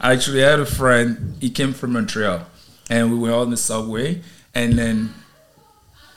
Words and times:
Actually, 0.00 0.44
I 0.44 0.50
had 0.50 0.60
a 0.60 0.66
friend. 0.66 1.36
He 1.40 1.50
came 1.50 1.74
from 1.74 1.92
Montreal, 1.92 2.46
and 2.88 3.12
we 3.12 3.18
were 3.18 3.34
on 3.34 3.50
the 3.50 3.56
subway, 3.56 4.22
and 4.54 4.78
then 4.78 5.12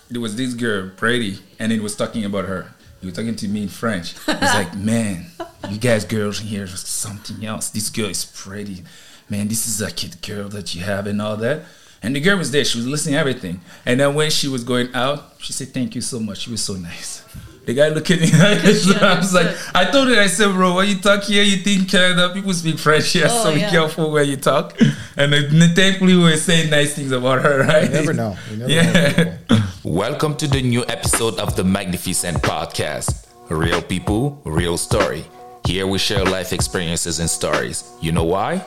there 0.10 0.22
was 0.22 0.36
this 0.36 0.54
girl, 0.54 0.92
Brady, 0.96 1.40
and 1.60 1.72
he 1.72 1.80
was 1.80 1.96
talking 1.96 2.24
about 2.24 2.46
her. 2.46 2.74
He 3.02 3.08
was 3.08 3.16
talking 3.16 3.36
to 3.36 3.48
me 3.50 3.64
in 3.64 3.68
French. 3.68 4.14
He's 4.14 4.28
like, 4.42 4.74
"Man, 4.76 5.26
you 5.70 5.78
guys 5.78 6.06
girls 6.06 6.40
here 6.40 6.64
is 6.64 6.80
something 6.80 7.46
else. 7.46 7.70
This 7.70 7.90
girl 7.90 8.10
is 8.10 8.24
pretty. 8.24 8.84
Man, 9.30 9.48
this 9.50 9.68
is 9.68 9.82
a 9.82 9.92
cute 9.92 10.22
girl 10.22 10.48
that 10.50 10.74
you 10.74 10.82
have 10.84 11.06
and 11.06 11.22
all 11.22 11.36
that." 11.38 11.64
And 12.02 12.16
the 12.16 12.22
girl 12.22 12.38
was 12.38 12.52
there. 12.52 12.64
She 12.64 12.78
was 12.78 12.88
listening 12.88 13.14
to 13.14 13.20
everything. 13.20 13.62
And 13.86 14.00
then 14.00 14.14
when 14.14 14.30
she 14.30 14.48
was 14.48 14.64
going 14.64 14.94
out, 14.94 15.34
she 15.40 15.52
said, 15.52 15.74
"Thank 15.74 15.96
you 15.96 16.02
so 16.02 16.22
much. 16.22 16.40
She 16.40 16.52
was 16.52 16.64
so 16.64 16.76
nice." 16.76 17.24
The 17.66 17.74
guy 17.74 17.88
looked 17.90 18.12
at 18.12 18.20
me 18.20 18.28
like 18.28 19.02
I 19.02 19.18
was 19.18 19.34
like, 19.34 19.48
I 19.74 19.90
told 19.90 20.10
her, 20.10 20.20
I 20.20 20.28
said, 20.28 20.52
bro, 20.52 20.76
when 20.76 20.90
you 20.90 21.00
talk 21.00 21.24
here, 21.24 21.44
you 21.44 21.58
think 21.58 21.90
Canada 21.90 22.30
people 22.34 22.54
speak 22.54 22.78
French 22.78 23.12
here, 23.14 23.28
Oh, 23.30 23.44
so 23.46 23.54
be 23.54 23.62
yeah. 23.62 23.70
careful 23.70 24.12
where 24.12 24.24
you 24.24 24.36
talk. 24.36 24.78
And 25.16 25.32
then 25.32 25.74
thankfully 25.74 26.16
we 26.18 26.24
were 26.24 26.36
saying 26.36 26.70
nice 26.70 26.94
things 26.96 27.12
about 27.14 27.42
her, 27.42 27.60
right? 27.66 27.84
You 27.84 27.90
never 27.90 28.14
know. 28.14 28.36
You 28.52 28.58
never 28.58 28.72
Yeah. 28.72 29.38
people. 29.48 29.58
Welcome 29.86 30.36
to 30.38 30.48
the 30.48 30.62
new 30.62 30.84
episode 30.90 31.40
of 31.40 31.56
the 31.56 31.64
Magnificent 31.64 32.42
Podcast. 32.42 33.28
Real 33.50 33.82
people, 33.82 34.42
real 34.44 34.76
story. 34.78 35.24
Here 35.66 35.88
we 35.88 36.00
share 36.00 36.26
life 36.26 36.52
experiences 36.52 37.20
and 37.20 37.30
stories. 37.30 37.86
You 38.02 38.12
know 38.12 38.26
why? 38.26 38.62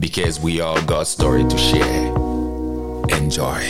Because 0.00 0.40
we 0.40 0.60
all 0.60 0.82
got 0.82 1.06
story 1.06 1.44
to 1.44 1.58
share. 1.58 2.06
Enjoy. 3.16 3.62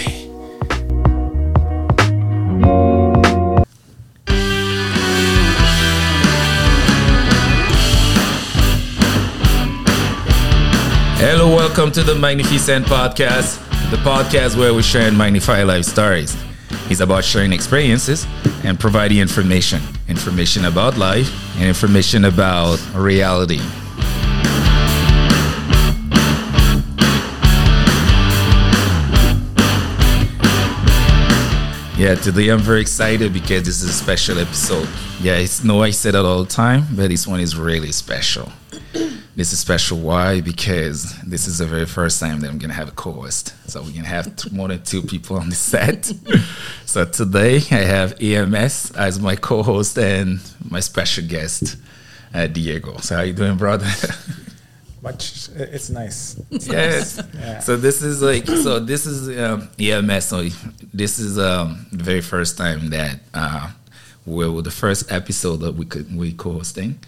Welcome 11.71 11.93
to 11.93 12.03
the 12.03 12.17
Magnificent 12.17 12.85
Podcast, 12.87 13.61
the 13.93 13.97
podcast 13.99 14.59
where 14.59 14.75
we 14.75 14.83
share 14.83 15.07
and 15.07 15.17
magnify 15.17 15.63
life 15.63 15.85
stories. 15.85 16.37
It's 16.91 16.99
about 16.99 17.23
sharing 17.23 17.53
experiences 17.53 18.27
and 18.65 18.79
providing 18.79 19.19
information 19.19 19.81
information 20.09 20.65
about 20.65 20.97
life 20.97 21.31
and 21.59 21.69
information 21.69 22.25
about 22.25 22.81
reality. 22.93 23.61
Yeah, 31.97 32.17
today 32.17 32.49
I'm 32.49 32.59
very 32.59 32.81
excited 32.81 33.33
because 33.33 33.63
this 33.63 33.81
is 33.81 33.91
a 33.91 33.93
special 33.93 34.41
episode. 34.41 34.89
Yeah, 35.21 35.37
it's 35.37 35.63
no, 35.63 35.85
I 35.85 35.91
said 35.91 36.15
that 36.15 36.25
all 36.25 36.43
the 36.43 36.51
time, 36.51 36.87
but 36.97 37.11
this 37.11 37.29
one 37.29 37.39
is 37.39 37.57
really 37.57 37.93
special. 37.93 38.51
This 39.37 39.53
is 39.53 39.61
special. 39.61 39.99
Why? 39.99 40.41
Because 40.41 41.17
this 41.23 41.47
is 41.47 41.59
the 41.59 41.67
very 41.67 41.87
first 41.87 42.19
time 42.19 42.41
that 42.41 42.51
I'm 42.51 42.59
gonna 42.59 42.75
have 42.75 42.89
a 42.89 42.93
co-host. 42.93 43.55
So 43.71 43.81
we're 43.83 43.93
gonna 43.93 44.07
have 44.07 44.35
t- 44.35 44.51
more 44.51 44.69
than 44.69 44.83
two 44.83 45.03
people 45.03 45.37
on 45.39 45.49
the 45.49 45.55
set. 45.55 46.13
so 46.85 47.05
today 47.05 47.57
I 47.71 47.85
have 47.85 48.21
EMS 48.21 48.91
as 48.93 49.21
my 49.21 49.37
co-host 49.37 49.97
and 49.99 50.41
my 50.69 50.81
special 50.81 51.25
guest, 51.27 51.77
uh, 52.35 52.49
Diego. 52.49 52.99
So 52.99 53.17
how 53.17 53.23
you 53.23 53.33
doing, 53.33 53.57
brother? 53.57 53.87
Much. 55.03 55.49
It's 55.55 55.89
nice. 55.89 56.39
It's 56.51 56.67
yes. 56.69 57.17
nice. 57.17 57.27
Yeah. 57.35 57.59
So 57.61 57.77
this 57.77 58.03
is 58.03 58.21
like 58.21 58.47
so 58.65 58.81
this 58.81 59.07
is 59.07 59.39
um, 59.39 59.69
EMS. 59.79 60.25
So 60.27 60.49
this 60.93 61.19
is 61.19 61.39
um, 61.39 61.87
the 61.93 62.03
very 62.03 62.21
first 62.21 62.59
time 62.59 62.91
that 62.91 63.21
uh, 63.33 63.71
we 64.27 64.49
were 64.49 64.63
the 64.63 64.71
first 64.71 65.11
episode 65.11 65.59
that 65.59 65.75
we 65.77 65.87
could 65.87 66.15
we 66.15 66.33
co-hosting, 66.33 66.99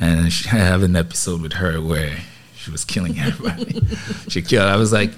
and 0.00 0.32
she, 0.32 0.48
I 0.48 0.56
have 0.56 0.82
an 0.82 0.96
episode 0.96 1.42
with 1.42 1.54
her 1.54 1.80
where 1.80 2.18
she 2.56 2.70
was 2.70 2.84
killing 2.84 3.18
everybody. 3.20 3.80
she 4.28 4.42
killed. 4.42 4.68
I 4.68 4.76
was 4.76 4.92
like. 4.92 5.10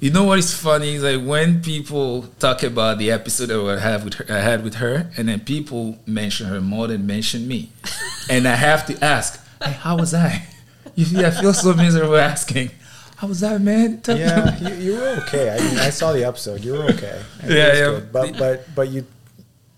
You 0.00 0.10
know 0.10 0.24
what 0.24 0.38
is 0.38 0.52
funny 0.52 0.96
is 0.96 1.02
like 1.02 1.26
when 1.26 1.62
people 1.62 2.24
talk 2.38 2.62
about 2.62 2.98
the 2.98 3.10
episode 3.10 3.46
that 3.46 3.78
I 3.78 3.80
have 3.80 4.04
with 4.04 4.14
her, 4.14 4.26
I 4.28 4.40
had 4.40 4.62
with 4.62 4.74
her, 4.74 5.10
and 5.16 5.28
then 5.28 5.40
people 5.40 5.98
mention 6.04 6.46
her 6.48 6.60
more 6.60 6.88
than 6.88 7.06
mention 7.06 7.48
me, 7.48 7.70
and 8.28 8.46
I 8.46 8.54
have 8.54 8.84
to 8.86 9.02
ask, 9.02 9.40
hey, 9.62 9.70
how 9.70 9.96
was 9.96 10.12
I? 10.12 10.46
You 10.94 11.06
feel, 11.06 11.24
I 11.24 11.30
feel 11.30 11.54
so 11.54 11.72
miserable 11.72 12.16
asking, 12.16 12.70
how 13.16 13.28
was 13.28 13.40
that, 13.40 13.60
man? 13.62 14.02
Tell 14.02 14.18
yeah, 14.18 14.58
you, 14.58 14.74
you 14.74 14.92
were 14.98 15.22
okay. 15.26 15.48
I 15.50 15.58
mean, 15.58 15.78
I 15.78 15.88
saw 15.88 16.12
the 16.12 16.24
episode. 16.24 16.62
You 16.62 16.72
were 16.72 16.84
okay. 16.84 17.22
It 17.44 17.50
Yeah, 17.50 17.66
yeah. 17.66 17.72
good. 17.74 18.12
But 18.12 18.38
but 18.38 18.74
but 18.74 18.88
you 18.90 19.06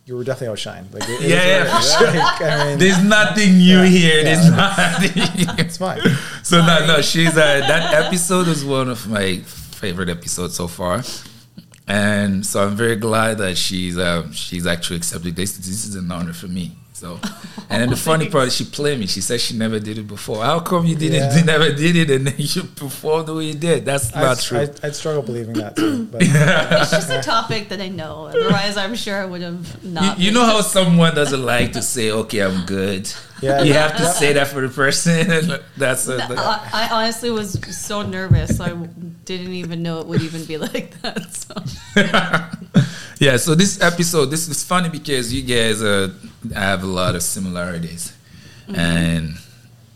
you 0.07 0.17
were 0.17 0.25
definitely 0.25 0.55
outshined. 0.57 0.93
Like 0.95 1.03
it, 1.09 1.21
it 1.21 1.29
Yeah, 1.31 1.79
is 1.79 1.93
yeah, 1.93 2.01
what 2.01 2.09
it 2.09 2.15
is. 2.15 2.17
Like, 2.17 2.41
I 2.43 2.65
mean, 2.65 2.79
There's 2.83 3.03
nothing 3.03 3.53
new 3.59 3.81
Yeah, 3.83 3.85
here. 3.87 4.17
yeah. 4.19 4.23
There's 4.25 4.51
nothing. 4.51 5.13
it's 5.59 5.77
fine. 5.77 6.01
so 6.43 6.65
no, 6.65 6.87
no. 6.87 7.03
She's 7.03 7.31
uh, 7.31 7.35
that 7.67 7.93
episode 8.05 8.47
was 8.47 8.65
one 8.65 8.89
of 8.89 9.09
my 9.09 9.39
favorite 9.41 10.09
episodes 10.09 10.55
so 10.55 10.69
far, 10.69 11.03
and 11.87 12.45
so 12.45 12.67
I'm 12.67 12.77
very 12.77 12.97
glad 12.97 13.39
that 13.39 13.57
she's 13.57 13.97
uh, 13.97 14.31
she's 14.33 14.67
actually 14.67 14.97
accepted 14.97 15.37
this. 15.37 15.57
This 15.57 15.85
is 15.85 15.95
an 15.95 16.11
honor 16.11 16.33
for 16.33 16.49
me. 16.49 16.73
So, 16.97 17.21
and 17.69 17.83
then 17.83 17.91
the 17.91 17.97
funny 17.97 18.31
part 18.31 18.49
is 18.49 18.57
she 18.57 18.65
played 18.65 18.99
me. 18.99 19.07
She 19.07 19.21
said 19.21 19.39
she 19.39 19.55
never 19.55 19.79
did 19.79 19.99
it 19.99 20.09
before. 20.09 20.43
How 20.43 20.61
come 20.61 20.87
you 20.87 20.97
didn't? 20.97 21.37
Yeah. 21.37 21.43
Never 21.45 21.71
did 21.71 21.95
it, 21.95 22.11
and 22.11 22.27
then 22.27 22.35
you 22.39 22.63
performed 22.63 23.29
the 23.29 23.35
way 23.35 23.45
you 23.45 23.55
did? 23.55 23.85
That's 23.85 24.17
I, 24.17 24.23
not 24.23 24.39
true. 24.41 24.61
I, 24.61 24.69
I'd 24.83 24.97
struggle 24.97 25.23
believing 25.23 25.53
that 25.55 25.77
too. 25.77 26.07
But 26.07 26.23
It's 26.25 26.91
just 26.91 27.11
a 27.11 27.21
topic 27.21 27.69
that 27.69 27.83
I 27.83 27.89
know. 27.89 28.29
Otherwise, 28.29 28.79
I'm 28.79 28.95
sure 28.95 29.21
I 29.21 29.27
would 29.27 29.43
have 29.43 29.85
not. 29.85 30.19
you 30.19 30.33
know 30.33 30.47
how 30.47 30.63
someone 30.63 31.15
doesn't 31.15 31.45
like 31.45 31.73
to 31.73 31.83
say, 31.83 32.11
"Okay, 32.11 32.41
I'm 32.41 32.65
good." 32.65 33.13
Yeah, 33.43 33.63
you 33.63 33.75
have 33.75 33.99
to 33.99 34.07
say 34.07 34.33
that 34.33 34.49
for 34.49 34.63
the 34.63 34.71
person. 34.71 35.61
That's 35.77 36.09
I 36.09 36.89
honestly 36.91 37.31
was 37.31 37.61
so 37.77 38.01
nervous. 38.01 38.59
I 38.59 38.73
didn't 39.27 39.53
even 39.53 39.83
know 39.83 40.01
it 40.01 40.07
would 40.07 40.23
even 40.23 40.45
be 40.45 40.57
like 40.69 40.99
that. 41.03 41.35
So. 41.35 41.55
yeah. 43.19 43.37
So 43.37 43.55
this 43.55 43.83
episode, 43.83 44.27
this 44.27 44.49
is 44.49 44.65
funny 44.65 44.89
because 44.89 45.33
you 45.35 45.43
guys 45.43 45.83
uh, 45.83 46.13
have 46.55 46.83
a 46.83 46.87
lot 46.87 47.15
of 47.15 47.23
similarities, 47.23 48.17
and 48.69 49.35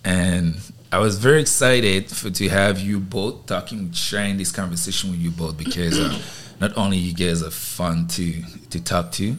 and 0.05 0.57
I 0.93 0.99
was 0.99 1.19
very 1.19 1.41
excited 1.41 2.11
for 2.11 2.31
to 2.31 2.49
have 2.49 2.81
you 2.81 2.99
both 2.99 3.47
talking, 3.47 3.93
sharing 3.93 4.37
this 4.37 4.53
conversation 4.53 5.13
with 5.13 5.21
you 5.21 5.31
both 5.31 5.57
because 5.57 5.99
uh, 5.99 6.21
not 6.61 6.77
only 6.77 6.99
you 6.99 7.15
guys 7.15 7.43
are 7.43 7.51
fun 7.51 8.09
to 8.09 8.43
to 8.71 8.83
talk 8.83 9.13
to, 9.13 9.37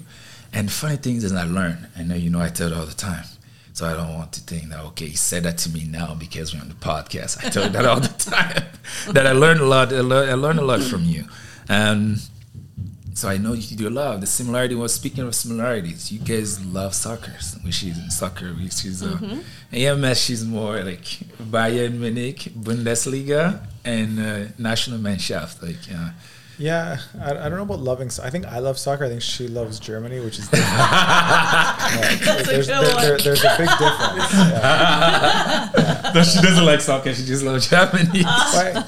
and 0.53 0.71
funny 0.71 0.95
things 0.95 1.23
is 1.23 1.33
I 1.33 1.43
learn. 1.43 1.87
I 1.97 2.03
know 2.03 2.15
you 2.15 2.29
know 2.29 2.41
I 2.41 2.49
tell 2.49 2.71
it 2.71 2.77
all 2.77 2.85
the 2.85 2.93
time. 2.93 3.25
So 3.73 3.87
I 3.87 3.93
don't 3.93 4.13
want 4.17 4.33
to 4.33 4.41
think 4.41 4.69
that 4.69 4.79
okay, 4.87 5.07
he 5.07 5.15
said 5.15 5.43
that 5.43 5.57
to 5.59 5.69
me 5.69 5.85
now 5.85 6.13
because 6.15 6.53
we're 6.53 6.61
on 6.61 6.67
the 6.69 6.75
podcast. 6.75 7.43
I 7.45 7.49
tell 7.49 7.63
you 7.63 7.69
that 7.69 7.85
all 7.85 7.99
the 7.99 8.07
time. 8.31 8.65
that 9.13 9.25
I 9.25 9.31
learned 9.31 9.61
a 9.61 9.65
lot. 9.65 9.93
I 9.93 10.01
learned, 10.01 10.29
I 10.29 10.33
learned 10.33 10.59
a 10.59 10.65
lot 10.65 10.81
from 10.81 11.03
you, 11.05 11.25
and 11.69 12.17
so 13.13 13.27
I 13.29 13.37
know 13.37 13.53
you 13.53 13.75
do 13.77 13.87
a 13.87 13.89
lot. 13.89 14.19
The 14.21 14.27
similarity 14.27 14.75
was 14.75 14.93
speaking 14.93 15.23
of 15.23 15.35
similarities. 15.35 16.11
You 16.11 16.19
guys 16.19 16.63
love 16.65 16.93
soccer, 16.95 17.33
which 17.63 17.83
is 17.83 18.17
soccer, 18.17 18.49
which 18.53 18.85
is 18.85 19.03
uh, 19.03 19.17
AMS. 19.71 20.21
She's 20.21 20.45
more 20.45 20.81
like 20.83 21.03
Bayern 21.41 21.95
Munich, 21.99 22.49
Bundesliga, 22.57 23.65
and 23.85 24.19
uh, 24.19 24.47
National 24.57 24.97
Mannschaft. 24.99 25.61
Like, 25.61 25.77
uh, 25.93 26.11
yeah, 26.61 26.97
I, 27.19 27.31
I 27.31 27.49
don't 27.49 27.57
know 27.57 27.63
about 27.63 27.79
loving. 27.79 28.09
so- 28.09 28.23
I 28.23 28.29
think 28.29 28.45
I 28.45 28.59
love 28.59 28.77
soccer. 28.77 29.05
I 29.05 29.09
think 29.09 29.21
she 29.21 29.47
loves 29.47 29.79
Germany, 29.79 30.19
which 30.19 30.37
is 30.39 30.47
different. 30.47 30.69
Yeah, 31.91 32.41
there's, 32.43 32.69
a 32.69 32.71
there, 32.71 32.95
there, 33.01 33.17
there's 33.17 33.43
a 33.43 33.55
big 33.57 33.69
difference. 33.69 34.33
Yeah. 34.51 36.11
no, 36.15 36.23
she 36.23 36.41
doesn't 36.41 36.65
like 36.65 36.81
soccer. 36.81 37.13
She 37.13 37.25
just 37.25 37.43
loves 37.43 37.67
Japanese. 37.69 38.23
Why- 38.23 38.83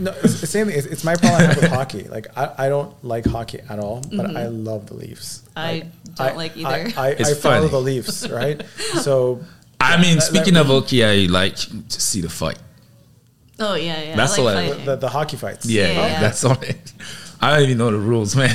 no, 0.00 0.10
it's 0.24 0.40
the 0.40 0.46
same 0.46 0.66
thing. 0.66 0.76
It's, 0.78 0.86
it's 0.86 1.04
my 1.04 1.14
problem 1.14 1.40
I 1.40 1.44
have 1.44 1.56
with 1.56 1.70
hockey. 1.70 2.04
Like 2.04 2.26
I, 2.36 2.66
I 2.66 2.68
don't 2.68 2.92
like 3.04 3.24
hockey 3.26 3.60
at 3.68 3.78
all, 3.78 4.02
but 4.12 4.34
I 4.36 4.46
love 4.46 4.86
the 4.86 4.94
Leafs. 4.94 5.42
Mm-hmm. 5.54 5.58
I 5.58 5.86
don't 6.16 6.36
like 6.36 6.56
either. 6.56 6.68
I, 6.68 6.92
I, 6.96 7.08
It's 7.10 7.30
I 7.30 7.34
follow 7.34 7.56
funny. 7.56 7.68
the 7.68 7.80
Leafs, 7.80 8.28
right? 8.28 8.62
So 9.02 9.40
I 9.80 10.00
mean, 10.00 10.16
That- 10.16 10.22
speaking 10.22 10.54
that- 10.54 10.60
of 10.62 10.66
hockey, 10.68 11.04
I 11.04 11.26
like 11.26 11.56
to 11.56 12.00
see 12.00 12.20
the 12.20 12.28
fight. 12.30 12.58
Oh 13.62 13.74
yeah, 13.74 14.02
yeah. 14.02 14.16
That's 14.16 14.38
I 14.38 14.42
all 14.42 14.48
I- 14.48 14.54
fighting. 14.68 14.84
the, 14.86 14.96
the 14.96 15.08
hockey 15.08 15.36
fights. 15.36 15.66
Yeah, 15.66 15.86
Yeah, 15.92 16.06
yeah. 16.06 16.20
that's 16.20 16.44
all. 16.44 16.58
It, 16.62 16.92
I 17.40 17.50
don't 17.58 17.62
even 17.64 17.78
know 17.78 17.90
the 17.90 17.98
rules, 17.98 18.36
man. 18.40 18.50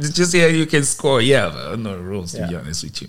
just 0.00 0.32
yeah, 0.34 0.46
you 0.46 0.66
can 0.66 0.84
score. 0.84 1.20
Yeah, 1.20 1.48
but 1.48 1.58
I 1.66 1.70
don't 1.70 1.82
know 1.82 1.96
the 1.96 2.02
rules 2.02 2.32
to 2.34 2.46
be 2.46 2.54
honest 2.54 2.84
with 2.84 3.02
you. 3.02 3.08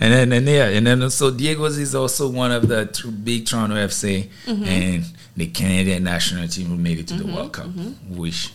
And 0.00 0.12
then 0.12 0.32
and 0.32 0.46
yeah, 0.46 0.68
and 0.68 0.86
then 0.86 1.10
so 1.10 1.30
Diego's 1.30 1.76
is 1.78 1.94
also 1.94 2.28
one 2.28 2.52
of 2.52 2.68
the 2.68 2.86
two 2.86 3.10
big 3.10 3.46
Toronto 3.46 3.74
FC 3.76 4.28
Mm-hmm. 4.46 4.64
and 4.64 5.04
the 5.36 5.46
Canadian 5.46 6.04
national 6.04 6.46
team 6.48 6.66
who 6.68 6.76
made 6.76 6.98
it 6.98 7.08
to 7.08 7.14
the 7.14 7.26
World 7.32 7.52
Cup, 7.52 7.68
which 8.08 8.52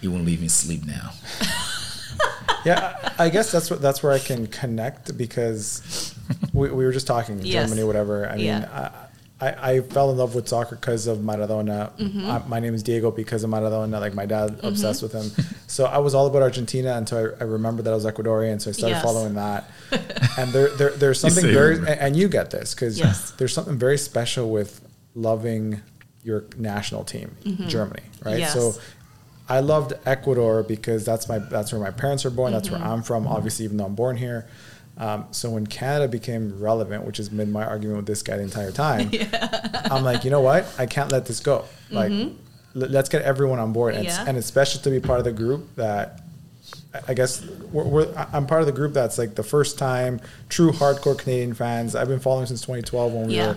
he 0.00 0.08
won't 0.08 0.24
leave 0.24 0.40
me 0.40 0.48
sleep 0.48 0.84
now. 0.86 1.12
yeah. 2.64 2.96
I 3.18 3.24
I 3.26 3.28
guess 3.30 3.52
that's 3.52 3.70
what 3.70 3.80
that's 3.82 4.02
where 4.02 4.12
I 4.12 4.18
can 4.18 4.46
connect 4.46 5.16
because 5.16 6.14
we, 6.52 6.70
we 6.70 6.84
were 6.84 6.92
just 6.92 7.06
talking 7.06 7.38
Yes. 7.42 7.68
Germany, 7.68 7.84
whatever. 7.86 8.26
I 8.28 8.36
mean, 8.36 8.50
I, 8.64 8.90
I, 9.40 9.72
I 9.72 9.80
fell 9.80 10.10
in 10.10 10.18
love 10.18 10.34
with 10.34 10.48
soccer 10.48 10.76
because 10.76 11.06
of 11.06 11.18
Maradona. 11.18 11.96
Mm-hmm. 11.96 12.30
I, 12.30 12.42
my 12.46 12.60
name 12.60 12.74
is 12.74 12.82
Diego 12.82 13.10
because 13.10 13.42
of 13.42 13.50
Maradona. 13.50 13.98
Like 14.00 14.14
my 14.14 14.26
dad, 14.26 14.50
mm-hmm. 14.50 14.66
obsessed 14.66 15.02
with 15.02 15.12
him. 15.12 15.44
So 15.66 15.86
I 15.86 15.98
was 15.98 16.14
all 16.14 16.26
about 16.26 16.42
Argentina 16.42 16.96
until 16.96 17.18
I, 17.18 17.44
I 17.44 17.46
remembered 17.46 17.84
that 17.86 17.92
I 17.92 17.94
was 17.94 18.04
Ecuadorian. 18.04 18.60
So 18.60 18.70
I 18.70 18.72
started 18.72 18.96
Yes. 18.96 19.02
following 19.02 19.34
that. 19.34 19.70
and 20.38 20.52
there, 20.52 20.68
there 20.76 20.90
there's 20.90 21.20
something 21.20 21.44
say 21.44 21.54
very 21.54 21.76
and, 21.76 21.88
and 21.88 22.16
you 22.16 22.28
get 22.28 22.50
this 22.50 22.74
because 22.74 22.98
Yes. 22.98 23.30
there's 23.32 23.54
something 23.54 23.78
very 23.78 23.96
special 23.98 24.50
with 24.50 24.80
loving 25.14 25.80
your 26.22 26.44
national 26.58 27.04
team, 27.04 27.34
mm-hmm. 27.44 27.66
Germany, 27.68 28.02
right? 28.24 28.40
Yes. 28.40 28.52
So 28.52 28.74
I 29.48 29.60
loved 29.60 29.94
Ecuador 30.04 30.62
because 30.62 31.04
that's 31.04 31.28
my 31.28 31.38
that's 31.38 31.72
where 31.72 31.80
my 31.80 31.90
parents 31.90 32.24
are 32.26 32.30
born. 32.30 32.52
That's 32.52 32.70
where 32.70 32.78
mm-hmm. 32.78 32.90
I'm 32.90 33.02
from. 33.02 33.26
Obviously, 33.26 33.64
even 33.64 33.78
though 33.78 33.86
I'm 33.86 33.94
born 33.94 34.16
here. 34.16 34.46
Um, 34.98 35.26
so 35.30 35.50
when 35.50 35.66
Canada 35.66 36.08
became 36.08 36.60
relevant, 36.60 37.04
which 37.04 37.16
has 37.16 37.28
been 37.30 37.50
my 37.50 37.64
argument 37.64 37.96
with 37.98 38.06
this 38.06 38.22
guy 38.22 38.36
the 38.36 38.42
entire 38.42 38.70
time, 38.70 39.10
I'm 39.90 40.04
like, 40.04 40.24
you 40.24 40.30
know 40.30 40.42
what? 40.42 40.66
I 40.78 40.86
can't 40.86 41.10
let 41.10 41.24
this 41.26 41.40
go. 41.40 41.64
Like, 41.90 42.10
l- 42.12 42.32
let's 42.74 43.08
get 43.08 43.22
everyone 43.22 43.58
on 43.58 43.72
board, 43.72 43.94
and, 43.94 44.04
Yeah. 44.04 44.24
and 44.28 44.36
especially 44.36 44.82
to 44.82 44.90
be 44.90 45.00
part 45.00 45.18
of 45.18 45.24
the 45.24 45.32
group 45.32 45.74
that 45.76 46.20
I- 46.92 47.00
I 47.08 47.14
guess 47.14 47.42
we're, 47.72 47.84
we're, 47.84 48.14
I- 48.16 48.26
I'm 48.34 48.46
part 48.46 48.60
of 48.60 48.66
the 48.66 48.72
group 48.72 48.92
that's 48.92 49.16
like 49.16 49.34
the 49.36 49.42
first 49.42 49.78
time 49.78 50.20
true 50.50 50.70
hardcore 50.70 51.16
Canadian 51.16 51.54
fans. 51.54 51.94
I've 51.96 52.08
been 52.08 52.20
following 52.20 52.46
since 52.46 52.60
2012 52.60 53.12
when 53.12 53.26
we 53.28 53.36
Yeah. 53.36 53.48
were 53.48 53.56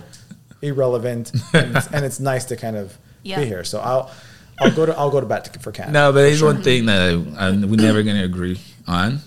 irrelevant, 0.61 1.31
and, 1.53 1.75
it's, 1.75 1.87
and 1.87 2.05
it's 2.05 2.19
nice 2.21 2.45
to 2.45 2.55
kind 2.55 2.77
of 2.77 2.97
Yeah. 3.23 3.39
be 3.41 3.45
here. 3.45 3.63
So 3.65 3.79
I'll 3.81 4.11
I'll 4.61 4.71
go 4.71 4.85
to 4.85 4.95
I'll 4.97 5.09
go 5.09 5.19
to 5.19 5.25
bat 5.25 5.61
for 5.61 5.71
Canada. 5.73 5.91
No, 5.93 6.11
but 6.13 6.21
there's 6.21 6.41
one 6.43 6.61
thing 6.61 6.85
that 6.85 7.01
I, 7.37 7.47
I, 7.47 7.51
we're 7.51 7.75
never 7.75 8.01
gonna 8.03 8.23
agree 8.23 8.59
on. 8.87 9.19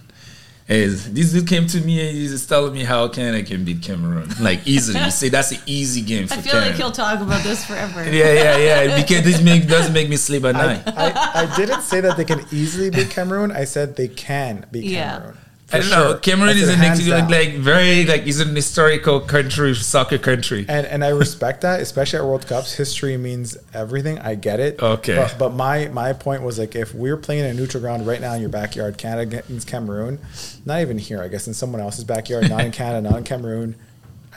Is 0.69 1.13
this 1.13 1.33
dude 1.33 1.47
came 1.47 1.69
to 1.69 1.81
me 1.81 2.01
and 2.09 2.17
he's 2.17 2.33
just 2.33 2.49
telling 2.49 2.73
me 2.73 2.83
how 2.83 3.07
Canada 3.07 3.47
can 3.47 3.65
beat 3.65 3.83
Cameroon 3.83 4.29
like 4.41 4.67
easily? 4.67 4.99
You 5.01 5.13
say 5.13 5.29
that's 5.29 5.53
an 5.53 5.59
easy 5.67 6.03
game 6.03 6.27
for 6.27 6.35
I 6.35 6.37
feel 6.39 6.53
Canada. 6.53 6.71
like 6.71 6.77
he'll 6.77 6.91
talk 6.91 7.21
about 7.21 7.45
this 7.45 7.65
forever. 7.65 8.03
yeah, 8.11 8.33
yeah, 8.33 8.57
yeah. 8.57 9.01
Because 9.01 9.23
this 9.23 9.41
make, 9.41 9.69
doesn't 9.69 9.93
make 9.93 10.09
me 10.09 10.17
sleep 10.17 10.45
at 10.45 10.57
I, 10.57 10.67
night. 10.67 10.83
I, 10.89 11.43
I 11.45 11.57
didn't 11.57 11.83
say 11.83 12.01
that 12.01 12.17
they 12.17 12.25
can 12.25 12.45
easily 12.51 12.91
beat 12.91 13.11
Cameroon. 13.11 13.53
I 13.53 13.63
said 13.65 13.95
they 13.95 14.09
can 14.09 14.67
beat 14.73 14.85
Yeah. 14.87 15.19
Cameroon. 15.19 15.39
I 15.73 15.81
don't 15.81 15.91
know. 15.91 16.17
Cameroon 16.19 16.57
is 16.57 16.69
an 16.69 17.11
like, 17.11 17.29
like 17.29 17.55
very 17.55 18.05
like 18.05 18.27
is 18.27 18.41
an 18.41 18.55
historical 18.55 19.21
country, 19.21 19.75
soccer 19.75 20.19
country. 20.19 20.65
And 20.69 20.87
and 20.87 21.05
I 21.05 21.09
respect 21.09 21.63
that, 21.63 21.81
especially 21.81 22.21
at 22.21 22.25
World 22.25 22.47
Cups. 22.47 22.75
History 22.75 23.17
means 23.17 23.57
everything. 23.75 24.21
I 24.21 24.37
get 24.37 24.61
it. 24.61 24.81
Okay. 24.81 25.17
But, 25.17 25.37
but 25.39 25.55
my 25.55 25.89
my 25.89 26.13
point 26.13 26.43
was 26.43 26.59
like 26.61 26.77
if 26.77 26.95
we're 26.95 27.17
playing 27.17 27.45
a 27.45 27.53
neutral 27.53 27.81
ground 27.81 28.07
right 28.07 28.21
now 28.21 28.35
in 28.35 28.41
your 28.41 28.51
backyard, 28.51 28.97
Canada 28.97 29.39
against 29.41 29.67
Cameroon, 29.67 30.21
not 30.65 30.83
even 30.83 30.99
here, 30.99 31.21
I 31.21 31.27
guess 31.29 31.49
in 31.49 31.55
someone 31.55 31.81
else's 31.81 32.05
backyard, 32.05 32.49
not 32.49 32.65
in 32.65 32.71
Canada, 32.71 33.11
not 33.11 33.19
in 33.19 33.25
Cameroon, 33.25 33.75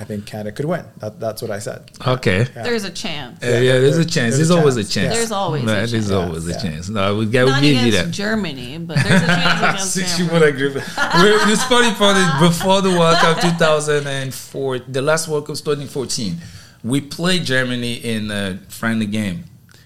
I 0.02 0.06
think 0.06 0.26
Canada 0.26 0.54
could 0.54 0.66
win. 0.66 0.86
That, 1.00 1.20
that's 1.20 1.42
what 1.42 1.52
I 1.52 1.60
said. 1.60 1.92
Okay. 2.08 2.40
Yeah. 2.56 2.64
There's 2.64 2.86
a 2.86 2.90
chance. 2.90 3.44
Uh, 3.44 3.48
yeah, 3.48 3.80
there's 3.80 3.98
a 3.98 4.06
chance. 4.06 4.38
There's 4.38 4.48
There's, 4.48 4.50
a 4.52 4.58
always 4.58 4.78
a 4.78 4.84
chance. 4.84 4.94
chance. 4.94 5.16
There's 5.16 5.32
always 5.34 5.64
a 5.64 5.66
No, 5.66 5.74
chance. 5.76 5.92
There's 5.92 6.12
always 6.12 6.48
a 6.48 6.62
chance. 6.62 6.90
No, 6.90 7.18
we, 7.18 7.26
got, 7.26 7.46
we 7.46 7.52
Not 7.52 7.62
give 7.62 7.74
you 7.74 7.88
against 7.90 8.06
that. 8.06 8.12
Germany, 8.12 8.78
but 8.78 8.96
there's 8.96 9.22
a 9.24 9.26
chance 9.26 9.60
against 9.64 9.94
Since 9.94 10.20
you 10.20 10.26
Cameroon. 10.28 10.42
would 10.42 10.50
agree 10.56 10.68
with 10.74 10.98
We're- 10.98 11.52
It's 11.52 11.64
funny 11.66 11.94
for 11.96 12.14
the, 12.14 12.38
before 12.40 12.82
the 12.82 12.92
World 12.92 13.18
Cup 13.18 13.42
2004, 13.42 14.80
the 14.80 15.02
last 15.02 15.28
World 15.28 15.44
Cup 15.46 15.50
was 15.50 15.62
2014. 15.62 16.38
We 16.84 17.02
played 17.02 17.44
Germany 17.44 17.96
in 17.96 18.32
a 18.32 18.58
friendly 18.70 19.06
game. 19.06 19.44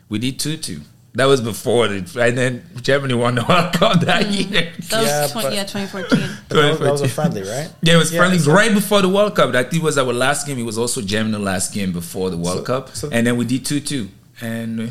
We 0.09 0.19
did 0.19 0.39
2 0.39 0.57
2. 0.57 0.81
That 1.15 1.25
was 1.25 1.41
before 1.41 1.87
the, 1.89 2.21
and 2.21 2.35
then 2.35 2.65
Germany 2.81 3.13
won 3.13 3.35
the 3.35 3.45
World 3.49 3.73
Cup 3.73 4.01
that 4.01 4.27
year. 4.31 4.71
That 4.89 5.01
was 5.01 5.07
Yeah, 5.07 5.27
20, 5.27 5.47
but- 5.47 5.53
yeah, 5.55 5.63
2014. 5.63 6.29
But 6.49 6.55
that, 6.55 6.69
was, 6.71 6.79
that 6.79 6.91
was 6.91 7.01
a 7.01 7.07
2014. 7.07 7.09
friendly, 7.09 7.41
right? 7.43 7.71
Yeah, 7.83 7.93
it 7.93 7.97
was 7.97 8.11
Yeah, 8.11 8.19
friendly 8.19 8.39
so- 8.39 8.51
right 8.51 8.73
before 8.73 9.01
the 9.03 9.09
World 9.09 9.35
Cup. 9.35 9.51
That 9.51 9.71
it 9.73 9.81
was 9.81 9.97
our 9.99 10.11
last 10.11 10.47
game. 10.47 10.57
It 10.57 10.63
was 10.65 10.77
also 10.77 11.01
Germany 11.01 11.37
last 11.37 11.71
game 11.73 11.91
before 11.91 12.29
the 12.31 12.37
World 12.37 12.59
So- 12.59 12.63
Cup, 12.63 12.89
so- 12.95 13.09
and 13.11 13.27
then 13.27 13.37
we 13.37 13.45
did 13.45 13.63
two 13.63 13.79
two. 13.79 14.09
And 14.41 14.81
uh, 14.81 14.87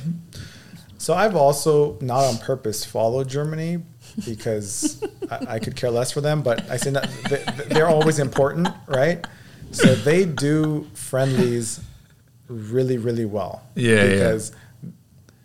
So 0.99 1.15
I've 1.15 1.35
also 1.35 1.99
not 2.01 2.23
on 2.25 2.39
purpose 2.39 2.85
followed 2.85 3.29
Germany 3.29 3.83
because 4.25 5.03
I, 5.29 5.55
I 5.55 5.59
could 5.59 5.75
care 5.75 5.91
less 5.91 6.13
for 6.13 6.21
them, 6.21 6.43
but 6.43 6.71
I 6.71 6.77
say 6.77 6.91
that 6.91 7.11
they, 7.29 7.43
they're 7.75 7.89
always 7.89 8.21
important, 8.21 8.69
right? 8.87 9.27
So 9.73 9.95
they 9.97 10.25
do 10.25 10.87
friendlies 10.95 11.81
really, 12.47 12.99
really 12.99 13.25
well. 13.25 13.63
Yeah, 13.75 14.05
yeah. 14.05 14.39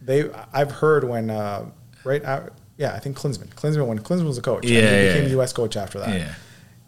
Because 0.08 0.32
they. 0.32 0.40
I've 0.54 0.72
heard 0.72 1.04
when 1.04 1.30
uh, 1.30 1.66
right 2.04 2.24
out. 2.26 2.54
Yeah, 2.78 2.94
I 2.94 3.00
think 3.00 3.18
Klinsmann. 3.18 3.48
Klinsmann 3.56 3.88
when 3.88 4.00
Klinsmann 4.00 4.26
was 4.28 4.38
a 4.38 4.42
coach. 4.42 4.64
and 4.64 4.72
Yeah, 4.74 4.82
he 4.82 4.86
yeah, 5.06 5.14
became 5.14 5.24
yeah. 5.26 5.30
U.S. 5.38 5.54
coach 5.54 5.76
after 5.76 6.00
that. 6.00 6.18
yeah, 6.20 6.34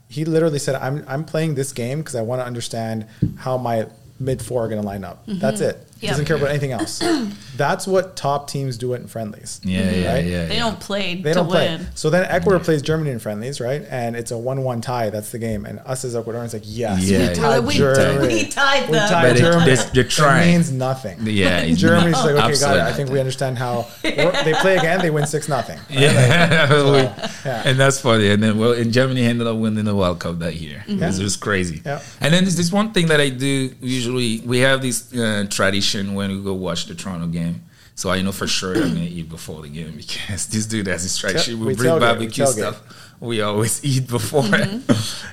He 0.07 0.23
literally 0.25 0.59
said, 0.59 0.75
"I'm 0.75 1.03
I'm 1.07 1.23
playing 1.25 1.55
this 1.55 1.71
game 1.73 1.99
because 1.99 2.15
I 2.15 2.21
want 2.21 2.41
to 2.41 2.45
understand 2.45 3.07
how 3.37 3.57
my 3.57 3.87
mid 4.19 4.41
four 4.41 4.65
are 4.65 4.67
going 4.67 4.81
to 4.81 4.85
line 4.87 5.03
up. 5.03 5.23
That's 5.27 5.61
it. 5.61 5.85
Yep. 6.01 6.11
Doesn't 6.11 6.25
care 6.25 6.37
about 6.37 6.49
anything 6.49 6.71
else. 6.71 6.99
That's 7.57 7.85
what 7.85 8.15
top 8.15 8.47
teams 8.49 8.77
do 8.77 8.93
it 8.93 9.01
in 9.01 9.07
friendlies. 9.07 9.59
yeah, 9.63 9.91
yeah, 9.91 10.13
Right? 10.13 10.25
yeah. 10.25 10.45
They 10.45 10.53
yeah. 10.55 10.59
don't 10.61 10.79
play 10.79 11.15
They 11.15 11.31
to 11.31 11.35
don't 11.35 11.47
play. 11.49 11.75
win. 11.75 11.87
So 11.93 12.09
then 12.09 12.25
Ecuador 12.29 12.59
plays 12.59 12.81
Germany 12.81 13.11
in 13.11 13.19
friendlies, 13.19 13.59
right? 13.59 13.83
And 13.89 14.15
it's 14.15 14.31
a 14.31 14.37
one-one 14.37 14.79
tie. 14.79 15.09
That's 15.09 15.31
the 15.31 15.39
game. 15.39 15.65
And 15.65 15.79
us 15.79 16.05
as 16.05 16.15
Ecuadorians, 16.15 16.53
like, 16.53 16.61
yes, 16.65 17.03
Yeah, 17.09 17.27
we 17.29 17.35
tied 17.35 17.59
we, 17.65 17.73
Germany. 17.73 18.33
we 18.33 18.45
tied 18.45 18.89
We 18.89 18.97
tied 18.97 19.11
But 19.11 19.35
it- 19.35 19.39
Germany. 19.39 19.65
they're- 19.75 20.03
they're 20.05 20.41
It 20.43 20.45
means 20.47 20.71
nothing. 20.71 21.17
Yeah, 21.23 21.59
it's 21.59 21.81
Germany's 21.81 22.13
not- 22.13 22.33
like, 22.33 22.45
okay, 22.45 22.59
got 22.61 22.77
it. 22.77 22.81
I 22.83 22.93
think 22.93 23.09
we 23.09 23.19
understand 23.19 23.57
how 23.57 23.87
they 24.01 24.53
play 24.61 24.77
again. 24.77 25.01
They 25.01 25.09
win 25.09 25.27
six 25.27 25.49
nothing. 25.49 25.79
Yeah, 25.89 26.69
yeah. 27.45 27.63
and 27.65 27.77
that's 27.77 27.99
funny. 27.99 28.29
And 28.29 28.41
then, 28.41 28.57
well, 28.57 28.71
and 28.71 28.93
Germany 28.93 29.23
ended 29.25 29.47
up 29.47 29.57
winning 29.57 29.83
the 29.85 29.95
World 29.95 30.19
Cup 30.19 30.39
that 30.39 30.55
year. 30.55 30.83
Yeah. 30.87 31.09
It 31.09 31.19
was 31.21 31.35
crazy. 31.35 31.81
Yeah. 31.85 32.01
And 32.21 32.33
then 32.33 32.43
there's 32.45 32.55
this 32.55 32.71
one 32.71 32.93
thing 32.93 33.07
that 33.07 33.19
I 33.19 33.29
do 33.29 33.73
usually. 33.81 34.39
We 34.45 34.59
have 34.59 34.81
this 34.81 35.13
uh, 35.13 35.45
tradition 35.49 35.88
when 35.95 36.31
we 36.31 36.43
go 36.43 36.53
watch 36.53 36.85
the 36.85 36.95
Toronto 36.95 37.27
game. 37.27 37.63
So 37.95 38.09
I 38.09 38.21
know 38.21 38.31
for 38.31 38.47
sure 38.47 38.75
I'm 38.75 38.93
gonna 38.93 39.01
eat 39.01 39.27
before 39.29 39.61
the 39.61 39.67
game 39.69 39.95
because 39.97 40.47
this 40.53 40.65
dude 40.65 40.87
has 40.87 41.03
this 41.03 41.17
tradition. 41.17 41.59
we 41.59 41.67
We 41.67 41.75
bring 41.75 41.89
tailgate, 41.89 41.93
we 41.95 41.99
barbecue 41.99 42.43
tailgate. 42.45 42.53
stuff. 42.53 43.05
We 43.19 43.41
always 43.41 43.83
eat 43.91 44.07
before, 44.07 44.45
and 44.55 44.81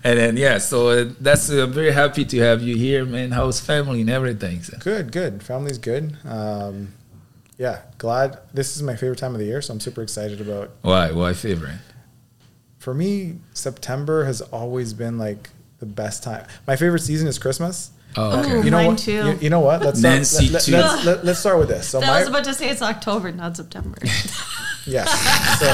then 0.03 0.37
yeah. 0.37 0.59
So 0.59 0.89
uh, 0.89 1.11
that's 1.21 1.49
uh, 1.51 1.63
I'm 1.63 1.73
very 1.73 1.93
happy 1.93 2.25
to 2.25 2.39
have 2.41 2.61
you 2.63 2.77
here, 2.77 3.05
man. 3.05 3.31
How's 3.31 3.61
family 3.61 4.01
and 4.01 4.11
everything? 4.11 4.63
So. 4.65 4.77
Good, 4.79 5.13
good. 5.13 5.43
Family's 5.45 5.79
good. 5.79 6.17
Um, 6.25 6.93
yeah, 7.59 7.83
glad. 7.99 8.41
This 8.53 8.77
is 8.77 8.83
my 8.83 8.97
favorite 8.97 9.19
time 9.21 9.33
of 9.35 9.39
the 9.39 9.47
year, 9.47 9.63
so 9.63 9.73
I'm 9.73 9.81
super 9.81 10.03
excited 10.03 10.41
about. 10.41 10.71
Why? 10.83 11.13
Why 11.13 11.33
favorite? 11.33 11.79
For 12.79 12.93
me, 12.93 13.37
September 13.55 14.25
has 14.25 14.41
always 14.43 14.93
been 14.93 15.17
like 15.19 15.51
the 15.79 15.87
best 15.87 16.23
time. 16.25 16.47
My 16.67 16.75
favorite 16.77 17.01
season 17.03 17.29
is 17.29 17.39
Christmas. 17.39 17.91
Oh, 18.17 18.41
okay. 18.41 18.53
Ooh. 18.53 18.63
You 18.63 18.71
know 18.71 18.79
Mine 18.79 18.87
what? 18.87 18.99
too. 18.99 19.13
You, 19.13 19.39
you 19.43 19.51
know 19.51 19.61
what? 19.61 19.83
Let's 19.83 19.99
start, 19.99 20.15
Nancy 20.15 20.49
let, 20.49 20.63
too. 20.63 20.73
let, 20.73 20.85
us 20.85 21.05
let, 21.05 21.25
let's 21.25 21.39
start 21.39 21.59
with 21.59 21.69
this. 21.69 21.89
So 21.89 22.01
I 22.01 22.07
my 22.07 22.21
was 22.21 22.29
about 22.29 22.45
to 22.45 22.55
say 22.55 22.71
it's 22.71 22.83
October, 22.83 23.31
not 23.33 23.57
September. 23.57 23.99
yes. 24.87 25.11
So, 25.59 25.67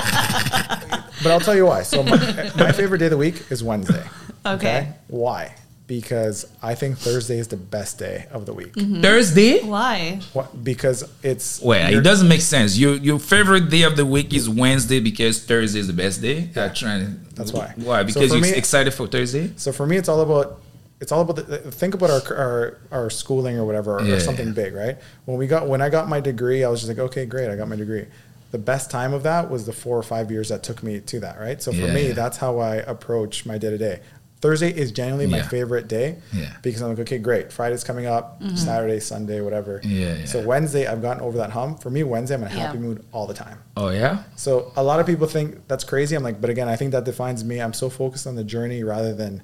but 1.23 1.33
I'll 1.33 1.41
tell 1.41 1.55
you 1.55 1.67
why. 1.67 1.83
So 1.83 2.03
my, 2.03 2.17
my 2.57 2.73
favorite 2.73 2.99
day 2.99 3.07
of 3.07 3.13
the 3.13 3.17
week 3.17 3.51
is 3.51 3.63
Wednesday. 3.63 4.05
Okay. 4.45 4.93
Why? 5.09 5.55
Because 5.87 6.51
I 6.63 6.75
think 6.75 6.97
Thursday 6.97 7.39
is 7.39 7.49
the 7.49 7.57
best 7.57 7.99
day 7.99 8.27
of 8.31 8.47
the 8.47 8.55
week. 8.55 8.73
Mm-hmm. 8.73 9.03
Thursday. 9.03 9.61
Why? 9.63 10.21
What? 10.33 10.65
Because 10.65 11.05
it's 11.23 11.61
Wait, 11.61 11.93
it 11.93 12.01
doesn't 12.01 12.29
make 12.29 12.41
sense. 12.41 12.79
Your 12.79 12.95
your 12.95 13.19
favorite 13.19 13.69
day 13.69 13.83
of 13.83 13.97
the 13.97 14.07
week 14.07 14.33
is 14.33 14.49
Wednesday 14.49 15.01
because 15.01 15.45
Thursday 15.45 15.81
is 15.81 15.87
the 15.87 15.93
best 15.93 16.23
day. 16.23 16.49
Yeah. 16.57 16.69
trying. 16.69 17.21
That's 17.35 17.53
why. 17.53 17.75
Why? 17.77 18.05
Because 18.05 18.31
for 18.31 18.39
you're 18.39 18.47
me- 18.53 18.55
excited 18.55 18.95
for 18.95 19.07
Thursday. 19.07 19.53
So 19.57 19.71
for 19.71 19.87
me, 19.87 19.97
it's 19.97 20.09
all 20.09 20.21
about 20.21 20.63
it's 21.03 21.13
all 21.13 21.21
about 21.21 21.37
the, 21.37 21.59
think 21.59 21.95
about 21.95 22.11
our, 22.11 22.37
our 22.37 22.79
our 22.93 23.11
schooling 23.11 23.59
or 23.59 23.65
whatever 23.67 23.99
or, 23.99 24.05
Yeah, 24.05 24.19
something 24.19 24.49
yeah. 24.49 24.53
big, 24.63 24.75
right? 24.75 24.97
When 25.27 25.37
we 25.37 25.47
got 25.47 25.67
when 25.69 25.83
I 25.83 25.89
got 25.91 26.09
my 26.09 26.21
degree, 26.21 26.63
I 26.65 26.69
was 26.69 26.81
just 26.81 26.89
like, 26.89 26.99
okay, 27.09 27.27
great, 27.27 27.51
I 27.51 27.57
got 27.57 27.69
my 27.69 27.77
degree. 27.77 28.07
The 28.53 28.59
best 28.59 28.91
time 28.91 29.13
of 29.13 29.23
that 29.25 29.51
was 29.51 29.67
the 29.67 29.73
four 29.73 29.97
or 29.99 30.03
five 30.03 30.31
years 30.31 30.49
that 30.51 30.63
took 30.63 30.83
me 30.83 31.01
to 31.01 31.21
that, 31.21 31.39
right? 31.41 31.61
So 31.61 31.73
for 31.73 31.87
Yeah, 31.87 31.93
me, 31.95 32.07
yeah. 32.09 32.13
that's 32.15 32.37
how 32.39 32.59
I 32.61 32.77
approach 32.77 33.45
my 33.45 33.59
day 33.59 33.71
to 33.71 33.79
day. 33.79 34.01
Thursday 34.43 34.71
is 34.71 34.91
genuinely 34.93 35.27
my 35.27 35.39
Yeah. 35.39 35.49
favorite 35.49 35.87
day 35.89 36.17
Yeah. 36.33 36.53
because 36.63 36.83
I'm 36.83 36.89
like, 36.91 36.99
okay, 37.01 37.19
great. 37.19 37.53
Friday's 37.53 37.85
coming 37.85 38.07
up, 38.07 38.41
mm-hmm. 38.43 38.57
Saturday, 38.57 38.99
Sunday, 39.01 39.41
whatever. 39.41 39.81
Yeah, 39.85 40.15
yeah. 40.17 40.25
So 40.27 40.41
Wednesday, 40.41 40.87
I've 40.87 41.01
gotten 41.01 41.23
over 41.23 41.39
that 41.39 41.51
hump. 41.51 41.81
For 41.83 41.91
me, 41.91 42.03
Wednesday, 42.03 42.35
I'm 42.37 42.43
in 42.43 42.49
a 42.49 42.51
happy 42.51 42.79
Yeah. 42.79 42.85
mood 42.85 43.05
all 43.13 43.27
the 43.27 43.35
time. 43.35 43.59
Oh 43.77 43.89
yeah. 43.91 44.25
So 44.37 44.73
a 44.77 44.83
lot 44.83 44.99
of 45.01 45.07
people 45.07 45.27
think 45.29 45.67
that's 45.69 45.85
crazy. 45.85 46.15
I'm 46.17 46.23
like, 46.25 46.41
but 46.41 46.51
again, 46.51 46.69
I 46.69 46.77
think 46.77 46.91
that 46.93 47.05
defines 47.05 47.45
me. 47.45 47.61
I'm 47.61 47.73
so 47.73 47.89
focused 47.89 48.27
on 48.27 48.35
the 48.37 48.45
journey 48.45 48.83
rather 48.85 49.15
than 49.15 49.43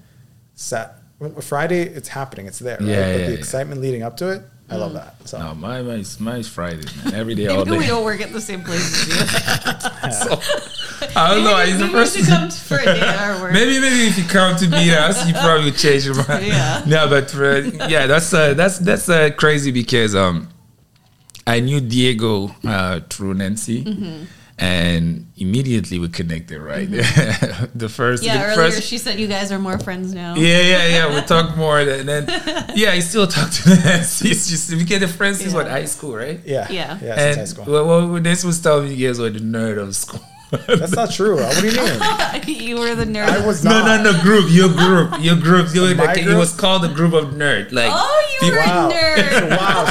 set. 0.55 0.98
Friday, 1.41 1.83
it's 1.83 2.09
happening. 2.09 2.47
It's 2.47 2.59
there. 2.61 2.77
Right? 2.79 2.89
Yeah, 2.89 3.13
but 3.13 3.19
yeah, 3.21 3.27
the 3.27 3.33
yeah. 3.33 3.39
excitement 3.39 3.81
leading 3.81 4.03
up 4.03 4.17
to 4.19 4.29
it, 4.31 4.43
I 4.71 4.77
love 4.77 4.93
that. 4.93 5.17
So 5.29 5.39
No, 5.39 5.55
my 5.55 5.83
my 5.83 6.05
mine's 6.21 6.49
Friday, 6.49 6.85
man. 7.05 7.15
Every 7.15 7.35
day, 7.35 7.47
all 7.49 7.65
Maybe 7.65 7.79
we 7.79 7.83
day. 7.85 7.87
don't 7.89 8.05
work 8.05 8.21
at 8.21 8.33
the 8.33 8.41
same 8.41 8.63
place 8.63 8.81
as 8.83 9.09
you. 9.09 9.15
So, 10.11 10.41
I 11.17 11.35
don't 11.35 11.45
know. 11.45 11.57
Maybe, 11.57 11.71
He's 11.71 11.79
the 11.81 11.85
maybe 11.87 11.93
first. 11.99 12.17
we 12.17 12.23
should 12.23 12.29
come 12.31 12.51
for 12.51 12.79
a 12.79 12.85
day 12.85 13.01
at 13.01 13.19
our 13.19 13.43
work. 13.43 13.53
Maybe 13.53 13.79
maybe 13.81 14.07
if 14.09 14.19
you 14.19 14.25
come 14.25 14.57
to 14.57 14.69
meet 14.69 14.93
us, 14.93 15.27
you 15.27 15.35
probably 15.35 15.67
would 15.67 15.77
change 15.77 16.05
your 16.07 16.15
mind. 16.27 16.47
Yeah. 16.47 16.83
No, 16.87 17.09
but 17.09 17.35
uh, 17.35 17.87
yeah, 17.89 18.07
that's 18.07 18.33
uh, 18.33 18.55
that's 18.55 18.79
that's 18.79 19.09
uh, 19.09 19.31
crazy 19.37 19.71
because 19.71 20.15
um, 20.15 20.49
I 21.47 21.61
knew 21.61 21.81
Diego 21.81 22.55
uh, 22.65 23.01
through 23.11 23.35
Nancy. 23.35 23.85
Mm-hmm. 23.85 24.25
And 24.61 25.31
immediately 25.37 26.01
we 26.01 26.09
connected, 26.09 26.59
right? 26.61 26.89
Mm-hmm. 26.91 27.67
the 27.79 27.89
first, 27.89 28.25
Yeah, 28.25 28.39
the 28.39 28.45
earlier 28.55 28.73
first, 28.73 28.83
she 28.89 28.99
said 28.99 29.21
you 29.21 29.29
guys 29.29 29.53
are 29.53 29.59
more 29.59 29.79
friends 29.79 30.13
now. 30.13 30.35
yeah, 30.35 30.61
yeah, 30.61 30.87
yeah. 30.89 31.15
We 31.15 31.21
talk 31.27 31.57
more, 31.65 31.79
and 31.79 32.09
then 32.09 32.25
yeah, 32.75 32.91
I 32.91 32.99
still 32.99 33.29
talk 33.29 33.51
to 33.53 33.69
Nancy. 33.69 34.31
It's 34.31 34.51
just 34.51 34.71
we 34.73 34.83
get 34.85 34.99
the 34.99 35.07
friends 35.09 35.39
since 35.39 35.55
what 35.55 35.69
high 35.69 35.85
school, 35.85 36.17
right? 36.17 36.41
yeah, 36.45 36.67
Yeah. 36.71 36.99
yeah, 37.01 37.15
since 37.17 37.37
high 37.37 37.41
and 37.41 37.49
school. 37.49 37.65
well, 37.67 37.87
well, 38.11 38.21
this 38.21 38.43
was 38.45 38.61
telling 38.61 38.89
me 38.89 38.95
you 38.95 39.07
guys 39.09 39.21
were 39.21 39.31
the 39.31 39.39
nerd 39.39 39.79
of 39.79 39.95
school. 39.95 40.21
That's 40.51 40.93
not 40.95 41.11
true. 41.11 41.37
What 41.37 41.61
do 41.61 41.69
you 41.69 41.77
mean? 41.77 41.99
you 42.69 42.79
were 42.79 42.95
the 42.95 43.05
nerd. 43.05 43.29
I 43.29 43.47
was 43.47 43.63
not. 43.65 43.85
no, 43.85 44.03
no, 44.03 44.13
no. 44.13 44.23
group, 44.23 44.47
your 44.49 44.69
group, 44.69 45.21
your 45.21 45.37
group. 45.37 45.75
You 45.75 45.83
were 45.83 45.95
My 45.95 46.05
like, 46.07 46.19
it 46.19 46.35
was 46.35 46.55
called 46.55 46.83
the 46.83 46.89
group 46.89 47.13
of 47.13 47.35
nerd. 47.35 47.73
Like, 47.73 47.91
Oh, 47.93 48.29
you 48.41 48.49
people- 48.49 48.59
were 48.59 48.67
Wow. 48.67 48.89
a 48.89 48.93
nerd. 48.93 49.51
wow. 49.59 49.85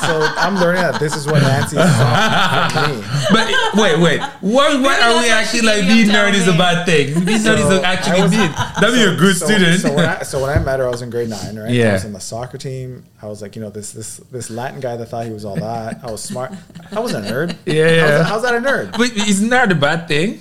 So, 0.00 0.06
so 0.06 0.32
I'm 0.38 0.54
learning 0.56 0.82
that 0.82 1.00
this 1.00 1.16
is 1.16 1.26
what 1.26 1.42
Nancy 1.42 1.76
saw 1.76 2.68
from 2.68 2.96
me. 3.00 3.02
But 3.32 3.48
wait, 3.74 3.98
wait. 3.98 4.20
What, 4.40 4.80
what 4.80 5.02
are 5.02 5.20
we 5.20 5.28
actually 5.28 5.30
actually 5.30 5.62
like? 5.62 5.82
you 5.82 5.88
Being 6.04 6.08
tell 6.10 6.26
nerd 6.30 6.34
is 6.34 6.46
a 6.48 6.52
bad 6.52 6.86
thing. 6.86 7.24
Being 7.24 7.38
nerd 7.40 7.58
is 7.58 7.82
actually 7.82 8.20
I 8.20 8.22
was- 8.22 8.30
mean. 8.30 8.50
That 8.52 8.82
means 8.82 8.98
you're 9.00 9.14
a 9.14 9.16
good 9.16 9.36
so, 9.36 9.46
student. 9.46 9.80
So 9.80 9.92
when, 9.94 10.04
I, 10.08 10.22
so 10.22 10.40
when 10.40 10.50
I 10.50 10.62
met 10.62 10.78
her, 10.78 10.86
I 10.86 10.90
was 10.90 11.02
in 11.02 11.10
grade 11.10 11.28
nine, 11.30 11.58
right? 11.58 11.70
Yeah. 11.70 11.90
I 11.90 11.92
was 11.94 12.04
on 12.04 12.12
the 12.12 12.20
soccer 12.20 12.58
team. 12.58 13.04
I 13.22 13.26
was 13.26 13.42
like, 13.42 13.56
you 13.56 13.62
know, 13.62 13.70
this 13.70 13.92
this 13.92 14.18
this 14.30 14.50
Latin 14.50 14.78
guy 14.80 14.96
that 14.96 15.06
thought 15.06 15.26
he 15.26 15.32
was 15.32 15.44
all 15.44 15.56
that. 15.56 16.04
I 16.04 16.10
was 16.10 16.22
smart. 16.22 16.52
I 16.92 17.00
wasn't 17.00 17.26
a 17.26 17.30
nerd. 17.30 17.56
Yeah, 17.64 17.88
yeah. 17.90 18.16
How's, 18.18 18.26
how's 18.28 18.42
that 18.42 18.54
a 18.54 18.58
nerd? 18.58 18.92
but 18.92 19.10
it's 19.14 19.40
not 19.40 19.72
a 19.72 19.74
bad 19.74 19.95
thing. 20.04 20.40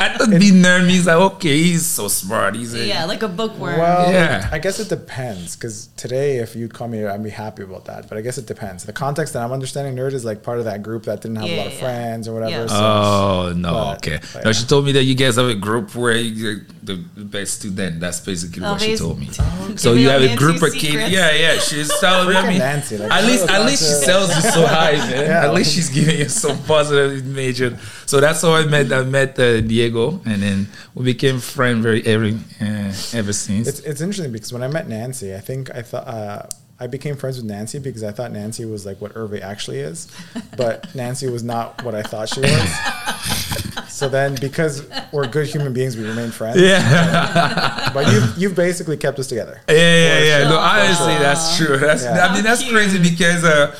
I 0.00 0.16
thought 0.16 0.30
being 0.30 0.54
nerd 0.62 0.86
means 0.86 1.06
like, 1.06 1.16
okay, 1.34 1.56
he's 1.62 1.84
so 1.86 2.08
smart. 2.08 2.54
He's 2.56 2.72
a, 2.74 2.86
Yeah, 2.86 3.04
like 3.04 3.22
a 3.22 3.28
bookworm. 3.28 3.78
Well, 3.78 4.10
Yeah. 4.10 4.48
I 4.50 4.58
guess 4.58 4.80
it 4.80 4.88
depends. 4.88 5.56
Because 5.56 5.88
today, 5.96 6.38
if 6.38 6.56
you'd 6.56 6.72
call 6.72 6.88
me, 6.88 7.04
I'd 7.04 7.22
be 7.22 7.30
happy 7.30 7.62
about 7.62 7.84
that. 7.84 8.08
But 8.08 8.16
I 8.18 8.22
guess 8.22 8.38
it 8.38 8.46
depends. 8.46 8.84
The 8.84 8.92
context 8.94 9.34
that 9.34 9.42
I'm 9.44 9.52
understanding, 9.52 9.94
nerd 9.96 10.14
is 10.14 10.24
like 10.24 10.42
part 10.42 10.58
of 10.58 10.64
that 10.64 10.82
group 10.82 11.04
that 11.04 11.20
didn't 11.20 11.36
have 11.36 11.50
a 11.50 11.56
lot 11.56 11.66
of 11.66 11.74
yeah. 11.74 11.78
friends 11.80 12.26
or 12.28 12.32
whatever. 12.34 12.62
Yeah. 12.62 12.66
So, 12.66 12.76
Oh 12.80 13.52
no, 13.54 13.72
But- 13.72 13.96
okay. 14.06 14.18
but 14.32 14.44
No, 14.46 14.52
she 14.52 14.64
told 14.66 14.86
me 14.86 14.92
that 14.92 15.04
you 15.04 15.14
guys 15.14 15.36
have 15.36 15.48
a 15.48 15.54
group 15.54 15.94
where 15.94 16.16
you're 16.16 16.62
the 16.82 16.96
the 17.14 17.24
best 17.24 17.60
student. 17.60 18.00
That's 18.00 18.20
basically 18.20 18.64
Oh, 18.64 18.72
what 18.72 18.80
she 18.80 18.96
told 18.96 19.18
me. 19.20 19.28
Oh, 19.40 19.76
So 19.76 19.92
you 19.92 20.08
out 20.10 20.20
have 20.22 20.32
a 20.32 20.36
group 20.36 20.62
of 20.62 20.72
kids. 20.72 21.10
Yeah, 21.12 21.30
yeah. 21.32 21.58
She's 21.58 21.90
telling 22.00 22.34
Freaking 22.34 22.48
me. 22.48 22.58
Nancy, 22.58 22.96
like, 22.98 23.12
at 23.12 23.24
least, 23.24 23.48
at 23.48 23.66
least 23.66 23.82
she 23.84 23.94
sells 24.06 24.34
you 24.34 24.42
so 24.50 24.66
high, 24.66 24.92
man. 24.96 25.26
Yeah. 25.30 25.44
At 25.46 25.54
least 25.54 25.74
she's 25.74 25.90
giving 25.90 26.18
you 26.18 26.28
some 26.28 26.56
positive 26.64 27.24
major. 27.26 27.76
So 28.06 28.20
that's 28.20 28.40
how 28.42 28.54
I 28.54 28.64
met. 28.64 28.90
I 28.92 29.02
met 29.04 29.38
uh, 29.38 29.60
Diego, 29.90 30.20
and 30.24 30.42
then 30.42 30.68
we 30.94 31.04
became 31.04 31.40
friends 31.40 31.82
very 31.82 32.04
every 32.06 32.34
uh, 32.60 32.92
ever 33.12 33.32
since. 33.32 33.68
It's 33.68 33.80
it's 33.80 34.00
interesting 34.00 34.32
because 34.32 34.52
when 34.52 34.62
I 34.62 34.68
met 34.68 34.88
Nancy, 34.88 35.34
I 35.34 35.40
think 35.40 35.74
I 35.74 35.82
thought 35.82 36.06
uh, 36.06 36.46
I 36.78 36.86
became 36.86 37.16
friends 37.16 37.36
with 37.36 37.46
Nancy 37.46 37.78
because 37.78 38.02
I 38.02 38.12
thought 38.12 38.32
Nancy 38.32 38.64
was 38.64 38.86
like 38.86 39.00
what 39.00 39.14
Hervé 39.14 39.40
actually 39.42 39.80
is, 39.80 40.08
but 40.56 40.94
Nancy 40.94 41.28
was 41.28 41.42
not 41.42 41.82
what 41.84 41.94
I 41.94 42.02
thought 42.02 42.28
she 42.28 42.40
was. 42.40 43.88
so 43.88 44.08
then, 44.08 44.36
because 44.40 44.86
we're 45.12 45.26
good 45.26 45.46
human 45.46 45.72
beings, 45.72 45.96
we 45.96 46.06
remain 46.06 46.30
friends. 46.30 46.60
yeah. 46.60 47.90
But 47.94 48.12
you've 48.12 48.38
you've 48.38 48.54
basically 48.54 48.96
kept 48.96 49.18
us 49.18 49.26
together. 49.26 49.60
Yeah, 49.68 49.74
yeah, 49.74 50.24
yeah. 50.24 50.44
No, 50.44 50.50
sure. 50.50 50.58
honestly, 50.60 51.14
that's 51.14 51.56
true. 51.56 51.76
That's 51.76 52.04
Yeah. 52.04 52.26
I 52.26 52.34
mean 52.34 52.44
that's 52.44 52.68
crazy 52.68 53.02
because 53.02 53.42
uh, 53.44 53.76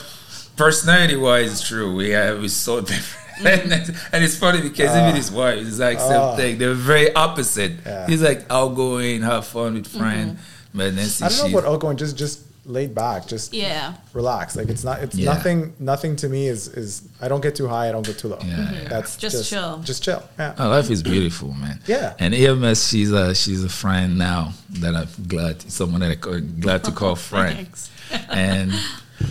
personality 0.56 1.14
wise, 1.14 1.52
it's 1.52 1.66
true. 1.66 1.94
We 1.94 2.12
are 2.14 2.34
we're 2.36 2.48
so 2.48 2.80
different. 2.80 3.19
and 4.12 4.24
it's 4.24 4.36
funny 4.36 4.60
because 4.60 4.90
even 4.96 5.14
his 5.14 5.30
wife 5.30 5.58
is 5.58 5.78
like 5.78 5.98
the 5.98 6.08
same 6.08 6.20
Ah. 6.20 6.36
thing. 6.36 6.58
They're 6.58 6.74
very 6.74 7.14
opposite. 7.14 7.72
Yeah. 7.84 8.06
He's 8.06 8.22
like 8.22 8.44
outgoing, 8.50 9.22
have 9.22 9.46
fun 9.46 9.74
with 9.74 9.86
friends, 9.88 10.38
but 10.74 10.94
then 10.96 11.08
I 11.22 11.28
don't 11.28 11.52
know 11.52 11.58
about 11.58 11.72
outgoing, 11.72 11.96
just 11.96 12.16
just 12.16 12.40
laid 12.66 12.94
back, 12.94 13.26
just 13.26 13.52
Yeah. 13.54 13.94
relax. 14.12 14.54
Like 14.54 14.68
it's 14.68 14.84
not 14.84 15.00
it's 15.02 15.16
Yeah. 15.16 15.32
nothing 15.32 15.72
nothing 15.80 16.14
to 16.16 16.28
me 16.28 16.46
is 16.46 16.68
is 16.68 17.02
I 17.20 17.26
don't 17.28 17.40
get 17.40 17.54
too 17.56 17.66
high, 17.66 17.88
I 17.88 17.92
don't 17.92 18.06
get 18.06 18.18
too 18.18 18.28
low. 18.28 18.38
Yeah, 18.44 18.56
Mhm. 18.56 18.88
That's 18.90 19.16
Just 19.16 19.36
just, 19.36 19.50
chill. 19.50 19.78
Just 19.82 20.02
chill. 20.04 20.22
Yeah. 20.38 20.54
Oh, 20.58 20.68
life 20.68 20.90
is 20.90 21.02
beautiful, 21.02 21.52
man. 21.54 21.80
Yeah. 21.86 22.12
And 22.18 22.34
EMS, 22.34 22.86
she's 22.88 23.10
a 23.12 23.34
she's 23.34 23.64
a 23.64 23.68
friend 23.68 24.18
now 24.18 24.52
that 24.82 24.94
I'm 24.94 25.08
glad 25.26 25.56
someone 25.72 26.00
that 26.00 26.18
I'm 26.24 26.60
glad 26.60 26.84
to 26.84 26.92
call 26.92 27.16
friend. 27.32 27.66
And 28.28 28.72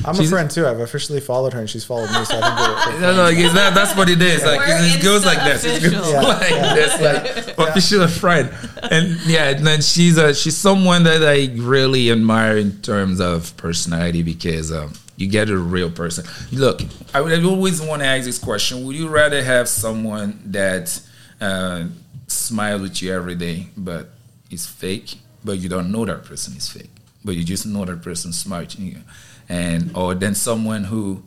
I'm 0.05 0.15
she's- 0.15 0.27
a 0.27 0.31
friend 0.31 0.50
too. 0.50 0.65
I've 0.67 0.79
officially 0.79 1.19
followed 1.19 1.53
her 1.53 1.60
and 1.60 1.69
she's 1.69 1.84
followed 1.84 2.10
me. 2.12 2.24
So 2.25 2.39
I 2.41 2.41
think 2.41 2.60
we're, 2.60 2.93
we're 2.96 3.01
No, 3.15 3.15
no, 3.15 3.25
it's 3.29 3.53
that, 3.53 3.74
that's 3.74 3.96
what 3.98 4.10
it 4.10 4.22
is. 4.22 4.43
Like 4.43 4.60
We're 4.60 4.77
it 4.98 5.03
goes 5.03 5.24
Insta 5.24 5.25
like 5.25 5.43
this. 5.43 5.65
It 5.65 5.91
goes 5.91 5.93
official. 5.93 6.24
like 6.24 6.75
this, 6.75 7.58
like 7.58 7.69
official 7.69 8.08
friend. 8.08 8.51
And 8.91 9.19
yeah, 9.25 9.50
and 9.50 9.65
then 9.65 9.81
she's 9.81 10.17
a 10.17 10.34
she's 10.34 10.55
someone 10.58 11.03
that 11.03 11.24
I 11.24 11.50
really 11.60 12.12
admire 12.12 12.58
in 12.58 12.81
terms 12.81 13.19
of 13.19 13.55
personality 13.58 14.24
because 14.24 14.72
um, 14.72 14.93
you 15.17 15.27
get 15.27 15.50
a 15.50 15.58
real 15.58 15.91
person. 15.91 16.25
Look, 16.51 16.81
I 17.13 17.22
would 17.22 17.34
I 17.38 17.43
always 17.43 17.81
want 17.81 18.01
to 18.01 18.08
ask 18.08 18.25
this 18.25 18.38
question: 18.39 18.86
Would 18.86 18.96
you 18.96 19.10
rather 19.10 19.43
have 19.43 19.67
someone 19.67 20.39
that 20.46 21.01
uh, 21.41 21.86
smiles 22.27 22.81
with 22.81 23.01
you 23.01 23.13
every 23.13 23.36
day, 23.36 23.67
but 23.75 24.10
is 24.51 24.65
fake, 24.65 25.15
but 25.43 25.58
you 25.60 25.67
don't 25.69 25.91
know 25.91 26.05
that 26.05 26.24
person 26.25 26.55
is 26.55 26.69
fake, 26.69 26.89
but 27.25 27.36
you 27.36 27.43
just 27.43 27.65
know 27.65 27.86
that 27.86 28.01
person 28.01 28.31
smart, 28.34 28.77
you 28.79 28.93
know, 28.96 29.01
and 29.49 29.91
or 29.95 30.13
then 30.15 30.35
someone 30.35 30.85
who 30.85 31.23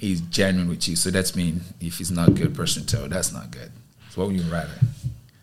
is 0.00 0.20
genuine 0.22 0.68
with 0.68 0.88
you. 0.88 0.96
So 0.96 1.10
that's 1.10 1.36
mean 1.36 1.60
if 1.80 1.98
he's 1.98 2.10
not 2.10 2.28
a 2.28 2.32
good 2.32 2.54
person 2.54 2.84
to 2.84 2.96
tell, 2.96 3.08
that's 3.08 3.32
not 3.32 3.50
good. 3.50 3.70
So 4.10 4.22
what 4.22 4.28
would 4.28 4.36
you 4.36 4.50
rather? 4.50 4.72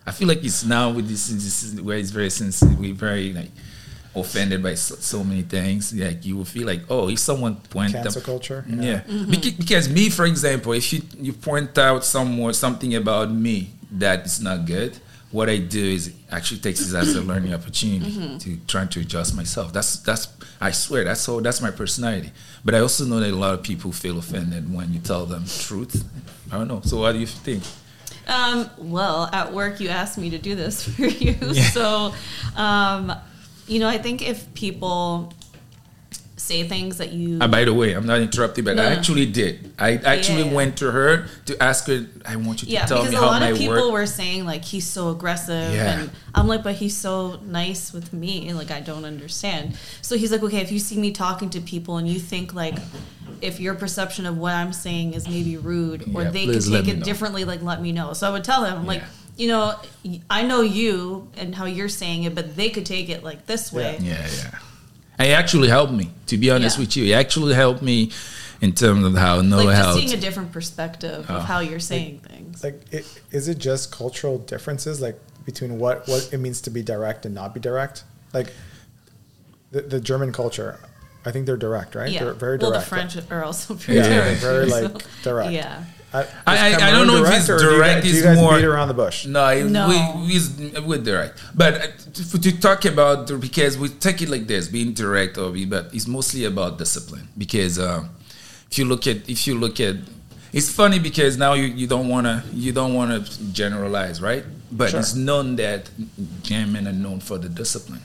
I 0.06 0.12
feel 0.12 0.28
like 0.28 0.44
it's 0.44 0.66
now 0.66 0.92
with 0.92 1.08
this, 1.08 1.28
this 1.30 1.64
is 1.64 1.82
where 1.82 1.98
it's 1.98 2.10
very 2.10 2.30
sensitive, 2.30 2.78
we're 2.78 2.94
very 2.94 3.32
like 3.32 3.52
offended 4.16 4.62
by 4.62 4.76
so, 4.76 4.96
so 4.96 5.24
many 5.24 5.44
things. 5.44 5.94
Like 5.94 6.26
you 6.26 6.38
will 6.38 6.46
feel 6.46 6.68
like, 6.68 6.82
oh, 6.90 7.10
if 7.10 7.20
someone 7.20 7.56
point 7.56 7.94
cancel 7.94 8.14
them, 8.14 8.24
culture. 8.24 8.66
yeah, 8.68 9.00
mm-hmm. 9.02 9.32
Beca- 9.32 9.58
because 9.58 9.90
me, 9.90 10.10
for 10.10 10.26
example, 10.26 10.74
if 10.74 10.92
you 10.92 11.02
you 11.20 11.34
point 11.34 11.78
out 11.78 12.04
someone 12.04 12.54
something 12.54 12.96
about 12.96 13.32
me 13.32 13.72
that 13.92 14.26
is 14.26 14.42
not 14.42 14.66
good, 14.66 14.98
what 15.34 15.50
I 15.50 15.58
do 15.58 15.84
is 15.84 16.14
actually 16.32 16.62
takes 16.62 16.80
it 16.88 16.96
as 16.96 17.16
a 17.16 17.22
learning 17.22 17.56
opportunity 17.56 18.38
to 18.38 18.58
try 18.68 18.86
to 18.86 19.00
adjust 19.00 19.36
myself. 19.36 19.74
That's 19.74 19.98
that's 19.98 20.28
I 20.62 20.70
swear 20.72 21.04
that's 21.04 21.28
all 21.28 21.42
that's 21.42 21.60
my 21.60 21.72
personality. 21.72 22.32
But 22.64 22.76
I 22.76 22.80
also 22.80 23.04
know 23.04 23.20
that 23.20 23.32
a 23.32 23.36
lot 23.36 23.56
of 23.56 23.64
people 23.64 23.92
feel 23.92 24.20
offended 24.20 24.72
when 24.72 24.94
you 24.94 25.00
tell 25.00 25.26
them 25.26 25.46
truth. 25.46 26.06
I 26.52 26.60
don't 26.60 26.68
know. 26.68 26.82
So 26.86 27.00
what 27.00 27.14
do 27.14 27.20
you 27.20 27.26
think? 27.26 27.64
Um, 28.28 28.70
well, 28.78 29.28
at 29.34 29.52
work, 29.52 29.80
you 29.80 29.90
asked 29.90 30.20
me 30.20 30.30
to 30.30 30.38
do 30.38 30.54
this 30.56 30.88
for 30.96 31.08
you. 31.08 31.34
So, 31.56 32.14
um, 32.56 33.12
you 33.68 33.80
know, 33.80 33.90
I 33.90 33.98
think 33.98 34.22
if 34.22 34.54
people 34.54 35.34
say 36.44 36.68
things 36.68 36.98
that 36.98 37.12
you. 37.14 37.40
Uh, 37.42 37.48
by 37.48 37.64
the 37.64 37.74
way, 37.74 37.94
I'm 37.94 38.06
not 38.06 38.20
interrupting, 38.22 38.66
but 38.66 38.76
No, 38.76 38.84
I 38.84 38.88
actually 38.94 39.26
did. 39.26 39.74
I 39.80 39.96
actually 39.96 40.44
yeah. 40.44 40.54
went 40.54 40.78
to 40.78 40.92
her 40.92 41.28
to 41.46 41.64
ask 41.64 41.88
her. 41.88 42.06
I 42.26 42.36
want 42.36 42.62
you 42.62 42.68
to 42.68 42.72
yeah, 42.74 42.86
tell 42.86 43.00
because 43.00 43.12
me 43.12 43.18
a 43.18 43.22
lot 43.22 43.42
of 43.42 43.58
people 43.58 43.76
work. 43.76 43.92
were 43.94 44.06
saying 44.06 44.46
like 44.46 44.64
he's 44.64 44.86
so 44.88 45.10
aggressive, 45.10 45.74
Yeah. 45.74 46.00
and 46.02 46.12
I'm 46.36 46.48
like, 46.48 46.64
but 46.64 46.76
he's 46.76 46.96
so 46.98 47.40
nice 47.46 47.94
with 47.94 48.14
me, 48.14 48.54
like 48.54 48.72
I 48.72 48.82
don't 48.82 49.06
understand. 49.06 49.78
So 50.02 50.18
he's 50.18 50.32
like, 50.32 50.44
okay, 50.44 50.62
if 50.62 50.72
you 50.72 50.80
see 50.80 50.98
me 50.98 51.12
talking 51.12 51.50
to 51.52 51.62
people 51.62 51.98
and 51.98 52.08
you 52.08 52.20
think 52.20 52.54
like, 52.54 52.76
if 53.42 53.60
your 53.60 53.76
perception 53.76 54.26
of 54.26 54.38
what 54.38 54.54
I'm 54.54 54.74
saying 54.74 55.14
is 55.14 55.28
maybe 55.28 55.58
rude 55.58 56.04
or 56.16 56.24
Yeah, 56.24 56.30
they 56.32 56.46
could 56.48 56.62
take 56.64 56.88
it 56.88 56.98
know. 57.00 57.04
differently, 57.06 57.46
like 57.46 57.62
let 57.62 57.82
me 57.82 57.92
know. 57.92 58.14
So 58.14 58.28
I 58.28 58.32
would 58.32 58.44
tell 58.44 58.64
him 58.66 58.86
like. 58.86 59.02
Yeah. 59.02 59.08
You 59.36 59.48
know, 59.48 59.74
I 60.30 60.44
know 60.44 60.62
you 60.62 61.28
and 61.38 61.56
how 61.56 61.66
you're 61.66 61.90
saying 61.90 62.22
it, 62.26 62.36
but 62.36 62.56
they 62.56 62.70
could 62.70 62.86
take 62.86 63.10
it 63.10 63.24
like 63.24 63.48
this 63.48 63.74
way. 63.74 63.98
Yeah, 64.00 64.12
yeah. 64.38 64.52
And 64.54 64.54
it 65.20 65.32
actually 65.32 65.68
helped 65.70 65.94
me, 65.94 66.10
to 66.28 66.38
be 66.38 66.50
honest 66.52 66.78
Yeah. 66.78 66.82
with 66.84 66.98
you. 66.98 67.06
It 67.14 67.18
actually 67.18 67.54
helped 67.54 67.82
me 67.82 68.12
in 68.62 68.72
terms 68.74 69.06
of 69.06 69.16
how 69.16 69.42
know 69.42 69.58
Like 69.64 69.76
how. 69.76 69.94
just 69.94 69.98
seeing 69.98 70.14
a 70.18 70.22
different 70.22 70.52
perspective 70.52 71.26
Oh. 71.30 71.36
of 71.36 71.44
how 71.44 71.60
you're 71.60 71.80
saying 71.80 72.22
things. 72.28 72.64
Like, 72.64 72.82
it, 72.92 73.06
is 73.32 73.48
it 73.48 73.58
just 73.58 73.92
cultural 73.92 74.38
differences, 74.38 75.02
like 75.02 75.20
between 75.46 75.78
what 75.80 76.08
what 76.08 76.30
it 76.32 76.38
means 76.40 76.62
to 76.62 76.70
be 76.70 76.82
direct 76.82 77.26
and 77.26 77.36
not 77.36 77.54
be 77.54 77.60
direct? 77.60 78.04
Like, 78.34 78.54
the, 79.72 79.82
the 79.82 80.00
German 80.00 80.32
culture, 80.32 80.80
I 81.26 81.32
think 81.32 81.46
they're 81.46 81.58
direct, 81.58 81.96
right? 81.96 82.10
yeah. 82.12 82.24
They're 82.24 82.34
very 82.34 82.58
well, 82.58 82.72
direct. 82.72 82.86
the 82.86 82.90
French 82.96 83.18
are 83.32 83.44
also 83.44 83.74
very 83.74 83.98
yeah, 84.00 84.10
direct. 84.10 84.42
very 84.42 84.66
like 84.68 85.24
direct. 85.24 85.52
Yeah. 85.52 85.84
I, 86.14 86.20
I- 86.20 86.26
I- 86.46 86.68
I 86.68 86.70
don't 86.72 86.80
Cameroon 86.80 87.08
know 87.08 87.24
if 87.26 87.34
it's 87.40 87.50
or 87.50 87.58
do 87.58 87.64
you 87.64 87.70
guys- 87.72 87.78
direct, 87.78 88.04
Do 88.04 88.10
you 88.10 88.24
guys 88.24 88.38
more- 88.38 88.56
beat 88.58 88.66
around 88.66 88.88
the 88.90 88.94
bush? 88.94 89.26
No, 89.26 89.68
No. 89.68 89.88
we 89.90 89.98
we 90.28 90.80
we're 90.82 90.98
direct, 91.00 91.40
but 91.56 91.74
uh, 91.74 91.88
to, 92.14 92.40
to 92.42 92.52
talk 92.60 92.86
about 92.86 93.40
because 93.40 93.78
we 93.78 93.90
take 93.90 94.22
it 94.22 94.30
like 94.30 94.46
this, 94.48 94.68
being 94.68 94.94
direct 94.94 95.38
or 95.38 95.50
be, 95.52 95.66
but 95.66 95.90
it's 95.94 96.08
mostly 96.08 96.46
about 96.46 96.78
discipline. 96.78 97.28
Because 97.38 97.80
um, 97.80 98.10
if 98.70 98.78
you 98.78 98.86
look 98.86 99.08
at 99.08 99.18
if 99.30 99.48
you 99.48 99.58
look 99.58 99.80
at, 99.80 99.96
it's 100.52 100.70
funny 100.72 101.00
because 101.00 101.38
now 101.38 101.54
you, 101.54 101.64
you 101.66 101.88
don't 101.88 102.08
wanna 102.10 102.44
you 102.54 102.72
don't 102.72 102.94
wanna 102.94 103.20
generalize, 103.52 104.22
right? 104.22 104.44
But 104.72 104.90
Sure. 104.92 105.00
it's 105.00 105.16
known 105.16 105.56
that 105.58 105.90
German 106.44 106.88
are 106.88 106.94
known 107.06 107.20
for 107.22 107.38
the 107.38 107.50
discipline. 107.50 108.02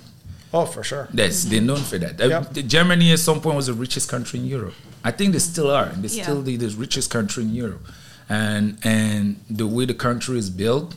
Oh, 0.52 0.64
for 0.64 0.82
sure. 0.82 1.08
That's 1.12 1.44
they're 1.44 1.60
known 1.60 1.82
for 1.90 1.98
that. 1.98 2.20
Uh, 2.20 2.28
Yep. 2.28 2.54
the 2.54 2.62
Germany 2.62 3.12
at 3.12 3.18
some 3.18 3.40
point 3.40 3.56
was 3.56 3.66
the 3.66 3.74
richest 3.74 4.08
country 4.08 4.38
in 4.40 4.46
Europe. 4.46 4.74
I 5.04 5.10
think 5.10 5.32
they 5.32 5.38
still 5.40 5.70
are. 5.70 5.90
They're 5.94 6.10
Yeah. 6.10 6.22
still 6.24 6.42
the, 6.42 6.56
the 6.56 6.68
richest 6.84 7.10
country 7.10 7.42
in 7.44 7.52
Europe, 7.54 7.84
and 8.28 8.78
and 8.82 9.36
the 9.50 9.66
way 9.66 9.84
the 9.86 9.94
country 9.94 10.38
is 10.38 10.50
built 10.50 10.94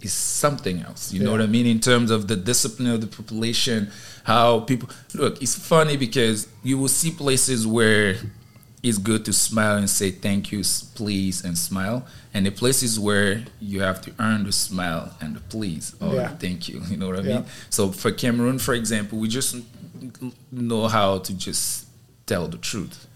is 0.00 0.12
something 0.12 0.82
else. 0.82 1.12
You 1.12 1.20
know 1.24 1.32
what 1.32 1.40
I 1.40 1.46
mean 1.46 1.66
in 1.66 1.80
terms 1.80 2.10
of 2.10 2.26
the 2.28 2.36
discipline 2.36 2.88
of 2.94 3.00
the 3.00 3.06
population, 3.06 3.90
how 4.24 4.60
people 4.60 4.88
look. 5.14 5.40
It's 5.42 5.54
funny 5.56 5.96
because 5.96 6.46
you 6.62 6.76
will 6.78 6.88
see 7.00 7.10
places 7.10 7.66
where 7.66 8.16
it's 8.82 8.98
good 8.98 9.24
to 9.24 9.32
smile 9.32 9.76
and 9.76 9.90
say 9.90 10.10
thank 10.10 10.52
you, 10.52 10.62
please, 10.94 11.44
and 11.44 11.58
smile, 11.58 12.06
and 12.32 12.46
the 12.46 12.50
places 12.52 12.98
where 12.98 13.44
you 13.60 13.80
have 13.80 14.00
to 14.02 14.12
earn 14.20 14.44
the 14.44 14.52
smile 14.52 15.14
and 15.20 15.34
the 15.36 15.40
please 15.40 15.94
or 16.00 16.14
Yeah. 16.14 16.28
thank 16.36 16.68
you. 16.68 16.82
You 16.90 16.96
know 16.96 17.08
what 17.08 17.18
I 17.18 17.22
Yeah. 17.22 17.34
mean? 17.40 17.44
So 17.70 17.90
for 17.90 18.12
Cameroon, 18.12 18.58
for 18.58 18.74
example, 18.74 19.18
we 19.18 19.28
just 19.28 19.56
know 20.52 20.88
how 20.88 21.18
to 21.18 21.34
just 21.34 21.86
tell 22.26 22.46
the 22.48 22.58
truth, 22.58 23.06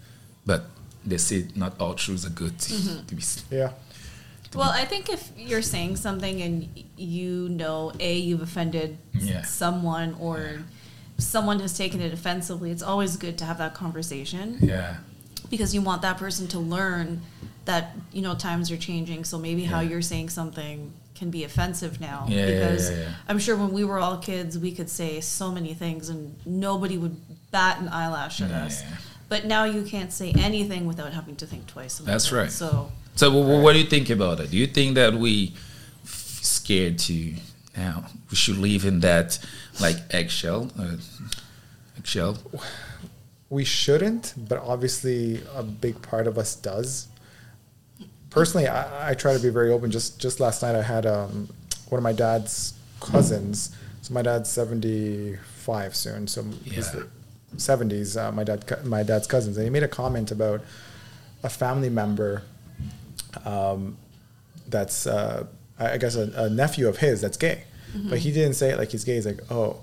but 0.45 0.65
they 1.05 1.17
say 1.17 1.47
not 1.55 1.79
all 1.79 1.93
truths 1.93 2.25
are 2.25 2.29
good 2.29 2.57
to, 2.59 2.73
mm-hmm. 2.73 3.05
to 3.05 3.15
be 3.15 3.21
s- 3.21 3.43
Yeah. 3.49 3.71
Well, 4.55 4.69
I 4.69 4.85
think 4.85 5.09
if 5.09 5.31
you're 5.37 5.63
saying 5.63 5.95
something 5.95 6.41
and 6.41 6.67
you 6.97 7.49
know, 7.49 7.91
A, 7.99 8.17
you've 8.17 8.41
offended 8.41 8.97
Yeah. 9.19 9.43
someone 9.43 10.15
or 10.19 10.59
someone 11.17 11.59
has 11.61 11.75
taken 11.77 12.01
it 12.01 12.13
offensively, 12.13 12.69
it's 12.71 12.83
always 12.83 13.17
good 13.17 13.37
to 13.39 13.45
have 13.45 13.57
that 13.59 13.73
conversation 13.73 14.57
yeah. 14.61 14.97
Because 15.57 15.75
you 15.75 15.81
want 15.83 16.01
that 16.01 16.17
person 16.17 16.47
to 16.47 16.57
learn 16.59 17.21
that, 17.65 17.95
you 18.11 18.21
know, 18.23 18.33
times 18.33 18.71
are 18.71 18.77
changing. 18.77 19.23
So 19.23 19.37
maybe 19.37 19.63
how 19.63 19.81
you're 19.81 20.01
saying 20.01 20.29
something 20.29 20.91
can 21.13 21.29
be 21.29 21.43
offensive 21.43 22.01
now. 22.01 22.25
Yeah, 22.27 22.37
yeah, 22.39 22.45
because 22.53 22.89
yeah, 22.89 22.97
yeah. 22.97 23.09
I'm 23.29 23.37
sure 23.37 23.55
when 23.55 23.71
we 23.71 23.83
were 23.83 23.99
all 23.99 24.17
kids, 24.17 24.57
we 24.57 24.71
could 24.71 24.89
say 24.89 25.21
so 25.21 25.51
many 25.51 25.73
things 25.75 26.09
and 26.09 26.35
nobody 26.45 26.97
would 26.97 27.15
bat 27.51 27.79
an 27.79 27.87
eyelash 27.89 28.41
at 28.41 28.49
Yeah, 28.49 28.65
us. 28.65 28.81
yeah. 28.81 28.89
But 29.29 29.45
now 29.45 29.63
you 29.65 29.83
can't 29.83 30.11
say 30.11 30.31
anything 30.49 30.87
without 30.87 31.13
having 31.13 31.35
to 31.37 31.45
think 31.45 31.67
twice. 31.67 31.99
About 31.99 32.11
That's 32.11 32.31
it. 32.31 32.35
right. 32.35 32.51
So 32.51 32.91
So, 33.15 33.29
wh- 33.31 33.61
what 33.63 33.73
do 33.73 33.79
you 33.79 33.85
think 33.95 34.09
about 34.09 34.39
it? 34.39 34.49
Do 34.49 34.57
you 34.57 34.65
think 34.67 34.95
that 34.95 35.13
we 35.13 35.53
f- 36.03 36.39
scared 36.41 36.97
to 37.07 37.33
now 37.77 38.05
we 38.31 38.35
should 38.35 38.57
live 38.57 38.83
in 38.85 38.99
that 39.01 39.37
like 39.79 39.97
eggshell, 40.09 40.71
uh, 40.79 40.97
eggshell? 41.99 42.37
We 43.53 43.63
shouldn't, 43.63 44.33
but 44.49 44.57
obviously 44.73 45.41
a 45.55 45.61
big 45.63 46.01
part 46.01 46.25
of 46.27 46.37
us 46.37 46.55
does. 46.55 47.07
Personally, 48.29 48.67
I, 48.67 49.11
I 49.11 49.13
try 49.13 49.33
to 49.33 49.39
be 49.39 49.49
very 49.49 49.69
open. 49.71 49.91
Just 49.91 50.19
just 50.19 50.39
last 50.39 50.61
night, 50.63 50.75
I 50.75 50.81
had 50.81 51.05
um, 51.05 51.49
one 51.89 51.97
of 51.99 52.03
my 52.03 52.13
dad's 52.13 52.73
cousins. 52.99 53.75
So 54.01 54.13
my 54.13 54.23
dad's 54.23 54.49
seventy 54.49 55.37
five 55.67 55.95
soon. 55.95 56.27
So 56.27 56.43
he's 56.65 56.89
Yeah. 56.93 57.03
seventies. 57.57 58.17
Uh, 58.17 58.31
my 58.31 58.43
dad, 58.43 58.59
my 58.85 59.03
dad's 59.03 59.27
cousins, 59.27 59.55
and 59.57 59.63
he 59.65 59.69
made 59.69 59.83
a 59.83 59.87
comment 60.01 60.31
about 60.31 60.61
a 61.43 61.49
family 61.49 61.89
member 61.89 62.41
um, 63.45 63.97
that's 64.67 65.05
uh, 65.05 65.45
I 65.79 65.91
I 65.93 65.97
guess 65.97 66.15
a, 66.15 66.31
a 66.35 66.49
nephew 66.49 66.87
of 66.87 66.97
his 66.97 67.21
that's 67.21 67.37
gay, 67.37 67.63
but 68.09 68.17
he 68.19 68.31
didn't 68.31 68.55
say 68.55 68.71
it 68.71 68.77
like 68.79 68.91
he's 68.91 69.03
gay. 69.03 69.15
He's 69.15 69.25
like, 69.27 69.41
oh, 69.51 69.77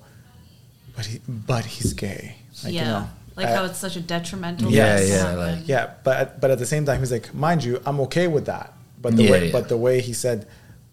but 0.96 1.06
he 1.06 1.20
but 1.28 1.64
he's 1.66 1.92
gay. 1.92 2.36
Like, 2.64 2.74
yeah, 2.74 2.80
you 2.80 2.86
know, 2.90 3.08
like 3.40 3.48
I- 3.52 3.56
how 3.56 3.64
it's 3.64 3.78
such 3.78 3.96
a 3.96 4.00
detrimental. 4.00 4.70
Yeah, 4.70 4.96
thing 4.98 5.08
yeah, 5.08 5.32
like- 5.34 5.68
yeah, 5.68 5.90
but 6.04 6.40
but 6.40 6.50
at 6.50 6.58
the 6.58 6.66
same 6.66 6.84
time, 6.84 6.98
he's 7.00 7.12
like, 7.12 7.32
mind 7.34 7.64
you, 7.64 7.80
I'm 7.86 8.00
okay 8.00 8.28
with 8.28 8.46
that. 8.46 8.72
But 9.00 9.16
the 9.16 9.24
Yeah, 9.24 9.30
way 9.32 9.46
yeah. 9.46 9.52
but 9.52 9.68
the 9.68 9.76
way 9.76 10.00
he 10.00 10.12
said, 10.12 10.46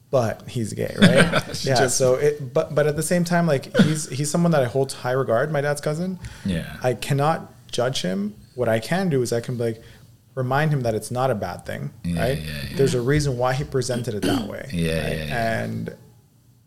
but 0.10 0.48
he's 0.48 0.72
gay, 0.74 0.96
right? 1.00 1.44
Yeah. 1.66 1.76
just- 1.76 1.98
so 1.98 2.16
it 2.16 2.54
but 2.54 2.74
but 2.74 2.88
at 2.88 2.96
the 2.96 3.04
same 3.04 3.24
time, 3.24 3.46
like 3.48 3.76
he's 3.80 4.08
he's 4.10 4.32
someone 4.32 4.52
that 4.54 4.64
I 4.64 4.66
hold 4.68 4.92
high 4.94 5.12
regard. 5.12 5.52
My 5.52 5.62
dad's 5.62 5.82
cousin. 5.82 6.20
Yeah. 6.46 6.78
I 6.82 6.94
cannot 6.94 7.52
judge 7.72 8.02
him. 8.02 8.34
What 8.56 8.70
I 8.70 8.80
can 8.80 9.10
do 9.10 9.22
is 9.22 9.34
I 9.34 9.42
can 9.42 9.58
be 9.58 9.64
like 9.64 9.82
remind 10.36 10.72
him 10.72 10.82
that 10.82 10.94
it's 10.96 11.10
not 11.12 11.32
a 11.32 11.36
bad 11.36 11.66
thing, 11.66 11.92
Yeah, 12.04 12.22
right? 12.22 12.38
yeah, 12.38 12.46
yeah. 12.70 12.76
There's 12.78 12.94
a 12.94 13.02
reason 13.02 13.38
why 13.40 13.54
he 13.54 13.64
presented 13.64 14.14
it 14.14 14.22
that 14.22 14.48
way. 14.48 14.70
Yeah, 14.72 15.02
right? 15.04 15.18
yeah, 15.18 15.26
yeah. 15.26 15.62
And 15.64 15.96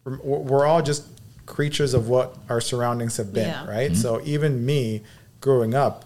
we're, 0.04 0.38
we're 0.38 0.66
all 0.66 0.82
just 0.82 1.04
creatures 1.46 1.94
of 1.94 2.08
what 2.08 2.36
our 2.48 2.60
surroundings 2.60 3.16
have 3.16 3.32
been, 3.32 3.48
Yeah. 3.48 3.66
right? 3.68 3.92
Mm-hmm. 3.92 4.00
So 4.00 4.20
even 4.24 4.64
me 4.66 5.02
growing 5.40 5.74
up, 5.74 6.04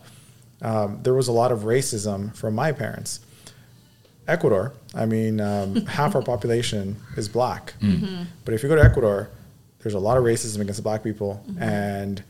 um, 0.62 1.00
there 1.02 1.14
was 1.14 1.28
a 1.28 1.32
lot 1.32 1.52
of 1.52 1.60
racism 1.60 2.34
from 2.36 2.54
my 2.54 2.72
parents. 2.72 3.20
Ecuador, 4.26 4.72
I 4.94 5.04
mean, 5.06 5.40
um, 5.40 5.76
half 5.86 6.14
our 6.14 6.22
population 6.22 6.96
is 7.16 7.28
black. 7.28 7.74
Mm-hmm. 7.80 8.22
But 8.44 8.54
if 8.54 8.62
you 8.62 8.68
go 8.68 8.76
to 8.76 8.82
Ecuador, 8.82 9.30
there's 9.80 9.94
a 9.94 9.98
lot 9.98 10.16
of 10.16 10.24
racism 10.24 10.60
against 10.60 10.82
black 10.82 11.02
people, 11.04 11.44
mm-hmm. 11.46 11.62
and 11.62 12.24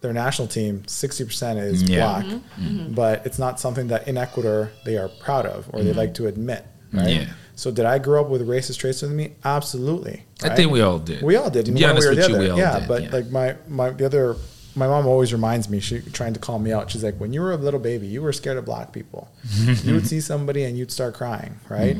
their 0.00 0.12
national 0.14 0.48
team, 0.48 0.82
60% 0.86 1.62
is 1.62 1.82
Yeah. 1.82 1.98
black. 1.98 2.24
Mm-hmm. 2.24 2.94
But 2.94 3.26
it's 3.26 3.38
not 3.38 3.60
something 3.60 3.88
that 3.88 4.08
in 4.08 4.16
Ecuador 4.16 4.70
they 4.84 4.96
are 4.96 5.08
proud 5.08 5.44
of 5.46 5.68
or 5.74 5.82
they 5.82 5.92
like 5.92 6.14
to 6.14 6.26
admit, 6.26 6.64
right? 6.92 7.08
Yeah. 7.08 7.26
So 7.54 7.70
did 7.70 7.86
I 7.86 7.98
grow 7.98 8.20
up 8.20 8.28
with 8.28 8.46
racist 8.46 8.78
traits 8.78 9.02
within 9.02 9.16
me? 9.16 9.32
Absolutely. 9.44 10.24
I 10.42 10.54
think 10.54 10.70
we 10.70 10.82
all 10.82 10.98
did. 10.98 11.22
We 11.22 11.36
all 11.36 11.50
did. 11.50 11.64
To 11.64 11.70
In 11.70 11.76
be 11.76 11.82
one 11.82 11.90
honest 11.92 12.08
with 12.10 12.18
you, 12.18 12.24
other. 12.24 12.38
we 12.38 12.50
all 12.50 12.58
yeah, 12.58 12.78
did, 12.80 12.88
but 12.88 13.02
yeah. 13.04 13.10
like 13.10 13.30
my 13.30 13.56
my 13.66 13.90
the 13.90 14.04
other, 14.06 14.36
my 14.76 14.86
mom 14.86 15.06
always 15.06 15.32
reminds 15.32 15.68
me. 15.68 15.80
She 15.80 16.00
trying 16.00 16.34
to 16.34 16.40
call 16.40 16.58
me 16.58 16.72
out. 16.72 16.90
She's 16.90 17.02
like, 17.02 17.16
when 17.16 17.32
you 17.32 17.40
were 17.40 17.52
a 17.52 17.56
little 17.56 17.80
baby, 17.80 18.06
you 18.06 18.22
were 18.22 18.32
scared 18.32 18.58
of 18.58 18.64
black 18.64 18.92
people. 18.92 19.28
you 19.54 19.94
would 19.94 20.06
see 20.06 20.20
somebody 20.20 20.64
and 20.64 20.76
you'd 20.76 20.92
start 20.92 21.14
crying, 21.14 21.58
right? 21.68 21.96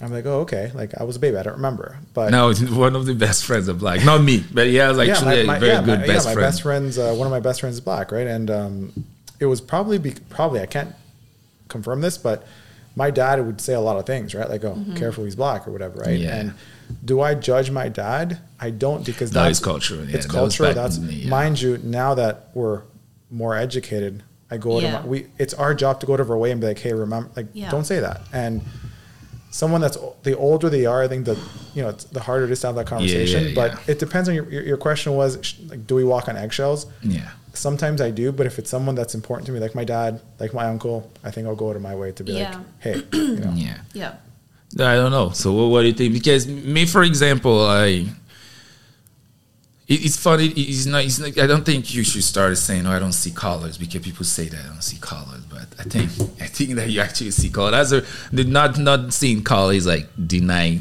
I'm 0.00 0.12
like, 0.12 0.26
oh, 0.26 0.40
okay. 0.40 0.70
Like 0.74 0.98
I 0.98 1.04
was 1.04 1.16
a 1.16 1.18
baby. 1.18 1.36
I 1.36 1.42
don't 1.42 1.54
remember, 1.54 1.98
but 2.14 2.30
No, 2.30 2.52
one 2.54 2.96
of 2.96 3.04
the 3.04 3.14
best 3.14 3.44
friends 3.44 3.68
are 3.68 3.74
black. 3.74 4.04
Not 4.04 4.22
me, 4.22 4.44
but 4.52 4.66
he 4.66 4.76
has 4.76 4.98
actually 4.98 5.42
a 5.42 5.44
very 5.44 5.66
yeah, 5.66 5.82
good 5.82 6.00
my, 6.00 6.06
best 6.06 6.26
yeah, 6.26 6.30
my 6.30 6.34
friend. 6.34 6.46
best 6.46 6.62
friends. 6.62 6.98
Uh, 6.98 7.14
one 7.14 7.26
of 7.26 7.30
my 7.30 7.40
best 7.40 7.60
friends 7.60 7.76
is 7.76 7.80
black, 7.80 8.10
right? 8.10 8.26
And 8.26 8.50
um, 8.50 9.04
it 9.40 9.46
was 9.46 9.60
probably 9.60 9.98
be, 9.98 10.14
probably 10.30 10.60
I 10.60 10.66
can't 10.66 10.94
confirm 11.68 12.00
this, 12.00 12.16
but 12.16 12.46
my 12.96 13.10
dad 13.10 13.44
would 13.44 13.60
say 13.60 13.74
a 13.74 13.80
lot 13.80 13.96
of 13.96 14.06
things, 14.06 14.34
right? 14.34 14.48
Like, 14.48 14.64
oh, 14.64 14.82
careful, 14.96 15.24
he's 15.24 15.36
black 15.36 15.68
or 15.68 15.72
whatever, 15.72 15.98
right? 16.00 16.18
Yeah. 16.18 16.36
And 16.36 16.54
do 17.04 17.20
I 17.20 17.34
judge 17.34 17.70
my 17.70 17.88
dad? 17.88 18.38
I 18.60 18.70
don't 18.70 19.04
because 19.04 19.32
No, 19.32 19.42
that's 19.44 19.58
it's 19.58 19.64
cultural, 19.64 20.04
yeah. 20.04 20.16
it's 20.16 20.26
That 20.26 20.32
cultural. 20.32 20.68
back 20.70 20.76
That's 20.76 20.96
in 20.98 21.06
the, 21.06 21.14
yeah. 21.14 21.28
mind 21.30 21.60
you. 21.60 21.78
Now 21.82 22.14
that 22.14 22.48
we're 22.54 22.82
more 23.30 23.54
educated, 23.56 24.22
I 24.50 24.56
go 24.56 24.80
Yeah. 24.80 24.92
to 24.98 25.00
my, 25.02 25.06
we. 25.06 25.26
It's 25.38 25.54
our 25.54 25.74
job 25.74 26.00
to 26.00 26.06
go 26.06 26.16
to 26.16 26.22
our 26.28 26.36
way 26.38 26.50
and 26.50 26.60
be 26.60 26.66
like, 26.68 26.78
hey, 26.78 26.92
remember, 26.92 27.30
like, 27.36 27.46
Yeah. 27.52 27.70
don't 27.70 27.84
say 27.84 28.00
that. 28.00 28.22
And 28.32 28.62
someone 29.50 29.80
that's 29.80 29.96
the 30.22 30.36
older 30.36 30.68
they 30.70 30.86
are, 30.86 31.02
I 31.02 31.08
think 31.08 31.24
the 31.24 31.38
you 31.74 31.82
know 31.82 31.88
it's 31.90 32.04
the 32.04 32.20
harder 32.20 32.44
it 32.44 32.50
is 32.50 32.60
to 32.60 32.66
have 32.68 32.76
that 32.76 32.86
conversation. 32.86 33.48
yeah, 33.48 33.54
but 33.54 33.72
yeah. 33.72 33.78
it 33.92 33.98
depends 33.98 34.28
on 34.28 34.34
your, 34.34 34.48
your 34.50 34.62
your 34.62 34.76
question 34.76 35.14
was 35.14 35.36
like, 35.68 35.86
do 35.86 35.94
we 35.94 36.04
walk 36.04 36.28
on 36.28 36.36
eggshells? 36.36 36.86
Yeah. 37.02 37.30
Sometimes 37.54 38.00
I 38.00 38.10
do, 38.10 38.30
but 38.30 38.46
if 38.46 38.58
it's 38.58 38.70
someone 38.70 38.94
that's 38.94 39.14
important 39.14 39.46
to 39.46 39.52
me, 39.52 39.58
like 39.58 39.74
my 39.74 39.84
dad, 39.84 40.20
like 40.38 40.54
my 40.54 40.66
uncle, 40.66 41.10
I 41.24 41.30
think 41.32 41.46
I'll 41.48 41.56
go 41.56 41.72
to 41.72 41.80
my 41.80 41.94
way 41.94 42.12
to 42.12 42.22
be 42.24 42.32
Yeah. 42.32 42.50
like, 42.56 42.66
hey, 42.80 43.02
you 43.12 43.36
know, 43.36 43.52
Yeah. 43.56 43.78
Yeah. 43.94 44.14
I 44.78 44.94
don't 44.94 45.10
know. 45.10 45.30
So 45.30 45.52
what, 45.52 45.66
what 45.70 45.80
do 45.82 45.88
you 45.88 45.92
think? 45.94 46.12
Because 46.14 46.46
me, 46.46 46.86
for 46.86 47.02
example, 47.02 47.66
I. 47.66 47.86
it- 47.86 48.06
It's 50.04 50.16
funny. 50.16 50.46
It's 50.48 50.86
not, 50.86 51.04
it's 51.04 51.18
not. 51.18 51.38
I 51.38 51.46
don't 51.46 51.64
think 51.64 51.94
you 51.94 52.04
should 52.04 52.24
start 52.24 52.56
saying, 52.58 52.86
"Oh, 52.86 52.92
I 52.92 52.98
don't 52.98 53.12
see 53.12 53.30
colors," 53.30 53.78
because 53.78 54.02
people 54.02 54.24
say 54.24 54.48
that 54.48 54.64
I 54.64 54.68
don't 54.68 54.82
see 54.82 54.98
colors. 55.00 55.42
But 55.50 55.66
I 55.78 55.82
think 55.84 56.10
I 56.40 56.46
think 56.46 56.74
that 56.76 56.90
you 56.90 57.00
actually 57.00 57.30
see 57.32 57.50
colors. 57.50 57.90
That's 57.90 58.06
a, 58.32 58.44
not 58.44 58.78
not 58.78 59.12
seeing 59.12 59.42
colors 59.42 59.86
like 59.86 60.06
deny, 60.26 60.80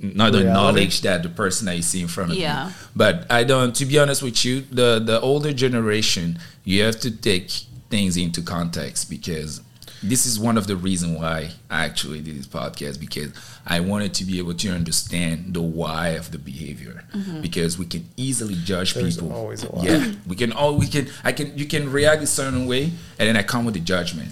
not 0.00 0.32
Reality. 0.32 0.38
acknowledge 0.48 1.00
that 1.02 1.22
the 1.22 1.28
person 1.28 1.66
that 1.66 1.76
you 1.76 1.82
see 1.82 2.00
in 2.00 2.08
front 2.08 2.32
of 2.32 2.38
Yeah. 2.38 2.68
you. 2.68 2.72
But 2.96 3.26
I 3.30 3.44
don't. 3.44 3.74
To 3.76 3.84
be 3.84 3.98
honest 3.98 4.22
with 4.22 4.44
you, 4.44 4.62
the 4.72 5.00
the 5.04 5.20
older 5.20 5.52
generation, 5.52 6.38
you 6.64 6.82
have 6.82 6.98
to 7.00 7.10
take 7.10 7.50
things 7.90 8.16
into 8.16 8.42
context 8.42 9.10
because 9.10 9.60
this 10.02 10.26
is 10.26 10.38
one 10.38 10.56
of 10.58 10.66
the 10.66 10.76
reasons 10.76 11.18
why 11.18 11.50
I 11.70 11.84
actually 11.84 12.20
did 12.20 12.36
this 12.38 12.46
podcast 12.46 13.00
because 13.00 13.32
I 13.66 13.80
wanted 13.80 14.14
to 14.14 14.24
be 14.24 14.38
able 14.38 14.54
to 14.54 14.68
understand 14.70 15.54
the 15.54 15.62
why 15.62 16.08
of 16.10 16.30
the 16.30 16.38
behavior 16.38 17.04
mm-hmm. 17.14 17.40
because 17.40 17.78
we 17.78 17.86
can 17.86 18.04
easily 18.16 18.54
judge 18.54 18.94
There's 18.94 19.16
people. 19.16 19.32
always 19.32 19.64
a 19.64 19.68
why. 19.68 19.84
Yeah, 19.84 20.12
we 20.26 20.36
can 20.36 20.52
all 20.52 20.76
we 20.78 20.86
can. 20.86 21.08
I 21.24 21.32
can 21.32 21.56
you 21.58 21.66
can 21.66 21.90
react 21.90 22.22
a 22.22 22.26
certain 22.26 22.66
way 22.66 22.84
and 23.18 23.28
then 23.28 23.36
I 23.36 23.42
come 23.42 23.64
with 23.64 23.74
the 23.74 23.80
judgment. 23.80 24.30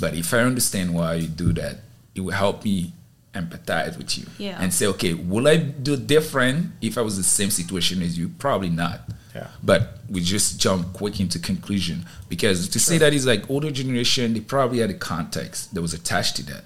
But 0.00 0.14
if 0.14 0.32
I 0.34 0.38
understand 0.40 0.94
why 0.94 1.14
you 1.14 1.26
do 1.28 1.52
that, 1.54 1.78
it 2.14 2.20
will 2.20 2.32
help 2.32 2.64
me 2.64 2.92
empathize 3.34 3.96
with 3.98 4.16
you 4.18 4.26
Yeah. 4.38 4.58
and 4.60 4.72
say, 4.72 4.86
okay, 4.86 5.12
will 5.14 5.46
I 5.46 5.56
do 5.56 5.96
different 5.96 6.72
if 6.80 6.96
I 6.98 7.02
was 7.02 7.16
the 7.16 7.22
same 7.22 7.50
situation 7.50 8.02
as 8.02 8.18
you? 8.18 8.28
Probably 8.38 8.70
not. 8.70 9.00
Yeah. 9.36 9.48
But 9.62 9.98
we 10.08 10.20
just 10.22 10.58
jump 10.58 10.94
quick 10.94 11.20
into 11.20 11.38
conclusion 11.38 12.06
because 12.28 12.68
to 12.70 12.80
say 12.80 12.96
that 12.98 13.12
is 13.12 13.26
like 13.26 13.48
older 13.50 13.70
generation, 13.70 14.32
they 14.32 14.40
probably 14.40 14.78
had 14.78 14.90
a 14.90 14.94
context 14.94 15.74
that 15.74 15.82
was 15.82 15.92
attached 15.92 16.36
to 16.36 16.42
that, 16.46 16.64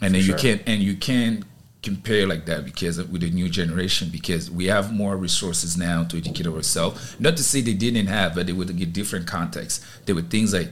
and 0.00 0.14
then 0.14 0.22
you 0.22 0.28
sure. 0.28 0.38
can't 0.38 0.62
and 0.66 0.82
you 0.82 0.96
can't 0.96 1.44
compare 1.80 2.26
like 2.26 2.44
that 2.46 2.64
because 2.64 2.98
with 3.04 3.20
the 3.20 3.30
new 3.30 3.48
generation 3.48 4.08
because 4.10 4.50
we 4.50 4.66
have 4.66 4.92
more 4.92 5.16
resources 5.16 5.76
now 5.78 6.02
to 6.02 6.18
educate 6.18 6.46
ourselves. 6.46 7.14
Not 7.20 7.36
to 7.36 7.44
say 7.44 7.60
they 7.60 7.74
didn't 7.74 8.06
have, 8.06 8.34
but 8.34 8.46
they 8.46 8.52
would 8.52 8.76
get 8.76 8.92
different 8.92 9.28
context. 9.28 9.84
There 10.06 10.16
were 10.16 10.22
things 10.22 10.52
like 10.52 10.70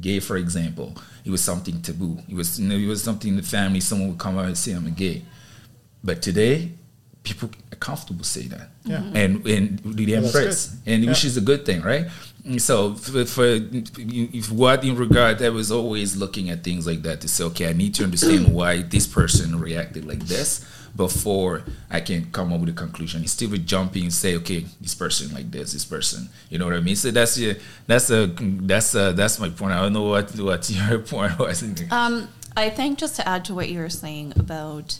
gay, 0.00 0.18
for 0.18 0.36
example. 0.36 0.96
It 1.24 1.30
was 1.30 1.44
something 1.44 1.80
taboo. 1.80 2.18
It 2.28 2.34
was 2.34 2.58
you 2.58 2.68
know, 2.68 2.74
it 2.74 2.88
was 2.88 3.04
something 3.04 3.30
in 3.30 3.36
the 3.36 3.42
family. 3.42 3.78
Someone 3.80 4.08
would 4.08 4.18
come 4.18 4.36
out 4.36 4.46
and 4.46 4.58
say, 4.58 4.72
"I'm 4.72 4.86
a 4.86 4.90
gay." 4.90 5.22
But 6.02 6.22
today, 6.22 6.72
people 7.22 7.50
are 7.72 7.76
comfortable 7.76 8.24
say 8.24 8.42
that, 8.48 8.68
Yeah. 8.84 8.96
Mm-hmm. 8.98 9.16
and 9.16 9.46
and 9.46 9.78
they 9.96 10.04
that's 10.06 10.26
embrace, 10.26 10.66
good. 10.66 10.92
and 10.92 11.04
Yeah. 11.04 11.10
which 11.10 11.24
is 11.24 11.36
a 11.36 11.40
good 11.40 11.64
thing, 11.64 11.82
right? 11.82 12.06
And 12.44 12.60
So 12.60 12.94
for, 12.94 13.24
for 13.24 13.46
if 13.46 14.50
what 14.50 14.84
in 14.84 14.96
regard, 14.96 15.40
I 15.42 15.48
was 15.50 15.70
always 15.70 16.16
looking 16.16 16.50
at 16.50 16.64
things 16.64 16.86
like 16.86 17.02
that 17.02 17.20
to 17.20 17.28
say, 17.28 17.44
okay, 17.44 17.68
I 17.68 17.72
need 17.72 17.94
to 17.94 18.04
understand 18.04 18.52
why 18.58 18.82
this 18.82 19.06
person 19.06 19.58
reacted 19.60 20.04
like 20.06 20.20
this 20.26 20.64
before 20.96 21.62
I 21.90 22.00
can 22.00 22.30
come 22.32 22.52
up 22.52 22.60
with 22.60 22.68
a 22.70 22.72
conclusion. 22.72 23.22
Instead 23.22 23.52
of 23.52 23.64
jumping 23.64 24.02
and 24.02 24.12
say, 24.12 24.34
okay, 24.36 24.66
this 24.80 24.94
person 24.94 25.32
like 25.32 25.50
this, 25.50 25.72
this 25.72 25.84
person, 25.84 26.28
you 26.50 26.58
know 26.58 26.66
what 26.66 26.74
I 26.74 26.80
mean? 26.80 26.96
So 26.96 27.10
that's 27.12 27.38
your, 27.38 27.54
that's 27.86 28.10
a 28.10 28.26
that's 28.72 28.94
a, 28.94 29.12
that's 29.12 29.38
my 29.38 29.48
point. 29.48 29.72
I 29.72 29.80
don't 29.82 29.92
know 29.92 30.02
what 30.14 30.34
what 30.38 30.68
your 30.76 30.98
point 30.98 31.38
was. 31.38 31.62
Um, 31.90 32.28
I 32.56 32.68
think 32.68 32.98
just 32.98 33.16
to 33.16 33.26
add 33.28 33.44
to 33.46 33.54
what 33.54 33.68
you 33.70 33.78
were 33.78 33.88
saying 33.88 34.34
about, 34.36 34.98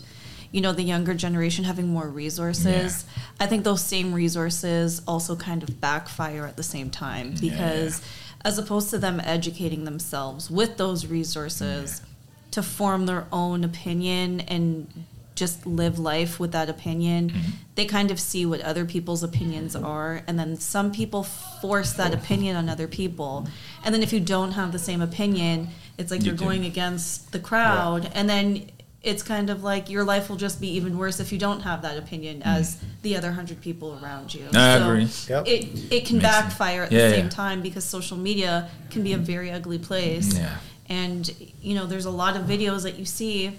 you 0.52 0.60
know, 0.60 0.72
the 0.72 0.82
younger 0.82 1.14
generation 1.14 1.64
having 1.64 1.88
more 1.88 2.08
resources, 2.08 3.04
I 3.40 3.46
think 3.46 3.64
those 3.64 3.82
same 3.82 4.12
resources 4.12 5.02
also 5.08 5.34
kind 5.34 5.62
of 5.62 5.80
backfire 5.80 6.46
at 6.46 6.56
the 6.56 6.62
same 6.62 6.90
time 6.90 7.34
Yeah, 7.36 7.50
because 7.50 8.02
as 8.44 8.58
opposed 8.58 8.90
to 8.90 8.98
them 8.98 9.18
educating 9.20 9.84
themselves 9.84 10.50
with 10.50 10.76
those 10.76 11.06
resources 11.06 12.02
to 12.50 12.62
form 12.62 13.06
their 13.06 13.26
own 13.32 13.64
opinion 13.64 14.40
and 14.40 15.04
just 15.34 15.64
live 15.66 15.98
life 15.98 16.38
with 16.38 16.52
that 16.52 16.68
opinion. 16.68 17.30
Mm-hmm. 17.30 17.50
They 17.74 17.86
kind 17.86 18.10
of 18.10 18.20
see 18.20 18.44
what 18.44 18.60
other 18.60 18.84
people's 18.84 19.22
opinions 19.22 19.74
are, 19.74 20.22
and 20.26 20.38
then 20.38 20.56
some 20.56 20.92
people 20.92 21.22
force 21.22 21.94
that 21.94 22.12
opinion 22.12 22.54
on 22.56 22.68
other 22.68 22.86
people. 22.86 23.48
And 23.82 23.94
then 23.94 24.02
if 24.02 24.12
you 24.12 24.20
don't 24.20 24.52
have 24.52 24.72
the 24.72 24.78
same 24.78 25.00
opinion, 25.00 25.68
it's 25.96 26.10
like 26.10 26.20
You 26.20 26.26
you're 26.26 26.36
can- 26.36 26.46
going 26.46 26.64
against 26.66 27.32
the 27.32 27.38
crowd, 27.38 28.10
and 28.14 28.28
then 28.28 28.70
it's 29.02 29.22
kind 29.22 29.50
of 29.50 29.64
like 29.64 29.90
your 29.90 30.04
life 30.04 30.28
will 30.28 30.36
just 30.36 30.60
be 30.60 30.68
even 30.76 30.96
worse 30.96 31.18
if 31.18 31.32
you 31.32 31.38
don't 31.38 31.60
have 31.62 31.82
that 31.82 31.98
opinion 31.98 32.40
as 32.44 32.78
the 33.02 33.16
other 33.16 33.32
hundred 33.32 33.60
people 33.60 33.98
around 34.02 34.32
you. 34.32 34.42
Mm-hmm. 34.42 34.56
I 34.56 34.74
agree. 34.76 35.08
Yep. 35.28 35.48
It 35.48 35.92
it 35.92 36.06
can 36.06 36.18
Makes 36.18 36.20
sense. 36.20 36.22
backfire 36.22 36.82
at 36.84 36.92
Yeah, 36.92 37.08
the 37.08 37.14
same 37.16 37.24
yeah. 37.24 37.30
time 37.30 37.62
because 37.62 37.84
social 37.84 38.16
media 38.16 38.68
can 38.90 39.02
be 39.02 39.12
a 39.12 39.18
very 39.18 39.50
ugly 39.50 39.78
place. 39.78 40.36
Yeah. 40.38 40.56
And 40.88 41.28
you 41.60 41.74
know, 41.74 41.86
there's 41.86 42.04
a 42.04 42.10
lot 42.10 42.36
of 42.36 42.42
videos 42.46 42.82
that 42.84 42.96
you 42.98 43.04
see 43.04 43.58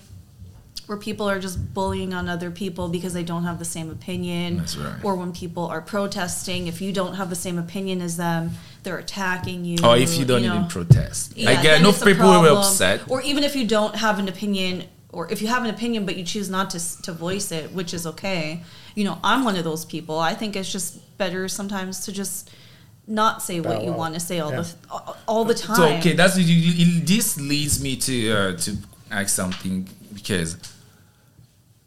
where 0.85 0.97
people 0.97 1.29
are 1.29 1.39
just 1.39 1.73
bullying 1.73 2.13
on 2.13 2.27
other 2.27 2.51
people 2.51 2.89
because 2.89 3.13
they 3.13 3.23
don't 3.23 3.43
have 3.43 3.57
the 3.57 3.65
same 3.65 3.89
opinion. 3.89 4.57
That's 4.57 4.75
right. 4.77 5.03
Or 5.03 5.15
when 5.15 5.31
people 5.31 5.65
are 5.67 5.81
protesting, 5.81 6.67
if 6.67 6.81
you 6.81 6.91
don't 6.91 7.15
have 7.15 7.29
the 7.29 7.37
same 7.37 7.57
opinion 7.57 8.01
as 8.01 8.17
them, 8.17 8.51
they're 8.83 8.97
attacking 8.97 9.63
you. 9.65 9.77
Or 9.83 9.95
if 9.97 10.17
you 10.17 10.25
don't 10.25 10.41
know. 10.43 10.55
even 10.55 10.67
protest. 10.67 11.37
Yeah, 11.37 11.51
I 11.51 11.53
get 11.55 11.63
then 11.63 11.83
no 11.83 11.89
it's 11.89 12.01
a 12.01 12.05
people 12.05 12.25
will 12.29 12.41
be 12.41 12.47
problem. 12.47 12.57
upset. 12.57 13.01
Or 13.09 13.21
even 13.21 13.43
if 13.45 13.55
you 13.55 13.65
don't 13.65 13.95
have 13.95 14.19
an 14.19 14.27
opinion, 14.27 14.83
or 15.13 15.31
if 15.31 15.41
you 15.41 15.47
have 15.47 15.63
an 15.63 15.69
opinion 15.69 16.05
but 16.05 16.15
you 16.17 16.23
choose 16.23 16.49
not 16.49 16.69
to 16.71 16.79
to 17.03 17.11
voice 17.13 17.51
it, 17.51 17.71
which 17.71 17.93
is 17.93 18.05
okay. 18.07 18.61
You 18.95 19.03
know, 19.05 19.17
I'm 19.23 19.43
one 19.45 19.55
of 19.55 19.63
those 19.63 19.85
people. 19.85 20.19
I 20.19 20.33
think 20.33 20.55
it's 20.55 20.71
just 20.71 21.17
better 21.17 21.47
sometimes 21.47 22.05
to 22.05 22.11
just 22.11 22.49
not 23.07 23.41
say 23.41 23.59
what 23.59 23.77
Bow 23.79 23.83
you 23.85 23.91
out. 23.91 23.97
want 23.97 24.13
to 24.15 24.19
say 24.19 24.39
all 24.39 24.51
Yeah. 24.51 24.61
the 24.61 24.73
all, 24.91 25.17
all 25.27 25.45
the 25.45 25.53
time. 25.53 25.75
So 25.75 25.85
okay, 25.97 26.13
that's 26.13 26.37
you, 26.37 26.43
you, 26.55 26.99
this 27.01 27.37
leads 27.39 27.81
me 27.81 27.95
to 27.97 28.31
uh, 28.31 28.57
to 28.57 28.75
ask 29.11 29.29
something 29.29 29.87
because, 30.13 30.57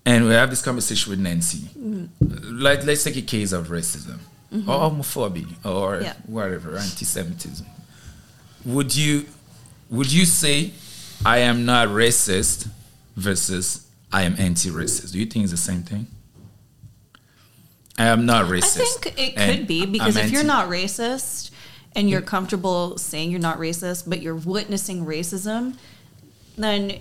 and 0.04 0.24
we 0.26 0.32
have 0.32 0.50
this 0.50 0.62
conversation 0.62 1.10
with 1.10 1.18
Nancy. 1.20 1.58
Mm-hmm. 1.78 2.60
Like, 2.60 2.84
let's 2.84 3.02
take 3.04 3.16
a 3.16 3.22
case 3.22 3.52
of 3.52 3.68
racism 3.68 4.18
or 4.52 4.90
homophobia 4.90 5.46
or 5.64 6.00
Yeah. 6.02 6.14
whatever, 6.26 6.76
anti-Semitism. 6.76 7.66
Would 8.64 8.94
you 8.96 9.26
would 9.90 10.12
you 10.12 10.24
say 10.24 10.72
I 11.24 11.38
am 11.38 11.64
not 11.64 11.88
racist 11.88 12.68
versus 13.16 13.86
I 14.12 14.22
am 14.22 14.36
anti-racist? 14.38 15.12
Do 15.12 15.18
you 15.18 15.26
think 15.26 15.44
it's 15.44 15.52
the 15.52 15.56
same 15.56 15.82
thing? 15.82 16.06
I 17.98 18.06
am 18.06 18.26
not 18.26 18.46
racist. 18.46 18.80
I 18.80 18.84
think 18.84 19.18
it 19.18 19.36
could 19.36 19.66
be 19.66 19.86
because 19.86 20.16
I'm 20.16 20.26
if 20.26 20.32
you're 20.32 20.44
not 20.44 20.68
racist 20.68 21.50
and 21.94 22.10
you're 22.10 22.20
comfortable 22.20 22.98
saying 22.98 23.30
you're 23.30 23.40
not 23.40 23.58
racist, 23.58 24.08
but 24.08 24.20
you're 24.20 24.36
witnessing 24.36 25.06
racism, 25.06 25.76
then 26.56 27.00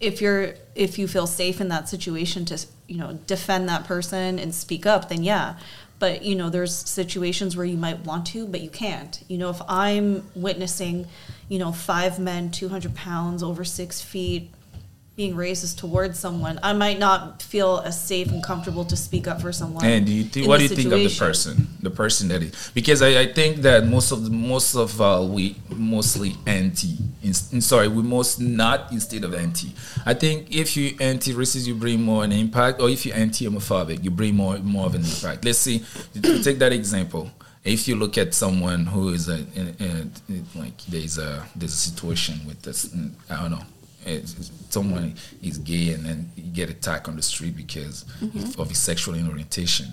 if 0.00 0.20
you're 0.20 0.54
if 0.74 0.98
you 0.98 1.08
feel 1.08 1.26
safe 1.26 1.60
in 1.60 1.68
that 1.68 1.88
situation 1.88 2.44
to 2.44 2.66
you 2.86 2.98
know 2.98 3.18
defend 3.26 3.68
that 3.68 3.84
person 3.84 4.38
and 4.38 4.54
speak 4.54 4.86
up, 4.86 5.08
then 5.08 5.22
yeah. 5.22 5.56
But 5.98 6.22
you 6.22 6.36
know, 6.36 6.50
there's 6.50 6.74
situations 6.74 7.56
where 7.56 7.66
you 7.66 7.76
might 7.76 8.04
want 8.04 8.26
to, 8.28 8.46
but 8.46 8.60
you 8.60 8.70
can't. 8.70 9.20
You 9.28 9.38
know, 9.38 9.50
if 9.50 9.60
I'm 9.66 10.30
witnessing, 10.36 11.08
you 11.48 11.58
know, 11.58 11.72
five 11.72 12.20
men, 12.20 12.52
200 12.52 12.94
pounds, 12.94 13.42
over 13.42 13.64
six 13.64 14.00
feet, 14.00 14.50
being 15.18 15.34
racist 15.34 15.76
towards 15.78 16.16
someone, 16.16 16.60
I 16.62 16.72
might 16.74 17.00
not 17.00 17.42
feel 17.42 17.82
as 17.84 18.00
safe 18.00 18.30
and 18.30 18.40
comfortable 18.40 18.84
to 18.84 18.96
speak 18.96 19.26
up 19.26 19.40
for 19.40 19.52
someone. 19.52 19.84
And 19.84 20.06
do 20.06 20.12
you 20.12 20.44
in 20.44 20.48
what 20.48 20.58
do 20.58 20.62
you 20.62 20.68
think 20.68 20.92
of 20.92 21.00
the 21.00 21.16
person, 21.18 21.66
the 21.82 21.90
person 21.90 22.28
that 22.28 22.40
is? 22.40 22.70
Because 22.72 23.02
I, 23.02 23.22
I 23.22 23.32
think 23.32 23.56
that 23.62 23.84
most 23.84 24.12
of 24.12 24.24
the, 24.24 24.30
most 24.30 24.76
of 24.76 25.00
uh, 25.00 25.26
we 25.28 25.56
mostly 25.70 26.36
anti. 26.46 26.96
In, 27.24 27.30
in- 27.50 27.60
sorry, 27.60 27.88
we 27.88 28.00
most 28.04 28.40
not 28.40 28.92
instead 28.92 29.24
of 29.24 29.34
anti. 29.34 29.72
I 30.06 30.14
think 30.14 30.54
if 30.54 30.76
you 30.76 30.96
anti 31.00 31.32
racist, 31.34 31.66
you 31.66 31.74
bring 31.74 32.00
more 32.00 32.22
an 32.22 32.30
impact, 32.30 32.80
or 32.80 32.88
if 32.88 33.04
you 33.04 33.12
anti 33.12 33.44
homophobic, 33.44 34.04
you 34.04 34.12
bring 34.12 34.36
more 34.36 34.56
more 34.58 34.86
of 34.86 34.94
an 34.94 35.02
impact. 35.04 35.44
Let's 35.44 35.58
see, 35.58 35.80
take 36.44 36.60
that 36.60 36.72
example. 36.72 37.32
If 37.64 37.88
you 37.88 37.96
look 37.96 38.16
at 38.18 38.34
someone 38.34 38.86
who 38.86 39.08
is 39.08 39.28
a, 39.28 39.38
in, 39.56 39.74
in- 40.28 40.46
like 40.54 40.78
there's 40.86 41.18
a 41.18 41.44
there's 41.56 41.72
a 41.72 41.82
situation 41.90 42.38
with 42.46 42.62
this, 42.62 42.94
I 43.28 43.40
don't 43.42 43.50
know 43.50 43.64
someone 44.70 45.14
is 45.42 45.58
gay 45.58 45.92
and 45.92 46.04
then 46.04 46.30
you 46.36 46.44
get 46.44 46.70
attacked 46.70 47.08
on 47.08 47.16
the 47.16 47.22
street 47.22 47.56
because 47.56 48.04
of 48.58 48.68
his 48.68 48.78
sexual 48.78 49.14
orientation. 49.14 49.86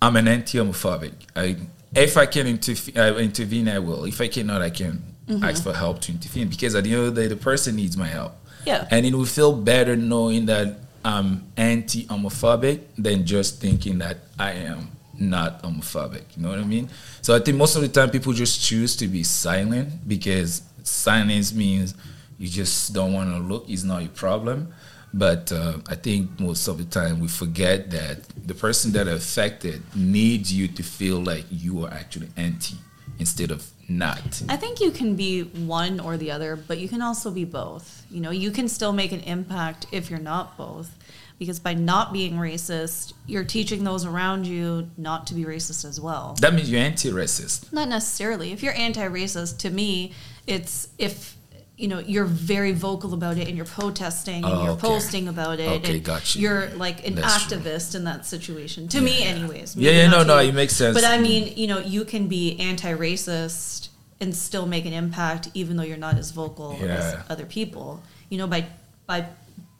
I'm 0.00 0.16
an 0.16 0.28
anti-homophobic. 0.28 1.12
I, 1.34 1.56
if 1.94 2.16
I 2.16 2.26
can 2.26 2.46
interfe- 2.46 2.96
uh, 2.96 3.16
intervene, 3.16 3.68
I 3.68 3.78
will. 3.78 4.04
If 4.04 4.20
I 4.20 4.28
cannot, 4.28 4.62
I 4.62 4.70
can 4.70 5.02
ask 5.42 5.62
for 5.62 5.74
help 5.74 6.00
to 6.02 6.12
intervene 6.12 6.48
because 6.48 6.74
at 6.74 6.84
the 6.84 6.94
end 6.94 7.06
of 7.06 7.14
the 7.14 7.22
day, 7.22 7.28
the 7.28 7.36
person 7.36 7.76
needs 7.76 7.96
my 7.96 8.06
help. 8.06 8.32
Yeah. 8.64 8.86
And 8.90 9.04
it 9.04 9.14
will 9.14 9.24
feel 9.24 9.54
better 9.54 9.96
knowing 9.96 10.46
that 10.46 10.78
I'm 11.04 11.44
anti-homophobic 11.56 12.80
than 12.96 13.26
just 13.26 13.60
thinking 13.60 13.98
that 13.98 14.18
I 14.38 14.52
am 14.52 14.88
not 15.18 15.62
homophobic. 15.62 16.24
You 16.36 16.42
know 16.42 16.50
what 16.50 16.58
I 16.58 16.64
mean? 16.64 16.88
So 17.22 17.34
I 17.34 17.40
think 17.40 17.56
most 17.56 17.76
of 17.76 17.82
the 17.82 17.88
time 17.88 18.10
people 18.10 18.32
just 18.32 18.62
choose 18.62 18.94
to 18.96 19.08
be 19.08 19.22
silent 19.22 20.08
because 20.08 20.62
silence 20.84 21.52
means 21.52 21.94
you 22.38 22.48
just 22.48 22.92
don't 22.92 23.12
want 23.12 23.30
to 23.30 23.38
look. 23.38 23.68
It's 23.68 23.84
not 23.84 24.02
your 24.02 24.10
problem. 24.10 24.72
But 25.12 25.50
uh, 25.52 25.78
I 25.88 25.94
think 25.94 26.38
most 26.38 26.68
of 26.68 26.78
the 26.78 26.84
time 26.84 27.20
we 27.20 27.28
forget 27.28 27.90
that 27.90 28.28
the 28.46 28.54
person 28.54 28.92
that 28.92 29.08
affected 29.08 29.82
needs 29.96 30.52
you 30.52 30.68
to 30.68 30.82
feel 30.82 31.18
like 31.18 31.46
you 31.50 31.84
are 31.84 31.92
actually 31.92 32.28
anti 32.36 32.76
instead 33.18 33.50
of 33.50 33.70
not. 33.88 34.42
I 34.48 34.56
think 34.56 34.80
you 34.80 34.90
can 34.90 35.16
be 35.16 35.42
one 35.42 35.98
or 35.98 36.16
the 36.16 36.30
other, 36.30 36.56
but 36.56 36.78
you 36.78 36.88
can 36.88 37.02
also 37.02 37.30
be 37.30 37.44
both. 37.44 38.04
You 38.10 38.20
know, 38.20 38.30
you 38.30 38.50
can 38.50 38.68
still 38.68 38.92
make 38.92 39.12
an 39.12 39.20
impact 39.20 39.86
if 39.92 40.10
you're 40.10 40.20
not 40.20 40.56
both. 40.56 40.90
Because 41.38 41.60
by 41.60 41.72
not 41.72 42.12
being 42.12 42.34
racist, 42.34 43.12
you're 43.26 43.44
teaching 43.44 43.84
those 43.84 44.04
around 44.04 44.44
you 44.44 44.90
not 44.96 45.28
to 45.28 45.34
be 45.34 45.44
racist 45.44 45.84
as 45.84 46.00
well. 46.00 46.36
That 46.40 46.52
means 46.52 46.68
you're 46.68 46.80
anti-racist. 46.80 47.72
Not 47.72 47.88
necessarily. 47.88 48.50
If 48.50 48.60
you're 48.60 48.74
anti-racist, 48.74 49.58
to 49.58 49.70
me, 49.70 50.12
it's 50.48 50.88
if 50.98 51.37
you 51.78 51.86
know 51.86 52.00
you're 52.00 52.24
very 52.24 52.72
vocal 52.72 53.14
about 53.14 53.38
it 53.38 53.46
and 53.46 53.56
you're 53.56 53.64
protesting 53.64 54.44
and 54.44 54.52
Oh, 54.52 54.62
you're 54.64 54.72
okay. 54.72 54.80
posting 54.80 55.28
about 55.28 55.60
it. 55.60 55.68
Okay, 55.84 55.96
and 55.96 56.04
got 56.04 56.34
you. 56.34 56.42
You're 56.42 56.68
like 56.70 57.06
an 57.06 57.14
That's 57.14 57.46
true. 57.46 57.56
activist 57.56 57.94
in 57.94 58.04
that 58.04 58.26
situation. 58.26 58.88
To 58.88 59.00
me, 59.00 59.22
anyways. 59.22 59.76
Yeah, 59.76 59.92
yeah, 59.92 60.10
no, 60.10 60.24
no, 60.24 60.40
you. 60.40 60.48
it 60.50 60.54
makes 60.54 60.74
sense. 60.74 60.94
But 60.94 61.04
I 61.04 61.18
mean, 61.18 61.52
you 61.56 61.68
know, 61.68 61.78
you 61.78 62.04
can 62.04 62.26
be 62.26 62.58
anti-racist 62.58 63.88
and 64.20 64.34
still 64.34 64.66
make 64.66 64.86
an 64.86 64.92
impact, 64.92 65.48
even 65.54 65.76
though 65.76 65.84
you're 65.84 65.96
not 65.96 66.18
as 66.18 66.32
vocal 66.32 66.76
Yeah. 66.80 66.86
as 66.86 67.16
other 67.30 67.46
people. 67.46 68.02
You 68.28 68.38
know, 68.38 68.48
by 68.48 68.66
by 69.06 69.26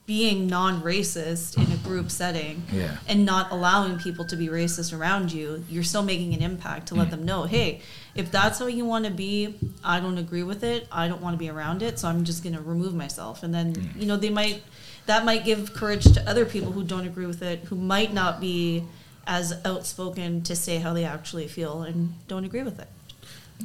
being 0.07 0.47
non-racist 0.47 1.59
in 1.59 1.71
a 1.71 1.77
group 1.77 2.11
setting 2.11 2.63
Yeah. 2.73 2.97
and 3.07 3.27
not 3.27 3.53
allowing 3.53 3.99
people 3.99 4.25
to 4.25 4.37
be 4.37 4.49
racist 4.49 4.99
around 4.99 5.33
you, 5.33 5.65
you're 5.69 5.83
still 5.83 6.03
making 6.03 6.33
an 6.33 6.41
impact 6.41 6.89
to 6.89 6.95
let 6.95 7.09
mm. 7.09 7.11
them 7.11 7.25
know, 7.27 7.43
hey, 7.43 7.83
if 8.19 8.33
that's 8.33 8.59
how 8.59 8.67
you 8.67 8.85
want 8.85 9.05
to 9.05 9.13
be, 9.13 9.55
I 9.85 10.01
don't 10.01 10.19
agree 10.19 10.43
with 10.43 10.65
it. 10.65 10.89
I 10.91 11.07
don't 11.07 11.23
want 11.23 11.35
to 11.35 11.39
be 11.39 11.49
around 11.49 11.85
it, 11.85 12.01
so 12.01 12.09
I'm 12.09 12.25
just 12.25 12.43
going 12.43 12.57
to 12.57 12.61
remove 12.61 12.93
myself. 12.93 13.45
And 13.45 13.55
then, 13.55 13.75
mm. 13.75 14.01
you 14.01 14.07
know, 14.07 14.17
they 14.17 14.29
might 14.29 14.63
that 15.07 15.25
might 15.25 15.45
give 15.45 15.73
courage 15.73 16.05
to 16.13 16.29
other 16.29 16.45
people 16.45 16.73
who 16.73 16.83
don't 16.83 17.07
agree 17.07 17.27
with 17.27 17.43
it, 17.43 17.61
who 17.61 17.77
might 17.77 18.13
not 18.13 18.41
be 18.41 18.85
as 19.27 19.55
outspoken 19.65 20.43
to 20.43 20.57
say 20.57 20.79
how 20.79 20.93
they 20.93 21.05
actually 21.05 21.47
feel 21.47 21.83
and 21.83 22.13
don't 22.27 22.45
agree 22.45 22.65
with 22.65 22.81
it. 22.81 22.89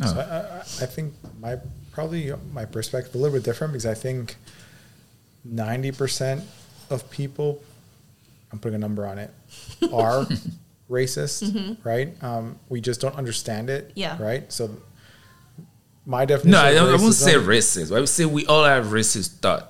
Oh. 0.02 0.14
So 0.14 0.20
I, 0.20 0.58
I, 0.58 0.60
I 0.60 0.88
think 0.88 1.16
my 1.42 1.58
probably 1.92 2.32
my 2.54 2.66
perspective 2.66 3.16
a 3.16 3.18
little 3.18 3.36
bit 3.36 3.44
different 3.44 3.74
because 3.74 3.88
I 3.88 3.96
think 3.96 4.36
ninety 5.44 5.92
percent 5.92 6.44
of 6.92 7.10
people, 7.10 7.64
I'm 8.52 8.60
putting 8.60 8.76
a 8.76 8.80
number 8.80 9.08
on 9.08 9.18
it, 9.18 9.32
are 9.92 10.28
racist, 10.90 11.78
right? 11.84 12.22
Um, 12.24 12.60
we 12.70 12.82
just 12.82 13.02
don't 13.02 13.16
understand 13.16 13.70
it, 13.70 13.90
Mm-hmm. 13.90 14.00
Yeah. 14.00 14.22
right? 14.22 14.52
So 14.52 14.70
my 16.06 16.26
definition. 16.26 16.52
No, 16.52 16.60
I, 16.60 16.70
of 16.72 17.00
I 17.00 17.02
won't 17.02 17.14
say 17.14 17.34
racist. 17.36 17.96
I 17.96 18.00
would 18.00 18.10
say 18.10 18.26
we 18.26 18.46
all 18.46 18.64
have 18.66 18.86
racist 18.88 19.40
thought. 19.40 19.70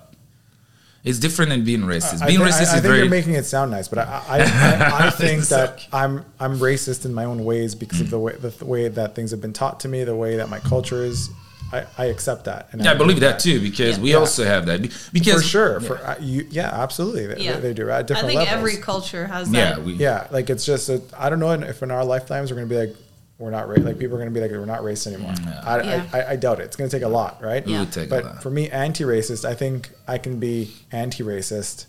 It's 1.04 1.20
different 1.20 1.50
than 1.52 1.66
being 1.66 1.82
racist. 1.82 2.22
I 2.22 2.28
being 2.28 2.40
think, 2.40 2.50
racist 2.52 2.56
I, 2.56 2.60
I 2.60 2.64
is 2.64 2.70
think 2.72 2.84
very. 2.84 2.98
you're 3.00 3.10
making 3.10 3.34
it 3.34 3.44
sound 3.46 3.72
nice, 3.72 3.90
but 3.90 4.00
I 4.00 4.24
I, 4.28 4.40
I, 4.40 5.08
I 5.08 5.10
think 5.24 5.44
that. 5.50 5.86
I'm 5.92 6.26
I'm 6.40 6.58
racist 6.60 7.06
in 7.06 7.14
my 7.14 7.26
own 7.26 7.44
ways 7.44 7.76
because 7.76 8.00
of 8.02 8.10
the 8.10 8.20
way 8.20 8.36
the, 8.38 8.50
the 8.50 8.66
way 8.66 8.88
that 8.88 9.14
things 9.14 9.32
have 9.32 9.42
been 9.42 9.52
taught 9.54 9.82
to 9.82 9.90
me, 9.90 10.04
the 10.06 10.16
way 10.16 10.38
that 10.38 10.50
my 10.50 10.60
culture 10.60 11.04
is. 11.04 11.30
I, 11.74 11.86
I 11.98 12.06
accept 12.06 12.46
that. 12.46 12.70
And 12.72 12.84
yeah, 12.84 12.92
I 12.92 12.96
believe 12.96 13.20
that 13.22 13.40
too 13.40 13.60
because 13.60 13.98
Yeah. 13.98 14.04
we 14.04 14.12
Yeah. 14.12 14.18
also 14.18 14.44
have 14.46 14.66
that. 14.68 14.82
Because 15.12 15.42
for 15.42 15.48
sure. 15.48 15.80
For 15.82 15.98
uh, 15.98 16.16
you, 16.20 16.48
yeah, 16.52 16.70
absolutely. 16.72 17.28
They, 17.28 17.44
Yeah. 17.44 17.58
they 17.60 17.74
do 17.74 17.90
at 17.90 17.98
I 18.00 18.02
different 18.04 18.28
think 18.28 18.40
levels. 18.40 18.58
every 18.58 18.78
culture 18.78 19.26
has 19.28 19.50
yeah, 19.50 19.72
that. 19.76 19.84
we 19.84 19.94
yeah, 19.94 20.28
like 20.32 20.50
it's 20.50 20.66
just 20.66 20.90
a, 20.90 21.02
I 21.18 21.30
don't 21.30 21.40
know 21.40 21.52
if 21.52 21.82
in 21.84 21.92
our 21.92 22.06
lifetimes 22.06 22.52
we're 22.52 22.56
gonna 22.58 22.68
be 22.68 22.78
like 22.78 22.96
we're 23.40 23.50
not 23.50 23.68
ra- 23.68 23.76
like 23.84 23.98
people 24.00 24.16
are 24.16 24.20
gonna 24.20 24.32
be 24.32 24.40
like 24.40 24.52
we're 24.52 24.66
not 24.66 24.82
racist 24.82 25.08
anymore. 25.08 25.34
I, 25.66 25.82
Yeah. 25.82 26.06
I, 26.14 26.20
I, 26.20 26.30
I 26.32 26.36
doubt 26.36 26.60
it. 26.60 26.64
It's 26.66 26.76
gonna 26.76 26.90
take 26.90 27.02
a 27.02 27.08
lot, 27.10 27.42
right? 27.42 27.64
It 27.64 27.68
Yeah. 27.70 27.80
would 27.80 27.92
take 27.92 28.06
a 28.08 28.10
But 28.10 28.24
lot. 28.26 28.44
for 28.44 28.50
me, 28.52 28.70
anti-racist, 28.70 29.44
I 29.44 29.56
think 29.56 29.90
I 30.08 30.18
can 30.20 30.40
be 30.40 30.72
anti-racist, 30.92 31.86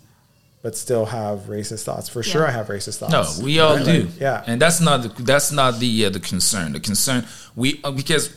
but 0.63 0.77
still 0.77 1.05
have 1.07 1.41
racist 1.41 1.85
thoughts. 1.85 2.09
For 2.09 2.23
sure, 2.23 2.47
I 2.47 2.51
have 2.51 2.69
racist 2.69 2.97
thoughts. 2.99 3.39
No, 3.39 3.45
we 3.45 3.61
all 3.61 3.77
Right? 3.77 3.85
do. 3.85 4.01
Like, 4.05 4.21
yeah. 4.21 4.43
and 4.47 4.61
that's 4.61 4.81
not 4.81 5.03
the 5.03 5.23
that's 5.23 5.53
not 5.53 5.79
the 5.79 6.07
uh, 6.07 6.11
the 6.11 6.21
concern. 6.21 6.73
The 6.73 6.81
concern 6.81 7.27
we 7.55 7.81
uh, 7.85 7.91
because 7.91 8.31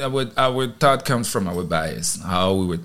our 0.00 0.26
our 0.36 0.66
thought 0.68 1.04
comes 1.04 1.28
from 1.30 1.48
our 1.48 1.62
bias, 1.64 2.20
how 2.22 2.54
we 2.54 2.66
were 2.66 2.78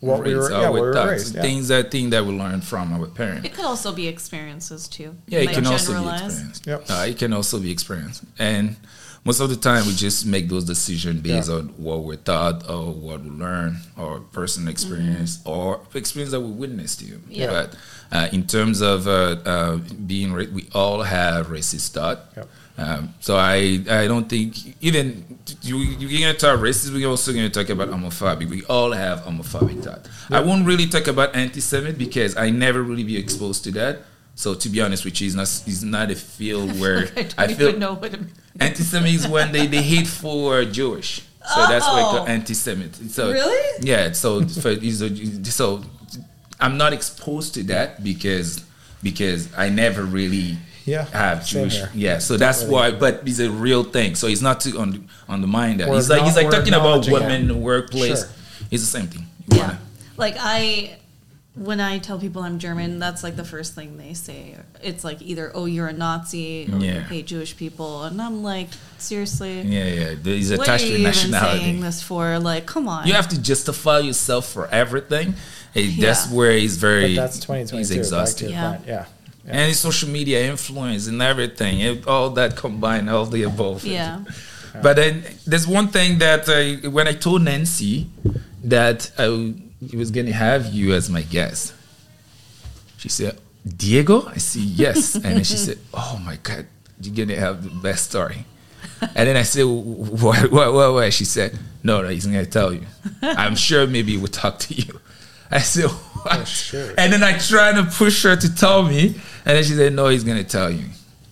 What 0.00 0.24
we 0.24 0.34
were- 0.34 0.50
how 0.50 0.60
yeah, 0.62 0.70
we're 0.70 0.74
we 0.74 0.80
were 0.80 0.92
taught. 0.94 1.08
raised, 1.10 1.34
yeah. 1.36 1.42
Things 1.42 1.70
I 1.70 1.82
think 1.84 2.10
that 2.10 2.24
we 2.26 2.36
learn 2.36 2.60
from 2.60 2.92
our 2.92 3.06
parents. 3.06 3.46
It 3.46 3.54
could 3.54 3.64
also 3.64 3.92
be 3.92 4.08
experiences 4.08 4.88
too. 4.88 5.14
Yeah, 5.28 5.40
it 5.40 5.46
Like 5.46 5.54
can 5.54 5.66
also 5.66 5.92
be 5.92 5.98
generalize. 5.98 6.40
experience. 6.48 6.60
Yep. 6.66 6.90
Uh, 6.90 7.04
it 7.08 7.18
can 7.18 7.32
also 7.32 7.60
be 7.60 7.70
experience. 7.70 8.20
And 8.38 8.76
most 9.24 9.38
of 9.38 9.48
the 9.50 9.56
time, 9.56 9.86
we 9.86 9.94
just 9.94 10.26
make 10.26 10.48
those 10.48 10.64
decisions 10.64 11.20
based 11.22 11.48
Yeah. 11.48 11.54
on 11.58 11.68
what 11.76 12.02
we're 12.02 12.16
taught 12.16 12.68
or 12.68 12.92
what 12.92 13.22
we 13.22 13.30
learn 13.30 13.76
or 13.96 14.18
personal 14.32 14.68
experience 14.70 15.38
or 15.44 15.80
experience 15.94 16.32
that 16.32 16.40
we 16.40 16.50
witnessed. 16.50 17.00
You. 17.02 17.20
Yeah. 17.30 17.46
But 17.46 17.76
uh, 18.10 18.28
in 18.32 18.46
terms 18.48 18.80
of 18.80 19.06
uh, 19.06 19.36
uh, 19.46 19.76
being, 20.06 20.32
ra- 20.32 20.50
we 20.52 20.66
all 20.74 21.02
have 21.04 21.46
racist 21.46 21.90
thought. 21.90 22.18
Yep. 22.36 22.48
Um, 22.78 23.12
so 23.20 23.36
I, 23.36 23.80
I 23.90 24.06
don't 24.08 24.28
think 24.28 24.56
even 24.82 25.24
you 25.62 25.76
you're 25.76 26.20
gonna 26.20 26.38
talk 26.38 26.58
racism. 26.60 26.94
We're 26.94 27.08
also 27.08 27.32
gonna 27.32 27.50
talk 27.50 27.68
about 27.68 27.88
homophobic. 27.90 28.48
We 28.48 28.64
all 28.64 28.92
have 28.92 29.20
homophobic 29.20 29.84
thought. 29.84 30.08
I 30.30 30.40
won't 30.40 30.66
really 30.66 30.86
talk 30.86 31.06
about 31.06 31.36
anti-Semitic 31.36 31.98
because 31.98 32.36
I 32.36 32.48
never 32.50 32.82
really 32.82 33.04
be 33.04 33.16
exposed 33.18 33.64
to 33.64 33.70
that. 33.72 33.98
So 34.34 34.54
to 34.54 34.68
be 34.70 34.80
honest 34.80 35.04
with 35.04 35.20
you, 35.20 35.26
it's 35.26 35.36
not 35.36 35.42
it's 35.66 35.82
not 35.82 36.10
a 36.10 36.16
field 36.16 36.70
where 36.80 37.00
I 37.16 37.22
don't 37.22 37.34
I 37.38 37.46
feel 37.48 37.68
even 37.68 37.80
know 37.80 37.94
what 37.94 38.18
anti-Semitic 38.58 39.14
is 39.14 39.28
when 39.28 39.52
they 39.52 39.66
they 39.66 39.82
hate 39.82 40.06
for 40.06 40.64
Jewish. 40.64 41.20
So 41.54 41.66
that's 41.66 41.84
why 41.86 42.02
Oh. 42.04 42.24
anti-Semitic. 42.26 43.10
So 43.10 43.32
Really? 43.32 43.84
yeah. 43.84 44.12
So 44.12 44.46
for, 44.46 44.76
so 45.44 45.82
I'm 46.60 46.78
not 46.78 46.92
exposed 46.94 47.52
to 47.54 47.62
that 47.64 48.02
because 48.02 48.64
because 49.02 49.48
I 49.56 49.68
never 49.68 50.04
really 50.04 50.56
Yeah, 50.84 51.04
have 51.12 51.46
same 51.46 51.64
Jewish. 51.68 51.76
here. 51.76 51.90
Yeah, 51.94 52.18
so 52.18 52.36
that's 52.36 52.60
Really. 52.62 52.72
why. 52.74 52.90
But 52.92 53.22
it's 53.24 53.38
a 53.38 53.50
real 53.50 53.84
thing. 53.84 54.14
So 54.14 54.26
it's 54.26 54.42
not 54.42 54.60
to 54.60 54.78
on 54.78 55.08
undermine 55.28 55.78
that. 55.78 55.88
We're 55.88 55.98
It's 55.98 56.08
like 56.08 56.26
it's 56.26 56.36
like 56.36 56.50
talking 56.50 56.74
about 56.74 57.06
women 57.08 57.30
it. 57.32 57.40
in 57.40 57.48
the 57.48 57.54
workplace. 57.56 58.20
Sure. 58.20 58.28
It's 58.70 58.82
the 58.82 58.88
same 58.98 59.06
thing. 59.08 59.26
You 59.50 59.58
Yeah. 59.58 59.62
wanna- 59.62 59.78
Like 60.16 60.36
I 60.38 60.96
when 61.54 61.80
I 61.80 61.98
tell 61.98 62.18
people 62.18 62.42
I'm 62.42 62.58
German, 62.58 62.98
that's 62.98 63.22
like 63.22 63.36
the 63.36 63.44
first 63.44 63.74
thing 63.74 63.98
they 63.98 64.14
say. 64.14 64.56
It's 64.82 65.04
like 65.04 65.20
either 65.20 65.52
oh 65.54 65.66
you're 65.66 65.88
a 65.88 65.92
Nazi 65.92 66.66
or 66.72 66.78
you 66.78 67.00
hate 67.00 67.26
Jewish 67.26 67.54
people, 67.56 68.04
and 68.04 68.20
I'm 68.22 68.42
like 68.42 68.68
seriously. 68.98 69.60
Yeah, 69.60 69.84
yeah. 69.84 70.14
It's 70.24 70.50
What 70.50 70.60
are 70.60 70.62
attached 70.62 70.84
you 70.84 70.90
to 70.92 70.94
even 70.94 71.04
nationality. 71.04 71.58
saying 71.60 71.80
this 71.82 72.02
for? 72.02 72.38
Like, 72.38 72.64
come 72.66 72.88
on. 72.88 73.06
You 73.06 73.12
have 73.14 73.28
to 73.28 73.38
justify 73.40 73.98
yourself 73.98 74.48
for 74.48 74.66
everything. 74.68 75.34
Hey, 75.74 75.88
That's 75.96 76.30
where 76.30 76.52
he's 76.52 76.76
very. 76.76 77.14
But 77.16 77.22
that's 77.22 77.38
2022. 77.38 77.76
Back 77.76 77.88
to 77.94 77.98
exhausted. 78.00 78.50
Yeah. 78.50 78.78
Yeah. 78.86 79.04
Yeah. 79.46 79.52
And 79.52 79.74
social 79.74 80.08
media 80.08 80.50
influence 80.50 81.06
and 81.08 81.20
everything, 81.22 81.80
it- 81.80 82.06
all 82.06 82.30
that 82.30 82.56
combined, 82.56 83.08
all 83.10 83.26
the 83.26 83.42
above. 83.44 83.84
Yeah. 83.84 84.24
But 84.82 84.96
then 84.96 85.22
there's 85.46 85.66
one 85.66 85.88
thing 85.88 86.16
that 86.20 86.48
I, 86.48 86.88
when 86.88 87.06
I 87.06 87.12
told 87.12 87.42
Nancy 87.42 88.08
that 88.64 89.10
I 89.18 89.28
was 89.94 90.10
going 90.10 90.24
to 90.26 90.32
have 90.32 90.72
you 90.72 90.94
as 90.94 91.10
my 91.10 91.20
guest, 91.20 91.74
she 92.96 93.10
said, 93.10 93.38
Diego? 93.66 94.26
I 94.28 94.38
said, 94.38 94.62
yes. 94.62 95.14
And 95.24 95.24
then 95.36 95.44
she 95.44 95.58
said, 95.58 95.78
oh 95.92 96.18
my 96.24 96.36
God, 96.42 96.66
you're 97.02 97.14
going 97.14 97.28
to 97.28 97.36
have 97.36 97.62
the 97.64 97.70
best 97.82 98.08
story. 98.08 98.46
And 99.14 99.28
then 99.28 99.36
I 99.36 99.42
said, 99.42 99.64
what, 99.66 100.50
what, 100.50 100.72
what, 100.72 100.94
what? 100.94 101.12
She 101.12 101.26
said, 101.26 101.58
no, 101.82 102.00
no, 102.00 102.08
he's 102.08 102.24
going 102.26 102.42
to 102.42 102.50
tell 102.50 102.72
you. 102.72 102.86
I'm 103.22 103.56
sure 103.56 103.86
maybe 103.86 104.12
he 104.12 104.18
will 104.18 104.28
talk 104.28 104.58
to 104.60 104.74
you. 104.74 105.00
I 105.50 105.58
said, 105.58 105.90
what? 106.22 106.48
sure. 106.48 106.94
And 106.98 107.12
then 107.12 107.22
I 107.22 107.38
tried 107.38 107.74
to 107.76 107.84
push 107.84 108.22
her 108.24 108.36
to 108.36 108.54
tell 108.54 108.82
me. 108.82 109.14
And 109.44 109.56
then 109.56 109.64
she 109.64 109.72
said, 109.72 109.92
no, 109.92 110.08
he's 110.08 110.24
going 110.24 110.38
to 110.38 110.48
tell 110.48 110.70
you. 110.70 110.84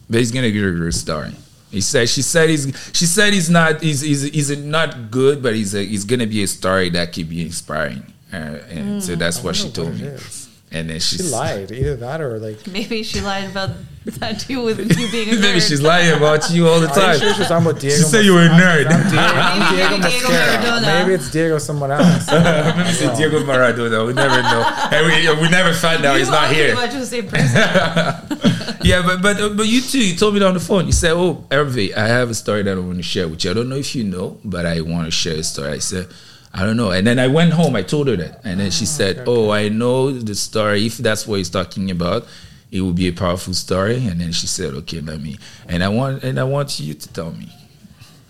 But 0.09 0.19
he's 0.19 0.33
going 0.33 0.45
to 0.45 0.51
give 0.51 0.63
you 0.63 0.87
a 0.87 0.93
story. 0.93 1.33
He 1.71 1.81
said, 1.81 2.09
she 2.09 2.23
said 2.23 2.51
he's, 2.51 2.67
she 2.93 3.07
said 3.07 3.33
he's 3.33 3.49
not, 3.49 3.81
he's, 3.81 4.01
he's, 4.01 4.23
he's 4.23 4.57
not 4.59 5.11
good, 5.11 5.41
but 5.43 5.55
he's, 5.55 5.75
a, 5.75 5.85
he's 5.85 6.05
going 6.05 6.19
to 6.19 6.27
be 6.27 6.43
a 6.43 6.49
story 6.49 6.91
that 6.91 7.13
could 7.13 7.29
be 7.29 7.43
inspiring. 7.43 8.13
Uh, 8.33 8.59
and 8.69 9.03
so 9.03 9.15
that's 9.15 9.43
what 9.43 9.57
she 9.57 9.71
told 9.71 9.91
what 9.91 10.01
me. 10.01 10.07
is. 10.07 10.40
And 10.73 10.89
then 10.89 11.01
She 11.01 11.23
lied. 11.41 11.73
Either 11.73 11.97
that 11.97 12.21
or 12.21 12.39
like. 12.39 12.67
Maybe 12.67 13.03
she 13.03 13.21
lied 13.21 13.51
about 13.51 13.71
that 14.19 14.39
too 14.41 14.63
with 14.65 14.79
you 14.99 15.11
being 15.11 15.29
a 15.29 15.33
nerd. 15.33 15.41
maybe 15.43 15.61
she's 15.61 15.83
lying 15.83 16.17
about 16.17 16.49
you 16.51 16.67
all 16.69 16.79
the 16.81 16.87
time. 16.87 17.19
sure 17.19 17.35
she's 17.35 17.49
talking 17.49 17.67
about 17.69 17.81
Diego? 17.81 17.97
She 17.97 18.03
said 18.05 18.25
you 18.25 18.35
were 18.35 18.47
a 18.47 18.49
nerd. 18.49 18.87
I'm 18.87 19.03
Diego, 19.11 19.19
I'm 19.19 19.61
Maybe 19.61 19.77
Diego 19.77 19.97
Diego 19.97 20.29
Mascara. 20.29 20.63
Maradona. 20.63 21.01
Maybe 21.03 21.15
it's 21.15 21.31
Diego 21.31 21.59
someone 21.59 21.91
else. 21.91 22.27
Maybe 22.31 23.05
it's 23.05 23.19
Diego 23.19 23.41
Maradona. 23.41 24.07
We 24.07 24.13
never 24.15 24.43
know. 24.43 24.63
And 24.93 25.07
we, 25.07 25.43
we 25.43 25.49
never 25.51 25.73
find 25.75 26.05
out 26.05 26.13
You 26.15 26.19
he's 26.21 26.29
not 26.31 26.51
here. 26.53 26.75
pretty 26.75 26.87
much 26.87 27.01
the 27.01 27.07
same 27.07 27.27
person. 27.29 28.79
yeah, 28.83 29.03
but 29.05 29.21
but 29.23 29.57
but 29.57 29.67
you 29.67 29.81
too. 29.83 30.03
You 30.07 30.17
told 30.17 30.35
me 30.35 30.41
that 30.41 30.47
on 30.47 30.55
the 30.55 30.61
phone. 30.61 30.87
You 30.87 30.93
said, 30.93 31.13
"Oh, 31.13 31.45
Hervé, 31.51 31.93
I 31.95 32.07
have 32.07 32.31
a 32.31 32.35
story 32.35 32.63
that 32.63 32.77
I 32.77 32.81
want 32.81 32.97
to 32.97 33.03
share 33.03 33.29
with 33.29 33.45
you. 33.45 33.51
I 33.51 33.55
don't 33.55 33.69
know 33.69 33.77
if 33.77 33.95
you 33.95 34.05
know, 34.05 34.39
but 34.45 34.65
I 34.67 34.81
want 34.81 35.07
to 35.07 35.11
share 35.11 35.35
a 35.37 35.43
story." 35.43 35.73
I 35.73 35.79
said, 35.79 36.07
"I 36.53 36.65
don't 36.65 36.77
know." 36.77 36.91
And 36.91 37.07
then 37.07 37.19
I 37.19 37.29
went 37.29 37.53
home. 37.53 37.77
I 37.77 37.83
told 37.83 38.09
her 38.09 38.17
that, 38.17 38.41
and 38.45 38.61
then 38.61 38.71
she 38.71 38.87
said, 38.87 39.21
ah, 39.21 39.25
"Oh, 39.27 39.51
I 39.51 39.69
know 39.69 40.11
the 40.13 40.35
story. 40.35 40.87
If 40.87 40.99
that's 40.99 41.27
what 41.27 41.37
he's 41.37 41.51
talking 41.51 41.91
about, 41.91 42.27
it 42.71 42.81
will 42.81 42.93
be 42.93 43.09
a 43.09 43.13
powerful 43.13 43.55
story." 43.55 44.07
And 44.07 44.21
then 44.21 44.33
she 44.33 44.47
said, 44.47 44.75
"Okay, 44.75 45.01
let 45.01 45.21
me." 45.21 45.39
And 45.69 45.83
I 45.83 45.89
want 45.89 46.25
and 46.25 46.39
I 46.39 46.45
want 46.45 46.81
you 46.81 46.95
to 46.95 47.09
tell 47.09 47.33
me. 47.33 47.49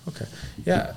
Okay. 0.08 0.26
Yeah. 0.64 0.92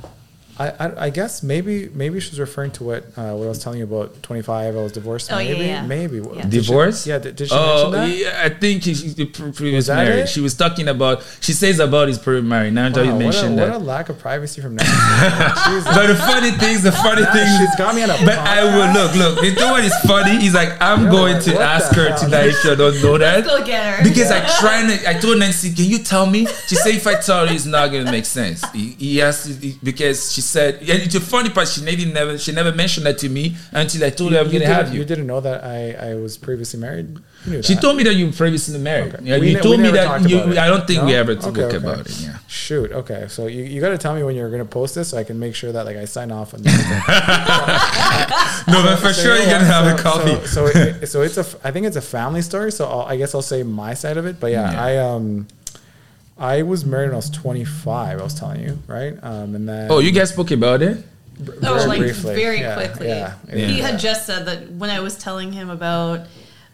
I, 0.59 0.69
I, 0.69 1.05
I 1.05 1.09
guess 1.09 1.41
maybe 1.41 1.89
maybe 1.95 2.19
she 2.19 2.29
was 2.29 2.39
referring 2.39 2.71
to 2.73 2.83
what 2.83 3.03
uh, 3.17 3.33
what 3.33 3.45
I 3.45 3.49
was 3.49 3.59
telling 3.63 3.79
you 3.79 3.85
about 3.85 4.21
25. 4.21 4.75
I 4.77 4.81
was 4.81 4.91
divorced. 4.91 5.31
Oh, 5.31 5.39
yeah, 5.39 5.53
maybe 5.53 5.65
yeah. 5.65 5.85
maybe 5.85 6.17
Yeah. 6.17 6.43
Did 6.43 6.51
she- 6.51 6.59
Divorce? 6.67 7.07
yeah. 7.07 7.17
Did, 7.17 7.35
did 7.35 7.47
she 7.49 7.55
Oh, 7.55 7.89
mention 7.89 7.91
that? 7.91 8.17
yeah, 8.17 8.41
I 8.45 8.49
think 8.49 8.83
she, 8.83 8.93
she, 8.93 9.07
the 9.09 9.25
previous 9.25 9.87
that 9.87 9.95
marriage. 9.95 10.25
it? 10.25 10.29
She 10.29 10.41
was 10.41 10.53
talking 10.55 10.87
about. 10.87 11.23
She 11.41 11.53
says 11.53 11.79
about 11.79 12.07
his 12.07 12.19
previous 12.19 12.45
marriage. 12.45 12.71
Now 12.73 12.89
that 12.89 13.03
you 13.03 13.11
Wow, 13.11 13.15
what, 13.15 13.21
a, 13.21 13.23
mentioned 13.25 13.55
what 13.57 13.69
a 13.69 13.77
lack 13.79 14.09
of 14.09 14.19
privacy 14.19 14.61
from 14.61 14.75
Nancy. 14.77 14.91
Jesus. 14.91 15.85
But 15.85 16.07
the 16.07 16.15
funny 16.15 16.51
things, 16.51 16.83
the 16.83 16.91
funny 16.91 17.25
things. 17.25 17.49
She's 17.57 17.75
got 17.75 17.95
me 17.95 18.03
on 18.03 18.11
a. 18.11 18.17
But 18.25 18.37
I 18.37 18.63
will 18.63 18.93
look, 18.93 19.15
look. 19.15 19.43
You 19.43 19.55
know 19.55 19.71
what 19.71 19.83
is 19.83 19.95
funny? 20.05 20.37
He's 20.39 20.53
like, 20.53 20.79
I'm 20.81 21.05
Yeah, 21.05 21.11
going 21.11 21.33
like, 21.35 21.43
to 21.45 21.59
ask 21.59 21.95
her 21.95 22.09
hell? 22.09 22.17
tonight 22.19 22.47
if 22.49 22.63
you 22.63 22.75
don't 22.75 23.01
know 23.01 23.17
that. 23.17 23.43
Go 23.43 23.65
get 23.65 23.97
her. 23.97 24.03
Because 24.03 24.29
I 24.29 24.39
trying 24.59 24.87
to, 24.87 25.09
I 25.09 25.13
told 25.15 25.39
Nancy, 25.39 25.73
can 25.73 25.85
you 25.85 25.99
tell 25.99 26.25
me? 26.27 26.45
She 26.67 26.75
said, 26.75 26.93
if 26.95 27.07
I 27.07 27.15
tell 27.19 27.47
her, 27.47 27.53
it's 27.53 27.65
not 27.65 27.87
gonna 27.91 28.11
make 28.11 28.25
sense. 28.25 28.63
He, 28.71 28.89
he 28.91 29.17
has 29.17 29.45
to, 29.45 29.53
he- 29.53 29.79
because 29.83 30.31
she 30.31 30.41
said, 30.43 30.75
and 30.81 30.89
it's 31.01 31.15
a 31.15 31.19
funny 31.21 31.49
part. 31.49 31.67
She 31.67 31.81
never, 31.83 32.37
she 32.37 32.51
never 32.51 32.71
mentioned 32.71 33.05
that 33.05 33.17
to 33.19 33.29
me 33.29 33.55
until 33.71 34.03
I 34.03 34.09
told 34.11 34.33
her 34.33 34.39
I'm 34.39 34.51
gonna 34.51 34.65
have 34.67 34.93
you. 34.93 34.99
You 34.99 35.05
didn't 35.05 35.27
know 35.27 35.39
that 35.41 35.63
I, 35.63 36.11
I 36.11 36.15
was 36.15 36.37
previously 36.37 36.79
married. 36.79 37.17
She 37.61 37.75
told 37.75 37.97
me 37.97 38.03
that 38.03 38.13
you 38.15 38.27
were 38.27 38.31
previously 38.31 38.79
married. 38.79 39.13
Okay. 39.15 39.23
Yeah, 39.25 39.37
We 39.39 39.51
you 39.51 39.59
told 39.61 39.79
me 39.79 39.91
that. 39.91 40.29
You. 40.29 40.39
I 40.57 40.67
don't 40.67 40.87
think 40.87 41.03
we 41.03 41.11
No? 41.11 41.17
ever 41.19 41.31
Okay, 41.33 41.63
okay. 41.63 41.75
about 41.77 41.99
it. 42.01 42.21
Yeah. 42.21 42.37
Shoot. 42.47 42.91
Okay. 42.93 43.25
So 43.27 43.47
you, 43.47 43.63
you 43.63 43.81
got 43.81 43.89
to 43.89 43.97
tell 43.97 44.15
me 44.15 44.23
when 44.23 44.33
you're 44.35 44.49
going 44.49 44.61
to 44.63 44.65
post 44.69 44.95
this 44.95 45.09
so 45.09 45.17
I 45.17 45.25
can 45.25 45.37
make 45.39 45.53
sure 45.53 45.71
that 45.73 45.85
like 45.85 45.97
I 45.97 46.05
sign 46.05 46.31
off 46.31 46.53
on 46.53 46.61
this. 46.61 46.73
No, 48.67 48.81
but 48.81 48.97
for 48.97 49.11
So 49.13 49.21
sure 49.23 49.35
you 49.35 49.41
you're 49.41 49.51
gonna 49.51 49.65
have 49.65 49.85
what? 49.85 49.99
a 49.99 50.03
coffee. 50.03 50.47
So, 50.47 50.67
so, 50.67 50.79
it, 50.79 51.07
so 51.07 51.21
it's 51.21 51.37
a. 51.37 51.45
I 51.67 51.71
think 51.71 51.85
it's 51.85 51.97
a 51.97 52.01
family 52.01 52.41
story. 52.41 52.71
So 52.71 52.85
I'll, 52.87 53.01
I 53.01 53.17
guess 53.17 53.35
I'll 53.35 53.41
say 53.41 53.61
my 53.63 53.93
side 53.93 54.17
of 54.17 54.25
it. 54.25 54.39
But 54.39 54.51
yeah, 54.51 54.71
Yeah. 54.71 54.83
I 54.83 54.97
um, 54.97 55.47
I 56.37 56.63
was 56.63 56.83
married 56.85 57.07
when 57.07 57.13
I 57.13 57.17
was 57.17 57.29
25. 57.29 58.19
I 58.19 58.23
was 58.23 58.33
telling 58.33 58.61
you, 58.61 58.79
right? 58.87 59.15
Um, 59.21 59.55
and 59.55 59.67
then 59.69 59.91
Oh, 59.91 59.99
you 59.99 60.11
guys 60.11 60.29
spoke 60.31 60.51
about 60.51 60.81
it. 60.81 61.03
Oh, 61.39 61.51
very 61.75 61.85
like 61.85 61.99
briefly. 61.99 62.35
very 62.35 62.59
Yeah, 62.59 62.75
quickly. 62.75 63.07
yeah, 63.07 63.33
He 63.51 63.79
yeah. 63.79 63.87
had 63.91 63.99
just 63.99 64.25
said 64.25 64.45
that 64.45 64.71
when 64.71 64.89
I 64.89 64.99
was 64.99 65.15
telling 65.17 65.51
him 65.51 65.69
about 65.69 66.21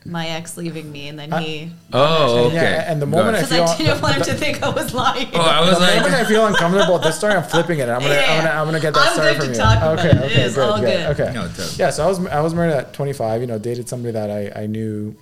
my 0.06 0.28
ex 0.30 0.56
leaving 0.56 0.90
me, 0.92 1.10
and 1.10 1.20
then 1.20 1.30
he. 1.42 1.72
Oh, 1.92 2.46
And 2.46 2.54
yeah, 2.54 2.62
okay. 2.62 2.86
and 2.88 3.02
the 3.02 3.06
moment 3.06 3.36
I 3.36 3.42
Got 3.42 3.46
it. 3.48 3.50
Because 3.50 3.72
I 3.72 3.78
didn't 3.78 4.02
want 4.02 4.16
him 4.16 4.22
to 4.24 4.34
think 4.34 4.64
I 4.64 4.70
was 4.70 4.94
lying. 4.94 5.28
Oh, 5.34 5.40
I 5.42 5.60
was 5.62 5.78
the 5.78 5.86
moment 5.96 6.14
I 6.14 6.24
feel 6.24 6.46
uncomfortable 6.48 6.96
about 6.96 7.04
this 7.06 7.18
story, 7.18 7.34
I'm 7.34 7.44
flipping 7.44 7.80
it. 7.80 7.90
I'm 7.90 8.02
gonna, 8.02 8.16
I'm 8.16 8.38
gonna, 8.44 8.50
I'm 8.50 8.66
gonna 8.68 8.80
get 8.80 8.94
that 8.94 9.08
I'm 9.08 9.14
story 9.14 9.28
good 9.34 9.38
from 9.38 9.46
to 9.48 9.52
you. 9.52 9.58
talk 9.58 9.78
about 9.78 10.00
okay, 10.00 10.10
it. 10.10 10.16
It 10.16 10.24
okay, 10.32 10.42
is 10.44 10.56
good, 10.56 10.70
all 10.70 10.80
good. 10.80 11.16
good. 11.18 11.20
Okay. 11.22 11.34
No, 11.34 11.48
tell 11.50 11.68
yeah, 11.76 11.90
so 11.90 12.06
I 12.06 12.08
was, 12.08 12.26
I 12.28 12.40
was 12.40 12.54
married 12.54 12.72
at 12.74 12.94
25. 12.94 13.42
You 13.42 13.48
know, 13.48 13.60
dated 13.60 13.90
somebody 13.90 14.14
that 14.14 14.32
I, 14.32 14.64
I 14.64 14.68
knew 14.68 15.16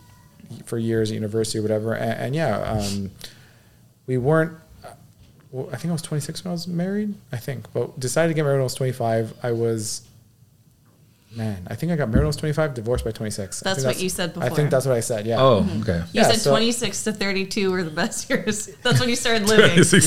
for 0.65 0.77
years 0.77 1.09
at 1.09 1.15
university, 1.15 1.57
or 1.57 1.63
whatever. 1.63 1.93
And, 1.93 2.11
and 2.19 2.35
yeah, 2.35 2.57
um, 2.59 3.09
we 4.07 4.17
weren't. 4.17 4.53
uh, 4.83 4.89
Well, 5.51 5.69
I 5.71 5.77
think 5.77 5.89
I 5.89 5.93
was 5.93 6.01
26 6.01 6.43
when 6.43 6.49
I 6.49 6.53
was 6.53 6.67
married. 6.67 7.13
I 7.31 7.37
think, 7.37 7.71
but 7.73 7.99
decided 7.99 8.29
to 8.29 8.33
get 8.33 8.43
married 8.43 8.55
when 8.55 8.61
I 8.61 8.63
was 8.63 8.75
25. 8.75 9.33
I 9.43 9.51
was. 9.51 10.06
Man, 11.37 11.67
I 11.69 11.75
think 11.75 11.91
I 11.91 11.95
got 11.95 12.09
married 12.09 12.21
when 12.21 12.25
I 12.25 12.27
was 12.27 12.35
25, 12.37 12.73
divorced 12.73 13.05
by 13.05 13.11
26. 13.11 13.61
I 13.61 13.69
That's 13.69 13.83
think 13.83 13.93
what 13.95 14.01
you 14.03 14.09
said 14.09 14.33
before. 14.33 14.49
I 14.49 14.53
think 14.53 14.71
that's 14.71 14.85
what 14.87 14.95
I 14.95 15.01
said. 15.01 15.27
Yeah. 15.27 15.39
oh, 15.39 15.61
mm-hmm. 15.61 15.81
okay. 15.83 15.97
You 15.99 16.21
Yeah, 16.21 16.23
said 16.31 16.39
so- 16.39 16.49
26 16.49 17.03
to 17.03 17.13
32 17.13 17.71
were 17.71 17.83
the 17.83 17.91
best 17.91 18.27
years. 18.29 18.67
That's 18.81 18.99
when 18.99 19.07
you 19.09 19.15
started 19.15 19.47
living. 19.47 19.77
Yeah. 19.77 19.83
so 19.83 19.97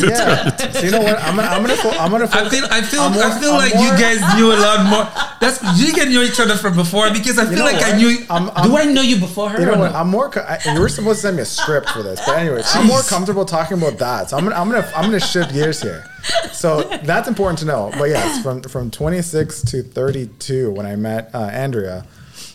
you 0.81 0.91
know 0.91 1.01
what? 1.03 1.19
I'm 1.23 1.37
gonna, 1.37 1.49
I'm 1.49 1.63
gonna, 1.63 1.77
fo- 1.77 1.91
I'm 1.91 2.11
gonna. 2.11 2.29
I 2.33 2.49
feel, 2.49 2.65
I 2.71 2.83
feel, 2.83 3.01
I'm 3.03 3.13
more- 3.13 3.23
I 3.23 3.39
feel 3.41 3.51
I'm 3.53 3.59
like 3.59 3.75
more- 3.75 3.85
you 3.85 3.91
guys 3.93 4.19
knew 4.37 4.53
a 4.53 4.59
lot 4.59 4.85
more. 4.91 5.07
That's 5.41 5.63
you 5.81 5.93
can 5.93 6.13
know 6.13 6.23
each 6.23 6.41
other 6.41 6.57
from 6.57 6.75
before 6.75 7.11
because 7.13 7.39
I 7.39 7.47
feel 7.47 7.59
know 7.59 7.65
like 7.65 7.83
I 7.83 7.97
knew. 7.97 8.27
I'm- 8.29 8.51
I'm- 8.51 8.69
do 8.69 8.77
I 8.77 8.85
know 8.87 9.03
you 9.03 9.21
before 9.21 9.49
her? 9.51 9.61
You 9.61 9.67
know 9.67 9.79
what? 9.79 9.93
no? 9.93 9.99
I'm 9.99 10.09
more. 10.09 10.37
I, 10.37 10.59
you 10.75 10.81
were 10.81 10.89
supposed 10.89 11.19
to 11.21 11.23
send 11.29 11.37
me 11.37 11.43
a 11.43 11.47
script 11.47 11.91
for 11.91 12.03
this, 12.03 12.21
but 12.27 12.39
anyway, 12.39 12.63
I'm 12.75 12.87
more 12.89 13.03
comfortable 13.03 13.45
talking 13.45 13.79
about 13.79 13.99
that. 13.99 14.31
So 14.31 14.37
I'm 14.37 14.45
gonna, 14.45 14.57
I'm 14.57 14.69
gonna, 14.69 14.91
I'm 14.97 15.05
gonna 15.05 15.21
shift 15.21 15.53
gears 15.53 15.81
here. 15.81 16.05
So 16.53 16.83
that's 16.83 17.29
important 17.29 17.59
to 17.61 17.65
know. 17.65 17.91
But 17.97 18.11
yes, 18.11 18.43
from 18.43 18.63
from 18.63 18.91
26 18.91 19.63
to 19.63 19.83
32, 19.83 20.71
when 20.71 20.87
I 20.87 20.97
met 20.97 21.31
uh, 21.35 21.45
Andrea, 21.45 22.07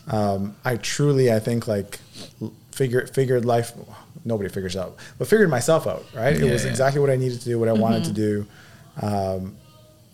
um, 0.08 0.56
I 0.64 0.78
truly, 0.78 1.32
I 1.32 1.40
think, 1.40 1.68
like 1.68 2.00
figured 2.72 3.10
figured 3.10 3.46
life. 3.46 3.74
Nobody 4.24 4.50
figures 4.50 4.76
out, 4.76 4.98
but 5.18 5.28
figured 5.28 5.50
myself 5.50 5.88
out. 5.88 6.06
Right? 6.14 6.36
it 6.36 6.52
was 6.52 6.64
yeah. 6.64 6.72
exactly 6.72 7.00
what 7.00 7.10
I 7.10 7.16
needed 7.16 7.40
to 7.42 7.46
do, 7.46 7.60
what 7.60 7.70
I 7.70 7.74
wanted 7.74 8.06
to 8.06 8.14
do. 8.14 8.48
Um, 9.02 9.56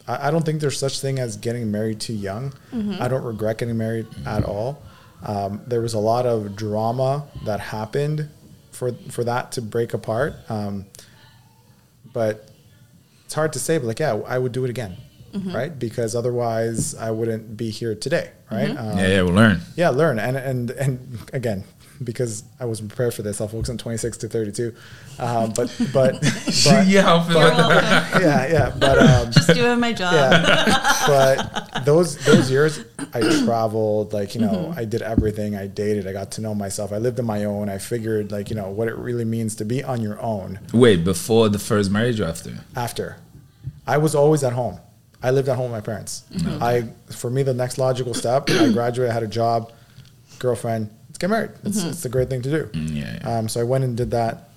I, 0.07 0.27
I 0.27 0.31
don't 0.31 0.45
think 0.45 0.59
there's 0.59 0.77
such 0.77 0.99
thing 0.99 1.19
as 1.19 1.37
getting 1.37 1.71
married 1.71 1.99
too 1.99 2.13
young. 2.13 2.53
I 2.99 3.07
don't 3.07 3.23
regret 3.23 3.57
getting 3.57 3.77
married 3.77 4.07
at 4.25 4.43
all. 4.43 4.81
Um, 5.23 5.61
there 5.67 5.81
was 5.81 5.93
a 5.93 5.99
lot 5.99 6.25
of 6.25 6.55
drama 6.55 7.27
that 7.45 7.59
happened 7.59 8.29
for 8.71 8.93
for 9.09 9.23
that 9.23 9.53
to 9.53 9.61
break 9.61 9.93
apart. 9.93 10.35
Um, 10.49 10.85
but 12.13 12.50
it's 13.31 13.35
hard 13.37 13.53
to 13.53 13.59
say. 13.59 13.77
But 13.77 13.87
like, 13.87 13.99
yeah, 13.99 14.15
I 14.27 14.37
would 14.37 14.51
do 14.51 14.65
it 14.65 14.69
again, 14.69 14.97
right? 15.53 15.71
Because 15.79 16.15
otherwise, 16.17 16.95
I 16.95 17.11
wouldn't 17.11 17.55
be 17.55 17.69
here 17.69 17.95
today, 17.95 18.29
right? 18.51 18.71
Um, 18.71 18.97
yeah, 18.97 19.07
yeah, 19.07 19.21
we'll 19.21 19.33
learn. 19.33 19.61
yeah, 19.77 19.87
learn 19.87 20.19
and 20.19 20.35
and 20.35 20.69
and 20.71 21.17
again, 21.31 21.63
because 22.03 22.43
I 22.59 22.65
wasn't 22.65 22.89
prepared 22.89 23.13
for 23.13 23.21
this, 23.21 23.39
I'll 23.41 23.47
focus 23.47 23.69
on 23.69 23.77
26 23.77 24.17
to 24.17 24.27
32. 24.27 24.73
Um, 25.19 25.51
but 25.55 25.75
but 25.93 26.19
but 26.65 26.87
yeah, 26.87 27.07
I'll 27.09 27.23
feel 27.23 27.37
You're 27.39 27.49
like- 27.51 27.57
welcome. 27.57 28.21
yeah, 28.21 28.47
yeah, 28.51 28.75
but 28.77 28.97
um, 28.99 29.31
Just 29.31 29.53
doing 29.53 29.79
my 29.79 29.93
job. 29.93 30.13
yeah, 30.13 31.03
but 31.07 31.85
those 31.85 32.17
those 32.25 32.49
years 32.49 32.79
I 33.13 33.21
traveled, 33.45 34.13
like 34.13 34.35
you 34.35 34.41
know, 34.41 34.73
I 34.75 34.85
did 34.85 35.01
everything. 35.01 35.55
I 35.55 35.67
dated. 35.67 36.07
I 36.07 36.13
got 36.13 36.31
to 36.33 36.41
know 36.41 36.55
myself. 36.55 36.91
I 36.91 36.97
lived 36.97 37.19
on 37.19 37.25
my 37.25 37.43
own. 37.45 37.69
I 37.69 37.77
figured 37.77 38.31
like 38.31 38.49
you 38.49 38.55
know 38.55 38.69
what 38.69 38.87
it 38.87 38.95
really 38.95 39.25
means 39.25 39.55
to 39.57 39.65
be 39.65 39.83
on 39.83 40.01
your 40.01 40.19
own. 40.21 40.59
Wait, 40.73 41.03
before 41.03 41.49
the 41.49 41.59
first 41.59 41.91
marriage 41.91 42.19
or 42.19 42.25
after? 42.25 42.53
After, 42.75 43.17
I 43.85 43.97
was 43.97 44.15
always 44.15 44.43
at 44.43 44.53
home. 44.53 44.79
I 45.23 45.29
lived 45.29 45.49
at 45.49 45.55
home 45.55 45.71
with 45.71 45.79
my 45.79 45.85
parents. 45.85 46.23
I 46.59 46.89
for 47.11 47.29
me 47.29 47.43
the 47.43 47.53
next 47.53 47.77
logical 47.77 48.13
step. 48.15 48.49
I 48.49 48.71
graduated, 48.71 49.11
I 49.11 49.13
had 49.13 49.23
a 49.23 49.27
job, 49.27 49.71
girlfriend. 50.39 50.89
Let's 51.21 51.29
get 51.29 51.29
married. 51.29 51.51
It's, 51.63 51.83
it's 51.83 52.05
a 52.05 52.09
great 52.09 52.29
thing 52.29 52.41
to 52.41 52.49
do. 52.49 52.65
Mm, 52.73 52.95
yeah, 52.95 53.19
yeah. 53.21 53.37
Um, 53.37 53.49
so 53.49 53.59
I 53.59 53.63
went 53.63 53.83
and 53.83 53.95
did 53.95 54.11
that. 54.11 54.49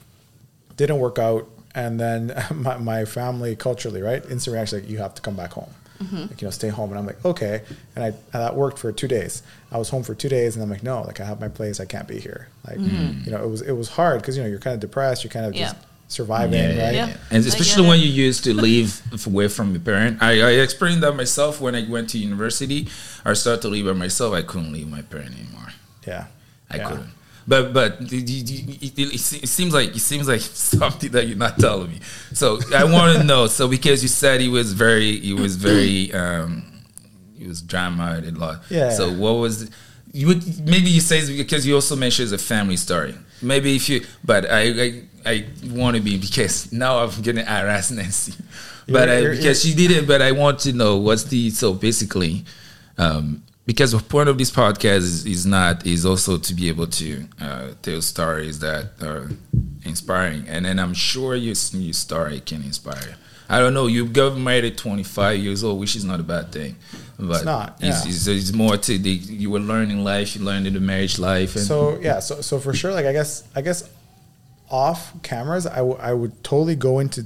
Didn't 0.76 0.98
work 0.98 1.18
out, 1.18 1.48
and 1.74 2.00
then 2.00 2.34
my, 2.54 2.76
my 2.78 3.04
family 3.04 3.54
culturally, 3.54 4.02
right, 4.02 4.24
instant 4.30 4.54
reaction 4.54 4.80
like 4.80 4.88
you 4.88 4.98
have 4.98 5.14
to 5.14 5.22
come 5.22 5.36
back 5.36 5.52
home, 5.52 5.70
like 6.00 6.40
you 6.40 6.46
know, 6.46 6.50
stay 6.50 6.68
home. 6.68 6.90
And 6.90 6.98
I'm 6.98 7.06
like, 7.06 7.24
okay, 7.24 7.62
and 7.94 8.04
I 8.04 8.08
and 8.08 8.16
that 8.32 8.56
worked 8.56 8.78
for 8.78 8.90
two 8.92 9.08
days. 9.08 9.42
I 9.70 9.78
was 9.78 9.88
home 9.90 10.02
for 10.02 10.14
two 10.14 10.28
days, 10.28 10.56
and 10.56 10.62
I'm 10.62 10.70
like, 10.70 10.82
no, 10.82 11.02
like 11.02 11.20
I 11.20 11.24
have 11.24 11.40
my 11.40 11.48
place, 11.48 11.80
I 11.80 11.84
can't 11.84 12.08
be 12.08 12.18
here. 12.18 12.48
Like 12.66 12.78
you 12.78 13.30
know, 13.30 13.42
it 13.42 13.48
was 13.48 13.62
it 13.62 13.72
was 13.72 13.90
hard 13.90 14.20
because 14.20 14.36
you 14.36 14.42
know 14.42 14.48
you're 14.48 14.58
kind 14.58 14.74
of 14.74 14.80
depressed, 14.80 15.22
you're 15.22 15.30
kind 15.30 15.46
of 15.46 15.54
just 15.54 15.76
surviving, 16.08 16.54
yeah, 16.54 16.84
right? 16.84 16.94
yeah, 16.94 17.06
Yeah. 17.08 17.16
And 17.30 17.44
especially 17.44 17.88
when 17.88 18.00
you 18.00 18.08
used 18.08 18.44
to 18.44 18.54
leave 18.54 19.00
away 19.26 19.48
from 19.48 19.72
your 19.72 19.80
parent. 19.80 20.22
I, 20.22 20.40
I 20.40 20.50
experienced 20.62 21.00
that 21.02 21.14
myself 21.14 21.60
when 21.60 21.74
I 21.74 21.88
went 21.88 22.10
to 22.10 22.18
university. 22.18 22.88
I 23.24 23.32
started 23.34 23.62
to 23.62 23.68
live 23.68 23.86
by 23.86 23.92
myself. 23.92 24.34
I 24.34 24.42
couldn't 24.42 24.72
leave 24.72 24.88
my 24.88 25.02
parent 25.02 25.32
anymore. 25.38 25.68
Yeah, 26.06 26.26
I 26.74 26.76
Yeah. 26.76 26.88
couldn't. 26.88 27.10
But 27.46 27.72
but 27.74 27.90
it, 28.00 28.12
it, 28.12 28.98
it, 28.98 29.14
it 29.16 29.20
se- 29.20 29.40
it 29.42 29.48
seems 29.48 29.74
like 29.74 29.94
it 29.94 30.00
seems 30.00 30.26
like 30.28 30.40
something 30.80 31.10
that 31.12 31.26
you're 31.28 31.36
not 31.36 31.58
telling 31.58 31.90
me. 31.90 31.98
So 32.32 32.58
I 32.74 32.84
want 32.84 33.18
to 33.18 33.24
know. 33.24 33.46
So 33.48 33.68
because 33.68 34.02
you 34.02 34.08
said 34.08 34.40
he 34.40 34.48
was 34.48 34.72
very 34.72 35.18
he 35.20 35.34
was 35.34 35.56
very 35.56 36.12
um 36.22 36.64
he 37.38 37.46
was 37.46 37.60
drama 37.60 38.22
a 38.24 38.30
lot. 38.32 38.62
Yeah. 38.70 38.90
So 38.90 39.12
what 39.12 39.32
was 39.44 39.70
you 40.12 40.26
would 40.28 40.42
maybe 40.66 40.88
you 40.88 41.00
say 41.00 41.36
because 41.36 41.66
you 41.66 41.74
also 41.74 41.96
mentioned 41.96 42.32
it's 42.32 42.42
a 42.42 42.46
family 42.54 42.76
story. 42.78 43.14
Maybe 43.42 43.76
if 43.76 43.88
you 43.90 44.04
but 44.24 44.46
I 44.50 44.62
I, 44.86 45.02
I 45.26 45.44
want 45.68 45.96
to 45.96 46.02
be 46.02 46.16
because 46.16 46.72
now 46.72 46.98
I'm 47.04 47.10
gonna 47.20 47.44
harass 47.44 47.90
Nancy. 47.90 48.32
But 48.88 49.08
You're- 49.08 49.12
I, 49.12 49.20
you're- 49.20 49.36
because 49.36 49.62
she 49.62 49.74
didn't. 49.74 50.06
But 50.06 50.22
I 50.22 50.32
want 50.32 50.60
to 50.60 50.72
know 50.72 50.96
what's 50.96 51.24
the 51.24 51.50
so 51.50 51.74
basically. 51.74 52.44
Um, 52.96 53.42
because 53.66 53.92
the 53.92 53.98
point 53.98 54.28
of 54.28 54.36
this 54.38 54.50
podcast 54.50 54.98
is, 54.98 55.26
is 55.26 55.46
not 55.46 55.86
is 55.86 56.04
also 56.04 56.38
to 56.38 56.54
be 56.54 56.68
able 56.68 56.86
to 56.86 57.24
uh, 57.40 57.68
tell 57.82 58.02
stories 58.02 58.58
that 58.60 59.02
are 59.02 59.30
inspiring, 59.84 60.46
and 60.48 60.64
then 60.64 60.78
I'm 60.78 60.94
sure 60.94 61.34
your 61.34 61.54
your 61.72 61.92
story 61.94 62.40
can 62.40 62.62
inspire. 62.62 63.16
I 63.48 63.58
don't 63.58 63.74
know. 63.74 63.86
You 63.86 64.06
got 64.06 64.38
married 64.38 64.64
at 64.64 64.78
25 64.78 65.38
years 65.38 65.62
old, 65.62 65.78
which 65.78 65.96
is 65.96 66.04
not 66.04 66.18
a 66.18 66.22
bad 66.22 66.50
thing, 66.50 66.76
but 67.18 67.44
not, 67.44 67.76
It's, 67.80 68.04
yeah. 68.06 68.10
it's, 68.12 68.26
it's 68.26 68.52
more 68.54 68.78
to 68.78 68.98
the 68.98 69.10
you 69.10 69.50
were 69.50 69.60
learning 69.60 70.02
life, 70.02 70.34
you 70.34 70.42
learned 70.42 70.66
in 70.66 70.72
the 70.74 70.80
marriage 70.80 71.18
life, 71.18 71.54
and 71.54 71.64
So 71.64 71.98
yeah, 72.00 72.20
so 72.20 72.40
so 72.40 72.58
for 72.58 72.72
sure, 72.72 72.92
like 72.92 73.06
I 73.06 73.12
guess 73.12 73.44
I 73.54 73.60
guess 73.60 73.88
off 74.70 75.12
cameras, 75.22 75.66
I, 75.66 75.76
w- 75.76 75.98
I 76.00 76.12
would 76.14 76.42
totally 76.42 76.74
go 76.74 76.98
into 76.98 77.24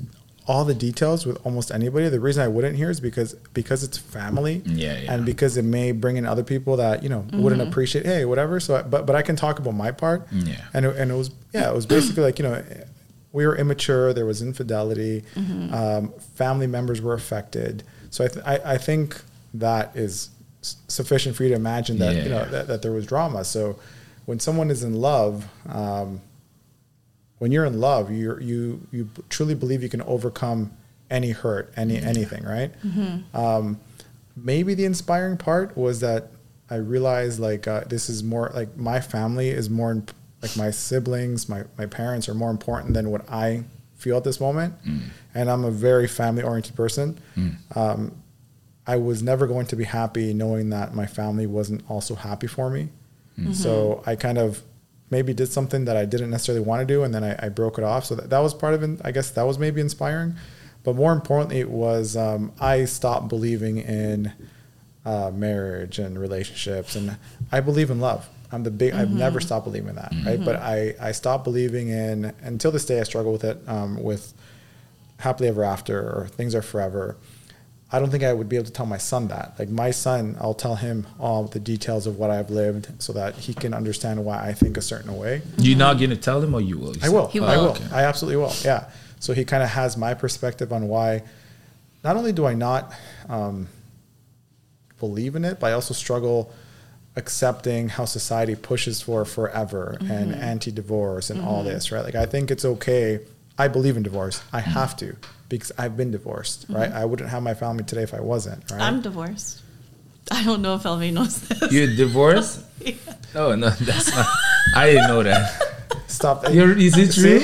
all 0.49 0.65
the 0.65 0.75
details 0.75 1.27
with 1.27 1.37
almost 1.47 1.71
anybody. 1.71 2.09
The 2.09 2.19
reason 2.19 2.43
I 2.43 2.49
wouldn't 2.49 2.75
here 2.77 2.91
is 2.91 2.99
because 3.01 3.35
because 3.55 3.85
it's 3.85 3.99
family, 3.99 4.63
Yeah, 4.65 4.99
yeah. 4.99 5.13
and 5.13 5.25
because 5.27 5.57
it 5.57 5.65
may 5.65 5.93
bring 5.93 6.17
in 6.17 6.27
other 6.27 6.43
people 6.43 6.77
that 6.79 7.03
you 7.05 7.09
know 7.11 7.25
wouldn't 7.33 7.61
appreciate. 7.63 8.07
Hey, 8.07 8.25
whatever. 8.25 8.59
So, 8.59 8.77
I- 8.77 8.83
but 8.83 9.07
but 9.07 9.15
I 9.15 9.23
can 9.23 9.37
talk 9.37 9.59
about 9.61 9.75
my 9.75 9.93
part. 9.93 10.27
Yeah. 10.33 10.57
and 10.75 10.87
it, 10.87 10.97
and 10.97 11.11
it 11.11 11.15
was 11.15 11.31
yeah, 11.53 11.69
it 11.71 11.75
was 11.75 11.87
basically 11.87 12.23
like 12.25 12.39
you 12.41 12.45
know. 12.45 12.65
We 13.31 13.47
were 13.47 13.55
immature. 13.55 14.15
There 14.15 14.25
was 14.25 14.41
infidelity. 14.41 15.23
Um, 15.37 16.15
family 16.35 16.67
members 16.67 17.03
were 17.03 17.13
affected. 17.13 17.85
So 18.11 18.25
I, 18.25 18.29
th- 18.29 18.45
I, 18.47 18.55
I 18.75 18.79
think 18.79 19.21
that 19.53 19.95
is 19.95 20.31
sufficient 20.89 21.37
for 21.37 21.43
you 21.43 21.51
to 21.51 21.55
imagine 21.55 21.99
that 21.99 22.17
you 22.17 22.31
know 22.31 22.39
Yeah. 22.41 22.45
that, 22.47 22.67
that 22.69 22.83
there 22.83 22.91
was 22.93 23.05
drama. 23.07 23.45
So 23.45 23.79
when 24.25 24.41
someone 24.41 24.71
is 24.71 24.83
in 24.83 24.95
love, 24.95 25.47
um, 25.69 26.23
when 27.39 27.53
you're 27.53 27.65
in 27.65 27.81
love, 27.81 28.11
you 28.11 28.39
you 28.41 28.87
you 28.91 29.09
truly 29.29 29.55
believe 29.55 29.83
you 29.83 29.89
can 29.89 30.03
overcome 30.03 30.73
any 31.11 31.31
hurt, 31.31 31.73
any 31.77 31.97
anything, 31.97 32.45
right? 32.45 32.73
Um, 33.35 33.81
maybe 34.37 34.75
the 34.75 34.85
inspiring 34.85 35.37
part 35.37 35.77
was 35.77 36.01
that 36.01 36.31
I 36.71 36.77
realized 36.77 37.41
like 37.41 37.67
uh, 37.67 37.81
this 37.89 38.09
is 38.11 38.23
more 38.23 38.51
like 38.55 38.77
my 38.77 39.01
family 39.01 39.49
is 39.49 39.71
more 39.71 39.91
imp- 39.93 40.13
like 40.43 40.57
my 40.57 40.71
siblings, 40.71 41.49
my 41.49 41.65
my 41.79 41.87
parents 41.87 42.29
are 42.29 42.35
more 42.35 42.51
important 42.51 42.95
than 42.95 43.11
what 43.11 43.29
I 43.31 43.65
feel 43.97 44.17
at 44.17 44.25
this 44.25 44.39
moment, 44.41 44.75
and 45.35 45.51
I'm 45.51 45.65
a 45.65 45.71
very 45.71 46.07
family 46.07 46.43
oriented 46.43 46.77
person. 46.77 47.19
Um, 47.75 48.13
I 48.87 48.97
was 48.97 49.23
never 49.23 49.47
going 49.47 49.67
to 49.67 49.77
be 49.77 49.85
happy 49.85 50.33
knowing 50.33 50.71
that 50.71 50.95
my 50.95 51.07
family 51.07 51.47
wasn't 51.47 51.83
also 51.91 52.15
happy 52.15 52.47
for 52.47 52.71
me. 52.71 52.89
So 53.53 54.03
I 54.07 54.17
kind 54.17 54.39
of 54.39 54.63
maybe 55.11 55.33
did 55.33 55.51
something 55.51 55.85
that 55.87 55.97
I 55.97 56.05
didn't 56.05 56.31
necessarily 56.31 56.65
want 56.65 56.87
to 56.87 56.87
do, 56.87 57.03
and 57.03 57.15
then 57.15 57.25
I, 57.25 57.47
I 57.47 57.49
broke 57.49 57.79
it 57.79 57.85
off. 57.85 58.05
So 58.05 58.15
that, 58.15 58.31
that 58.31 58.39
was 58.41 58.55
part 58.55 58.75
of 58.75 58.83
it. 58.83 59.01
I 59.05 59.11
guess 59.11 59.31
that 59.31 59.43
was 59.43 59.59
maybe 59.59 59.81
inspiring. 59.81 60.35
But 60.85 60.95
more 60.97 61.13
importantly, 61.13 61.61
it 61.61 61.71
was 61.71 62.17
um, 62.17 62.53
I 62.61 62.85
stopped 62.85 63.29
believing 63.29 63.79
in 63.79 64.33
uh, 65.05 65.31
marriage 65.35 65.99
and 65.99 66.19
relationships, 66.19 66.95
and 66.97 67.17
I 67.51 67.61
believe 67.61 67.91
in 67.91 68.01
love. 68.01 68.29
I'm 68.51 68.63
the 68.63 68.71
big. 68.71 68.95
I've 68.95 69.11
never 69.11 69.41
stopped 69.41 69.65
believing 69.65 69.91
in 69.91 69.97
that, 69.97 70.13
right? 70.25 70.43
But 70.43 70.57
I 70.57 70.95
I 71.01 71.13
stopped 71.13 71.45
believing 71.45 71.89
in 71.89 72.33
until 72.43 72.71
this 72.71 72.87
day. 72.87 72.99
I 73.01 73.03
struggle 73.03 73.33
with 73.33 73.45
it 73.45 73.59
um, 73.67 74.03
with 74.03 74.33
happily 75.19 75.49
ever 75.49 75.65
after 75.65 75.99
or 75.99 76.29
things 76.29 76.55
are 76.55 76.63
forever. 76.63 77.17
I 77.91 77.99
don't 77.99 78.11
think 78.11 78.23
I 78.23 78.33
would 78.35 78.49
be 78.51 78.57
able 78.57 78.67
to 78.67 78.73
tell 78.73 78.85
my 78.85 78.99
son 78.99 79.29
that. 79.29 79.55
Like 79.59 79.71
my 79.71 79.91
son, 79.91 80.37
I'll 80.41 80.53
tell 80.55 80.77
him 80.77 81.07
all 81.19 81.45
the 81.45 81.59
details 81.59 82.07
of 82.07 82.19
what 82.19 82.31
I've 82.31 82.51
lived 82.51 83.03
so 83.03 83.15
that 83.15 83.35
he 83.37 83.55
can 83.55 83.73
understand 83.73 84.23
why 84.25 84.47
I 84.47 84.53
think 84.53 84.77
a 84.77 84.83
certain 84.83 85.17
way. 85.17 85.41
you're 85.57 85.79
not 85.79 85.99
gonna 85.99 86.17
tell 86.17 86.43
him 86.43 86.55
or 86.55 86.61
you 86.61 86.79
will. 86.79 86.95
You 86.97 87.01
I 87.03 87.09
will. 87.09 87.29
He 87.29 87.41
I 87.41 87.57
will. 87.57 87.65
will. 87.65 87.71
Okay. 87.71 87.87
I 87.93 88.05
absolutely 88.05 88.37
will. 88.37 88.53
Yeah. 88.63 88.91
So 89.21 89.33
he 89.33 89.45
kind 89.45 89.63
of 89.63 89.71
has 89.71 89.97
my 89.97 90.15
perspective 90.15 90.73
on 90.73 90.89
why. 90.89 91.23
Not 92.05 92.17
only 92.17 92.33
do 92.33 92.45
I 92.47 92.55
not 92.55 92.93
um, 93.29 93.69
believe 95.01 95.35
in 95.35 95.45
it, 95.45 95.59
but 95.59 95.69
I 95.69 95.73
also 95.73 95.95
struggle 95.95 96.53
accepting 97.17 97.89
how 97.89 98.05
society 98.05 98.55
pushes 98.55 99.03
for 99.03 99.25
forever 99.25 99.97
and 100.09 100.33
anti-divorce 100.35 101.31
and 101.31 101.41
all 101.41 101.65
this. 101.65 101.91
Right. 101.91 102.05
Like 102.05 102.15
I 102.15 102.27
think 102.27 102.51
it's 102.51 102.65
okay. 102.65 103.21
I 103.59 103.67
believe 103.67 103.97
in 103.97 104.03
divorce. 104.05 104.41
I 104.53 104.61
have 104.61 104.95
to 104.99 105.17
because 105.49 105.73
I've 105.79 105.97
been 105.97 106.11
divorced. 106.11 106.65
Mm-hmm. 106.65 106.77
Right. 106.77 106.93
I 106.93 107.05
wouldn't 107.05 107.29
have 107.31 107.43
my 107.43 107.55
family 107.55 107.85
today 107.85 108.03
if 108.03 108.15
I 108.15 108.21
wasn't. 108.21 108.71
Right. 108.71 108.81
I'm 108.81 109.01
divorced. 109.01 109.63
I 110.31 110.45
don't 110.45 110.61
know 110.61 110.75
if 110.75 110.83
Elvie 110.83 111.13
knows 111.13 111.41
this. 111.41 111.73
You're 111.73 111.95
divorced? 111.95 112.61
Oh 113.35 113.55
no, 113.55 113.69
that's 113.71 114.11
not. 114.15 114.27
I 114.75 114.87
didn't 114.87 115.09
know 115.09 115.23
that. 115.23 115.63
Stop. 116.07 116.43
that. 116.43 116.55
You're, 116.55 116.77
is 116.79 116.97
it 116.97 117.13
true? 117.13 117.41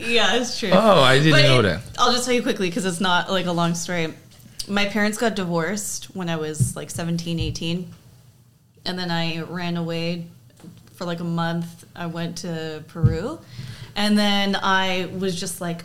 Yeah, 0.10 0.36
it's 0.36 0.58
true. 0.58 0.70
Oh, 0.72 1.00
I 1.02 1.18
didn't 1.18 1.32
But 1.32 1.42
know 1.42 1.58
it- 1.60 1.62
that. 1.64 1.82
I'll 1.98 2.10
just 2.12 2.24
tell 2.24 2.34
you 2.34 2.42
quickly 2.42 2.68
because 2.68 2.84
it's 2.86 3.00
not 3.00 3.30
like 3.30 3.46
a 3.46 3.52
long 3.52 3.74
story. 3.74 4.14
My 4.66 4.86
parents 4.86 5.18
got 5.18 5.36
divorced 5.36 6.06
when 6.16 6.28
I 6.30 6.36
was 6.36 6.74
like 6.74 6.90
17, 6.90 7.38
18. 7.38 7.92
And 8.86 8.98
then 8.98 9.10
I 9.10 9.42
ran 9.42 9.76
away 9.76 10.26
for 10.94 11.04
like 11.04 11.20
a 11.20 11.24
month. 11.24 11.84
I 11.94 12.06
went 12.06 12.38
to 12.38 12.82
Peru. 12.88 13.38
And 13.94 14.18
then 14.18 14.56
I 14.56 15.08
was 15.18 15.38
just 15.38 15.60
like, 15.60 15.82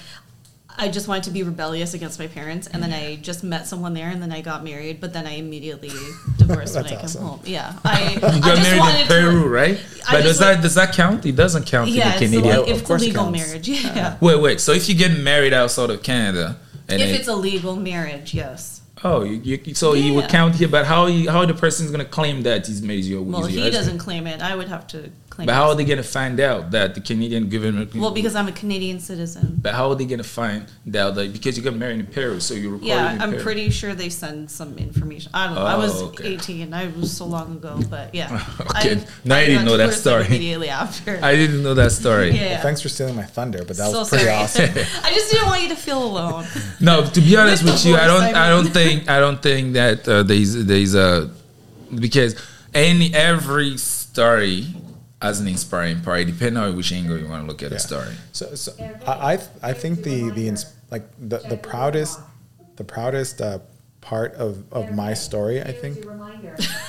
I 0.77 0.89
just 0.89 1.07
wanted 1.07 1.23
to 1.25 1.31
be 1.31 1.43
rebellious 1.43 1.93
against 1.93 2.19
my 2.19 2.27
parents. 2.27 2.67
And 2.67 2.81
then 2.83 2.91
mm-hmm. 2.91 3.11
I 3.13 3.15
just 3.15 3.43
met 3.43 3.65
someone 3.67 3.93
there 3.93 4.09
and 4.09 4.21
then 4.21 4.31
I 4.31 4.41
got 4.41 4.63
married. 4.63 4.99
But 4.99 5.13
then 5.13 5.25
I 5.25 5.31
immediately 5.35 5.89
divorced 6.37 6.75
when 6.75 6.83
That's 6.85 7.15
I 7.15 7.19
came 7.19 7.27
home. 7.27 7.39
Yeah. 7.45 7.73
I, 7.85 8.11
You 8.11 8.17
I 8.17 8.39
got 8.39 8.57
just 8.57 8.61
married 8.71 9.01
in 9.01 9.07
Peru, 9.07 9.43
to, 9.43 9.49
right? 9.49 9.79
I 10.07 10.11
But 10.11 10.23
does 10.23 10.39
like- 10.41 10.55
that 10.57 10.61
does 10.61 10.75
that 10.75 10.93
count? 10.93 11.25
It 11.25 11.35
doesn't 11.35 11.65
count 11.65 11.89
Yeah, 11.89 12.17
in 12.17 12.23
it's, 12.23 12.31
the 12.31 12.37
a, 12.37 12.41
Canadian. 12.41 12.59
Of 12.59 12.67
it's 12.79 12.81
course 12.87 13.01
it 13.01 13.05
legal 13.07 13.23
counts. 13.25 13.39
marriage. 13.47 13.69
Yeah. 13.95 14.17
Wait, 14.21 14.39
wait. 14.41 14.59
So 14.61 14.71
if 14.73 14.87
you 14.89 14.95
get 14.95 15.17
married 15.19 15.53
outside 15.53 15.89
of 15.89 16.03
Canada, 16.03 16.57
and 16.87 17.01
If 17.01 17.07
then- 17.09 17.19
it's 17.19 17.27
a 17.27 17.35
legal 17.35 17.75
marriage, 17.75 18.33
yes. 18.33 18.74
Oh, 19.03 19.23
you, 19.23 19.59
you, 19.63 19.75
so 19.75 19.91
he 19.93 20.09
would 20.11 20.29
count 20.29 20.55
here, 20.55 20.67
but 20.69 20.85
how 20.85 21.05
he, 21.07 21.25
how 21.25 21.45
the 21.45 21.53
person's 21.53 21.91
gonna 21.91 22.05
claim 22.05 22.43
that 22.43 22.65
he's 22.65 22.81
made 22.81 23.03
your 23.03 23.21
Well, 23.21 23.45
he 23.45 23.55
husband? 23.55 23.73
doesn't 23.73 23.97
claim 23.99 24.25
it. 24.25 24.41
I 24.41 24.55
would 24.55 24.69
have 24.69 24.87
to 24.87 25.09
claim 25.29 25.47
But 25.47 25.51
it. 25.51 25.55
how 25.55 25.67
are 25.69 25.75
they 25.75 25.83
gonna 25.83 26.01
find 26.01 26.39
out 26.39 26.71
that 26.71 26.95
the 26.95 27.01
Canadian 27.01 27.49
government? 27.49 27.93
Well, 27.93 28.11
because 28.11 28.35
I'm 28.35 28.47
a 28.47 28.53
Canadian 28.53 29.01
citizen. 29.01 29.59
But 29.61 29.73
how 29.75 29.89
are 29.89 29.95
they 29.95 30.05
gonna 30.05 30.23
find 30.23 30.65
out 30.95 31.15
that 31.15 31.33
because 31.33 31.57
you 31.57 31.63
got 31.63 31.75
married 31.75 31.99
in 31.99 32.05
Paris, 32.07 32.45
so 32.45 32.53
you 32.53 32.69
recorded 32.69 32.87
Yeah, 32.87 33.13
in 33.15 33.21
I'm 33.21 33.29
Paris? 33.31 33.43
pretty 33.43 33.69
sure 33.69 33.93
they 33.93 34.07
send 34.09 34.49
some 34.49 34.77
information. 34.77 35.29
I 35.33 35.47
don't 35.47 35.55
know. 35.55 35.65
I 35.65 35.75
Oh, 35.75 35.79
was 35.79 36.01
okay. 36.03 36.27
18. 36.33 36.73
I 36.73 36.87
was 36.87 37.15
so 37.15 37.25
long 37.25 37.51
ago, 37.57 37.77
but 37.89 38.15
yeah. 38.15 38.31
Okay. 38.61 38.93
I, 38.93 39.05
Now 39.25 39.35
I 39.35 39.45
didn't 39.45 39.65
know 39.65 39.75
that 39.77 39.93
story. 39.93 40.25
Immediately 40.27 40.69
after. 40.69 41.19
I 41.21 41.35
didn't 41.35 41.63
know 41.63 41.73
that 41.73 41.91
story. 41.91 42.31
yeah. 42.31 42.53
Well, 42.53 42.61
thanks 42.61 42.81
for 42.81 42.87
stealing 42.89 43.15
my 43.17 43.23
thunder, 43.23 43.59
but 43.65 43.75
that 43.77 43.91
so 43.91 43.99
was 43.99 44.09
pretty 44.09 44.23
sorry. 44.25 44.37
awesome. 44.37 44.63
I 45.03 45.13
just 45.13 45.31
didn't 45.31 45.47
want 45.47 45.61
you 45.63 45.69
to 45.69 45.75
feel 45.75 46.01
alone. 46.01 46.45
No, 46.79 47.05
to 47.05 47.21
be 47.21 47.35
honest 47.35 47.63
With 47.63 47.73
with 47.73 47.85
you, 47.85 47.95
I 47.97 48.07
don't. 48.07 48.19
divorce, 48.21 48.35
I 48.37 48.47
I 48.47 48.49
don't 48.49 48.63
mean. 48.65 48.73
Think. 48.87 49.09
I 49.09 49.19
don't 49.19 49.41
think 49.41 49.73
that 49.73 50.07
uh, 50.07 50.23
there's 50.23 50.53
there's 50.65 50.95
a 50.95 51.29
because 51.93 52.35
any 52.73 53.13
every 53.13 53.77
story 53.77 54.67
has 55.21 55.39
an 55.39 55.47
inspiring 55.47 56.01
part, 56.01 56.27
depending 56.27 56.57
on 56.61 56.75
which 56.75 56.91
angle 56.91 57.17
you 57.17 57.27
want 57.27 57.43
to 57.43 57.47
look 57.47 57.63
at 57.63 57.71
Yeah. 57.71 57.77
a 57.77 57.79
story. 57.79 58.13
So, 58.31 58.53
so 58.55 58.71
I, 59.07 59.33
I 59.33 59.39
I 59.69 59.73
think 59.73 60.03
the 60.03 60.29
the 60.29 60.47
ins- 60.47 60.71
like 60.91 61.03
the, 61.17 61.39
the 61.39 61.57
proudest 61.57 62.19
the 62.75 62.83
proudest 62.83 63.41
uh, 63.41 63.59
part 64.01 64.33
of, 64.35 64.63
of 64.71 64.91
my 64.91 65.13
story 65.15 65.61
I 65.61 65.71
think 65.71 66.05
Reminder, 66.05 66.55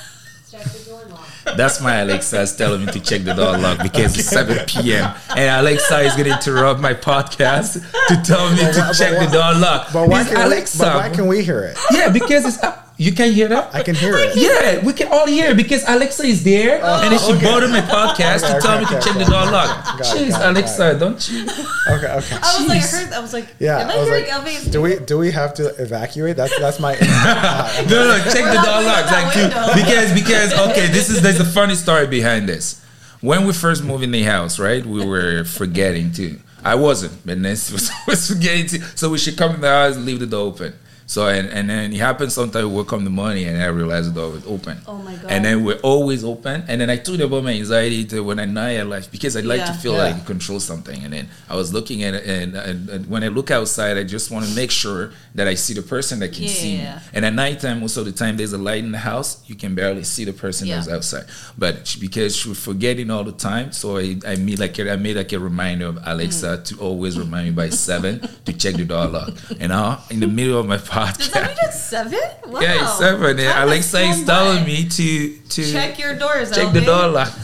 check 0.62 0.72
the 0.72 0.90
door 0.90 1.00
lock. 1.10 1.56
That's 1.56 1.80
my 1.80 1.96
Alexa 2.00 2.40
is 2.40 2.56
telling 2.56 2.84
me 2.86 2.92
to 2.92 3.00
check 3.00 3.22
the 3.22 3.34
door 3.34 3.56
lock 3.56 3.82
because 3.82 4.18
it's 4.18 4.28
7 4.28 4.66
p.m. 4.66 5.14
and 5.36 5.60
Alexa 5.60 6.00
is 6.00 6.12
going 6.14 6.24
to 6.28 6.32
interrupt 6.34 6.80
my 6.80 6.92
podcast 6.94 7.74
to 8.08 8.22
tell 8.22 8.50
me 8.50 8.62
But 8.62 8.72
to 8.72 8.80
why- 8.80 8.92
check 8.92 9.18
but 9.18 9.26
the 9.26 9.32
door 9.32 9.54
lock. 9.54 9.92
but 9.92 10.08
why 10.08 10.20
It's 10.22 10.30
can 10.30 10.44
Alexa. 10.46 10.78
we, 10.78 10.84
but 10.84 10.96
why 10.96 11.08
can 11.10 11.26
we 11.28 11.42
hear 11.44 11.62
it 11.64 11.78
yeah, 11.92 12.08
because 12.10 12.44
it's 12.46 12.58
you 12.98 13.12
can 13.12 13.30
hear 13.32 13.48
that. 13.48 13.74
I 13.74 13.82
can 13.82 13.94
hear 13.94 14.14
it 14.16 14.36
Yeah, 14.36 14.84
we 14.84 14.92
can 14.94 15.08
all 15.12 15.26
hear 15.26 15.54
because 15.54 15.84
Alexa 15.86 16.24
is 16.24 16.42
there, 16.44 16.80
oh, 16.82 17.02
and 17.02 17.12
then 17.12 17.18
she 17.18 17.32
okay. 17.34 17.44
boarded 17.44 17.70
my 17.70 17.80
podcast 17.82 18.44
Okay, 18.44 18.54
to 18.54 18.60
tell 18.60 18.74
okay, 18.74 18.80
me 18.80 18.86
to 18.86 18.96
okay, 18.96 19.04
check 19.04 19.18
the 19.18 19.24
door 19.30 19.44
lock. 19.52 19.84
Got 19.98 20.16
Jeez, 20.16 20.30
got 20.30 20.42
it, 20.42 20.50
Alexa, 20.50 20.98
don't 20.98 21.28
you? 21.30 21.42
okay 21.44 22.12
okay 22.18 22.36
I 22.42 22.56
was 22.58 22.68
like, 22.68 22.80
I 22.80 22.80
Jeez. 22.80 23.04
heard. 23.04 23.12
I 23.12 23.20
was 23.20 23.32
like, 23.32 23.48
yeah 23.58 23.80
am 23.80 23.90
I, 23.90 23.92
I 23.94 23.96
was 23.98 24.08
hearing 24.08 24.24
like 24.28 24.32
Elvis? 24.32 24.70
do 24.72 24.80
we 24.82 24.98
do 25.00 25.18
we 25.18 25.30
have 25.30 25.52
to 25.54 25.66
evacuate 25.82 26.36
that's 26.36 26.58
that's 26.58 26.80
my 26.80 26.92
No, 27.90 27.98
no, 28.08 28.18
check 28.32 28.44
We're 28.44 28.56
the 28.56 28.62
door 28.64 28.82
lock. 28.82 29.10
Like, 29.10 29.32
dude, 29.34 29.50
because 29.84 30.12
because 30.14 30.52
okay, 30.70 30.86
this 30.88 31.10
is 31.10 31.20
there's 31.22 31.40
a 31.40 31.44
funny 31.44 31.74
story 31.74 32.06
behind 32.06 32.48
this. 32.48 32.82
When 33.20 33.46
we 33.46 33.52
first 33.52 33.82
moved 33.84 34.04
in 34.04 34.10
the 34.10 34.22
house, 34.22 34.58
right, 34.58 34.84
we 34.84 35.04
were 35.04 35.44
forgetting 35.44 36.12
to. 36.12 36.38
I 36.64 36.74
wasn't, 36.74 37.24
but 37.24 37.38
Nancy 37.38 37.72
was, 37.72 37.90
was 38.06 38.26
forgetting 38.28 38.66
to. 38.68 38.80
So 38.96 39.10
we 39.10 39.18
should 39.18 39.36
come 39.36 39.54
in 39.54 39.60
the 39.60 39.68
house 39.68 39.96
and 39.96 40.04
leave 40.04 40.20
the 40.20 40.26
door 40.26 40.46
open. 40.48 40.74
So 41.08 41.28
and, 41.28 41.48
and 41.50 41.70
then 41.70 41.92
it 41.92 41.98
happens 42.00 42.34
sometimes 42.34 42.66
we 42.66 42.72
woke 42.72 42.92
up 42.92 42.98
in 42.98 43.04
the 43.04 43.10
morning 43.10 43.44
and 43.46 43.62
I 43.62 43.66
realized 43.66 44.10
the 44.12 44.20
door 44.20 44.30
was 44.32 44.44
open. 44.46 44.78
Oh 44.88 44.98
my 44.98 45.14
God. 45.14 45.30
And 45.30 45.44
then 45.44 45.64
we're 45.64 45.78
always 45.78 46.24
open. 46.24 46.64
And 46.66 46.80
then 46.80 46.90
I 46.90 46.96
told 46.96 47.20
about 47.20 47.44
my 47.44 47.52
anxiety 47.52 48.04
to 48.06 48.20
when 48.22 48.40
I 48.40 48.44
know 48.44 48.66
I 48.66 48.82
like 48.82 49.10
because 49.12 49.36
I 49.36 49.40
like 49.40 49.64
to 49.66 49.72
feel 49.72 49.92
Yeah. 49.92 50.02
like 50.04 50.16
I 50.16 50.20
control 50.20 50.58
something. 50.58 51.04
And 51.04 51.12
then 51.12 51.28
I 51.48 51.54
was 51.54 51.72
looking 51.72 52.02
at 52.02 52.14
it 52.14 52.26
and, 52.26 52.56
and, 52.56 52.88
and 52.90 53.06
when 53.08 53.22
I 53.22 53.28
look 53.28 53.50
outside, 53.52 53.96
I 53.96 54.02
just 54.02 54.30
want 54.32 54.46
to 54.46 54.54
make 54.56 54.70
sure 54.72 55.12
that 55.36 55.46
I 55.46 55.54
see 55.54 55.74
the 55.74 55.82
person 55.82 56.18
that 56.20 56.32
can 56.32 56.42
Yeah, 56.44 56.48
see 56.48 56.76
yeah, 56.76 56.94
me. 56.96 57.00
And 57.14 57.24
at 57.24 57.34
nighttime, 57.34 57.80
most 57.80 57.96
of 57.96 58.04
the 58.04 58.12
time, 58.12 58.36
there's 58.36 58.52
a 58.52 58.58
light 58.58 58.82
in 58.82 58.90
the 58.90 58.98
house. 58.98 59.42
You 59.48 59.54
can 59.54 59.74
barely 59.76 60.02
see 60.02 60.24
the 60.24 60.32
person 60.32 60.66
Yeah. 60.66 60.76
that's 60.76 60.88
outside. 60.90 61.26
But 61.56 61.86
she, 61.86 62.00
because 62.00 62.34
she 62.36 62.48
was 62.48 62.58
forgetting 62.58 63.10
all 63.10 63.22
the 63.22 63.32
time, 63.32 63.70
so 63.72 63.98
I, 63.98 64.16
I 64.26 64.36
made 64.36 64.58
like 64.58 64.76
a, 64.80 64.90
I 64.92 64.96
made 64.96 65.16
like 65.16 65.32
a 65.32 65.38
reminder 65.38 65.86
of 65.86 65.98
Alexa 66.04 66.46
Mm. 66.46 66.64
to 66.64 66.80
always 66.80 67.18
remind 67.18 67.46
me 67.46 67.52
by 67.52 67.68
seven 67.70 68.20
to 68.44 68.52
check 68.52 68.74
the 68.76 68.84
door 68.84 69.06
lock. 69.06 69.30
And 69.60 69.68
now 69.70 70.02
in 70.10 70.20
the 70.20 70.26
middle 70.26 70.58
of 70.58 70.66
my 70.66 70.78
Does 71.18 71.30
that 71.32 71.46
mean 71.48 71.56
podcast, 71.56 71.68
it's 71.68 71.80
seven? 71.82 72.18
Wow. 72.46 72.60
yeah, 72.64 72.82
it's 72.82 72.98
seven. 72.98 73.30
And 73.30 73.38
Time 73.38 73.46
has 73.46 73.64
Alexa 73.64 74.00
is 74.00 74.24
telling 74.24 74.64
me 74.64 74.88
to 74.88 75.36
to 75.54 75.72
Check 75.72 75.98
your 75.98 76.14
doors. 76.18 76.50
check 76.50 76.72
the 76.72 76.80
door 76.80 77.08
lock. 77.08 77.28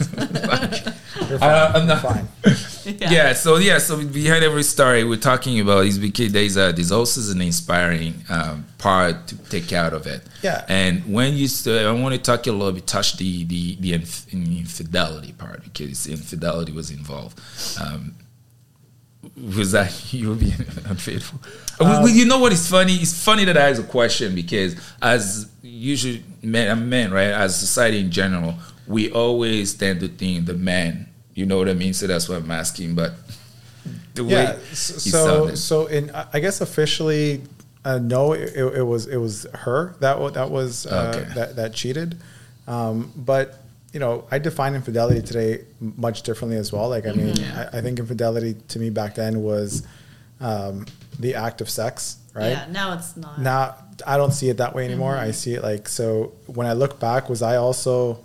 fine, 1.33 1.41
I- 1.41 1.71
I'm 1.75 1.87
not- 1.87 2.01
fine 2.01 2.27
yeah. 2.99 3.31
so 3.33 3.55
yeah, 3.57 3.77
so 3.77 4.03
behind 4.05 4.43
every 4.43 4.63
story 4.63 5.03
we're 5.05 5.15
talking 5.17 5.59
about 5.61 5.85
is 5.85 5.97
because 5.97 6.33
there's 6.33 6.57
a 6.57 6.73
there's 6.73 6.91
also 6.91 7.21
an 7.31 7.41
inspiring 7.41 8.13
um, 8.29 8.65
part 8.77 9.27
to 9.27 9.37
take 9.49 9.71
out 9.71 9.93
of 9.93 10.05
it. 10.05 10.21
Yeah. 10.41 10.65
And 10.67 11.01
when 11.13 11.33
you 11.37 11.47
st- 11.47 11.85
I 11.85 11.91
want 11.93 12.13
to 12.15 12.21
talk 12.21 12.45
a 12.47 12.51
little 12.51 12.73
bit, 12.73 12.85
touch 12.85 13.15
the 13.17 13.45
the 13.45 13.77
the 13.79 13.93
inf- 13.93 14.27
infidelity 14.33 15.31
part 15.33 15.63
because 15.63 16.07
infidelity 16.07 16.73
was 16.73 16.91
involved. 16.91 17.39
Um, 17.81 18.15
was 19.35 19.71
that 19.71 19.91
you 20.13 20.29
were 20.29 20.35
being 20.35 20.53
unfaithful? 20.85 21.39
Well, 21.79 22.07
you 22.07 22.25
know 22.25 22.39
what 22.39 22.53
is 22.53 22.67
funny? 22.69 22.95
It's 22.95 23.23
funny 23.23 23.45
that 23.45 23.57
I 23.57 23.69
ask 23.69 23.81
a 23.81 23.85
question 23.85 24.35
because 24.35 24.75
as 25.01 25.49
usually 25.61 26.23
men, 26.41 26.89
men, 26.89 27.11
right? 27.11 27.27
As 27.27 27.59
society 27.59 27.99
in 27.99 28.11
general, 28.11 28.55
we 28.87 29.11
always 29.11 29.73
tend 29.73 29.99
to 30.01 30.07
think 30.07 30.45
the 30.45 30.53
man. 30.53 31.07
You 31.33 31.45
know 31.47 31.57
what 31.57 31.67
I 31.67 31.73
mean? 31.73 31.93
So 31.93 32.05
that's 32.05 32.29
what 32.29 32.37
I'm 32.37 32.51
asking. 32.51 32.95
But 32.95 33.13
the 34.13 34.23
yeah 34.23 34.53
way 34.53 34.59
so 34.73 35.55
so 35.55 35.87
in 35.87 36.11
I 36.13 36.27
I 36.33 36.39
guess 36.39 36.61
officially 36.61 37.41
uh, 37.83 37.97
no 37.99 38.33
it, 38.33 38.55
it 38.55 38.83
was 38.83 39.07
it 39.07 39.17
was 39.17 39.45
her 39.53 39.95
that 39.99 40.33
that 40.35 40.49
was 40.51 40.85
uh, 40.85 41.13
Okay. 41.15 41.33
that 41.33 41.55
that 41.55 41.73
cheated 41.73 42.17
um, 42.67 43.11
but 43.15 43.62
you 43.93 43.99
know 43.99 44.25
I 44.31 44.39
define 44.39 44.75
infidelity 44.75 45.21
today 45.21 45.63
much 45.79 46.23
differently 46.23 46.57
as 46.57 46.73
well 46.73 46.89
like 46.89 47.05
I 47.07 47.11
mean 47.13 47.35
Yeah. 47.35 47.69
I, 47.71 47.77
I 47.77 47.81
think 47.81 47.99
infidelity 47.99 48.55
to 48.69 48.79
me 48.79 48.89
back 48.89 49.15
then 49.15 49.41
was 49.41 49.87
um, 50.41 50.85
the 51.19 51.35
act 51.35 51.61
of 51.61 51.69
sex 51.69 52.17
right 52.33 52.49
Yeah. 52.51 52.65
Now 52.69 52.93
it's 52.93 53.15
not. 53.15 53.39
now 53.39 53.75
I 54.05 54.17
don't 54.17 54.33
see 54.33 54.49
it 54.49 54.57
that 54.57 54.73
way 54.75 54.85
anymore. 54.85 55.15
I 55.15 55.31
see 55.31 55.53
it 55.53 55.61
like 55.63 55.87
so. 55.87 56.33
When 56.47 56.65
I 56.65 56.73
look 56.73 56.99
back, 56.99 57.29
was 57.29 57.41
I 57.43 57.57
also 57.57 58.19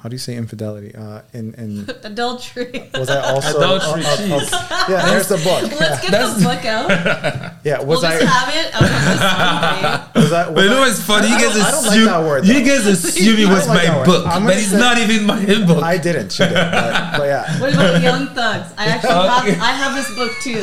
how 0.00 0.08
do 0.08 0.14
you 0.14 0.18
say 0.18 0.36
infidelity? 0.36 0.94
Uh, 0.94 1.22
in 1.32 1.54
in 1.54 1.88
Adultery. 2.04 2.88
was 2.94 3.10
I 3.10 3.20
also 3.32 3.58
Adultery, 3.58 4.04
uh, 4.04 4.36
uh, 4.36 4.40
uh, 4.70 4.84
yeah, 4.88 5.06
there's 5.10 5.28
the 5.28 5.36
book. 5.38 5.62
Let's 5.80 6.00
get 6.02 6.10
That's- 6.12 6.36
the 6.36 6.44
book 6.44 6.64
out. 6.64 7.54
Yeah, 7.64 7.78
We'll 7.80 7.98
was 7.98 8.02
just 8.02 8.22
I? 8.22 8.26
have 8.26 8.48
it. 8.54 8.66
out 8.74 8.82
of 8.82 10.14
this 10.14 10.22
Was 10.24 10.32
I? 10.32 10.54
But 10.54 10.62
you 10.64 10.70
know 10.70 10.80
what's 10.80 11.02
funny? 11.02 11.28
You 11.28 11.34
I 11.34 11.40
guys 11.42 11.54
don't- 11.54 11.62
don't 11.64 11.82
like 11.82 11.90
assume 11.92 12.04
that 12.06 12.22
word, 12.24 12.46
you 12.46 12.64
guys 12.64 12.86
assume 12.86 13.38
it 13.40 13.48
was 13.48 13.68
like 13.68 13.88
my 13.88 14.04
book, 14.04 14.24
but 14.24 14.56
it's 14.56 14.68
say- 14.68 14.78
not 14.78 14.96
even 14.98 15.26
my 15.26 15.44
book. 15.66 15.82
I 15.82 15.98
didn't. 15.98 16.30
She 16.32 16.44
did. 16.44 16.54
But, 16.54 17.18
but 17.18 17.24
yeah. 17.26 17.60
What 17.60 17.74
about 17.74 18.00
Young 18.00 18.28
Thugs? 18.28 18.72
I 18.78 18.86
actually 18.86 19.10
Okay. 19.12 19.52
have. 19.58 19.62
I 19.62 19.72
have 19.72 19.92
this 19.98 20.08
book 20.14 20.32
too. 20.40 20.62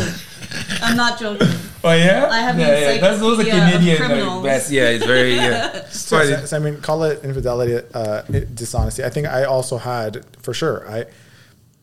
I'm 0.81 0.95
not 0.95 1.19
joking. 1.19 1.47
Oh 1.86 1.93
yeah, 1.93 2.27
I 2.29 2.39
have 2.41 2.55
the 2.57 2.61
yeah, 2.63 2.79
yeah. 2.93 2.97
That's 2.99 3.19
those 3.19 3.39
are 3.39 3.41
encyclopedia 3.43 3.65
of 3.65 3.71
Canadian 3.71 3.97
criminals. 3.97 4.43
best. 4.43 4.71
Yeah, 4.71 4.89
it's 4.89 5.05
very 5.05 5.36
yeah. 5.36 5.86
So, 5.89 6.23
so- 6.23 6.45
so, 6.45 6.57
I 6.57 6.59
mean, 6.59 6.81
call 6.81 7.03
it 7.03 7.23
infidelity, 7.23 7.86
uh, 7.93 8.21
dishonesty. 8.53 9.03
I 9.03 9.09
think 9.09 9.27
I 9.27 9.43
also 9.45 9.77
had, 9.77 10.25
for 10.41 10.53
sure, 10.53 10.86
I, 10.89 11.05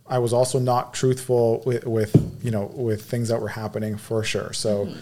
I 0.07 0.19
was 0.19 0.33
also 0.33 0.59
not 0.59 0.93
truthful 0.93 1.63
with, 1.65 1.87
with, 1.87 2.15
you 2.43 2.51
know, 2.51 2.67
with 2.75 3.03
things 3.05 3.29
that 3.29 3.41
were 3.41 3.49
happening 3.49 3.97
for 3.97 4.23
sure. 4.23 4.53
So, 4.53 4.93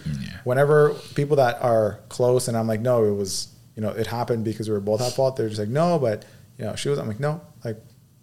whenever 0.45 0.95
people 1.15 1.37
that 1.37 1.61
are 1.63 1.99
close 2.09 2.47
and 2.49 2.57
I'm 2.57 2.69
like, 2.69 2.81
no, 2.81 3.05
it 3.05 3.15
was, 3.15 3.49
you 3.75 3.83
know, 3.83 3.91
it 3.91 4.07
happened 4.07 4.45
because 4.45 4.69
we 4.69 4.75
were 4.75 4.81
both 4.81 5.01
at 5.01 5.13
fault. 5.13 5.37
They're 5.37 5.49
just 5.49 5.59
like, 5.61 5.69
no, 5.69 5.99
but 5.99 6.25
you 6.59 6.65
know, 6.67 6.77
she 6.77 6.89
was. 6.91 6.99
I'm 6.99 7.09
like, 7.09 7.19
no, 7.21 7.41
like, 7.65 7.79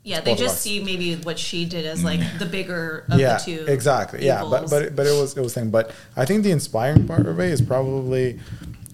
Yeah, 0.07 0.21
they 0.21 0.35
just 0.35 0.61
see 0.61 0.81
maybe 0.81 1.15
what 1.27 1.37
she 1.37 1.65
did 1.65 1.85
as 1.85 2.01
like 2.01 2.21
the 2.39 2.45
bigger 2.45 3.03
of 3.11 3.19
yeah, 3.19 3.37
the 3.37 3.43
two. 3.43 3.65
exactly. 3.67 4.25
Yeah, 4.25 4.41
but 4.49 4.69
but 4.69 4.81
it- 4.83 4.95
but 4.95 5.05
it 5.05 5.11
was 5.21 5.35
it 5.35 5.41
was 5.41 5.53
thing. 5.53 5.69
But 5.69 5.91
I 6.15 6.23
think 6.25 6.43
the 6.43 6.51
inspiring 6.51 7.05
part 7.05 7.25
of 7.27 7.39
it 7.41 7.51
is 7.51 7.61
probably 7.61 8.39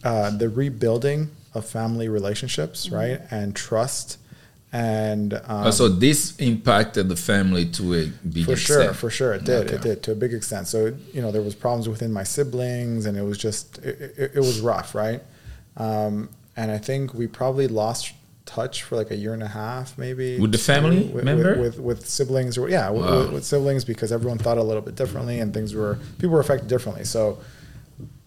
uh, 0.04 0.32
the 0.32 0.50
rebuilding 0.50 1.30
of 1.54 1.66
family 1.66 2.08
relationships, 2.10 2.88
Mm-hmm. 2.88 2.96
right, 2.96 3.22
and 3.30 3.56
trust, 3.56 4.18
and 4.72 5.36
um, 5.36 5.68
Oh, 5.68 5.72
so 5.72 5.88
this 5.88 6.36
impacted 6.38 7.10
the 7.10 7.16
family 7.16 7.66
to 7.78 7.84
a 7.94 8.06
big 8.28 8.46
for 8.46 8.56
sure, 8.56 8.94
for 8.96 9.12
sure, 9.12 9.34
it 9.36 9.44
did. 9.44 9.68
Okay. 9.68 9.76
It 9.76 9.82
did 9.84 10.04
to 10.04 10.12
a 10.14 10.16
big 10.16 10.34
extent. 10.34 10.68
So 10.68 10.96
you 11.14 11.22
know, 11.22 11.32
there 11.32 11.44
was 11.44 11.54
problems 11.54 11.88
within 11.88 12.12
my 12.12 12.24
siblings, 12.24 13.06
and 13.06 13.16
it 13.16 13.22
was 13.24 13.38
just 13.38 13.78
it, 13.80 13.96
it, 14.18 14.32
it 14.38 14.40
was 14.40 14.62
rough, 14.62 14.96
right? 14.96 15.22
Um, 15.78 16.30
and 16.58 16.72
I 16.72 16.80
think 16.80 17.14
we 17.14 17.28
probably 17.28 17.68
lost 17.68 18.14
touch 18.46 18.84
for 18.84 18.96
like 18.96 19.12
a 19.12 19.16
year 19.16 19.34
and 19.34 19.42
a 19.44 19.48
half, 19.48 19.98
maybe 19.98 20.40
With 20.40 20.52
the 20.52 20.58
family 20.58 21.04
with, 21.06 21.24
member? 21.24 21.56
with, 21.58 21.78
with, 21.78 21.80
with 21.80 22.10
siblings, 22.10 22.58
or 22.58 22.70
yeah, 22.70 22.90
with, 22.90 23.02
Wow. 23.06 23.20
with, 23.22 23.32
with 23.34 23.46
siblings 23.46 23.86
because 23.86 24.12
everyone 24.12 24.38
thought 24.38 24.58
a 24.58 24.64
little 24.64 24.82
bit 24.82 24.96
differently, 24.96 25.40
and 25.40 25.54
things 25.54 25.74
were 25.74 25.98
people 26.18 26.32
were 26.32 26.40
affected 26.42 26.68
differently. 26.68 27.06
So, 27.06 27.40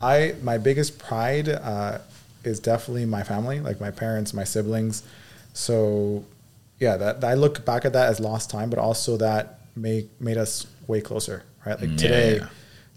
I 0.00 0.34
my 0.42 0.58
biggest 0.58 0.98
pride 0.98 1.48
uh, 1.48 1.98
is 2.44 2.60
definitely 2.60 3.06
my 3.06 3.22
family, 3.22 3.60
like 3.60 3.80
my 3.80 3.90
parents, 3.90 4.32
my 4.32 4.44
siblings. 4.44 5.02
So, 5.52 6.24
yeah, 6.78 6.96
that 6.96 7.24
I 7.24 7.34
look 7.34 7.64
back 7.64 7.84
at 7.84 7.92
that 7.94 8.08
as 8.08 8.20
lost 8.20 8.50
time, 8.50 8.70
but 8.70 8.78
also 8.78 9.16
that 9.18 9.60
made 9.74 10.08
made 10.20 10.36
us 10.38 10.66
way 10.86 11.00
closer, 11.00 11.42
right? 11.64 11.78
Like 11.80 11.90
Yeah, 11.90 11.96
today. 11.96 12.40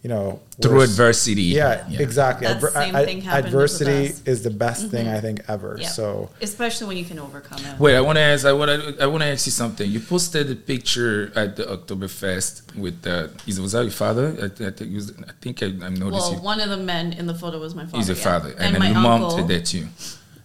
You 0.03 0.09
know, 0.09 0.39
Through 0.61 0.81
adversity. 0.81 1.41
Yeah, 1.43 1.83
Yeah. 1.89 1.99
exactly. 2.01 2.47
That 2.47 2.55
Adver- 2.57 2.71
same 2.71 2.95
I- 2.95 3.03
thing 3.05 3.21
happened 3.21 3.43
the 3.43 3.47
adversity 3.49 4.07
best. 4.09 4.27
is 4.27 4.43
the 4.43 4.49
best 4.49 4.89
thing 4.91 5.07
I 5.09 5.19
think 5.19 5.41
ever. 5.49 5.77
Yeah. 5.79 5.89
So 5.89 6.29
especially 6.41 6.87
when 6.87 6.97
you 6.97 7.05
can 7.05 7.19
overcome 7.19 7.59
it. 7.65 7.79
Wait, 7.79 7.95
I 7.95 8.01
want 8.01 8.15
to 8.17 8.21
ask. 8.21 8.45
I 8.45 8.53
want 8.53 8.69
to. 8.71 9.03
I 9.03 9.07
want 9.07 9.23
to 9.23 9.27
ask 9.27 9.45
you 9.45 9.51
something. 9.51 9.89
You 9.89 9.99
posted 9.99 10.49
a 10.51 10.55
picture 10.55 11.31
at 11.35 11.55
the 11.57 11.63
Oktoberfest 11.63 12.75
with. 12.75 13.05
Uh, 13.05 13.27
is 13.47 13.59
was 13.59 13.73
that 13.73 13.83
your 13.83 13.91
father? 13.91 14.35
I, 14.41 14.45
I 14.67 14.71
think. 14.71 14.93
was- 14.93 15.11
I 15.11 15.33
think 15.41 15.61
I, 15.63 15.67
I 15.67 15.89
noticed 15.89 16.11
Well, 16.11 16.33
you. 16.33 16.39
one 16.39 16.59
of 16.61 16.69
the 16.69 16.77
men 16.77 17.13
in 17.13 17.25
the 17.27 17.35
photo 17.35 17.59
was 17.59 17.75
my 17.75 17.85
father. 17.85 17.97
He's 17.97 18.07
your 18.07 18.17
yeah. 18.17 18.23
father, 18.23 18.49
and, 18.51 18.59
and, 18.61 18.75
then 18.75 18.79
my 18.81 18.87
your 18.89 18.97
uncle. 18.97 19.29
mom 19.29 19.39
said 19.39 19.47
that 19.49 19.65
too. 19.65 19.87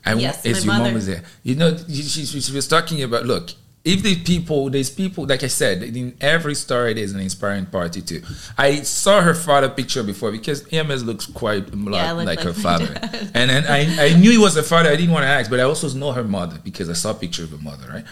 I 0.06 0.14
Yes, 0.14 0.44
as 0.44 0.66
my 0.66 0.74
your 0.74 0.74
mom 0.74 0.82
mother. 0.82 0.94
was 0.94 1.06
there. 1.06 1.22
You 1.44 1.54
know, 1.54 1.76
she, 1.88 2.02
she, 2.02 2.40
she 2.40 2.52
was 2.54 2.68
talking 2.68 3.02
about. 3.02 3.24
Look, 3.24 3.50
if 3.84 4.02
the 4.02 4.16
people, 4.16 4.70
there's 4.70 4.88
people, 4.88 5.26
like 5.26 5.42
I 5.42 5.48
said, 5.48 5.82
in 5.82 6.16
every 6.18 6.54
story 6.54 6.94
there's 6.94 7.12
an 7.12 7.20
inspiring 7.20 7.66
party 7.66 8.00
too. 8.00 8.22
I 8.56 8.80
saw 8.80 9.20
her 9.20 9.34
father 9.34 9.68
picture 9.68 10.02
before 10.02 10.32
because 10.32 10.66
EMS 10.72 11.04
looks 11.04 11.26
quite 11.26 11.70
a 11.70 11.76
lot 11.76 11.92
Yeah, 11.92 12.12
like, 12.12 12.26
like 12.26 12.40
her 12.40 12.54
father, 12.54 12.86
and 13.34 13.50
then 13.50 13.64
I, 13.66 14.06
I 14.06 14.16
knew 14.16 14.30
he 14.30 14.38
was 14.38 14.56
her 14.56 14.62
father. 14.62 14.88
I 14.88 14.96
didn't 14.96 15.12
want 15.12 15.24
to 15.24 15.28
ask, 15.28 15.50
but 15.50 15.60
I 15.60 15.64
also 15.64 15.88
know 15.98 16.12
her 16.12 16.24
mother 16.24 16.58
because 16.64 16.88
I 16.88 16.94
saw 16.94 17.10
a 17.10 17.14
picture 17.14 17.44
of 17.44 17.50
her 17.50 17.58
mother, 17.58 17.86
right? 17.88 18.04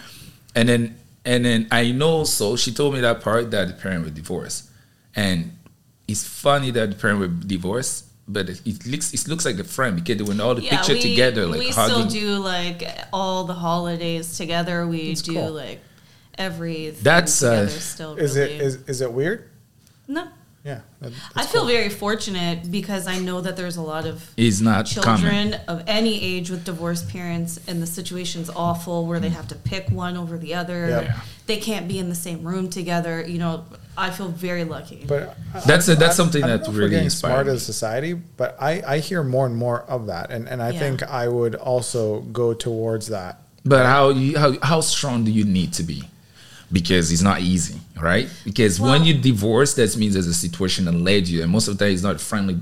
And 0.53 0.69
then 0.69 0.95
and 1.25 1.43
then 1.43 1.67
I 1.71 1.91
know 1.91 2.23
so 2.23 2.55
she 2.55 2.71
told 2.71 2.93
me 2.93 3.01
that 3.01 3.21
part 3.21 3.49
that 3.49 3.67
the 3.67 3.73
parent 3.73 4.03
were 4.03 4.11
divorced, 4.11 4.69
and 5.15 5.57
it's 6.07 6.23
funny 6.23 6.69
that 6.69 6.91
the 6.91 6.95
parent 6.95 7.19
were 7.19 7.27
divorced, 7.27 8.05
but 8.27 8.49
it, 8.49 8.61
it 8.65 8.85
looks 8.85 9.13
it 9.13 9.27
looks 9.27 9.45
like 9.45 9.59
a 9.59 9.63
friend 9.63 9.95
because 9.95 10.17
they 10.17 10.23
were 10.23 10.31
in 10.33 10.41
all 10.41 10.55
the 10.55 10.67
picture 10.67 10.97
together, 10.97 11.45
like 11.47 11.59
we 11.59 11.69
hugging. 11.69 12.09
still 12.09 12.21
do 12.21 12.37
like 12.39 12.83
all 13.11 13.43
the 13.43 13.53
holidays 13.53 14.37
together. 14.37 14.87
We 14.87 15.09
That's 15.09 15.21
do 15.21 15.33
cool. 15.33 15.51
like 15.51 15.81
everything 16.37 17.03
That's, 17.03 17.43
uh, 17.43 17.67
still 17.67 18.15
is 18.15 18.35
really. 18.35 18.53
it 18.53 18.61
is 18.61 18.75
is 18.87 19.01
it 19.01 19.11
weird? 19.11 19.49
no? 20.07 20.27
Yeah. 20.65 20.79
that- 21.01 21.11
I 21.11 21.41
that's 21.41 21.51
feel 21.51 21.61
cool. 21.61 21.69
very 21.71 21.89
fortunate 21.89 22.71
because 22.71 23.05
I 23.05 23.19
know 23.19 23.41
that 23.41 23.57
there's 23.57 23.75
a 23.75 23.81
lot 23.81 24.05
of 24.05 24.29
is 24.37 24.61
not 24.61 24.89
common. 24.89 25.19
children 25.21 25.53
of 25.67 25.83
any 25.87 26.21
age 26.23 26.49
with 26.49 26.63
divorced 26.63 27.09
parents 27.09 27.59
and 27.67 27.81
the 27.81 27.85
situation's 27.85 28.49
awful 28.49 29.05
where 29.05 29.19
they 29.19 29.27
have 29.29 29.49
to 29.49 29.55
pick 29.55 29.89
one 29.89 30.15
over 30.15 30.37
the 30.37 30.53
other 30.53 30.87
Yeah. 30.87 31.19
they 31.47 31.57
can't 31.57 31.89
be 31.89 31.99
in 31.99 32.07
the 32.07 32.15
same 32.15 32.43
room 32.45 32.69
together 32.69 33.25
you 33.27 33.39
know 33.39 33.65
i 33.97 34.09
feel 34.09 34.29
very 34.29 34.63
lucky 34.63 35.05
But 35.07 35.35
I- 35.53 35.59
That's 35.69 35.87
a- 35.87 35.95
that's 35.95 36.13
I- 36.15 36.21
something 36.21 36.43
I 36.43 36.47
don't 36.47 36.63
that 36.63 36.67
really 36.69 36.81
we're 36.85 36.89
getting 36.89 37.05
inspired 37.05 37.31
smart 37.45 37.47
as 37.47 37.61
a 37.61 37.65
society. 37.73 38.13
But 38.13 38.57
I 38.59 38.81
I 38.93 38.97
hear 38.99 39.23
more 39.23 39.45
and 39.45 39.55
more 39.55 39.79
of 39.95 40.07
that, 40.07 40.31
and 40.31 40.47
and 40.51 40.61
I 40.63 40.71
Yeah. 40.71 40.79
think 40.79 41.03
I 41.03 41.27
would 41.27 41.55
also 41.55 42.21
go 42.41 42.53
towards 42.53 43.07
that. 43.07 43.33
But 43.65 43.85
how 43.85 44.09
you 44.09 44.37
how 44.43 44.49
how 44.71 44.81
strong 44.81 45.23
do 45.27 45.31
you 45.31 45.45
need 45.45 45.71
to 45.79 45.83
be? 45.83 45.99
Because 46.71 47.11
it's 47.13 47.21
not 47.21 47.41
easy, 47.41 47.77
right? 48.01 48.27
Because 48.43 48.79
when 48.81 49.03
you 49.07 49.13
divorce, 49.13 49.71
that 49.75 49.95
means 49.95 50.13
there's 50.15 50.27
a 50.27 50.41
situation 50.47 50.85
that 50.85 50.93
led 51.09 51.27
you, 51.27 51.43
and 51.43 51.51
most 51.51 51.67
of 51.67 51.77
the 51.77 51.85
time 51.85 51.93
it's 51.93 52.03
not 52.03 52.19
friendly. 52.19 52.57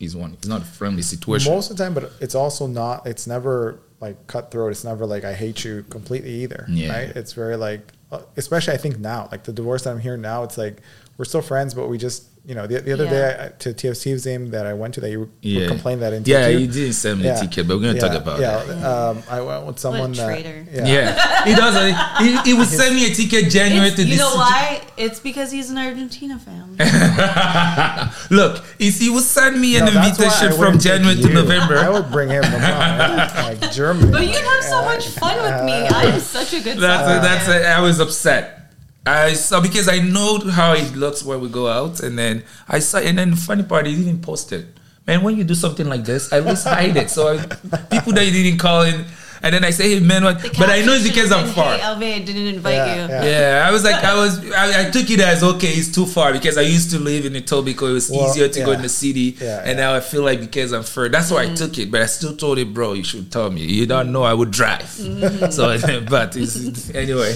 Is 0.00 0.14
one. 0.14 0.32
It's 0.38 0.46
not 0.54 0.60
a 0.62 0.64
friendly 0.80 1.02
situation. 1.02 1.52
Most 1.52 1.70
of 1.70 1.76
the 1.76 1.82
time, 1.84 1.94
but 1.94 2.12
it's 2.20 2.34
also 2.34 2.66
not. 2.66 3.06
It's 3.06 3.26
never 3.26 3.78
like 4.04 4.16
cutthroat. 4.26 4.70
It's 4.72 4.84
never 4.84 5.04
like 5.06 5.24
I 5.24 5.34
hate 5.34 5.64
you 5.64 5.84
completely 5.88 6.34
either. 6.42 6.66
Yeah. 6.68 6.92
Right. 6.92 7.08
It's 7.20 7.32
very 7.32 7.56
like, 7.56 7.80
uh, 7.80 7.92
especially 8.36 8.74
I 8.74 8.76
think 8.76 8.98
now, 8.98 9.28
like 9.30 9.44
the 9.44 9.52
divorce 9.52 9.84
that 9.84 9.90
I'm 9.90 10.00
hearing 10.00 10.20
now, 10.20 10.42
it's 10.44 10.58
like 10.58 10.78
we're 11.16 11.24
still 11.24 11.42
friends, 11.42 11.74
but 11.74 11.88
we 11.88 11.98
just, 11.98 12.26
you 12.44 12.56
know, 12.56 12.66
the, 12.66 12.80
the 12.80 12.92
other 12.92 13.04
Yeah. 13.04 13.10
day 13.10 13.44
I, 13.44 13.48
to 13.60 13.68
TFC's 13.72 14.24
game 14.24 14.50
that 14.50 14.66
I 14.66 14.74
went 14.74 14.94
to 14.94 15.00
that 15.00 15.10
you 15.10 15.30
yeah, 15.42 15.60
would 15.60 15.68
complain 15.68 16.00
that 16.00 16.12
in 16.12 16.24
Yeah, 16.26 16.48
TQ. 16.50 16.60
you 16.60 16.66
didn't 16.66 16.92
send 16.94 17.20
me 17.22 17.28
a 17.28 17.38
ticket, 17.38 17.68
but 17.68 17.76
we're 17.78 17.84
gonna 17.86 18.00
talk 18.00 18.12
about 18.20 18.40
yeah, 18.40 18.64
that. 18.64 18.84
Um, 18.84 19.22
I 19.30 19.40
went 19.40 19.64
with 19.66 19.78
someone 19.78 20.10
that. 20.12 20.26
traitor. 20.26 20.66
Yeah. 20.72 20.86
Yeah, 20.86 21.44
he 21.48 21.54
does. 21.54 21.76
uh, 21.76 22.18
He, 22.18 22.36
he 22.50 22.54
would 22.54 22.66
send 22.66 22.96
me 22.96 23.06
a 23.10 23.14
ticket 23.14 23.48
January 23.50 23.88
It's- 23.88 23.96
to 24.04 24.04
you 24.10 24.16
know 24.18 24.34
why 24.34 24.82
it's 24.96 25.20
because 25.20 25.50
he's 25.52 25.70
an 25.70 25.78
argentina 25.78 26.38
fan 26.38 26.76
Look, 28.30 28.64
if 28.78 28.98
he 28.98 29.08
would 29.10 29.22
send 29.24 29.60
me 29.60 29.76
an 29.76 29.84
No, 29.86 29.90
that's 29.92 30.18
invitation 30.18 30.52
from 30.58 30.78
January 30.78 31.20
to. 31.22 31.28
November. 31.32 31.78
I 31.78 31.88
would 31.90 32.10
bring 32.10 32.28
him. 32.28 32.42
Like, 32.42 33.34
like 33.60 33.72
Germany. 33.72 34.10
but 34.10 34.22
you'd 34.26 34.34
have 34.36 34.64
so 34.64 34.82
much 34.84 35.06
fun 35.08 35.36
with 35.42 35.64
me 35.64 35.86
i'm 35.86 36.18
such 36.20 36.52
a 36.54 36.60
good 36.62 36.78
That's 36.78 37.02
soccer 37.08 37.20
that's 37.22 37.46
fan. 37.46 37.64
I 37.76 37.80
was 37.80 38.00
upset. 38.00 38.61
I 39.04 39.32
saw 39.32 39.60
because 39.60 39.88
I 39.88 39.98
know 39.98 40.38
how 40.38 40.74
it 40.74 40.94
looks 40.94 41.24
when 41.24 41.40
we 41.40 41.48
go 41.48 41.66
out, 41.68 42.00
and 42.00 42.16
then 42.18 42.44
I 42.68 42.78
saw, 42.78 42.98
and 42.98 43.18
then 43.18 43.30
the 43.30 43.36
funny 43.36 43.64
part, 43.64 43.86
he 43.86 43.96
didn't 43.96 44.22
post 44.22 44.52
it. 44.52 44.66
Man, 45.06 45.22
when 45.24 45.36
you 45.36 45.42
do 45.42 45.54
something 45.56 45.88
like 45.88 46.04
this, 46.04 46.32
I 46.32 46.38
always 46.38 46.62
hide 46.62 46.96
it. 46.96 47.10
So 47.10 47.26
I, 47.36 47.44
people 47.90 48.12
that 48.12 48.24
you 48.24 48.30
didn't 48.30 48.58
call 48.60 48.82
in, 48.82 49.04
and 49.42 49.52
then 49.52 49.64
I 49.64 49.70
say, 49.70 49.94
hey 49.94 50.00
man, 50.00 50.22
what? 50.22 50.40
But 50.56 50.70
I 50.70 50.82
know 50.82 50.92
it's 50.92 51.02
because 51.08 51.32
I'm 51.32 51.40
should've 51.40 51.54
far. 51.56 51.72
been, 51.72 51.80
Hey, 51.80 52.20
Alve 52.20 52.26
didn't 52.26 52.46
invite 52.54 52.74
Yeah, 52.74 52.94
you. 52.94 53.10
yeah. 53.10 53.24
Yeah, 53.24 53.68
I 53.68 53.72
was 53.72 53.82
like, 53.82 53.96
I 54.04 54.14
was, 54.14 54.52
I, 54.52 54.86
I 54.86 54.90
took 54.92 55.10
it 55.10 55.18
as 55.18 55.42
okay, 55.42 55.66
it's 55.70 55.92
too 55.92 56.06
far 56.06 56.32
because 56.32 56.56
I 56.56 56.60
used 56.62 56.92
to 56.92 57.00
live 57.00 57.24
in 57.26 57.32
Etobicoke. 57.32 57.90
It 57.90 57.92
was 57.94 58.08
Well, 58.08 58.30
easier 58.30 58.46
to 58.48 58.64
go 58.64 58.70
in 58.70 58.82
the 58.82 58.88
city, 58.88 59.36
Yeah, 59.40 59.58
and 59.64 59.76
yeah. 59.76 59.84
now 59.86 59.94
I 59.96 60.00
feel 60.00 60.22
like 60.22 60.38
because 60.38 60.70
I'm 60.72 60.84
far, 60.84 61.08
that's 61.08 61.32
why 61.32 61.42
I 61.42 61.46
mm. 61.46 61.56
took 61.56 61.76
it. 61.78 61.90
But 61.90 62.02
I 62.02 62.06
still 62.06 62.36
told 62.36 62.58
it, 62.58 62.72
bro, 62.72 62.92
you 62.92 63.02
should 63.02 63.32
tell 63.32 63.50
me. 63.50 63.62
You 63.64 63.86
don't 63.86 64.12
know 64.12 64.22
I 64.22 64.34
would 64.34 64.52
drive. 64.52 64.82
Mm. 64.84 65.52
So, 65.52 65.76
but 66.08 66.36
it's, 66.36 66.90
anyway, 66.94 67.34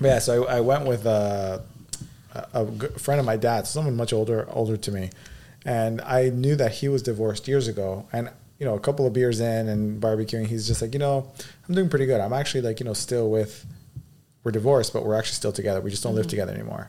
Yeah, 0.00 0.18
so 0.18 0.46
I, 0.46 0.56
I 0.56 0.60
went 0.60 0.86
with 0.86 1.06
uh, 1.06 1.58
a, 2.34 2.62
a 2.62 2.66
g- 2.66 2.86
friend 2.98 3.20
of 3.20 3.26
my 3.26 3.36
dad's, 3.36 3.70
someone 3.70 3.96
much 3.96 4.12
older 4.12 4.46
older 4.50 4.76
to 4.76 4.90
me, 4.92 5.10
and 5.64 6.00
I 6.02 6.30
knew 6.30 6.56
that 6.56 6.72
he 6.72 6.88
was 6.88 7.02
divorced 7.02 7.46
years 7.48 7.68
ago. 7.68 8.06
And 8.12 8.30
you 8.58 8.66
know, 8.66 8.74
a 8.74 8.80
couple 8.80 9.06
of 9.06 9.12
beers 9.12 9.40
in 9.40 9.68
and 9.68 10.00
barbecuing, 10.02 10.46
he's 10.46 10.66
just 10.66 10.80
like, 10.82 10.92
you 10.94 10.98
know, 11.00 11.30
I'm 11.68 11.74
doing 11.74 11.88
pretty 11.88 12.06
good. 12.06 12.20
I'm 12.20 12.32
actually 12.32 12.62
like, 12.62 12.80
you 12.80 12.86
know, 12.86 12.92
still 12.94 13.30
with. 13.30 13.64
We're 14.42 14.52
divorced, 14.52 14.92
but 14.92 15.06
we're 15.06 15.14
actually 15.14 15.36
still 15.36 15.52
together. 15.52 15.80
We 15.80 15.90
just 15.90 16.02
don't 16.02 16.14
live 16.14 16.26
together 16.28 16.52
anymore, 16.52 16.88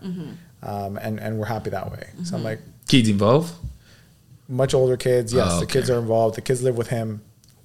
um, 0.62 0.98
and 0.98 1.20
and 1.22 1.40
we're 1.40 1.46
happy 1.46 1.70
that 1.70 1.90
way. 1.90 2.10
So 2.26 2.36
I'm 2.36 2.44
like, 2.44 2.60
kids 2.88 3.08
involved. 3.08 3.54
much 4.50 4.74
older 4.74 4.98
kids. 4.98 5.32
Yes, 5.34 5.52
Oh, 5.54 5.60
the 5.62 5.66
kids 5.66 5.90
are 5.90 5.98
involved. 5.98 6.36
The 6.36 6.42
kids 6.42 6.62
live 6.64 6.76
with 6.78 6.90
him. 6.90 7.22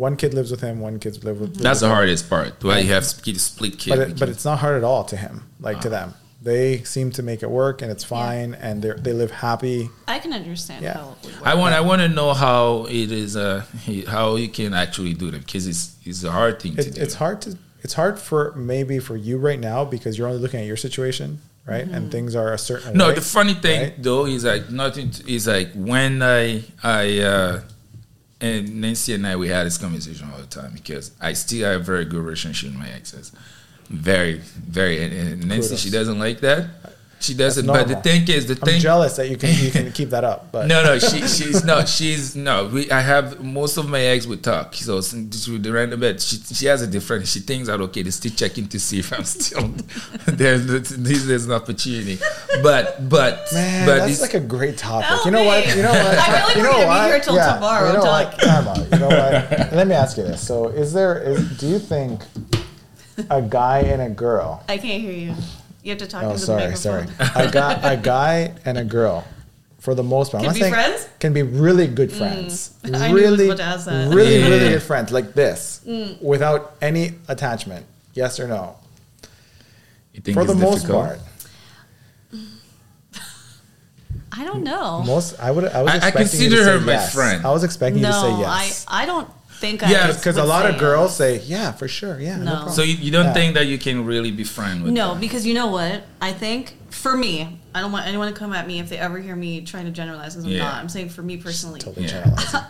One 0.06 0.14
kid 0.16 0.32
lives 0.38 0.50
with 0.50 0.62
him. 0.68 0.80
One 0.88 0.98
kid 0.98 1.22
live 1.24 1.38
with. 1.42 1.52
That's 1.56 1.64
live 1.64 1.80
the 1.80 1.86
him. 1.86 1.92
hardest 1.98 2.24
part. 2.30 2.52
Why 2.64 2.78
you 2.84 2.92
have 2.96 3.04
split 3.04 3.38
split 3.48 3.74
kid. 3.78 3.90
but 3.90 3.98
it, 4.00 4.18
but 4.20 4.28
it's 4.34 4.44
not 4.50 4.58
hard 4.64 4.76
at 4.80 4.84
all 4.90 5.04
to 5.12 5.16
him 5.24 5.34
like 5.60 5.80
to 5.86 5.90
them 5.98 6.14
they 6.42 6.82
seem 6.84 7.10
to 7.18 7.22
make 7.30 7.42
it 7.46 7.50
work 7.50 7.82
and 7.82 7.90
it's 7.94 8.02
fine 8.18 8.54
and 8.66 8.74
they 8.82 8.92
they 9.06 9.12
live 9.22 9.30
happy 9.30 9.90
I 10.08 10.18
can 10.24 10.32
understand 10.32 10.80
Yeah. 10.82 10.94
how 10.94 11.08
it 11.10 11.26
would 11.26 11.34
work. 11.34 11.46
I 11.50 11.54
want 11.60 11.72
I 11.74 11.82
want 11.90 12.00
to 12.00 12.08
know 12.08 12.30
how 12.46 12.86
it 12.88 13.12
is 13.24 13.36
uh 13.36 13.62
how 14.16 14.36
you 14.42 14.48
can 14.48 14.72
actually 14.84 15.12
do 15.22 15.26
that 15.32 15.42
because 15.44 15.66
it's 15.72 15.84
it's 16.08 16.24
a 16.24 16.32
hard 16.40 16.54
thing 16.62 16.72
to 16.76 16.90
do. 16.90 16.98
it's 17.04 17.16
hard 17.22 17.42
to 17.44 17.58
it's 17.84 17.92
hard 18.00 18.18
for 18.18 18.40
maybe 18.56 18.96
for 19.08 19.16
you 19.26 19.36
right 19.48 19.60
now 19.72 19.84
because 19.94 20.12
you're 20.16 20.28
only 20.32 20.40
looking 20.44 20.60
at 20.64 20.66
your 20.72 20.78
situation 20.88 21.28
right 21.72 21.86
and 21.94 22.10
things 22.10 22.34
are 22.34 22.50
a 22.54 22.58
certain 22.70 22.96
No, 22.96 23.08
way, 23.08 23.14
the 23.20 23.26
funny 23.38 23.54
thing 23.66 23.80
right? 23.82 24.02
though 24.02 24.24
is 24.34 24.42
like 24.52 24.64
nothing 24.70 25.10
t- 25.10 25.34
is 25.36 25.46
like 25.46 25.68
when 25.92 26.22
I 26.22 26.62
I 26.82 27.02
uh 27.20 27.60
and 28.40 28.80
Nancy 28.80 29.14
and 29.14 29.26
I 29.26 29.36
we 29.36 29.48
had 29.48 29.66
this 29.66 29.78
conversation 29.78 30.28
all 30.32 30.38
the 30.38 30.46
time 30.46 30.72
because 30.72 31.12
I 31.20 31.32
still 31.34 31.70
have 31.70 31.80
a 31.82 31.84
very 31.84 32.04
good 32.04 32.22
relationship 32.22 32.70
with 32.70 32.78
my 32.78 32.88
exes. 32.90 33.32
Very, 33.88 34.34
very 34.38 35.02
and, 35.02 35.12
and 35.12 35.48
Nancy 35.48 35.70
Kudos. 35.70 35.80
she 35.80 35.90
doesn't 35.90 36.18
like 36.18 36.40
that. 36.40 36.68
She 37.20 37.34
doesn't 37.34 37.66
but 37.66 37.86
the 37.86 37.96
thing 37.96 38.26
is 38.28 38.46
the 38.46 38.54
thing 38.54 38.76
i'm 38.76 38.80
jealous 38.80 39.16
that 39.16 39.28
you 39.28 39.36
can 39.36 39.50
you 39.62 39.70
can 39.70 39.92
keep 39.92 40.08
that 40.10 40.24
up 40.24 40.50
but 40.50 40.66
no, 40.72 40.82
no, 40.82 40.98
she, 40.98 41.20
she's 41.28 41.62
no, 41.64 41.84
she's 41.84 42.34
no. 42.34 42.66
We, 42.66 42.90
I 42.90 43.00
have 43.00 43.40
most 43.44 43.76
of 43.76 43.88
my 43.88 44.00
ex 44.00 44.26
would 44.26 44.42
talk. 44.42 44.74
So 44.74 45.00
since 45.02 45.46
with 45.46 45.62
the 45.62 45.70
random 45.72 46.00
bed, 46.00 46.20
she, 46.20 46.36
she 46.38 46.66
has 46.66 46.80
a 46.80 46.86
different. 46.86 47.26
She 47.28 47.40
thinks 47.40 47.68
that 47.68 47.78
okay, 47.80 48.02
they're 48.02 48.10
still 48.12 48.32
checking 48.32 48.66
to 48.68 48.80
see 48.80 49.00
if 49.00 49.12
I'm 49.12 49.24
still 49.24 49.68
there's 50.26 50.66
there's, 50.66 51.26
there's 51.26 51.44
an 51.46 51.52
opportunity. 51.52 52.18
But 52.62 53.08
but 53.08 53.46
Man, 53.52 53.86
but 53.86 53.98
that's 53.98 54.20
like 54.22 54.34
a 54.34 54.40
great 54.40 54.78
topic. 54.78 55.08
Tell 55.08 55.24
you 55.26 55.30
know 55.32 55.44
what? 55.44 55.76
You 55.76 55.82
know 55.82 55.90
what? 55.90 56.18
I 56.18 56.24
feel 56.24 56.32
like 56.46 56.56
you 56.56 56.62
we're 56.62 56.66
know 56.66 56.72
gonna 56.72 56.84
be 56.84 56.88
what? 56.88 57.06
here 57.10 57.20
till 57.20 57.34
tomorrow 57.54 57.86
You 57.88 57.92
know 57.94 58.00
till 58.02 58.12
what? 58.12 58.38
like- 58.38 58.38
Time. 58.40 58.92
You 58.92 58.98
know 58.98 59.08
what? 59.08 59.72
Let 59.74 59.86
me 59.86 59.94
ask 59.94 60.16
you 60.16 60.22
this. 60.24 60.40
So, 60.46 60.68
is 60.68 60.92
there? 60.92 61.20
Is, 61.22 61.58
do 61.58 61.66
you 61.66 61.78
think 61.78 62.22
a 63.28 63.42
guy 63.42 63.80
and 63.80 64.00
a 64.02 64.08
girl? 64.08 64.64
I 64.68 64.78
can't 64.78 65.02
hear 65.02 65.12
you. 65.12 65.34
You 65.82 65.90
have 65.90 65.98
to 65.98 66.06
talk 66.06 66.24
Oh, 66.24 66.30
into 66.32 66.38
sorry, 66.40 66.70
the 66.70 66.76
sorry. 66.76 67.06
microphone. 67.06 67.46
A 67.48 67.50
guy, 67.50 67.92
a 67.92 67.96
guy 67.96 68.54
and 68.66 68.76
a 68.78 68.84
girl, 68.84 69.24
for 69.78 69.94
the 69.94 70.02
most 70.02 70.30
part, 70.32 70.42
I'm 70.44 70.48
Can 70.50 70.54
be 70.54 70.60
saying- 70.60 70.74
friends? 70.74 71.02
Mm. 71.02 71.18
Can 71.20 71.32
be 71.32 71.42
really 71.42 71.86
good 71.86 72.12
friends. 72.12 72.72
I 72.84 72.88
knew 73.08 73.14
was 73.14 73.22
really, 73.22 73.44
about 73.46 73.56
to 73.58 73.62
ask 73.62 73.86
that. 73.86 74.12
really, 74.14 74.38
Yeah. 74.40 74.48
really 74.48 74.68
good 74.70 74.82
friends 74.82 75.10
like 75.10 75.32
this, 75.34 75.80
Mm. 75.86 76.20
without 76.22 76.76
any 76.82 77.14
attachment. 77.28 77.86
Yes 78.14 78.38
or 78.38 78.46
no? 78.48 78.76
you 80.12 80.20
think 80.20 80.34
For 80.34 80.42
it's 80.42 80.52
the 80.52 80.58
most 80.58 80.80
difficult? 80.82 81.06
part, 81.06 81.20
I 84.32 84.44
don't 84.44 84.62
know. 84.64 85.02
most 85.04 85.38
I 85.40 85.50
would. 85.50 85.64
I 85.64 85.82
was 85.82 85.90
I- 85.90 85.94
I 85.94 85.96
expecting 86.08 86.40
you 86.40 86.50
to 86.50 86.56
consider 86.56 86.64
say 86.64 86.70
her 86.72 86.80
my 86.80 86.92
yes. 86.92 87.14
friend. 87.14 87.46
I 87.46 87.50
was 87.50 87.64
expecting 87.64 88.00
you 88.02 88.06
to 88.06 88.12
say 88.12 88.30
no, 88.30 88.40
yes. 88.40 88.84
I, 88.88 89.02
I 89.02 89.06
don't 89.06 89.28
think 89.60 89.82
Yeah, 89.82 90.08
I 90.08 90.12
because 90.12 90.36
a 90.36 90.44
lot 90.44 90.64
of 90.70 90.78
girls 90.78 91.10
yes. 91.10 91.16
say, 91.18 91.30
"Yeah, 91.46 91.72
for 91.72 91.86
sure, 91.88 92.18
yeah." 92.20 92.36
No, 92.38 92.44
No. 92.44 92.50
problem. 92.52 92.72
So 92.74 92.82
you, 92.82 92.94
you 92.94 93.10
don't 93.12 93.26
Yeah. 93.26 93.32
think 93.38 93.54
that 93.56 93.66
you 93.66 93.78
can 93.78 94.04
really 94.06 94.30
be 94.30 94.44
friend 94.44 94.82
with? 94.82 94.92
No, 94.92 95.10
them? 95.10 95.20
because 95.20 95.44
you 95.46 95.54
know 95.54 95.68
what? 95.68 96.02
I 96.20 96.32
think 96.32 96.76
for 96.90 97.14
me, 97.16 97.60
I 97.74 97.80
don't 97.82 97.92
want 97.92 98.06
anyone 98.06 98.32
to 98.32 98.38
come 98.38 98.52
at 98.52 98.66
me 98.66 98.80
if 98.80 98.88
they 98.88 98.98
ever 98.98 99.18
hear 99.20 99.36
me 99.36 99.60
trying 99.60 99.84
to 99.84 99.90
generalize 99.92 100.32
because 100.34 100.44
I'm 100.46 100.50
Yeah. 100.52 100.64
not. 100.64 100.74
I'm 100.82 100.88
saying 100.88 101.10
for 101.10 101.22
me 101.22 101.36
personally. 101.36 101.78
totally 101.80 102.06
Yeah. 102.06 102.24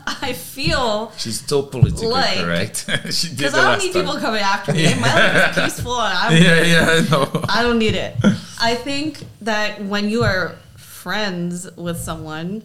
I 0.28 0.32
feel 0.34 1.12
she's 1.16 1.40
so 1.46 1.62
politically 1.62 2.08
Like- 2.08 2.38
correct. 2.44 2.76
she 3.18 3.28
did 3.28 3.36
because 3.38 3.54
I 3.54 3.62
don't 3.70 3.78
need 3.84 3.92
time. 3.92 4.02
people 4.04 4.16
coming 4.20 4.42
after 4.42 4.72
me. 4.74 4.92
My 5.00 5.14
life 5.14 5.56
is 5.58 5.64
peaceful 5.64 5.98
and 6.00 6.18
I'm 6.18 6.32
Yeah, 6.42 6.62
yeah, 6.72 6.96
I 6.96 6.98
know. 7.10 7.44
I 7.48 7.62
don't 7.62 7.78
need 7.78 7.94
it. 7.94 8.16
I 8.60 8.74
think 8.74 9.24
that 9.42 9.82
when 9.92 10.08
you 10.10 10.22
are 10.24 10.56
friends 10.76 11.68
with 11.76 11.98
someone, 11.98 12.62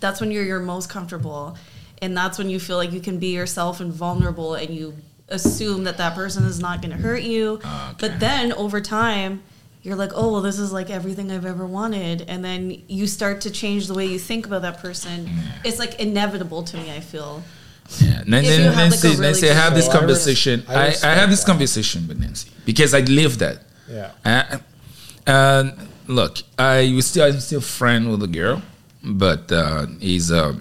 that's 0.00 0.20
when 0.20 0.30
you're 0.30 0.44
your 0.44 0.60
most 0.60 0.88
comfortable. 0.88 1.56
And 2.04 2.14
that's 2.14 2.36
when 2.36 2.50
you 2.50 2.60
feel 2.60 2.76
like 2.76 2.92
you 2.92 3.00
can 3.00 3.18
be 3.18 3.28
yourself 3.28 3.80
and 3.80 3.90
vulnerable 3.90 4.54
and 4.54 4.68
you 4.68 4.94
assume 5.30 5.84
that 5.84 5.96
that 5.96 6.14
person 6.14 6.44
is 6.44 6.60
not 6.60 6.82
going 6.82 6.90
to 6.90 6.98
hurt 7.02 7.22
you. 7.22 7.54
Okay. 7.54 7.94
But 7.98 8.20
then 8.20 8.52
over 8.52 8.78
time, 8.82 9.42
you're 9.82 9.96
like, 9.96 10.12
oh, 10.14 10.32
well, 10.32 10.42
this 10.42 10.58
is 10.58 10.70
like 10.70 10.90
everything 10.90 11.32
I've 11.32 11.46
ever 11.46 11.66
wanted. 11.66 12.26
And 12.28 12.44
then 12.44 12.82
you 12.88 13.06
start 13.06 13.40
to 13.42 13.50
change 13.50 13.86
the 13.86 13.94
way 13.94 14.04
you 14.04 14.18
think 14.18 14.44
about 14.46 14.60
that 14.62 14.78
person. 14.80 15.30
It's 15.64 15.78
like 15.78 15.98
inevitable 15.98 16.62
to 16.64 16.76
me, 16.76 16.90
I 16.92 17.00
feel. 17.00 17.42
Yeah, 17.98 18.20
and 18.20 18.32
then, 18.32 18.44
If 18.44 18.50
you 18.50 18.56
then 18.56 18.64
have, 18.64 18.74
like, 18.74 18.90
Nancy, 18.90 19.08
really 19.08 19.20
Nancy, 19.22 19.50
I 19.50 19.54
have 19.54 19.74
this 19.74 19.86
So 19.86 19.92
I 19.92 19.94
res- 19.94 20.00
conversation. 20.00 20.64
I 20.68 20.74
I, 20.74 20.86
I, 21.10 21.14
have 21.20 21.30
this 21.30 21.42
that. 21.44 21.52
conversation 21.52 22.06
with 22.08 22.18
Nancy 22.20 22.50
because 22.66 22.92
I 22.92 23.00
live 23.00 23.38
that. 23.38 23.62
Yeah. 23.88 24.10
Uh, 24.24 24.58
uh, 25.30 25.64
look, 26.06 26.38
I 26.58 26.92
was 26.94 27.06
still 27.06 27.24
I'm 27.26 27.40
still 27.40 27.60
friend 27.62 28.10
with 28.10 28.20
the 28.20 28.26
girl, 28.40 28.62
but 29.02 29.50
uh, 29.52 29.86
he's 30.00 30.30
uh, 30.30 30.54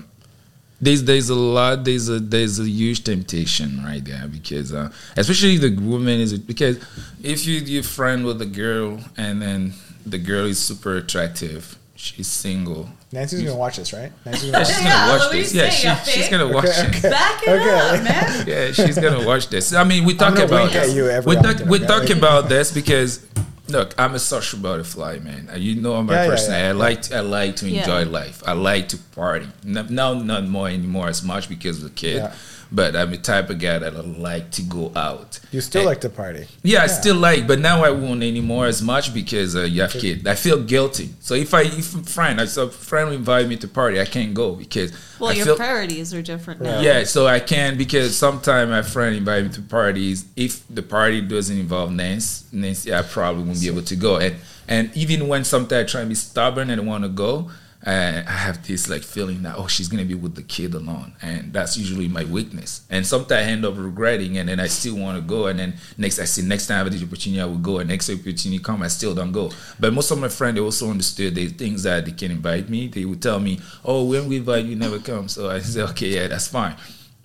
there's 0.84 1.04
there's 1.04 1.30
a 1.30 1.36
lot 1.36 1.84
there's 1.84 2.10
a 2.10 2.20
there's 2.20 2.60
a 2.60 2.68
huge 2.70 3.04
temptation 3.04 3.84
right 3.84 4.04
there 4.04 4.28
because 4.28 4.74
uh, 4.74 4.92
especially 5.18 5.58
the 5.58 5.72
woman 5.82 6.20
is 6.20 6.38
because 6.38 6.78
if 7.24 7.46
you 7.48 7.60
you 7.60 7.82
friend 7.84 8.26
with 8.26 8.42
a 8.42 8.46
girl 8.46 9.00
and 9.18 9.42
then 9.42 9.74
the 10.06 10.18
girl 10.18 10.46
is 10.46 10.60
super 10.60 10.98
attractive, 10.98 11.78
she's 11.96 12.28
single. 12.28 12.90
Nancy's 13.14 13.42
gonna 13.44 13.56
watch 13.56 13.78
this, 13.78 13.94
right? 13.94 14.12
Nancy's 14.26 14.52
gonna 14.52 14.60
Yeah, 14.60 14.68
watch 14.68 14.72
she's 14.72 14.82
this. 14.82 14.84
Yeah, 14.84 14.90
gonna 15.00 15.12
watch 15.14 15.20
what 15.22 15.30
were 15.30 15.36
you 15.38 15.44
this. 15.44 15.54
Yeah, 15.84 15.96
she, 16.04 16.12
she's 16.12 16.30
gonna 16.30 16.48
watch 16.52 16.66
Okay, 16.66 16.82
it. 16.82 16.96
okay. 16.98 17.10
Back 17.10 17.44
it 17.44 17.50
Okay. 17.50 17.80
up, 17.98 18.04
man. 18.04 18.48
Yeah, 18.48 18.72
she's 18.72 18.98
gonna 18.98 19.26
watch 19.26 19.48
this. 19.48 19.74
I 19.74 19.84
mean, 19.84 20.04
we 20.04 20.14
talk 20.16 20.34
gonna 20.34 20.46
about 20.48 20.62
wink 20.64 20.74
this. 20.74 20.94
you 20.96 21.08
every 21.10 21.30
we 21.30 21.42
talk, 21.42 21.56
often, 21.56 21.70
we 21.70 21.78
okay? 21.78 21.88
talk 21.88 22.10
about 22.10 22.50
this 22.50 22.72
because 22.72 23.20
look, 23.68 23.94
I'm 23.98 24.14
a 24.14 24.20
social 24.20 24.60
butterfly, 24.60 25.20
man. 25.20 25.50
Uh, 25.52 25.58
You 25.58 25.76
know 25.82 26.02
my 26.04 26.14
Yeah, 26.14 26.24
yeah, 26.24 26.30
personality. 26.30 26.64
yeah. 26.64 26.70
I 26.70 26.72
like 26.90 27.02
to, 27.04 27.18
I 27.18 27.20
like 27.22 27.56
to 27.58 27.70
Yeah. 27.70 27.80
enjoy 27.82 28.10
life. 28.12 28.44
I 28.46 28.54
like 28.54 28.90
to 28.90 28.98
party. 29.16 29.48
No, 29.64 29.84
now 29.90 30.14
not 30.14 30.48
more 30.48 30.68
anymore 30.70 31.08
as 31.08 31.24
much 31.24 31.48
because 31.50 31.78
of 31.78 31.84
the 31.84 31.90
kid. 31.92 32.30
Yeah. 32.74 32.76
But 32.76 32.96
I'm 32.96 33.12
the 33.12 33.18
type 33.18 33.50
of 33.50 33.60
guy 33.60 33.78
that 33.80 33.96
I 33.96 34.00
like 34.02 34.50
to 34.52 34.62
go 34.64 34.92
out. 34.96 35.40
You 35.52 35.62
still 35.62 35.82
And- 35.82 35.88
like 35.90 36.02
to 36.02 36.10
party. 36.10 36.48
yeah, 36.64 36.84
I 36.84 36.88
still 36.88 37.16
like, 37.16 37.46
but 37.48 37.60
now 37.60 37.84
I 37.84 37.92
won't 37.92 38.24
anymore 38.24 38.66
as 38.66 38.82
much 38.82 39.14
because 39.14 39.56
uh, 39.56 39.62
you 39.64 39.82
have 39.82 39.92
kid. 39.94 40.28
I 40.28 40.36
feel 40.36 40.62
guilty. 40.62 41.10
So 41.20 41.36
if 41.36 41.54
I 41.54 41.62
if 41.64 41.94
a 41.96 42.04
friend, 42.04 42.42
I 42.42 42.46
saw 42.46 42.64
a 42.64 42.70
friend 42.70 43.10
will 43.10 43.16
invite 43.16 43.48
me 43.48 43.58
to 43.58 43.68
party, 43.68 44.00
I 44.02 44.06
can't 44.06 44.34
go 44.34 44.56
because 44.56 44.92
Well, 45.20 45.30
I 45.30 45.34
your 45.34 45.46
feel, 45.46 45.56
priorities 45.56 46.14
are 46.14 46.22
different 46.22 46.62
now. 46.62 46.80
yeah, 46.82 47.04
so 47.04 47.28
I 47.28 47.40
can 47.40 47.78
because 47.78 48.18
sometimes 48.18 48.70
my 48.70 48.82
friend 48.82 49.16
invite 49.16 49.44
me 49.44 49.50
to 49.52 49.62
parties. 49.62 50.26
If 50.36 50.64
the 50.70 50.82
party 50.84 51.22
doesn't 51.22 51.58
involve 51.58 51.92
Nance, 51.92 52.46
Nance, 52.52 52.90
I 52.90 53.02
probably 53.04 53.44
won't 53.44 53.62
be 53.62 53.68
able 53.68 53.84
to 53.84 53.96
go. 53.96 54.18
And 54.18 54.36
and 54.68 54.90
even 54.96 55.28
when 55.28 55.44
sometimes 55.44 55.84
I 55.90 55.92
try 55.92 56.02
to 56.02 56.08
be 56.08 56.16
stubborn 56.16 56.70
and 56.70 56.88
want 56.88 57.04
to 57.04 57.10
go, 57.10 57.52
uh, 57.86 58.24
I 58.26 58.32
have 58.32 58.66
this 58.66 58.90
like 58.90 59.02
feeling 59.02 59.44
that 59.44 59.56
oh 59.58 59.68
she's 59.68 59.90
gonna 59.90 60.06
be 60.06 60.16
with 60.16 60.36
the 60.36 60.42
kid 60.42 60.74
alone, 60.74 61.14
and 61.22 61.52
that's 61.52 61.78
usually 61.78 62.08
my 62.08 62.24
weakness. 62.24 62.82
And 62.90 63.06
sometimes 63.06 63.32
I 63.46 63.52
end 63.52 63.66
up 63.66 63.76
regretting, 63.78 64.38
and 64.38 64.48
then 64.48 64.60
I 64.60 64.68
still 64.68 64.96
want 64.96 65.18
to 65.18 65.22
go. 65.22 65.48
And 65.48 65.60
then 65.60 65.74
next 65.98 66.20
I 66.20 66.26
see 66.26 66.44
next 66.44 66.68
time 66.68 66.76
I 66.76 66.84
have 66.90 66.98
the 66.98 67.06
opportunity 67.06 67.42
I 67.42 67.46
will 67.46 67.58
go, 67.58 67.80
and 67.80 67.90
next 67.90 68.10
opportunity 68.10 68.60
come 68.60 68.84
I 68.84 68.88
still 68.88 69.14
don't 69.14 69.32
go. 69.32 69.52
But 69.80 69.94
most 69.94 70.12
of 70.12 70.20
my 70.20 70.30
friends 70.30 70.56
they 70.56 70.62
also 70.62 70.90
understood 70.90 71.36
the 71.36 71.48
things 71.48 71.84
that 71.84 72.06
they 72.06 72.12
can 72.12 72.32
invite 72.32 72.70
me. 72.70 72.88
They 72.88 73.04
would 73.06 73.22
tell 73.22 73.40
me 73.40 73.60
oh 73.84 74.06
when 74.06 74.30
we 74.30 74.38
invite 74.38 74.66
you 74.66 74.76
never 74.76 75.00
come. 75.00 75.28
So 75.28 75.50
I 75.50 75.60
say 75.60 75.82
okay 75.82 76.08
yeah 76.08 76.28
that's 76.28 76.48
fine. 76.48 76.76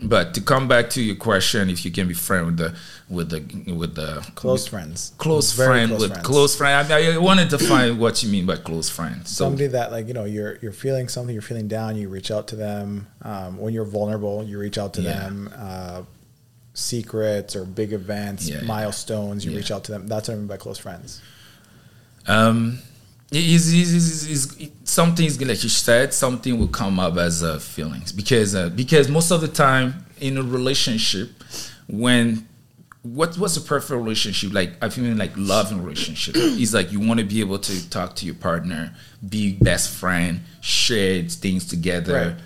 But 0.00 0.32
to 0.34 0.40
come 0.40 0.68
back 0.68 0.90
to 0.90 1.02
your 1.02 1.16
question, 1.16 1.68
if 1.68 1.84
you 1.84 1.90
can 1.90 2.06
be 2.06 2.14
friend 2.14 2.46
with 2.46 2.56
the 2.58 2.76
with 3.08 3.30
the 3.30 3.72
with 3.74 3.96
the 3.96 4.24
Close 4.36 4.68
friends. 4.68 5.12
close 5.18 5.52
Very 5.52 5.68
friend 5.70 5.88
close 5.90 6.00
with 6.02 6.10
friends. 6.12 6.26
close 6.28 6.56
friend. 6.56 6.92
I, 6.92 7.00
mean, 7.00 7.14
I 7.14 7.18
wanted 7.18 7.50
to 7.50 7.58
find 7.58 7.98
what 7.98 8.22
you 8.22 8.28
mean 8.30 8.46
by 8.46 8.56
close 8.56 8.88
friend. 8.88 9.26
So 9.26 9.46
Somebody 9.46 9.66
that 9.68 9.90
like 9.90 10.06
you 10.06 10.14
know 10.14 10.24
you're 10.24 10.56
you're 10.62 10.70
feeling 10.72 11.08
something, 11.08 11.32
you're 11.34 11.42
feeling 11.42 11.66
down, 11.66 11.96
you 11.96 12.08
reach 12.08 12.30
out 12.30 12.46
to 12.48 12.56
them. 12.56 13.08
Um, 13.22 13.58
when 13.58 13.74
you're 13.74 13.84
vulnerable, 13.84 14.44
you 14.44 14.58
reach 14.60 14.78
out 14.78 14.94
to 14.94 15.02
Yeah. 15.02 15.18
them. 15.18 15.52
Uh, 15.56 16.02
secrets 16.74 17.56
or 17.56 17.64
big 17.64 17.92
events, 17.92 18.48
yeah. 18.48 18.60
milestones, 18.60 19.44
you 19.44 19.50
Yeah. 19.50 19.56
reach 19.58 19.72
out 19.72 19.82
to 19.84 19.90
them. 19.92 20.06
That's 20.06 20.28
what 20.28 20.34
I 20.34 20.38
mean 20.38 20.46
by 20.46 20.58
close 20.58 20.78
friends. 20.78 21.20
um, 22.28 22.78
is 23.30 23.72
is 23.72 24.26
is 24.28 24.70
something 24.84 25.26
is 25.26 25.40
like 25.40 25.62
you 25.62 25.68
said, 25.68 26.14
something 26.14 26.58
will 26.58 26.68
come 26.68 26.98
up 26.98 27.16
as 27.18 27.42
uh, 27.42 27.58
feelings 27.58 28.12
because 28.12 28.54
uh, 28.54 28.70
because 28.70 29.08
most 29.08 29.30
of 29.30 29.40
the 29.40 29.48
time 29.48 30.04
in 30.20 30.38
a 30.38 30.42
relationship, 30.42 31.30
when 31.88 32.48
what 33.02 33.36
what's 33.36 33.56
a 33.56 33.60
perfect 33.60 33.92
relationship 33.92 34.52
like? 34.52 34.82
I 34.82 34.88
feel 34.88 35.14
like 35.14 35.32
loving 35.36 35.82
relationship 35.82 36.36
is 36.36 36.72
like 36.72 36.90
you 36.90 37.00
want 37.00 37.20
to 37.20 37.26
be 37.26 37.40
able 37.40 37.58
to 37.58 37.90
talk 37.90 38.16
to 38.16 38.26
your 38.26 38.34
partner, 38.34 38.94
be 39.28 39.52
best 39.54 39.90
friend, 39.90 40.40
share 40.62 41.22
things 41.24 41.66
together, 41.66 42.36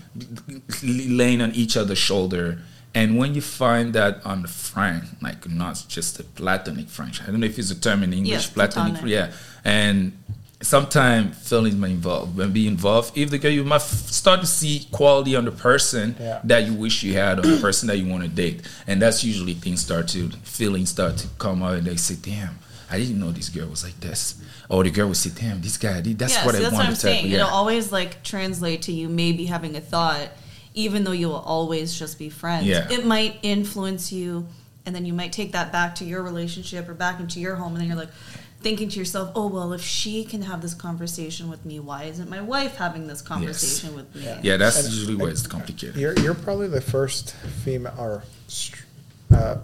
laying 0.83 1.41
on 1.43 1.53
each 1.53 1.76
other's 1.76 1.99
shoulder. 1.99 2.59
And 2.95 3.16
when 3.16 3.35
you 3.35 3.41
find 3.41 3.95
that 3.95 4.20
on 4.26 4.43
the 4.43 4.49
friend, 4.49 5.16
like 5.22 5.49
not 5.49 5.83
just 5.89 6.20
a 6.20 6.24
platonic 6.24 6.89
friendship, 6.91 7.26
I 7.26 7.30
don't 7.30 7.41
know 7.41 7.47
if 7.47 7.59
it's 7.59 7.70
a 7.70 7.80
term 7.80 8.03
in 8.03 8.12
English, 8.12 8.30
Yes, 8.33 8.51
platonic, 8.51 9.01
platonic. 9.01 9.11
yeah. 9.11 9.33
And 9.64 10.12
sometimes 10.62 11.36
feelings 11.48 11.74
may 11.76 11.90
involve 11.90 12.38
and 12.38 12.52
be 12.54 12.66
involved. 12.66 13.16
If 13.16 13.30
the 13.30 13.38
girl, 13.38 13.50
you 13.50 13.64
might 13.64 13.76
f- 13.76 13.82
start 14.10 14.40
to 14.40 14.46
see 14.46 14.86
quality 14.90 15.36
on 15.36 15.44
the 15.44 15.50
person 15.52 16.16
Yeah. 16.20 16.40
that 16.44 16.66
you 16.66 16.74
wish 16.74 17.02
you 17.02 17.14
had, 17.14 17.38
on 17.40 17.50
the 17.50 17.58
person 17.60 17.88
that 17.88 17.98
you 17.98 18.06
want 18.06 18.22
to 18.22 18.28
date, 18.28 18.62
and 18.86 19.00
that's 19.02 19.22
usually 19.24 19.54
things 19.54 19.80
start 19.80 20.08
to 20.08 20.30
feelings 20.42 20.90
start 20.90 21.16
to 21.18 21.28
come 21.38 21.62
out, 21.62 21.74
and 21.74 21.86
they 21.86 21.96
say, 21.96 22.16
"Damn, 22.20 22.58
I 22.90 22.98
didn't 22.98 23.18
know 23.18 23.30
this 23.32 23.48
girl 23.48 23.68
was 23.68 23.84
like 23.84 23.98
this," 24.00 24.36
or 24.68 24.84
the 24.84 24.90
girl 24.90 25.08
will 25.08 25.14
say, 25.14 25.30
"Damn, 25.34 25.60
this 25.60 25.76
guy, 25.76 26.00
that's 26.00 26.34
yeah, 26.34 26.44
what 26.46 26.54
so 26.54 26.58
I 26.58 26.62
that's 26.62 26.72
what 26.72 26.78
wanted 26.78 26.88
I'm 26.88 26.94
to." 26.94 27.00
saying. 27.00 27.26
Yeah. 27.26 27.36
It'll 27.38 27.48
always 27.50 27.92
like 27.92 28.22
translate 28.22 28.82
to 28.82 28.92
you 28.92 29.08
maybe 29.08 29.46
having 29.46 29.76
a 29.76 29.80
thought, 29.80 30.28
even 30.74 31.04
though 31.04 31.12
you 31.12 31.28
will 31.28 31.36
always 31.36 31.98
just 31.98 32.18
be 32.18 32.28
friends. 32.28 32.66
Yeah. 32.66 32.88
It 32.90 33.04
might 33.04 33.38
influence 33.42 34.12
you, 34.12 34.46
and 34.86 34.94
then 34.94 35.04
you 35.06 35.12
might 35.12 35.32
take 35.32 35.52
that 35.52 35.72
back 35.72 35.94
to 35.96 36.04
your 36.04 36.22
relationship 36.22 36.88
or 36.88 36.94
back 36.94 37.20
into 37.20 37.40
your 37.40 37.56
home, 37.56 37.72
and 37.72 37.80
then 37.80 37.88
you're 37.88 37.96
like 37.96 38.10
thinking 38.62 38.88
to 38.88 38.98
yourself, 38.98 39.30
"Oh 39.34 39.46
well, 39.48 39.72
if 39.72 39.82
she 39.82 40.24
can 40.24 40.42
have 40.42 40.62
this 40.62 40.74
conversation 40.74 41.50
with 41.50 41.64
me, 41.64 41.80
why 41.80 42.04
isn't 42.04 42.28
my 42.30 42.40
wife 42.40 42.76
having 42.76 43.06
this 43.06 43.20
conversation 43.22 43.94
with 43.94 44.14
me?" 44.14 44.22
yeah, 44.42 44.56
that's 44.56 44.84
And- 44.84 44.92
usually 44.94 45.14
where 45.16 45.30
it's 45.30 45.46
complicated. 45.46 45.96
You're 45.96 46.18
you're 46.20 46.34
probably 46.34 46.68
the 46.68 46.80
first 46.80 47.34
female 47.64 47.94
or 47.98 48.22
uh, 49.34 49.56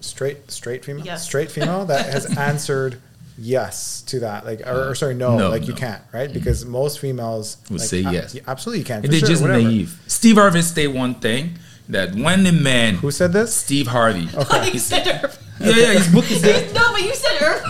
straight 0.00 0.50
straight 0.50 0.84
female 0.84 1.04
Yes. 1.04 1.24
straight 1.24 1.50
female 1.50 1.84
that 1.86 2.06
has 2.06 2.36
answered 2.38 3.00
yes 3.36 4.00
to 4.02 4.20
that 4.20 4.44
like 4.46 4.60
or, 4.66 4.90
or 4.90 4.94
sorry 4.94 5.14
no, 5.14 5.36
No, 5.36 5.50
like 5.50 5.66
you 5.66 5.74
can't 5.74 6.00
right 6.12 6.32
because 6.32 6.64
most 6.64 7.00
females 7.00 7.56
Would 7.70 7.80
like, 7.80 7.88
say 7.88 7.98
yes. 8.00 8.34
yeah, 8.34 8.42
absolutely 8.46 8.78
you 8.80 8.84
can 8.84 9.02
for 9.02 9.08
They're 9.08 9.18
sure, 9.20 9.28
just 9.28 9.42
whatever. 9.42 9.62
naive. 9.62 10.00
Steve 10.06 10.36
Harvey 10.36 10.62
said 10.62 10.94
one 10.94 11.14
thing 11.16 11.58
that 11.88 12.14
when 12.14 12.44
the 12.44 12.52
man, 12.52 12.94
who 12.94 13.10
said 13.10 13.32
this 13.32 13.54
Steve 13.54 13.88
Harvey, 13.88 14.28
you 14.72 14.78
said 14.78 15.06
Irv. 15.24 15.38
Yeah, 15.60 15.70
yeah, 15.76 15.92
his 15.92 16.08
book 16.12 16.30
is 16.30 16.42
there. 16.42 16.66
no, 16.74 16.92
but 16.92 17.00
you 17.02 17.14
said 17.14 17.40
Irv. 17.42 17.62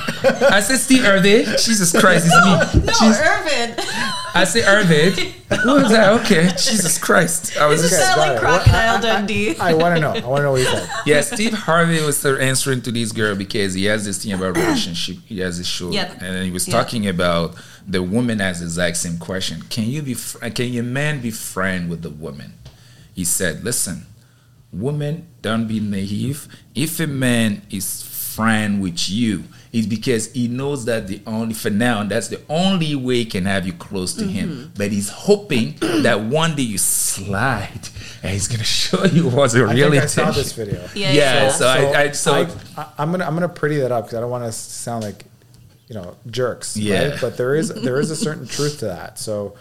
I 0.50 0.60
said 0.60 0.78
Steve 0.78 1.04
Harvey. 1.04 1.44
Jesus 1.44 1.92
Christ, 1.98 2.26
it's 2.28 2.74
me. 2.74 2.80
No, 2.80 2.92
Jesus- 2.92 3.20
Irvin. 3.20 3.74
I 4.36 4.44
say 4.44 4.64
Arvid. 4.64 5.18
What 5.64 5.82
was 5.82 5.90
that? 5.92 6.20
Okay, 6.22 6.48
Jesus 6.48 6.98
Christ. 6.98 7.56
I 7.58 7.66
was 7.66 7.82
This 7.82 7.92
just 7.92 8.02
sound 8.14 8.20
like. 8.20 8.40
Crocodile 8.40 8.72
Well, 8.72 8.94
I- 8.94 8.98
I- 8.98 9.00
Dundee. 9.00 9.56
I, 9.58 9.74
want 9.74 9.94
to 9.94 10.00
know 10.00 10.10
I 10.12 10.26
want 10.26 10.38
to 10.40 10.42
know 10.44 10.52
what 10.52 10.60
he 10.62 10.66
said 10.66 10.88
yeah. 11.06 11.20
Steve 11.20 11.52
Harvey 11.52 12.00
was 12.02 12.24
answering 12.24 12.80
to 12.82 12.90
this 12.90 13.12
girl 13.12 13.36
because 13.36 13.74
he 13.74 13.84
has 13.84 14.04
this 14.04 14.22
thing 14.24 14.32
about 14.32 14.56
relationship. 14.56 15.16
He 15.26 15.38
has 15.40 15.58
this 15.58 15.66
show, 15.68 15.90
Yep. 15.90 16.10
and 16.22 16.34
then 16.34 16.44
he 16.44 16.50
was 16.50 16.66
Yep. 16.66 16.74
talking 16.76 17.06
about 17.06 17.54
the 17.86 18.02
woman 18.02 18.38
has 18.40 18.58
the 18.60 18.64
exact 18.66 18.96
same 18.96 19.18
question. 19.18 19.62
Can 19.68 19.84
you 19.84 20.02
be? 20.02 20.14
fr- 20.14 20.38
Can 20.48 20.72
your 20.72 20.84
man 20.84 21.20
be 21.20 21.30
friend 21.30 21.88
with 21.90 22.02
the 22.02 22.10
woman? 22.10 22.54
He 23.14 23.24
said, 23.24 23.62
"Listen, 23.62 24.06
woman, 24.74 25.28
don't 25.42 25.66
be 25.66 25.80
naive. 25.80 26.48
If 26.74 27.00
a 27.00 27.06
man 27.06 27.62
is 27.70 28.02
friend 28.34 28.82
with 28.82 29.08
you, 29.08 29.44
it's 29.72 29.86
because 29.86 30.32
he 30.32 30.48
knows 30.48 30.84
that 30.84 31.06
the 31.08 31.20
only 31.26 31.54
for 31.54 31.70
now 31.70 32.04
that's 32.04 32.28
the 32.28 32.40
only 32.48 32.94
way 32.94 33.16
he 33.16 33.24
can 33.24 33.44
have 33.44 33.66
you 33.66 33.72
close 33.72 34.14
to 34.14 34.24
him. 34.24 34.50
Mm-hmm. 34.50 34.70
But 34.76 34.92
he's 34.92 35.08
hoping 35.08 35.76
that 36.02 36.20
one 36.20 36.54
day 36.54 36.62
you 36.62 36.78
slide 36.78 37.88
and 38.22 38.32
he's 38.32 38.48
gonna 38.48 38.64
show 38.82 39.04
you 39.04 39.28
what's 39.28 39.54
a 39.54 39.64
I 39.64 39.72
real 39.72 39.90
think 39.90 40.02
I 40.02 40.06
saw 40.06 40.30
this 40.30 40.52
video 40.52 40.80
Yeah, 40.94 41.12
Yeah, 41.12 41.42
yeah. 41.44 41.48
so, 41.50 41.66
I, 41.66 42.02
I 42.02 42.10
so 42.12 42.34
I, 42.34 42.80
I, 42.80 42.92
I'm 42.98 43.10
gonna 43.10 43.24
I'm 43.24 43.34
gonna 43.34 43.48
pretty 43.48 43.76
that 43.78 43.92
up 43.92 44.04
because 44.04 44.16
I 44.16 44.20
don't 44.20 44.30
want 44.30 44.44
to 44.44 44.52
sound 44.52 45.04
like 45.04 45.24
you 45.88 45.94
know 45.94 46.16
jerks. 46.28 46.76
Yeah. 46.76 47.10
Right? 47.10 47.20
But 47.20 47.36
there 47.36 47.54
is 47.54 47.68
there 47.82 48.00
is 48.00 48.10
a 48.10 48.16
certain 48.16 48.46
truth 48.46 48.78
to 48.80 48.86
that. 48.86 49.18
So 49.18 49.56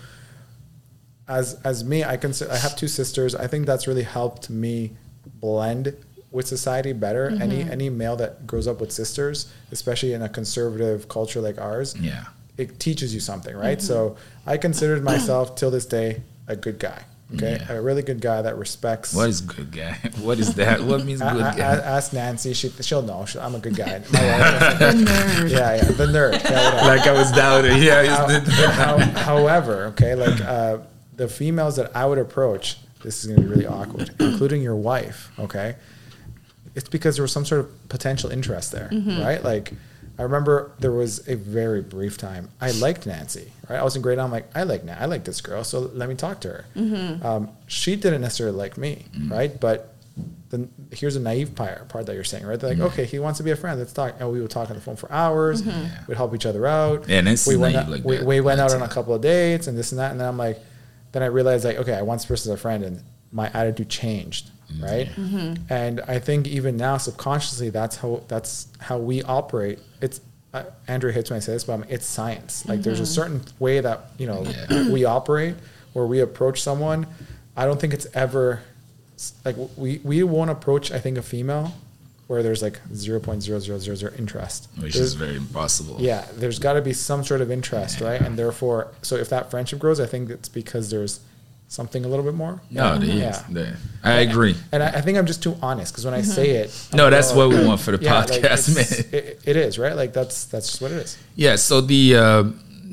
as 1.28 1.60
as 1.64 1.84
me, 1.84 2.04
I 2.04 2.18
consider 2.18 2.52
I 2.52 2.58
have 2.58 2.76
two 2.76 2.88
sisters. 2.88 3.36
I 3.36 3.48
think 3.48 3.66
that's 3.66 3.88
really 3.88 4.04
helped 4.04 4.50
me 4.50 4.92
blend 5.26 5.96
with 6.32 6.48
society 6.48 6.94
better. 6.94 7.30
Any 7.42 7.62
any 7.62 7.90
male 7.90 8.16
that 8.18 8.48
grows 8.48 8.68
up 8.68 8.82
with 8.82 8.92
sisters, 8.92 9.52
especially 9.72 10.14
in 10.14 10.22
a 10.22 10.30
conservative 10.30 11.08
culture 11.08 11.42
like 11.42 11.60
ours, 11.60 11.96
yeah. 12.00 12.26
it 12.58 12.80
teaches 12.80 13.14
you 13.14 13.20
something, 13.20 13.56
right? 13.56 13.82
So 13.82 14.18
I 14.46 14.58
considered 14.58 15.04
myself 15.04 15.56
till 15.56 15.72
this 15.72 15.86
day 15.86 16.22
a 16.48 16.56
good 16.56 16.80
guy. 16.80 17.04
Okay, 17.36 17.58
Yeah. 17.68 17.74
a 17.78 17.82
really 17.82 18.04
good 18.04 18.22
guy 18.22 18.44
that 18.44 18.58
respects. 18.60 19.14
What 19.14 19.28
is 19.30 19.42
good 19.42 19.72
guy? 19.72 19.98
What 20.22 20.38
is 20.40 20.54
that? 20.56 20.82
What 20.84 21.04
means 21.04 21.20
good 21.20 21.42
I, 21.42 21.52
I, 21.54 21.58
guy? 21.58 21.64
ask 21.78 22.14
Nancy. 22.14 22.54
She 22.54 22.70
she'll 22.82 23.02
know. 23.02 23.26
She, 23.26 23.40
I'm 23.40 23.56
a 23.56 23.60
good 23.60 23.76
guy. 23.76 24.04
My 24.12 24.20
wife, 24.24 24.78
nerd. 24.80 25.50
yeah, 25.50 25.76
yeah, 25.76 25.84
the 25.84 26.06
nerd. 26.06 26.34
Yeah. 26.50 26.86
Like 26.86 27.08
I 27.08 27.12
was 27.14 27.32
doubting. 27.32 27.82
Yeah, 27.82 28.06
How- 28.06 28.98
how- 28.98 28.98
however, 29.22 29.86
okay, 29.94 30.14
like 30.16 30.40
uh, 30.42 30.80
the 31.16 31.28
females 31.28 31.76
that 31.78 31.96
I 31.96 32.06
would 32.06 32.20
approach, 32.20 32.78
this 33.04 33.24
is 33.24 33.30
going 33.30 33.42
to 33.42 33.48
be 33.48 33.48
really 33.48 33.68
awkward, 33.68 34.16
including 34.20 34.62
your 34.62 34.76
wife. 34.76 35.32
Okay, 35.38 35.76
it's 36.76 36.90
because 36.90 37.16
there 37.16 37.24
was 37.24 37.32
some 37.32 37.46
sort 37.46 37.62
of 37.62 37.90
potential 37.90 38.32
interest 38.32 38.72
there, 38.72 38.90
mm-hmm. 38.92 39.22
right? 39.22 39.44
Like, 39.44 39.74
I 40.18 40.24
remember 40.24 40.72
there 40.80 40.92
was 40.92 41.28
a 41.28 41.36
very 41.36 41.82
brief 41.82 42.18
time 42.18 42.50
I 42.62 42.72
liked 42.72 43.06
Nancy. 43.06 43.52
Right, 43.70 43.80
I 43.80 43.84
was 43.84 43.96
in 43.96 44.02
grade. 44.02 44.20
I'm 44.20 44.32
like, 44.32 44.46
I 44.56 44.64
like 44.64 44.84
Nan. 44.84 44.98
I 45.00 45.06
like 45.06 45.24
this 45.24 45.42
girl, 45.42 45.64
so 45.64 45.80
let 45.80 46.10
me 46.10 46.16
talk 46.16 46.42
to 46.42 46.48
her. 46.50 46.66
Mm-hmm. 46.76 47.26
Um, 47.26 47.50
she 47.68 47.96
didn't 47.96 48.22
necessarily 48.22 48.58
like 48.58 48.78
me, 48.78 49.06
mm. 49.16 49.32
right? 49.32 49.60
But 49.60 49.94
then 50.50 50.70
here's 50.92 51.16
a 51.16 51.20
naive 51.20 51.56
part, 51.56 51.90
part 51.90 52.06
that 52.06 52.14
you're 52.14 52.24
saying, 52.24 52.46
right? 52.46 52.60
They're 52.60 52.72
like, 52.72 52.80
mm. 52.80 52.92
okay, 52.92 53.06
he 53.06 53.18
wants 53.18 53.38
to 53.38 53.44
be 53.44 53.52
a 53.52 53.56
friend. 53.56 53.80
Let's 53.80 53.94
talk. 53.94 54.16
And 54.20 54.32
we 54.32 54.40
would 54.42 54.52
talk 54.52 54.70
on 54.70 54.76
the 54.76 54.82
phone 54.82 54.96
for 54.96 55.12
hours. 55.12 55.64
Mm-hmm. 55.64 56.06
We'd 56.08 56.18
help 56.18 56.36
each 56.36 56.46
other 56.46 56.68
out. 56.68 57.08
Yeah, 57.08 57.20
and 57.20 57.30
it's 57.30 57.48
we 57.48 57.58
went 57.58 57.74
naive 57.74 57.88
out, 57.88 57.92
like 57.92 58.04
we, 58.04 58.18
that. 58.18 58.26
we 58.26 58.42
went 58.42 58.62
out 58.62 58.74
on 58.74 58.84
a 58.84 58.88
couple 58.88 59.16
of 59.16 59.22
dates 59.22 59.68
and 59.68 59.78
this 59.78 59.92
and 59.92 60.00
that. 60.00 60.12
And 60.12 60.20
then 60.20 60.28
I'm 60.28 60.38
like, 60.38 60.60
then 61.14 61.24
I 61.24 61.28
realized 61.28 61.64
like, 61.66 61.78
okay, 61.78 61.94
I 61.94 62.02
want 62.02 62.20
this 62.20 62.26
person 62.26 62.52
as 62.52 62.60
a 62.60 62.62
friend, 62.62 62.84
and 62.84 63.02
my 63.32 63.50
attitude 63.54 63.90
changed, 63.90 64.50
Mm-hmm. 64.72 64.84
right? 64.84 65.60
And 65.70 66.02
I 66.08 66.20
think 66.20 66.48
even 66.48 66.76
now, 66.78 66.98
subconsciously, 66.98 67.70
that's 67.70 67.96
how 67.98 68.24
that's 68.28 68.68
how 68.80 68.98
we 68.98 69.22
operate. 69.24 69.80
It's 70.02 70.20
uh, 70.54 70.64
Andrew 70.88 71.12
hates 71.12 71.30
when 71.30 71.38
I 71.38 71.40
say 71.42 71.54
this, 71.54 71.64
but 71.64 71.74
I 71.74 71.78
mean, 71.78 71.88
it's 71.90 72.06
science. 72.06 72.66
Like 72.68 72.82
there's 72.82 73.00
a 73.00 73.06
certain 73.06 73.42
way 73.60 73.80
that 73.82 74.12
you 74.18 74.26
know 74.28 74.44
Yeah. 74.70 74.90
we 74.92 75.06
operate, 75.06 75.56
where 75.94 76.06
we 76.08 76.20
approach 76.22 76.62
someone. 76.62 77.06
I 77.56 77.66
don't 77.66 77.80
think 77.80 77.94
it's 77.94 78.08
ever 78.16 78.62
like 79.46 79.56
we 79.78 80.00
we 80.04 80.24
won't 80.24 80.50
approach. 80.50 80.92
I 80.92 81.00
think 81.00 81.18
a 81.18 81.22
female 81.22 81.74
where 82.28 82.42
there's 82.42 82.62
like 82.62 82.80
zero 82.94 83.20
point 83.20 83.44
zero 83.44 83.60
zero 83.60 83.78
zero 83.80 83.96
zero 83.96 84.14
interest. 84.18 84.68
which 84.78 84.94
There's- 84.94 85.10
is 85.10 85.14
very 85.16 85.36
impossible. 85.36 85.98
yeah, 86.00 86.26
there's 86.36 86.60
got 86.60 86.74
to 86.74 86.82
be 86.82 86.94
some 86.94 87.24
sort 87.24 87.42
of 87.42 87.52
interest, 87.52 88.00
right? 88.02 88.20
And 88.22 88.38
therefore, 88.38 88.88
so 89.02 89.16
if 89.16 89.30
that 89.30 89.52
friendship 89.52 89.80
grows, 89.80 90.00
I 90.00 90.06
think 90.06 90.30
it's 90.30 90.50
because 90.50 90.90
there's 90.90 91.20
something 91.68 92.06
a 92.06 92.08
little 92.08 92.24
bit 92.24 92.36
more. 92.36 92.62
No, 92.70 92.98
there 93.00 93.10
is. 93.10 93.16
Yeah. 93.16 93.44
There. 93.50 93.78
I 94.04 94.14
agree. 94.22 94.56
And 94.72 94.84
I, 94.84 94.88
I 94.90 95.02
think 95.02 95.18
I'm 95.18 95.26
just 95.26 95.42
too 95.44 95.58
honest 95.62 95.92
because 95.92 96.06
when 96.06 96.14
I 96.14 96.22
say 96.22 96.52
it, 96.52 96.88
No, 96.94 97.06
I'm 97.06 97.12
that's 97.12 97.30
like, 97.30 97.38
what 97.38 97.50
we 97.50 97.66
want 97.66 97.82
for 97.82 97.98
the 97.98 98.04
yeah, 98.04 98.20
like, 98.20 98.30
podcast, 98.30 98.70
it's- 98.78 99.12
man. 99.12 99.14
It, 99.14 99.42
it 99.46 99.56
is 99.58 99.78
right. 99.80 99.96
Like 99.96 100.14
that's 100.14 100.46
that's 100.46 100.68
just 100.70 100.82
what 100.82 100.92
it 100.92 100.98
is. 100.98 101.18
Yeah. 101.36 101.56
So 101.58 101.82
the 101.82 102.16
uh, 102.16 102.44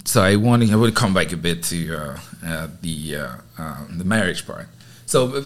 so 0.07 0.23
I 0.23 0.37
want 0.37 0.63
to 0.67 0.73
I 0.73 0.77
would 0.77 0.95
come 0.95 1.13
back 1.15 1.31
a 1.33 1.37
bit 1.37 1.63
to 1.65 1.95
uh, 1.95 2.19
uh, 2.45 2.69
the 2.81 3.17
uh, 3.17 3.33
um, 3.59 3.99
the 3.99 4.05
marriage 4.05 4.47
part. 4.47 4.67
So, 5.07 5.37
uh, 5.37 5.43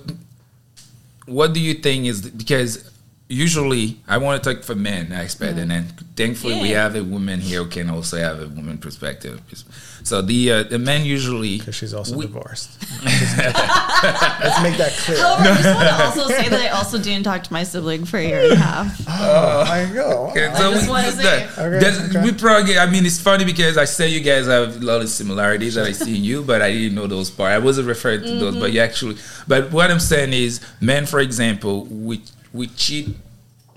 what 1.26 1.52
do 1.54 1.60
you 1.60 1.74
think 1.74 2.06
is 2.06 2.30
because 2.30 2.90
usually 3.28 3.96
I 4.06 4.18
want 4.18 4.42
to 4.42 4.54
talk 4.54 4.62
for 4.64 4.74
men 4.74 5.10
I 5.12 5.24
aspect, 5.24 5.58
and 5.58 5.70
then 5.70 5.84
thankfully 6.16 6.60
we 6.60 6.70
have 6.70 6.94
a 6.94 7.02
woman 7.02 7.40
here 7.40 7.64
who 7.64 7.70
can 7.70 7.88
also 7.90 8.18
have 8.18 8.40
a 8.42 8.48
woman 8.48 8.78
perspective. 8.78 9.40
So 10.02 10.20
the 10.20 10.52
uh, 10.52 10.62
the 10.64 10.78
men 10.78 11.04
usually 11.06 11.58
Because 11.58 11.74
she's 11.74 11.94
also 11.94 12.16
we- 12.16 12.26
divorced. 12.26 12.78
Let's 13.04 14.62
make 14.62 14.76
that 14.76 14.92
clear. 14.98 15.18
However, 15.18 15.48
I 15.48 15.56
just 15.62 15.74
want 15.74 15.88
to 15.88 16.04
also 16.20 16.28
say 16.28 16.48
that 16.50 16.60
I 16.60 16.68
also 16.68 16.98
didn't 16.98 17.24
talk 17.24 17.42
to 17.44 17.52
my 17.52 17.62
sibling 17.64 18.04
for 18.04 18.18
a 18.18 18.26
year 18.26 18.42
and 18.42 18.52
a 18.52 18.56
half. 18.56 19.00
Oh, 19.08 19.60
I 19.66 19.90
go. 19.92 20.28
Okay, 20.30 20.46
I 20.46 20.58
so 20.58 20.70
just 20.72 20.84
we, 20.84 20.90
wanna 20.90 21.12
say- 21.12 21.44
Okay, 21.58 22.08
okay. 22.10 22.22
we 22.22 22.32
probably. 22.32 22.78
I 22.78 22.86
mean, 22.90 23.06
it's 23.06 23.20
funny 23.20 23.44
because 23.46 23.78
I 23.78 23.86
say 23.86 24.08
you 24.08 24.20
guys 24.20 24.46
have 24.46 24.82
a 24.82 24.84
lot 24.84 25.00
of 25.00 25.08
similarities 25.08 25.74
that 25.76 25.86
I 25.86 25.92
see 25.92 26.16
in 26.18 26.24
you, 26.24 26.42
but 26.42 26.60
I 26.60 26.70
didn't 26.72 26.94
know 26.94 27.06
those 27.06 27.30
part. 27.30 27.52
I 27.52 27.58
wasn't 27.58 27.88
referring 27.88 28.22
to 28.22 28.38
those, 28.38 28.56
but 28.56 28.72
you 28.72 28.80
actually. 28.80 29.16
But 29.48 29.72
what 29.72 29.90
I'm 29.90 30.00
saying 30.00 30.32
is, 30.34 30.60
men, 30.80 31.06
for 31.06 31.20
example, 31.20 31.86
we 31.86 32.20
we 32.54 32.68
cheat. 32.68 33.14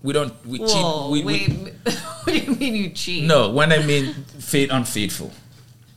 We 0.03 0.13
don't. 0.13 0.33
We 0.45 0.59
Whoa, 0.59 0.67
cheat. 0.67 1.11
We, 1.11 1.23
wait. 1.25 1.49
we, 1.49 1.91
what 2.23 2.27
do 2.27 2.37
you 2.37 2.55
mean 2.55 2.75
you 2.75 2.89
cheat? 2.91 3.25
no, 3.25 3.49
when 3.49 3.73
I 3.73 3.79
mean 3.85 4.13
faith 4.39 4.69
unfaithful. 4.71 5.31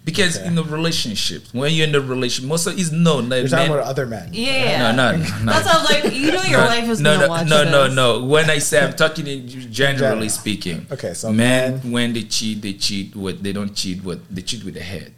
Because 0.03 0.39
Okay. 0.39 0.47
in 0.47 0.55
the 0.55 0.65
relationship, 0.65 1.45
when 1.53 1.73
you're 1.75 1.87
in 1.87 1.93
the 1.93 2.01
relationship, 2.01 2.49
most 2.49 2.67
of 2.67 2.77
it's 2.79 2.91
known 2.91 3.29
that 3.29 3.41
You're 3.41 3.49
talking 3.49 3.71
about 3.71 3.85
other 3.87 4.07
men. 4.07 4.31
Yeah. 4.33 4.93
no, 4.93 5.13
no, 5.13 5.19
no. 5.19 5.53
That's 5.53 5.69
how 5.69 5.85
like, 5.85 6.05
you 6.15 6.33
know, 6.33 6.43
your 6.43 6.61
wife 6.61 6.89
is 6.89 7.01
no, 7.03 7.15
gonna 7.15 7.27
no, 7.27 7.29
watch 7.29 7.49
no, 7.49 7.65
no, 7.65 7.85
this. 7.85 7.95
no. 7.95 8.25
When 8.25 8.49
I 8.49 8.59
say 8.59 8.83
I'm 8.83 8.95
talking 8.95 9.27
in 9.27 9.47
generally 9.47 10.31
speaking. 10.31 10.87
Okay, 10.91 11.13
so 11.13 11.31
men 11.31 11.75
men- 11.83 11.93
when 11.93 12.13
they 12.15 12.23
cheat, 12.23 12.63
they 12.63 12.73
cheat 12.73 13.15
with 13.15 13.43
they 13.43 13.53
don't 13.53 13.75
cheat 13.75 14.03
with 14.03 14.27
they 14.35 14.41
cheat 14.41 14.65
with 14.65 14.73
the 14.75 14.81
head. 14.83 15.13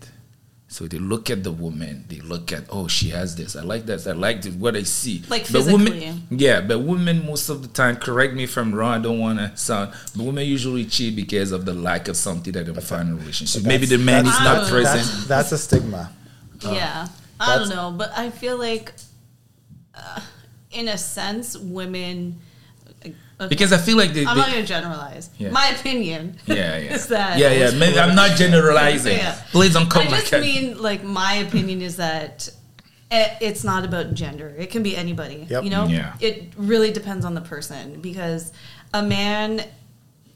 So 0.73 0.87
they 0.87 0.99
look 0.99 1.29
at 1.29 1.45
the 1.45 1.53
woman, 1.53 2.07
they 2.09 2.21
look 2.21 2.51
at 2.51 2.65
oh 2.71 2.89
she 2.89 3.11
has 3.11 3.37
this, 3.37 3.57
I 3.57 3.63
like 3.63 3.85
this, 3.85 4.07
I 4.07 4.13
like 4.13 4.41
this, 4.41 4.55
what 4.55 4.75
I 4.75 4.85
see. 4.85 5.23
Like 5.29 5.43
but 5.43 5.65
physically. 5.65 5.85
women, 5.85 6.27
yeah, 6.31 6.63
but 6.63 6.79
women 6.79 7.27
most 7.27 7.51
of 7.51 7.61
the 7.61 7.69
time, 7.69 7.97
correct 7.97 8.33
me 8.33 8.45
if 8.45 8.57
I'm 8.57 8.75
wrong, 8.75 8.95
I 8.95 8.99
don't 8.99 9.19
want 9.19 9.39
to 9.39 9.55
sound, 9.55 9.93
but 10.17 10.25
women 10.25 10.47
usually 10.47 10.87
cheat 10.87 11.15
because 11.15 11.53
of 11.53 11.67
the 11.67 11.75
lack 11.75 12.09
of 12.09 12.17
something 12.17 12.55
that 12.55 12.65
they 12.65 12.81
find 12.81 13.11
in 13.11 13.17
a 13.17 13.19
relationship. 13.19 13.65
Maybe 13.65 13.85
the 13.85 13.99
man 13.99 14.25
is 14.25 14.41
not 14.41 14.67
present. 14.67 15.07
That's, 15.07 15.27
that's 15.27 15.53
a 15.53 15.59
stigma. 15.59 16.11
Yeah. 16.63 17.07
I 17.39 17.59
don't 17.59 17.69
know, 17.69 17.93
but 17.95 18.11
I 18.17 18.31
feel 18.31 18.57
like, 18.57 18.95
uh, 19.95 20.21
in 20.71 20.89
a 20.89 20.97
sense, 20.97 21.55
women. 21.55 22.41
Okay, 23.43 23.49
Because 23.49 23.73
I 23.73 23.79
feel 23.79 23.97
like 23.97 24.13
they, 24.13 24.25
I'm 24.27 24.37
they 24.37 24.43
not 24.43 24.51
going 24.51 24.63
to 24.63 24.67
generalize. 24.67 25.31
Yeah. 25.39 25.51
My 25.51 25.69
opinion. 25.69 26.37
yeah, 26.47 26.79
yeah, 26.79 26.95
is 26.95 27.07
that 27.09 27.39
yeah, 27.39 27.53
yeah. 27.53 27.71
Maybe 27.79 27.99
I'm 27.99 28.15
not 28.15 28.37
generalizing. 28.37 29.17
Yeah. 29.19 29.41
Please 29.51 29.73
don't 29.75 29.91
come 29.91 30.07
I 30.09 30.11
just 30.11 30.31
back. 30.31 30.41
mean, 30.41 30.81
like, 30.83 31.03
my 31.05 31.35
opinion 31.35 31.83
is 31.83 31.97
that 31.97 32.49
it, 33.11 33.33
it's 33.41 33.65
not 33.65 33.85
about 33.85 34.15
gender. 34.15 34.55
It 34.59 34.71
can 34.71 34.83
be 34.83 34.97
anybody. 34.97 35.47
Yep. 35.49 35.65
You 35.65 35.71
know, 35.71 35.87
Yeah. 35.87 36.15
it 36.21 36.53
really 36.57 36.93
depends 36.93 37.25
on 37.25 37.35
the 37.35 37.41
person 37.43 38.01
because 38.01 38.53
a 38.95 39.03
man, 39.03 39.63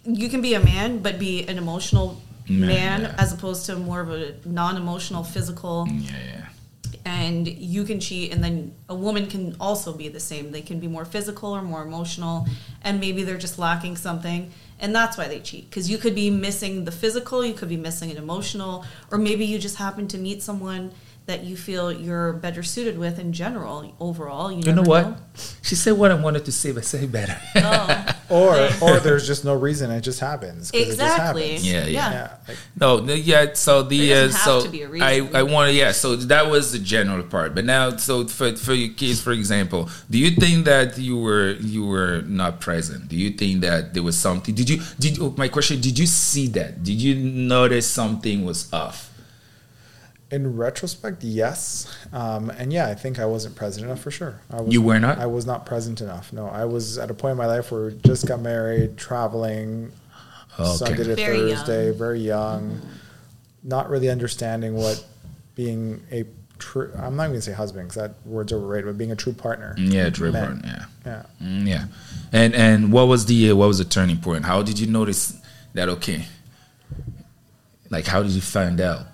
you 0.04 0.28
can 0.28 0.40
be 0.42 0.54
a 0.54 0.60
man 0.64 0.98
but 0.98 1.18
be 1.18 1.46
an 1.48 1.58
emotional 1.58 2.20
Man, 2.48 2.60
man, 2.68 3.00
yeah. 3.00 3.14
as 3.18 3.32
opposed 3.32 3.66
to 3.66 3.74
more 3.76 4.00
of 4.00 4.10
a 4.10 4.34
non-emotional, 4.44 5.24
physical. 5.24 5.84
yeah, 5.90 6.10
yeah. 6.32 6.46
And 7.06 7.46
you 7.46 7.84
can 7.84 8.00
cheat, 8.00 8.32
and 8.32 8.42
then 8.42 8.74
a 8.88 8.94
woman 8.94 9.28
can 9.28 9.54
also 9.60 9.92
be 9.92 10.08
the 10.08 10.18
same. 10.18 10.50
They 10.50 10.60
can 10.60 10.80
be 10.80 10.88
more 10.88 11.04
physical 11.04 11.54
or 11.54 11.62
more 11.62 11.82
emotional, 11.82 12.46
and 12.82 12.98
maybe 12.98 13.22
they're 13.22 13.38
just 13.38 13.60
lacking 13.60 13.94
something, 13.96 14.50
and 14.80 14.92
that's 14.92 15.16
why 15.16 15.28
they 15.28 15.38
cheat. 15.38 15.70
Because 15.70 15.88
you 15.88 15.98
could 15.98 16.16
be 16.16 16.30
missing 16.30 16.84
the 16.84 16.90
physical, 16.90 17.44
you 17.44 17.54
could 17.54 17.68
be 17.68 17.76
missing 17.76 18.10
an 18.10 18.16
emotional, 18.16 18.84
or 19.12 19.18
maybe 19.18 19.44
you 19.44 19.56
just 19.56 19.76
happen 19.76 20.08
to 20.08 20.18
meet 20.18 20.42
someone 20.42 20.90
that 21.26 21.42
you 21.44 21.56
feel 21.56 21.90
you're 21.92 22.32
better 22.34 22.62
suited 22.62 22.96
with 22.98 23.18
in 23.18 23.32
general, 23.32 23.94
overall. 23.98 24.50
You, 24.52 24.58
You 24.58 24.72
know 24.72 24.82
never 24.82 24.88
what? 25.10 25.18
She 25.62 25.74
said 25.74 25.92
what 25.98 26.10
I 26.12 26.14
wanted 26.14 26.44
to 26.44 26.52
say, 26.52 26.70
but 26.72 26.84
say 26.84 27.04
better. 27.06 27.36
Oh, 27.56 28.06
Or 28.30 28.68
or 28.80 29.00
there's 29.04 29.26
just 29.26 29.44
no 29.44 29.54
reason. 29.54 29.90
It 29.90 30.02
just 30.02 30.20
happens. 30.20 30.70
'cause 30.70 30.80
exactly. 30.80 31.44
It 31.44 31.58
just 31.58 31.66
happens. 31.66 31.72
Yeah, 31.72 31.86
yeah. 31.86 32.10
Yeah. 32.12 32.36
Like, 32.48 32.56
No, 32.80 32.98
no, 33.00 33.12
yeah. 33.12 33.52
So 33.54 33.82
the 33.82 34.12
uh, 34.14 34.16
doesn't 34.26 34.40
so 34.40 34.62
to 34.62 34.68
be 34.70 34.82
a. 34.82 34.88
I 35.02 35.28
I 35.34 35.42
want 35.42 35.70
to 35.70 35.74
yeah. 35.74 35.90
So 35.92 36.14
that 36.16 36.48
was 36.48 36.70
the 36.72 36.78
general 36.78 37.24
part. 37.24 37.54
But 37.56 37.64
now, 37.64 37.96
so 37.96 38.24
for 38.28 38.54
for 38.54 38.72
your 38.74 38.94
kids, 38.94 39.20
for 39.20 39.32
example, 39.32 39.90
do 40.08 40.18
you 40.18 40.30
think 40.30 40.64
that 40.66 40.96
you 40.96 41.18
were 41.18 41.56
you 41.60 41.84
were 41.86 42.22
not 42.26 42.60
present? 42.60 43.08
Do 43.08 43.16
you 43.16 43.30
think 43.30 43.62
that 43.62 43.94
there 43.94 44.02
was 44.04 44.16
something? 44.16 44.54
Did 44.54 44.70
you 44.70 44.78
did 45.00 45.18
you, 45.18 45.34
my 45.36 45.48
question? 45.48 45.80
Did 45.80 45.98
you 45.98 46.06
see 46.06 46.46
that? 46.54 46.82
Did 46.84 47.02
you 47.02 47.16
notice 47.16 47.86
something 47.90 48.44
was 48.44 48.72
off? 48.72 49.10
In 50.36 50.56
retrospect, 50.56 51.24
yes. 51.24 51.92
Um, 52.12 52.50
and 52.50 52.72
yeah, 52.72 52.86
I 52.86 52.94
think 52.94 53.18
I 53.18 53.26
wasn't 53.26 53.56
present 53.56 53.86
enough 53.86 54.00
for 54.00 54.10
sure. 54.10 54.40
I 54.50 54.60
was, 54.60 54.72
You 54.72 54.82
were 54.82 55.00
not? 55.00 55.18
I 55.18 55.26
was 55.26 55.46
not 55.46 55.66
present 55.66 56.00
enough. 56.00 56.32
No, 56.32 56.46
I 56.46 56.64
was 56.64 56.98
at 56.98 57.10
a 57.10 57.14
point 57.14 57.32
in 57.32 57.38
my 57.38 57.46
life 57.46 57.72
where 57.72 57.86
we 57.86 57.94
just 58.04 58.28
got 58.28 58.40
married, 58.40 58.96
traveling, 58.96 59.90
Sunday 60.56 61.04
to 61.04 61.16
Very 61.16 61.38
young. 61.38 61.48
Thursday, 61.48 61.90
very 61.90 62.20
young, 62.20 62.80
not 63.62 63.90
really 63.90 64.08
understanding 64.08 64.74
what 64.74 65.04
being 65.54 66.02
a 66.12 66.24
true. 66.58 66.92
I'm 66.96 67.16
not 67.16 67.26
going 67.28 67.38
to 67.38 67.42
say 67.42 67.52
husband 67.52 67.88
because 67.88 68.02
that 68.02 68.14
word's 68.24 68.52
overrated, 68.52 68.86
but 68.86 68.96
being 68.96 69.12
a 69.12 69.16
true 69.16 69.32
partner. 69.32 69.74
Yeah, 69.76 70.08
true 70.10 70.32
meant. 70.32 70.62
part, 70.62 70.64
Yeah. 70.64 70.84
Yeah. 71.04 71.22
Mm, 71.42 71.66
yeah. 71.66 71.84
And 72.32 72.54
and 72.54 72.92
what 72.92 73.08
was 73.08 73.26
the 73.26 73.50
uh, 73.50 73.56
what 73.56 73.68
was 73.68 73.78
the 73.78 73.84
turning 73.84 74.18
point? 74.18 74.44
How 74.44 74.62
did 74.62 74.78
you 74.78 74.86
notice 74.86 75.38
that? 75.74 75.88
Okay. 75.88 76.26
Like, 77.90 78.06
how 78.06 78.22
did 78.22 78.32
you 78.32 78.40
find 78.40 78.80
out? 78.80 79.06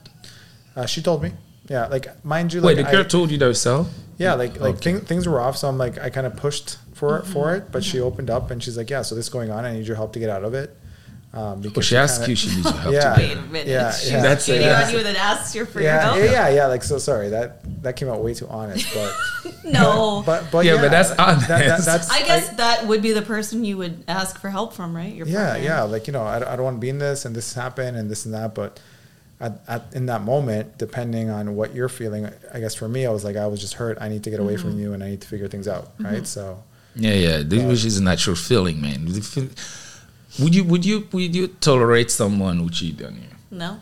Uh, 0.77 0.87
she 0.87 1.03
told 1.03 1.23
me. 1.23 1.33
Yeah, 1.69 1.87
like 1.87 2.25
mind 2.25 2.53
you, 2.53 2.61
Wait, 2.61 2.77
like 2.77 2.87
the 2.87 2.93
girl 2.93 3.01
I- 3.03 3.09
told 3.09 3.31
you 3.31 3.39
that 3.39 3.45
herself? 3.47 3.89
Yeah, 4.19 4.35
like 4.35 4.59
like 4.61 4.77
Okay. 4.77 4.93
thing, 4.93 5.01
things 5.01 5.27
were 5.29 5.41
off, 5.41 5.57
so 5.57 5.69
I'm 5.69 5.79
like 5.79 5.99
I 5.99 6.11
kind 6.11 6.27
of 6.27 6.37
pushed 6.37 6.77
for 6.95 7.17
it 7.19 7.23
Mm-hmm. 7.23 7.33
for 7.33 7.55
it, 7.55 7.73
but 7.73 7.83
she 7.85 8.01
opened 8.01 8.31
up 8.31 8.51
and 8.51 8.63
she's 8.63 8.77
like, 8.77 8.91
"Yeah, 8.91 9.03
so 9.03 9.15
this 9.15 9.27
is 9.27 9.31
going 9.31 9.51
on. 9.51 9.65
I 9.65 9.73
need 9.73 9.87
your 9.87 9.97
help 9.97 10.13
to 10.15 10.19
get 10.19 10.29
out 10.31 10.45
of 10.45 10.55
it." 10.55 10.77
Um, 11.35 11.61
because 11.63 11.77
Well, 11.77 11.83
she 11.83 11.97
asked 11.97 12.29
you, 12.29 12.37
she 12.37 12.49
needs 12.55 12.65
your 12.65 12.75
help. 12.75 12.95
Yeah. 13.01 13.15
to 13.15 13.21
wait 13.23 13.33
a 13.39 13.41
minute. 13.43 13.67
Yeah, 13.69 13.91
She's 13.91 14.11
yeah. 14.11 14.21
That's 14.23 14.47
it, 14.49 14.53
cheating 14.53 14.67
yeah. 14.67 14.83
on 14.85 14.91
you 14.93 14.99
and 14.99 15.07
then 15.07 15.17
asks 15.17 15.55
you 15.55 15.65
for 15.65 15.81
your 15.81 15.91
help. 15.93 16.19
yeah, 16.19 16.25
yeah, 16.25 16.49
yeah. 16.51 16.67
Like 16.67 16.83
so, 16.83 16.99
sorry 16.99 17.31
that 17.31 17.63
that 17.85 17.97
came 17.97 18.09
out 18.11 18.23
way 18.23 18.35
too 18.35 18.47
honest, 18.51 18.87
but 18.93 19.15
No. 19.65 20.23
but 20.27 20.51
but 20.53 20.67
Yeah, 20.67 20.75
yeah, 20.75 20.81
but 20.83 20.91
that's 20.91 21.11
that- 21.11 21.49
that- 21.49 21.85
that's 21.87 22.11
I 22.11 22.23
guess 22.23 22.51
that 22.57 22.87
would 22.87 23.01
be 23.03 23.13
the 23.13 23.23
person 23.23 23.65
you 23.65 23.79
would 23.79 24.05
ask 24.09 24.39
for 24.41 24.51
help 24.51 24.75
from, 24.75 24.95
right? 24.95 25.15
Your 25.15 25.27
yeah, 25.27 25.51
partner. 25.51 25.65
yeah. 25.65 25.83
Like 25.85 26.07
you 26.07 26.13
know, 26.13 26.23
I, 26.23 26.37
I 26.37 26.57
don't 26.57 26.65
want 26.65 26.77
to 26.77 26.81
be 26.81 26.91
in 26.91 26.99
this, 26.99 27.25
and 27.25 27.35
this 27.35 27.55
happened, 27.55 27.97
and 27.97 28.11
this 28.11 28.27
and 28.27 28.35
that, 28.35 28.55
but 28.55 28.79
at, 29.43 29.53
at, 29.69 29.83
in 29.99 30.07
that 30.07 30.23
moment, 30.23 30.79
depending 30.79 31.29
on 31.39 31.45
what 31.57 31.75
you're 31.75 31.89
feeling, 32.01 32.23
I 32.55 32.59
guess 32.63 32.75
for 32.75 32.89
me, 32.89 33.01
I 33.07 33.11
was 33.11 33.25
like, 33.25 33.37
I 33.37 33.47
was 33.53 33.61
just 33.61 33.75
hurt. 33.75 33.99
I 34.01 34.09
need 34.09 34.23
to 34.25 34.31
get 34.31 34.41
away 34.41 34.55
Mm-hmm. 34.55 34.63
from 34.71 34.79
you, 34.81 34.93
and 34.95 35.03
I 35.05 35.09
need 35.11 35.21
to 35.21 35.29
figure 35.29 35.49
things 35.49 35.67
out, 35.69 35.91
right? 35.99 36.27
So, 36.27 36.63
Yeah, 36.95 37.15
yeah. 37.27 37.37
This 37.51 37.63
which 37.71 37.85
is 37.85 37.99
a 37.99 38.03
natural 38.13 38.37
feeling, 38.37 38.81
man. 38.81 38.99
Would 40.43 40.55
you 40.55 40.65
would 40.65 40.85
you 40.87 41.09
would 41.13 41.35
you 41.37 41.49
tolerate 41.61 42.11
someone 42.11 42.57
who 42.59 42.71
cheated 42.71 43.07
on 43.07 43.15
you? 43.17 43.29
No, 43.51 43.81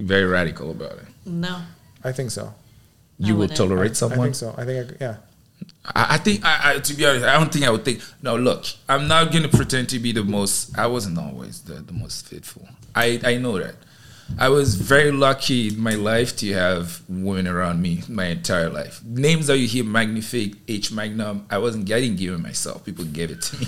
Very 0.00 0.24
radical 0.24 0.70
about 0.72 0.92
it. 1.02 1.06
no. 1.24 1.60
I 2.04 2.12
think 2.12 2.30
so. 2.30 2.54
You 3.18 3.34
would 3.34 3.50
wouldn't. 3.50 3.56
tolerate 3.56 3.90
I 3.92 3.94
someone? 3.94 4.26
think 4.26 4.34
so. 4.36 4.54
I 4.56 4.64
think, 4.64 4.92
I, 4.92 4.96
yeah. 5.04 5.16
I, 5.98 6.14
I 6.14 6.18
think, 6.18 6.44
I, 6.44 6.54
I, 6.74 6.78
to 6.78 6.94
be 6.94 7.04
honest, 7.06 7.24
I 7.24 7.32
don't 7.38 7.52
think 7.52 7.64
I 7.64 7.70
would 7.70 7.84
think. 7.84 8.00
No, 8.22 8.36
look, 8.36 8.64
I'm 8.88 9.08
not 9.08 9.32
going 9.32 9.42
to 9.42 9.48
pretend 9.48 9.88
to 9.88 9.98
be 9.98 10.12
the 10.12 10.22
most. 10.22 10.76
I 10.78 10.86
wasn't 10.86 11.18
always 11.18 11.62
the, 11.62 11.74
the 11.74 11.92
most 11.92 12.28
faithful. 12.28 12.68
I, 12.94 13.18
I 13.24 13.36
know 13.38 13.58
that. 13.58 13.74
I 14.38 14.48
was 14.48 14.74
very 14.74 15.12
lucky 15.12 15.68
in 15.68 15.80
my 15.80 15.94
life 15.94 16.36
to 16.38 16.52
have 16.52 17.00
women 17.08 17.46
around 17.46 17.80
me 17.80 18.02
my 18.08 18.24
entire 18.26 18.68
life. 18.68 19.00
Names 19.04 19.46
that 19.46 19.58
you 19.58 19.68
hear 19.68 19.84
Magnifique, 19.84 20.56
H 20.66 20.90
Magnum, 20.90 21.46
I 21.48 21.58
wasn't 21.58 21.84
getting 21.86 22.16
given 22.16 22.42
myself. 22.42 22.84
People 22.84 23.04
gave 23.04 23.30
it 23.30 23.40
to 23.42 23.56
me. 23.56 23.66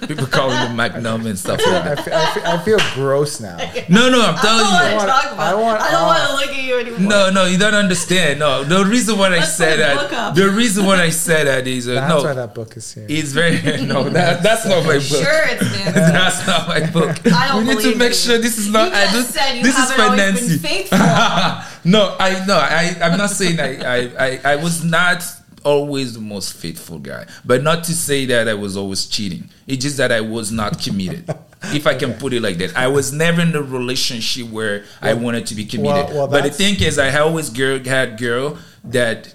People 0.08 0.26
call 0.26 0.48
me 0.48 0.68
the 0.68 0.74
Magnum 0.74 1.26
and 1.26 1.38
stuff 1.38 1.60
like 1.60 1.68
I, 1.68 1.94
that. 1.94 1.98
I, 2.08 2.34
fe- 2.34 2.42
I 2.44 2.58
feel 2.64 2.78
gross 2.94 3.40
now. 3.40 3.58
No, 3.90 4.08
no, 4.10 4.22
I'm 4.22 4.36
telling 4.38 4.64
I 4.66 4.94
you. 4.94 4.96
don't 4.96 4.96
want 4.96 5.00
to 5.00 5.06
want- 5.06 5.08
talk 5.22 5.32
about. 5.32 5.40
I 5.40 5.50
I, 5.50 5.54
want 5.54 5.80
don't 5.90 6.06
want 6.06 6.28
to 6.28 6.32
look 6.34 6.56
at 6.58 6.64
you 6.64 6.78
anymore. 6.80 7.00
No, 7.00 7.30
no, 7.30 7.44
you 7.44 7.58
don't 7.58 7.74
understand. 7.74 8.38
No, 8.40 8.64
the 8.64 8.84
reason 8.86 9.18
why 9.18 9.26
I 9.26 9.30
Let's 9.40 9.54
said 9.54 9.76
put 9.76 9.92
a 9.92 10.00
book 10.02 10.10
that, 10.12 10.34
the 10.34 10.48
reason 10.50 10.86
why 10.86 11.02
I 11.02 11.10
said 11.10 11.46
that 11.46 11.66
is 11.66 11.86
uh, 11.88 11.94
That's 11.94 12.14
why 12.24 12.30
no, 12.30 12.34
that 12.34 12.54
book 12.54 12.76
is 12.76 12.92
here. 12.94 13.06
it's 13.08 13.32
very 13.32 13.60
no. 13.86 14.08
That, 14.08 14.42
that's 14.42 14.64
not 14.66 14.84
my 14.86 14.94
book. 14.94 15.02
Sure, 15.02 15.42
it's 15.46 15.62
Nancy. 15.84 15.92
That's 15.92 16.46
not 16.46 16.68
my 16.68 16.90
book. 16.90 17.18
I 17.32 17.48
don't 17.48 17.66
we 17.66 17.74
need 17.74 17.82
to 17.82 17.94
make 17.96 18.08
you. 18.10 18.14
sure 18.14 18.38
this 18.38 18.56
is 18.56 18.70
not. 18.70 18.88
You 18.92 18.96
I 18.98 19.04
just 19.12 19.30
said 19.32 19.54
you 19.56 19.62
this 19.62 19.76
is 19.78 19.89
haven't 19.90 20.18
for 20.18 20.22
always 20.22 20.40
been 20.40 20.48
Nancy. 20.48 20.58
faithful. 20.58 20.98
no, 21.84 22.16
I 22.18 22.44
no, 22.46 22.56
I 22.56 22.96
I'm 23.02 23.18
not 23.18 23.30
saying 23.30 23.60
I, 23.60 23.70
I 23.82 24.10
I 24.18 24.40
I 24.52 24.56
was 24.56 24.84
not 24.84 25.22
always 25.64 26.14
the 26.14 26.20
most 26.20 26.54
faithful 26.54 26.98
guy, 26.98 27.26
but 27.44 27.62
not 27.62 27.84
to 27.84 27.92
say 27.94 28.24
that 28.26 28.48
I 28.48 28.54
was 28.54 28.76
always 28.76 29.06
cheating. 29.06 29.48
It's 29.66 29.82
just 29.82 29.96
that 29.98 30.10
I 30.12 30.20
was 30.20 30.50
not 30.52 30.80
committed. 30.82 31.28
If 31.74 31.86
I 31.86 31.94
can 31.94 32.14
put 32.14 32.32
it 32.32 32.40
like 32.40 32.56
that, 32.56 32.74
I 32.74 32.86
was 32.86 33.12
never 33.12 33.42
in 33.42 33.54
a 33.54 33.60
relationship 33.60 34.48
where 34.48 34.84
I 35.02 35.12
wanted 35.12 35.44
to 35.48 35.54
be 35.54 35.66
committed. 35.66 36.06
well, 36.14 36.26
but 36.26 36.44
the 36.44 36.50
thing 36.50 36.80
is, 36.80 36.98
I 36.98 37.18
always 37.20 37.50
girl 37.50 37.78
had 37.84 38.18
girl 38.18 38.56
that 38.84 39.34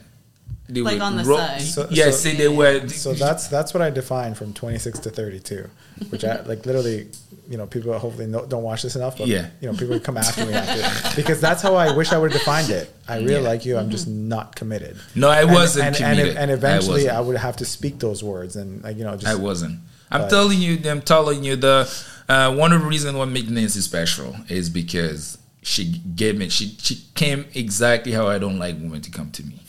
they 0.68 0.82
Like 0.82 0.94
would 0.94 1.02
on 1.02 1.18
the 1.18 1.24
ro- 1.24 1.38
side. 1.38 1.62
So- 1.62 1.88
yeah, 1.92 2.06
so- 2.06 2.12
say 2.12 2.36
they 2.36 2.48
were. 2.48 2.88
So 2.90 3.14
that's 3.14 3.48
that's 3.48 3.74
what 3.74 3.82
I 3.82 3.90
define 3.90 4.34
from 4.36 4.54
26 4.54 5.00
to 5.00 5.10
32, 5.10 5.70
which 6.10 6.24
I 6.26 6.42
like 6.42 6.66
literally, 6.66 7.08
you 7.50 7.58
know, 7.58 7.68
people 7.68 7.98
hopefully 8.00 8.26
no, 8.26 8.46
don't 8.46 8.64
watch 8.64 8.82
this 8.82 8.96
enough, 8.96 9.18
but 9.18 9.28
Yeah. 9.28 9.48
you 9.62 9.72
know, 9.72 9.78
people 9.78 10.00
come 10.00 10.18
after 10.18 10.46
me 10.46 10.54
after 10.54 11.16
because 11.16 11.40
that's 11.40 11.62
how 11.62 11.76
I 11.76 11.96
wish 11.96 12.12
I 12.12 12.18
would 12.18 12.32
have 12.32 12.40
defined 12.42 12.72
it. 12.72 12.92
I 13.08 13.18
really 13.18 13.34
Yeah. 13.34 13.40
like 13.50 13.66
you, 13.66 13.78
I'm 13.78 13.92
just 13.92 14.08
not 14.08 14.56
committed. 14.56 14.98
No, 15.14 15.30
I 15.30 15.42
And- 15.42 15.52
wasn't 15.52 15.86
and, 15.86 15.96
and, 15.98 16.18
committed. 16.18 16.38
and 16.38 16.50
I 16.50 16.54
eventually 16.56 17.04
wasn't. 17.04 17.14
I, 17.18 17.22
would 17.22 17.38
have 17.38 17.58
to 17.58 17.66
speak 17.66 18.00
those 18.00 18.24
words 18.24 18.56
and 18.56 18.84
like 18.84 18.98
you 18.98 19.04
know 19.04 19.14
just 19.16 19.28
I 19.28 19.36
wasn't. 19.36 19.80
I'm 20.12 20.22
But- 20.22 20.30
telling 20.30 20.60
you, 20.60 20.80
I'm 20.86 21.02
telling 21.02 21.44
you 21.44 21.56
the 21.56 21.88
uh, 22.28 22.54
one 22.56 22.72
of 22.74 22.82
the 22.82 22.88
reasons 22.88 23.16
what 23.16 23.28
made 23.30 23.52
Nancy 23.52 23.82
special 23.82 24.36
is 24.50 24.70
because 24.72 25.38
she 25.62 26.02
gave 26.16 26.38
me 26.38 26.50
she 26.50 26.76
she 26.82 27.04
came 27.14 27.46
exactly 27.54 28.12
how 28.14 28.28
I 28.28 28.40
don't 28.40 28.58
like 28.58 28.76
women 28.80 29.02
to 29.02 29.12
come 29.12 29.30
to 29.32 29.44
me. 29.44 29.60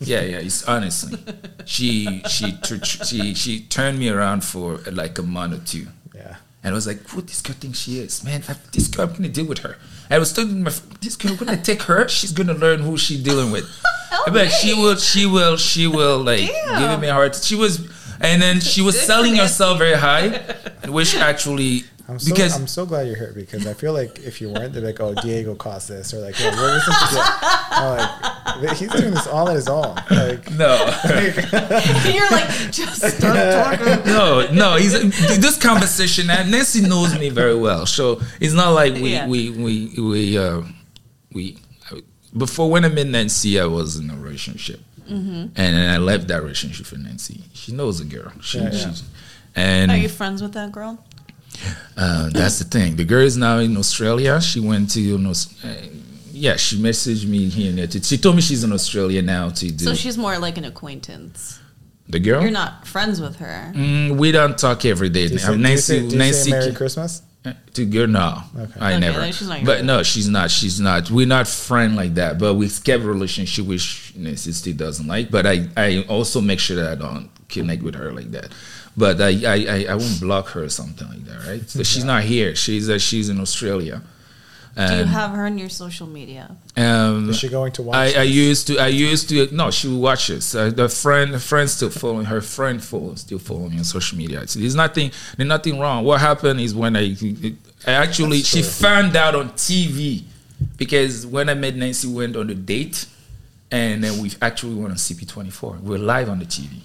Yeah, 0.00 0.22
yeah. 0.22 0.38
It's 0.38 0.64
honestly, 0.66 1.18
she 1.64 2.22
she 2.28 2.52
tr- 2.62 2.76
tr- 2.76 3.04
she 3.04 3.34
she 3.34 3.60
turned 3.60 3.98
me 3.98 4.08
around 4.08 4.42
for 4.44 4.80
uh, 4.86 4.90
like 4.92 5.18
a 5.18 5.22
month 5.22 5.54
or 5.54 5.66
two. 5.66 5.86
yeah. 6.14 6.36
And 6.62 6.72
I 6.72 6.74
was 6.74 6.86
like, 6.86 7.08
"What 7.10 7.26
this 7.26 7.40
girl 7.42 7.56
think 7.58 7.74
she 7.74 7.98
is, 8.00 8.22
man? 8.24 8.42
I, 8.48 8.54
this 8.72 8.88
girl, 8.88 9.06
I'm 9.08 9.12
gonna 9.14 9.28
deal 9.28 9.46
with 9.46 9.58
her." 9.60 9.76
I 10.10 10.18
was 10.18 10.32
telling 10.32 10.62
my, 10.62 10.70
fr- 10.70 10.92
this 11.00 11.16
girl, 11.16 11.34
when 11.36 11.48
I 11.48 11.56
take 11.56 11.82
her, 11.82 12.08
she's 12.08 12.32
gonna 12.32 12.54
learn 12.54 12.80
who 12.80 12.96
she's 12.98 13.22
dealing 13.22 13.50
with. 13.50 13.64
Oh, 14.12 14.24
but 14.32 14.48
she 14.48 14.74
will, 14.74 14.96
she 14.96 15.24
will, 15.24 15.56
she 15.56 15.86
will 15.86 16.18
like 16.18 16.40
Damn. 16.40 16.80
giving 16.82 17.00
me 17.00 17.06
a 17.08 17.12
hard. 17.14 17.32
She 17.36 17.54
was, 17.54 17.78
and 18.20 18.42
then 18.42 18.58
she 18.60 18.82
was 18.82 18.96
Good 18.96 19.04
selling 19.04 19.36
herself 19.36 19.78
very 19.78 19.94
high, 19.96 20.30
which 20.88 21.14
actually 21.14 21.84
I'm 22.08 22.18
so, 22.18 22.34
because 22.34 22.56
I'm 22.58 22.66
so 22.66 22.84
glad 22.84 23.06
you're 23.06 23.14
here 23.16 23.32
because 23.32 23.68
I 23.68 23.72
feel 23.72 23.92
like 23.92 24.18
if 24.18 24.40
you 24.40 24.48
weren't, 24.50 24.72
they're 24.74 24.82
like, 24.82 24.98
"Oh, 24.98 25.14
Diego 25.14 25.54
cost 25.54 25.88
this," 25.88 26.12
or 26.12 26.18
like, 26.18 26.38
"Yeah, 26.40 26.50
we're 26.56 26.74
listening 26.74 26.96
to 26.98 27.06
Diego." 27.14 27.22
I'm 27.70 27.98
like, 27.98 28.39
he's 28.74 28.88
doing 28.92 29.12
this 29.12 29.26
all 29.26 29.48
on 29.48 29.54
his 29.54 29.68
own. 29.68 29.94
Like, 30.10 30.50
no, 30.52 30.74
You're 32.04 32.30
like, 32.30 32.48
just 32.70 33.02
stop 33.18 33.78
talking. 33.78 34.04
no, 34.12 34.50
no. 34.52 34.76
He's 34.76 34.92
this 35.38 35.56
conversation. 35.56 36.30
And 36.30 36.50
Nancy 36.50 36.80
knows 36.82 37.18
me 37.18 37.28
very 37.30 37.54
well, 37.56 37.86
so 37.86 38.20
it's 38.40 38.54
not 38.54 38.70
like 38.70 38.94
we 38.94 39.12
Yeah. 39.12 39.26
we 39.28 39.50
we 39.50 39.94
we 40.00 40.38
uh, 40.38 40.62
we. 41.32 41.58
Before 42.36 42.70
when 42.70 42.84
I 42.84 42.88
met 42.88 43.08
Nancy, 43.08 43.58
I 43.58 43.66
was 43.66 43.96
in 43.96 44.08
a 44.10 44.16
relationship, 44.16 44.80
Mm-hmm. 45.10 45.46
and 45.60 45.90
I 45.90 45.96
left 45.96 46.28
that 46.28 46.40
relationship 46.42 46.86
for 46.86 46.96
Nancy. 46.96 47.42
She 47.52 47.72
knows 47.72 48.00
a 48.00 48.04
girl. 48.04 48.30
She, 48.40 48.58
Yeah, 48.58 48.70
yeah. 48.70 48.90
she's, 48.90 49.02
and 49.56 49.90
Are 49.90 49.96
you 49.96 50.08
friends 50.08 50.40
with 50.40 50.52
that 50.52 50.70
girl? 50.70 51.04
uh, 51.96 52.30
that's 52.30 52.58
the 52.60 52.64
thing. 52.64 52.94
The 52.94 53.04
girl 53.04 53.22
is 53.26 53.36
now 53.36 53.58
in 53.58 53.76
Australia. 53.76 54.40
She 54.40 54.60
went 54.60 54.90
to, 54.92 55.00
you 55.00 55.18
know, 55.18 55.30
uh, 55.64 55.68
yeah, 56.40 56.56
she 56.56 56.76
messaged 56.78 57.26
me 57.26 57.48
here 57.48 57.70
and 57.70 57.78
there. 57.78 58.02
She 58.02 58.16
told 58.18 58.36
me 58.36 58.42
she's 58.42 58.64
in 58.64 58.72
Australia 58.72 59.20
now 59.22 59.50
to 59.50 59.70
do 59.70 59.84
So 59.84 59.94
she's 59.94 60.16
more 60.16 60.38
like 60.38 60.56
an 60.58 60.64
acquaintance. 60.64 61.58
the 62.08 62.18
girl. 62.18 62.42
You're 62.42 62.50
not 62.50 62.86
friends 62.86 63.20
with 63.20 63.36
her. 63.36 63.72
Mm, 63.74 64.16
we 64.16 64.32
don't 64.32 64.56
talk 64.58 64.84
every 64.84 65.08
day. 65.10 65.28
do 65.28 65.34
you 65.34 65.40
now. 65.40 65.46
say, 65.46 65.56
do 65.56 65.68
you 65.70 65.76
say, 65.78 66.08
do 66.08 66.16
you 66.26 66.32
say 66.32 66.50
Merry 66.50 66.72
Christmas? 66.72 67.22
to 67.72 67.86
girl, 67.86 68.06
no, 68.06 68.42
Okay. 68.64 68.80
I 68.80 68.90
Okay, 68.92 69.00
never. 69.00 69.32
she's 69.32 69.48
not 69.48 69.64
but 69.64 69.72
friend. 69.76 69.86
no, 69.86 70.02
she's 70.02 70.28
not. 70.28 70.50
She's 70.50 70.78
not. 70.78 71.10
We're 71.10 71.26
not 71.38 71.48
friend 71.48 71.96
like 71.96 72.14
that. 72.20 72.38
But 72.38 72.54
we 72.54 72.68
kept 72.68 73.02
relationship, 73.04 73.64
which 73.66 74.12
Nancy 74.14 74.52
still 74.52 74.74
doesn't 74.84 75.06
like. 75.06 75.30
But 75.30 75.46
I, 75.46 75.66
I 75.76 76.04
also 76.08 76.40
make 76.42 76.58
sure 76.58 76.76
that 76.76 76.88
I 76.92 76.96
don't 76.96 77.30
connect 77.48 77.82
with 77.82 77.94
her 77.94 78.12
like 78.12 78.30
that. 78.32 78.48
But 78.96 79.20
I, 79.22 79.28
I, 79.54 79.56
I, 79.76 79.86
I 79.92 79.94
won't 79.94 80.20
block 80.20 80.48
her 80.48 80.64
or 80.64 80.68
something 80.68 81.08
like 81.08 81.24
that, 81.24 81.46
right? 81.48 81.64
So 81.70 81.82
she's 81.82 82.04
not 82.04 82.24
here. 82.24 82.54
She's 82.54 82.90
uh, 82.90 82.98
she's 82.98 83.28
in 83.30 83.40
Australia. 83.40 84.02
Do 84.76 84.82
you 84.96 85.04
have 85.04 85.32
her 85.32 85.46
on 85.46 85.58
your 85.58 85.68
social 85.68 86.06
media? 86.06 86.56
um, 86.76 87.28
Is 87.30 87.38
she 87.38 87.48
going 87.48 87.72
to 87.72 87.82
watch? 87.82 87.96
I, 87.96 88.20
I 88.20 88.22
used 88.22 88.66
to 88.68 88.78
I 88.78 88.86
used 88.88 89.28
to 89.30 89.48
no 89.54 89.70
she 89.70 89.88
watches 89.88 90.54
uh, 90.54 90.70
the 90.70 90.88
friend 90.88 91.34
the 91.34 91.40
friend 91.40 91.68
still 91.68 91.90
following 91.90 92.26
her 92.26 92.40
friend 92.40 92.82
follows 92.82 93.20
still 93.22 93.38
following 93.38 93.70
me 93.72 93.78
on 93.78 93.84
social 93.84 94.16
media 94.16 94.46
so 94.46 94.58
there's 94.60 94.76
nothing 94.76 95.10
there's 95.36 95.48
nothing 95.48 95.78
wrong 95.80 96.04
what 96.04 96.20
happened 96.20 96.60
is 96.60 96.74
when 96.74 96.96
I, 96.96 97.16
I 97.86 97.92
actually 97.92 98.38
That's 98.38 98.48
she 98.48 98.60
true. 98.62 98.70
found 98.70 99.16
out 99.16 99.34
on 99.34 99.50
TV 99.50 100.22
because 100.76 101.26
when 101.26 101.48
I 101.48 101.54
met 101.54 101.74
Nancy 101.74 102.06
we 102.08 102.14
went 102.14 102.36
on 102.36 102.48
a 102.50 102.54
date 102.54 103.06
and 103.70 104.02
then 104.04 104.20
we 104.22 104.32
actually 104.40 104.74
went 104.76 104.90
on 104.92 104.96
CP24 104.96 105.80
we're 105.80 105.98
live 105.98 106.28
on 106.28 106.38
the 106.38 106.46
TV 106.46 106.80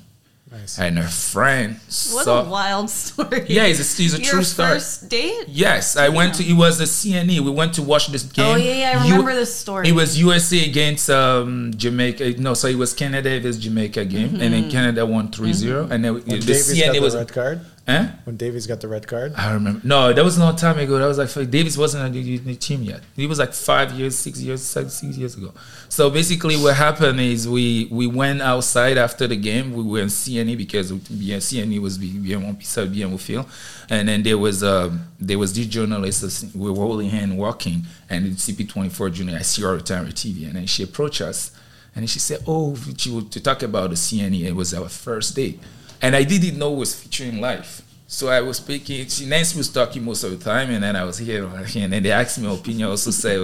Nice. 0.60 0.80
and 0.80 0.98
her 0.98 1.08
friend 1.08 1.74
What 1.76 2.26
saw 2.26 2.42
a 2.46 2.50
wild 2.50 2.90
story. 2.90 3.46
Yeah, 3.50 3.64
it's 3.66 3.80
a- 3.80 4.04
it's 4.04 4.14
a 4.14 4.22
Your 4.22 4.32
true 4.34 4.44
story. 4.44 4.70
first 4.70 5.10
date? 5.10 5.46
Yes, 5.48 5.96
I 5.98 6.10
went 6.10 6.36
to. 6.36 6.44
It 6.48 6.54
was 6.54 6.78
the 6.78 6.86
CNE. 6.86 7.40
We 7.42 7.52
went 7.52 7.74
to 7.76 7.82
watch 7.82 8.08
this 8.08 8.24
game. 8.24 8.46
Oh, 8.46 8.56
yeah, 8.56 8.74
yeah, 8.74 9.00
I 9.02 9.06
U- 9.06 9.12
remember 9.12 9.36
this 9.36 9.54
story. 9.56 9.88
It 9.90 9.94
was 9.94 10.18
USA 10.20 10.64
against 10.66 11.10
um, 11.10 11.72
Jamaica. 11.76 12.34
No, 12.42 12.54
so 12.54 12.68
it 12.68 12.78
was 12.78 12.94
Canada 12.94 13.40
versus 13.40 13.58
Jamaica 13.64 14.06
game, 14.06 14.30
and 14.30 14.40
Mm-hmm. 14.42 14.52
then 14.52 14.72
Canada 14.72 15.06
won 15.06 15.30
3-0. 15.30 15.92
And 15.92 16.04
then 16.04 16.14
When 16.14 16.24
the 16.24 16.40
Davies 16.40 16.68
got 16.80 16.90
CNE 16.90 16.94
the 16.94 17.02
was. 17.02 17.16
red 17.16 17.32
card. 17.34 17.60
Huh? 17.88 18.08
When 18.24 18.36
Davies 18.36 18.66
got 18.66 18.82
the 18.82 18.88
red 18.88 19.06
card. 19.06 19.36
I 19.36 19.54
remember. 19.54 19.80
No, 19.88 20.12
that 20.12 20.24
was 20.24 20.38
a 20.38 20.40
long 20.40 20.56
time 20.56 20.80
ago. 20.80 20.98
That 20.98 21.06
was 21.06 21.20
like 21.20 21.52
Davies 21.52 21.78
wasn't 21.78 22.04
on 22.04 22.12
the, 22.14 22.56
team 22.56 22.82
yet. 22.82 23.02
He 23.16 23.28
was 23.28 23.38
like 23.38 23.54
five 23.54 23.92
years, 23.92 24.18
six 24.18 24.42
years, 24.42 24.64
seven, 24.64 24.90
six 24.90 25.16
years 25.16 25.36
ago. 25.36 25.54
So 25.88 26.10
basically, 26.10 26.56
what 26.56 26.76
happened 26.76 27.20
is 27.20 27.48
we 27.48 27.88
we 27.92 28.08
went 28.08 28.42
outside 28.42 28.98
after 28.98 29.28
the 29.28 29.36
game. 29.36 29.74
We 29.74 29.84
were 29.84 30.02
in 30.02 30.08
CNE 30.08 30.58
because 30.58 30.92
yeah, 31.12 31.38
CNE 31.38 31.80
was 31.80 32.00
bien 32.00 32.44
one 32.44 32.56
piece 32.56 32.76
of 32.78 32.90
BMO 32.90 33.20
Field, 33.20 33.46
and 33.88 34.10
then 34.10 34.24
there 34.24 34.40
was 34.40 34.64
um 34.64 35.06
there 35.20 35.38
was 35.38 35.54
this 35.54 35.68
journalist. 35.68 36.56
We 36.56 36.72
were 36.72 36.78
holding 36.78 37.12
hand 37.12 37.38
walking, 37.38 37.84
and 38.10 38.26
it's 38.26 38.50
CP24 38.50 39.14
junior. 39.14 39.38
I 39.38 39.44
see 39.44 39.62
her 39.62 39.70
all 39.70 39.78
the 39.78 39.84
time 39.84 40.06
on 40.06 40.12
TV, 40.12 40.48
and 40.48 40.56
then 40.56 40.66
she 40.66 40.82
approached 40.82 41.22
us, 41.22 41.52
and 41.96 42.10
she 42.10 42.18
said, 42.18 42.40
"Oh, 42.48 42.76
she 42.98 43.12
would 43.12 43.32
to 43.32 43.40
talk 43.40 43.62
about 43.62 43.92
the 43.92 43.96
CNE. 43.96 44.44
It 44.44 44.56
was 44.56 44.74
our 44.74 44.90
first 44.90 45.36
date." 45.36 45.60
And 46.06 46.16
I 46.16 46.24
didn't 46.24 46.60
know 46.60 46.72
it 46.72 46.78
was 46.78 46.94
featuring 46.94 47.42
live. 47.42 47.82
So 48.06 48.28
I 48.28 48.40
was 48.42 48.58
speaking. 48.58 49.08
She, 49.08 49.26
Nancy 49.26 49.58
was 49.58 49.70
talking 49.70 50.04
most 50.06 50.24
of 50.24 50.30
the 50.38 50.38
time, 50.38 50.70
and 50.70 50.84
then 50.84 50.96
I 50.96 51.04
was 51.04 51.18
here, 51.18 51.44
and 51.76 51.94
then 51.94 52.04
they 52.04 52.12
asked 52.12 52.38
me 52.38 52.54
opinion. 52.54 52.90
Also 52.90 53.10
say, 53.10 53.36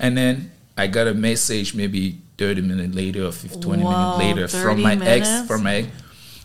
and 0.00 0.16
then 0.16 0.50
I 0.76 0.88
got 0.88 1.06
a 1.06 1.14
message 1.14 1.74
maybe 1.76 2.18
thirty 2.36 2.60
minutes 2.60 2.92
later 2.92 3.26
or 3.26 3.32
15, 3.32 3.62
twenty 3.62 3.84
Whoa, 3.84 4.18
minutes 4.18 4.18
later 4.18 4.48
from 4.48 4.82
my 4.82 4.96
ex, 5.06 5.46
from 5.46 5.62
my 5.62 5.86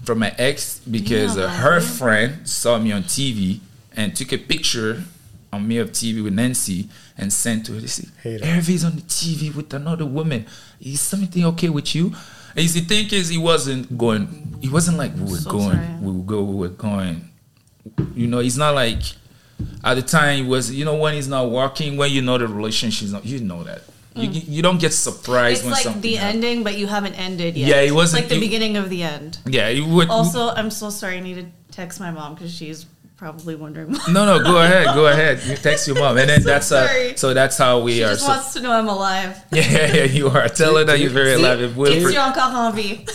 from 0.04 0.20
my 0.20 0.32
ex 0.38 0.80
because 0.80 1.36
Yeah, 1.36 1.46
uh, 1.46 1.50
her 1.50 1.82
friend 1.82 2.48
saw 2.48 2.78
me 2.78 2.92
on 2.92 3.04
TV 3.04 3.60
and 3.96 4.16
took 4.16 4.32
a 4.32 4.38
picture 4.38 5.04
on 5.52 5.68
me 5.68 5.80
of 5.80 5.92
TV 5.92 6.24
with 6.24 6.34
Nancy 6.34 6.88
and 7.18 7.32
sent 7.34 7.66
to 7.66 7.74
her. 7.74 7.80
They 7.80 7.88
said, 7.88 8.10
Hater. 8.24 8.46
Hervé's 8.46 8.84
on 8.84 8.96
the 8.96 9.02
TV 9.02 9.54
with 9.54 9.74
another 9.74 10.06
woman. 10.06 10.46
Is 10.80 11.02
something 11.02 11.44
okay 11.46 11.70
with 11.70 11.96
you? 11.96 12.08
And 12.56 12.64
you 12.64 12.68
see, 12.68 12.80
the 12.82 12.86
thing 12.88 13.08
is, 13.20 13.30
he 13.30 13.38
wasn't 13.38 13.98
going. 13.98 14.58
He 14.62 14.70
wasn't 14.70 14.98
like 14.98 15.14
we 15.16 15.22
were 15.22 15.38
So 15.38 15.52
going. 15.52 15.72
sorry. 15.72 15.88
We 16.02 16.12
would 16.12 16.28
go. 16.28 16.44
We 16.44 16.56
were 16.56 16.70
going. 16.70 17.30
You 18.16 18.28
know, 18.28 18.40
it's 18.40 18.58
not 18.58 18.76
like 18.76 19.02
at 19.84 19.96
the 19.96 20.02
time 20.02 20.46
it 20.46 20.48
was 20.48 20.72
you 20.72 20.86
know 20.86 20.96
when 20.96 21.16
he's 21.16 21.28
not 21.28 21.50
working 21.50 21.98
when 21.98 22.12
you 22.12 22.22
know 22.22 22.38
the 22.38 22.48
relationship's 22.48 23.12
not 23.12 23.26
you 23.26 23.40
know 23.40 23.64
that 23.64 23.82
you, 24.16 24.30
mm. 24.30 24.44
you 24.48 24.62
don't 24.62 24.80
get 24.80 24.94
surprised 24.94 25.58
It's 25.60 25.64
when 25.64 25.72
like 25.74 25.82
something 25.84 26.02
the 26.02 26.16
happens. 26.16 26.44
ending, 26.44 26.64
but 26.64 26.78
you 26.78 26.86
haven't 26.86 27.14
ended 27.16 27.56
yet. 27.58 27.68
Yeah, 27.70 27.82
it 27.82 27.92
wasn't- 27.92 28.22
like 28.24 28.30
the 28.30 28.36
it- 28.38 28.40
beginning 28.40 28.78
of 28.78 28.90
the 28.92 29.02
end. 29.04 29.40
yeah 29.48 29.70
you 29.70 29.86
would 29.86 30.10
Also, 30.10 30.50
I'm 30.50 30.70
so 30.70 30.90
sorry. 30.92 31.18
I 31.18 31.22
need 31.22 31.36
to 31.36 31.46
text 31.72 32.00
my 32.00 32.12
mom 32.12 32.36
because 32.36 32.54
she's 32.54 32.86
probably 33.18 33.56
wondering. 33.56 33.92
Why. 33.94 34.00
no 34.12 34.26
no 34.26 34.44
go 34.44 34.62
ahead 34.64 34.86
go 34.94 35.08
ahead 35.08 35.42
you 35.44 35.56
text 35.58 35.88
your 35.88 35.98
mom 35.98 36.18
and 36.18 36.30
then 36.30 36.42
So 36.48 36.48
that's 36.50 36.72
uh, 36.72 37.16
so 37.18 37.34
that's 37.34 37.58
how 37.58 37.80
we 37.80 37.94
She 37.96 38.04
are 38.04 38.10
just 38.10 38.22
so, 38.22 38.30
wants 38.30 38.54
to 38.54 38.62
know 38.62 38.72
I'm 38.72 38.88
alive. 38.88 39.44
yeah, 39.52 39.96
yeah 39.96 40.04
you 40.04 40.28
are 40.30 40.48
tell 40.50 40.78
her 40.78 40.84
that 40.84 41.00
you're 41.00 41.10
very 41.10 41.36
See, 41.36 41.42
alive 41.44 41.76
We'll 41.76 41.92
It's 41.92 42.04
pre- 42.04 42.14
you 42.14 42.20
encore 42.20 42.54
en 42.54 42.72
vie. 42.76 43.06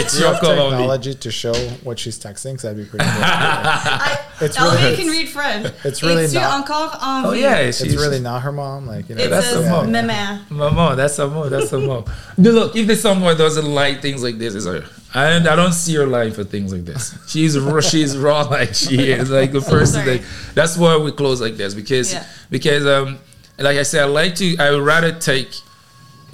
it's 0.00 0.18
your 0.18 0.32
have 0.32 0.40
call 0.40 0.52
on 0.52 0.56
me. 0.72 0.78
technology 0.78 1.14
to 1.14 1.30
show 1.30 1.52
what 1.84 1.98
she's 1.98 2.18
texting? 2.18 2.52
Because 2.52 2.62
that'd 2.62 2.78
be 2.78 2.84
pretty 2.88 3.04
cool. 3.04 3.22
I, 3.24 4.18
It's 4.40 4.56
Elvie 4.56 4.82
really- 4.82 4.96
can 4.96 5.06
read 5.08 5.28
French. 5.28 5.72
it's 5.84 6.02
really 6.02 6.24
it's 6.24 6.32
not- 6.32 6.60
encore 6.70 6.94
en 6.94 7.22
vie. 7.22 7.28
oh 7.28 7.32
yeah 7.32 7.56
it's 7.58 7.78
she's- 7.82 7.94
really 7.96 8.20
not 8.20 8.42
her 8.42 8.52
mom. 8.52 8.86
Like, 8.86 9.08
you 9.08 9.14
know, 9.16 9.22
It 9.24 9.28
that's 9.28 9.46
says 9.48 9.64
the 9.64 9.70
mom. 9.70 9.92
meme. 9.92 10.46
Mama, 10.50 10.96
that's 10.96 11.18
a 11.18 11.26
more. 11.28 11.48
That's 11.50 11.72
a 11.72 11.78
more. 11.78 12.04
No, 12.38 12.50
look, 12.50 12.74
if 12.76 12.86
there's 12.86 13.00
someone 13.02 13.36
doesn't 13.36 13.66
like 13.66 14.00
things 14.02 14.22
like 14.22 14.38
this, 14.38 14.54
it's 14.54 14.64
her. 14.66 14.84
I, 15.16 15.36
I 15.36 15.56
don't 15.56 15.72
see 15.72 15.94
her 15.96 16.06
lying 16.06 16.32
for 16.32 16.44
things 16.44 16.72
like 16.72 16.84
this. 16.84 17.16
She's 17.28 17.58
raw, 17.58 17.80
she's 17.80 18.16
raw 18.16 18.42
like 18.50 18.74
she 18.74 19.10
is, 19.10 19.30
like 19.30 19.52
the 19.52 19.60
person. 19.60 20.04
sorry. 20.04 20.18
That, 20.18 20.26
that's 20.54 20.76
why 20.76 20.96
we 20.98 21.10
close 21.12 21.40
like 21.40 21.56
this 21.56 21.74
because 21.74 22.12
Yeah. 22.12 22.26
because 22.50 22.86
um 22.86 23.18
like 23.58 23.78
I 23.78 23.82
said, 23.84 24.02
I 24.02 24.06
like 24.06 24.34
to. 24.36 24.56
I 24.58 24.70
would 24.70 24.82
rather 24.82 25.12
take 25.18 25.48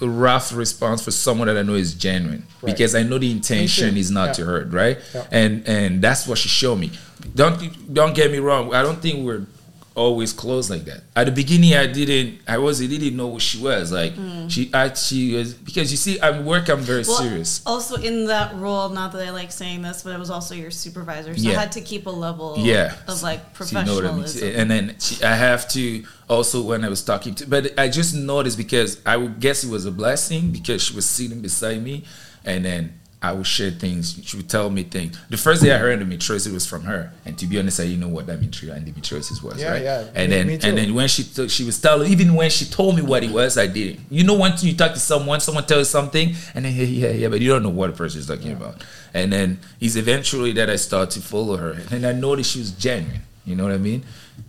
a 0.01 0.09
rough 0.09 0.53
response 0.53 1.05
for 1.05 1.13
someone 1.13 1.47
that 1.47 1.57
I 1.57 1.63
know 1.63 1.75
is 1.75 1.95
genuine 1.95 2.45
Right. 2.61 2.73
because 2.75 2.97
I 2.97 3.05
know 3.05 3.19
the 3.19 3.31
intention 3.31 3.97
is 3.97 4.11
not 4.11 4.27
Yeah. 4.29 4.33
to 4.33 4.45
hurt, 4.47 4.73
right? 4.73 4.99
Yeah. 5.15 5.27
And 5.31 5.69
and 5.69 6.03
that's 6.03 6.27
what 6.27 6.39
she 6.39 6.49
showed 6.49 6.81
me. 6.81 6.91
Don't 7.37 7.95
don't 7.95 8.15
get 8.15 8.33
me 8.33 8.39
wrong. 8.39 8.75
I 8.75 8.83
don't 8.83 9.01
think 9.01 9.25
we're 9.25 9.47
always 9.95 10.33
close 10.33 10.71
like 10.71 10.85
that. 10.85 11.03
At 11.15 11.25
the 11.27 11.33
beginning, 11.33 11.75
I 11.75 11.87
didn't. 11.87 12.41
I 12.49 12.59
was. 12.59 12.81
I 12.83 12.87
didn't 12.87 13.17
know 13.17 13.31
who 13.33 13.41
she 13.41 13.63
was 13.63 13.93
like. 13.93 14.15
She. 14.49 14.71
I. 14.73 14.93
She 14.95 15.35
was 15.35 15.55
because 15.55 15.91
you 15.91 15.97
see, 15.97 16.19
at 16.21 16.43
work, 16.45 16.69
I'm 16.69 16.81
very 16.81 17.03
Mm. 17.03 17.09
Well, 17.09 17.19
serious. 17.19 17.63
Also, 17.67 17.97
in 17.97 18.27
that 18.27 18.55
role, 18.57 18.89
not 18.89 19.13
that 19.13 19.27
I 19.27 19.31
like 19.31 19.51
saying 19.53 19.83
this, 19.83 20.03
but 20.03 20.13
I 20.13 20.19
was 20.19 20.31
also 20.31 20.55
your 20.55 20.71
supervisor, 20.71 21.37
so 21.37 21.49
Yeah. 21.49 21.57
I 21.59 21.61
had 21.63 21.73
to 21.73 21.81
keep 21.81 22.07
a 22.07 22.11
level 22.11 22.55
Yeah, 22.59 22.95
of 23.09 23.23
like 23.23 23.41
So 23.57 23.79
you 23.79 23.85
know 23.85 23.95
what 23.95 24.05
I 24.05 24.13
mean? 24.13 24.23
professionalism. 24.23 24.61
And 24.61 24.71
then 24.71 24.97
she, 24.99 25.23
I 25.25 25.35
have 25.35 25.69
to 25.71 26.05
also 26.29 26.63
when 26.63 26.85
I 26.85 26.89
was 26.89 27.03
talking 27.03 27.35
to, 27.37 27.47
but 27.47 27.79
I 27.79 27.89
just 27.89 28.15
noticed 28.15 28.57
because 28.57 28.99
I 29.05 29.17
would 29.17 29.41
guess 29.41 29.65
it 29.65 29.71
was 29.71 29.85
a 29.87 29.91
blessing 29.91 30.51
because 30.53 30.83
she 30.83 30.95
was 30.95 31.05
sitting 31.07 31.41
beside 31.41 31.83
me, 31.83 32.05
and 32.45 32.65
then 32.65 32.99
I 33.25 33.33
would 33.33 33.47
share 33.47 33.71
things. 33.71 34.19
She 34.25 34.37
would 34.37 34.51
tell 34.51 34.69
me 34.69 34.83
things. 34.83 35.17
The 35.31 35.37
first 35.37 35.63
day 35.63 35.73
I 35.73 35.79
heard 35.79 36.01
endometriosis 36.01 36.53
was 36.53 36.67
from 36.67 36.83
her, 36.83 37.13
and 37.25 37.39
to 37.39 37.47
be 37.47 37.57
honest, 37.57 37.79
I 37.79 37.85
didn't 37.85 38.01
know 38.01 38.09
what 38.09 38.27
endometri- 38.27 38.69
endometriosis 38.77 39.41
was. 39.41 39.61
Yeah, 39.61 39.71
right? 39.71 39.83
yeah. 39.83 40.05
And 40.15 40.31
Me- 40.31 40.37
then 40.37 40.47
me 40.49 40.55
and 40.55 40.77
then 40.77 40.93
when 40.95 41.07
she 41.07 41.23
took, 41.23 41.49
she 41.49 41.63
was 41.63 41.81
telling, 41.81 42.11
even 42.11 42.35
when 42.35 42.51
she 42.51 42.65
told 42.65 42.97
me 42.97 43.03
what 43.03 43.23
it 43.23 43.31
was, 43.31 43.57
I 43.57 43.69
didn't. 43.69 44.01
You 44.11 44.25
know, 44.25 44.35
when 44.37 44.53
you 44.59 44.75
talk 44.77 44.93
to 44.95 44.99
someone, 44.99 45.39
someone 45.39 45.65
tells 45.67 45.81
you 45.81 45.85
something, 45.85 46.35
and 46.55 46.65
then 46.65 46.75
yeah, 46.75 46.83
yeah, 46.83 47.11
yeah, 47.11 47.29
but 47.29 47.41
you 47.41 47.49
don't 47.49 47.63
know 47.63 47.69
what 47.69 47.93
the 47.93 47.97
person 47.97 48.19
is 48.19 48.27
talking 48.27 48.51
about. 48.53 48.83
And 49.15 49.33
then 49.33 49.61
it's 49.81 49.95
eventually 49.95 50.51
that 50.55 50.69
I 50.69 50.75
start 50.75 51.11
to 51.11 51.21
follow 51.21 51.57
her, 51.57 51.71
and 51.71 51.85
then 52.03 52.05
I 52.05 52.19
noticed 52.19 52.51
she 52.53 52.59
was 52.59 52.73
genuine. 52.73 53.21
You 53.45 53.55
know 53.55 53.63
what 53.63 53.73
I 53.73 53.79
mean? 53.79 54.03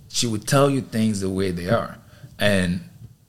She 0.10 0.26
would 0.26 0.48
tell 0.48 0.70
you 0.72 0.82
things 0.82 1.22
the 1.22 1.30
way 1.30 1.52
they 1.52 1.70
are, 1.70 2.00
and 2.40 2.82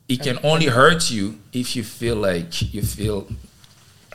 it 0.08 0.22
can 0.22 0.38
only 0.42 0.66
hurt 0.66 1.10
you 1.10 1.38
if 1.52 1.76
you 1.76 1.84
feel 1.84 2.16
like 2.16 2.72
you 2.72 2.80
feel. 2.82 3.28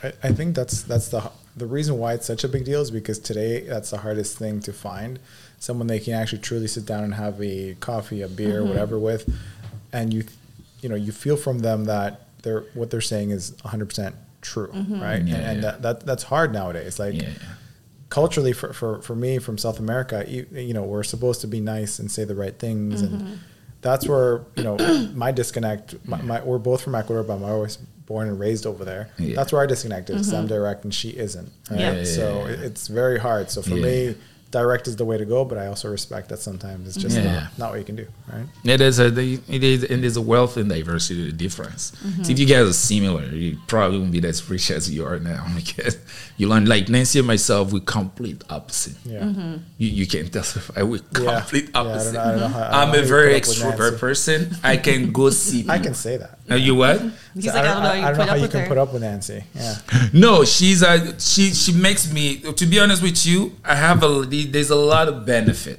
I, 0.02 0.12
I 0.22 0.32
think 0.32 0.54
that's 0.54 0.82
that's 0.82 1.08
the 1.08 1.30
the 1.56 1.66
reason 1.66 1.98
why 1.98 2.14
it's 2.14 2.26
such 2.26 2.44
a 2.44 2.48
big 2.48 2.64
deal 2.64 2.80
is 2.80 2.90
because 2.90 3.18
today 3.18 3.60
that's 3.60 3.90
the 3.90 3.98
hardest 3.98 4.38
thing 4.38 4.60
to 4.60 4.72
find 4.72 5.18
someone 5.58 5.88
they 5.88 5.98
can 6.00 6.14
actually 6.14 6.38
truly 6.40 6.66
sit 6.68 6.86
down 6.86 7.04
and 7.04 7.14
have 7.14 7.40
a 7.42 7.74
coffee, 7.80 8.22
a 8.22 8.28
beer, 8.28 8.60
Mm-hmm. 8.60 8.68
whatever 8.68 8.98
with, 8.98 9.28
and 9.92 10.12
you 10.14 10.24
you 10.80 10.88
know 10.88 10.94
you 10.94 11.12
feel 11.12 11.36
from 11.36 11.58
them 11.60 11.84
that 11.84 12.26
they're 12.42 12.62
what 12.74 12.90
they're 12.90 13.00
saying 13.00 13.30
is 13.30 13.52
100 13.62 13.86
percent 13.86 14.14
true, 14.42 14.70
right? 14.72 15.22
Yeah, 15.22 15.34
and 15.34 15.34
and 15.34 15.62
yeah. 15.62 15.70
That, 15.72 15.82
that 15.82 16.06
that's 16.06 16.22
hard 16.24 16.52
nowadays. 16.52 16.98
Like 16.98 17.14
Yeah. 17.14 17.28
culturally 18.08 18.52
for, 18.52 18.72
for, 18.72 19.00
for 19.02 19.14
me 19.14 19.38
from 19.38 19.56
South 19.58 19.78
America, 19.78 20.24
you, 20.26 20.46
you 20.52 20.72
know, 20.74 20.82
we're 20.82 21.02
supposed 21.04 21.40
to 21.42 21.46
be 21.46 21.60
nice 21.60 21.98
and 21.98 22.10
say 22.10 22.24
the 22.24 22.34
right 22.34 22.58
things. 22.58 23.02
And 23.02 23.38
that's 23.82 24.08
where, 24.08 24.42
you 24.56 24.64
know, 24.64 24.76
my 25.14 25.30
disconnect, 25.30 25.94
my, 26.08 26.20
my, 26.22 26.42
we're 26.42 26.58
both 26.58 26.82
from 26.82 26.94
Ecuador, 26.96 27.22
but 27.22 27.38
my 27.38 27.54
was 27.54 27.78
born 28.10 28.26
and 28.26 28.40
raised 28.40 28.66
over 28.66 28.84
there. 28.84 29.08
Yeah. 29.18 29.36
That's 29.36 29.52
where 29.52 29.60
our 29.60 29.68
disconnect 29.68 30.10
is. 30.10 30.32
I'm 30.32 30.40
mm-hmm. 30.40 30.48
direct 30.48 30.82
and 30.82 30.92
she 30.92 31.10
isn't. 31.10 31.48
Right? 31.70 31.78
Yeah. 31.78 31.92
Yeah, 31.92 32.04
so 32.04 32.40
yeah, 32.40 32.46
yeah. 32.46 32.52
it- 32.54 32.60
it's 32.62 32.88
very 32.88 33.20
hard. 33.20 33.52
So 33.52 33.62
for 33.62 33.76
Yeah. 33.76 33.84
me, 33.84 34.14
direct 34.50 34.88
is 34.88 34.96
the 34.96 35.04
way 35.04 35.16
to 35.16 35.24
go, 35.24 35.44
but 35.44 35.58
I 35.58 35.66
also 35.68 35.88
respect 35.88 36.28
that 36.30 36.38
sometimes 36.40 36.88
it's 36.88 36.96
just 36.96 37.16
Yeah. 37.16 37.32
not, 37.32 37.58
not 37.58 37.70
what 37.70 37.78
you 37.78 37.84
can 37.84 37.96
do. 37.96 38.06
Right. 38.32 38.46
It 38.64 38.80
is 38.80 38.98
a 38.98 39.06
it 39.06 39.62
is 39.64 39.84
and 39.84 40.02
there's 40.02 40.16
a 40.16 40.20
wealth 40.20 40.56
and 40.56 40.68
diversity 40.68 41.24
the 41.26 41.32
difference. 41.32 41.92
See, 42.22 42.32
if 42.32 42.38
you 42.38 42.46
guys 42.46 42.66
are 42.68 42.72
similar, 42.72 43.24
you 43.26 43.58
probably 43.68 43.98
won't 43.98 44.12
be 44.12 44.26
as 44.26 44.48
rich 44.50 44.70
as 44.70 44.90
you 44.90 45.04
are 45.06 45.18
now 45.20 45.46
because 45.54 45.96
you 46.36 46.48
learn 46.48 46.64
like 46.66 46.88
Nancy 46.88 47.18
and 47.20 47.28
myself, 47.28 47.72
we're 47.72 47.80
complete 47.80 48.42
opposite. 48.50 48.96
Yeah. 49.04 49.20
Mm-hmm. 49.20 49.56
You, 49.78 49.88
you 49.88 50.06
can 50.06 50.28
testify 50.28 50.82
we're 50.82 50.96
Yeah. 51.20 51.40
complete 51.40 51.70
Yeah, 51.72 51.80
I 51.80 51.82
don't 51.82 51.92
opposite. 51.92 52.12
know- 52.14 52.20
I 52.20 52.30
don't 52.30 52.40
know 52.40 52.48
how- 52.48 52.62
I 52.62 52.70
don't 52.86 52.94
I'm 52.96 53.04
a 53.04 53.06
very 53.06 53.40
put 53.40 53.62
up 53.62 53.78
with 53.78 53.78
extrovert 53.78 53.98
person. 53.98 54.56
I 54.64 54.76
can 54.76 55.12
go 55.12 55.30
see. 55.44 55.66
I 55.68 55.78
can 55.78 55.94
say 55.94 56.16
that. 56.16 56.38
Uh, 56.50 56.56
you 56.56 56.74
what? 56.74 57.00
He's 57.34 57.44
So 57.44 57.52
like, 57.54 57.58
I 57.58 57.62
don't 57.62 57.82
know, 57.84 57.90
I 57.90 58.00
don't 58.00 58.16
put 58.16 58.18
know 58.18 58.24
how 58.26 58.34
you 58.34 58.48
can 58.48 58.60
her. 58.62 58.66
put 58.66 58.78
up 58.78 58.92
with 58.92 59.02
Nancy. 59.02 59.44
Yeah. 59.54 59.76
No, 60.12 60.44
she's 60.44 60.82
a 60.82 61.14
she. 61.20 61.52
She 61.54 61.72
makes 61.72 62.12
me. 62.12 62.38
To 62.40 62.66
be 62.66 62.80
honest 62.80 63.00
with 63.02 63.24
you, 63.24 63.52
I 63.64 63.76
have 63.76 64.02
a. 64.02 64.26
There's 64.44 64.70
a 64.70 64.76
lot 64.76 65.08
of 65.08 65.26
benefit, 65.26 65.78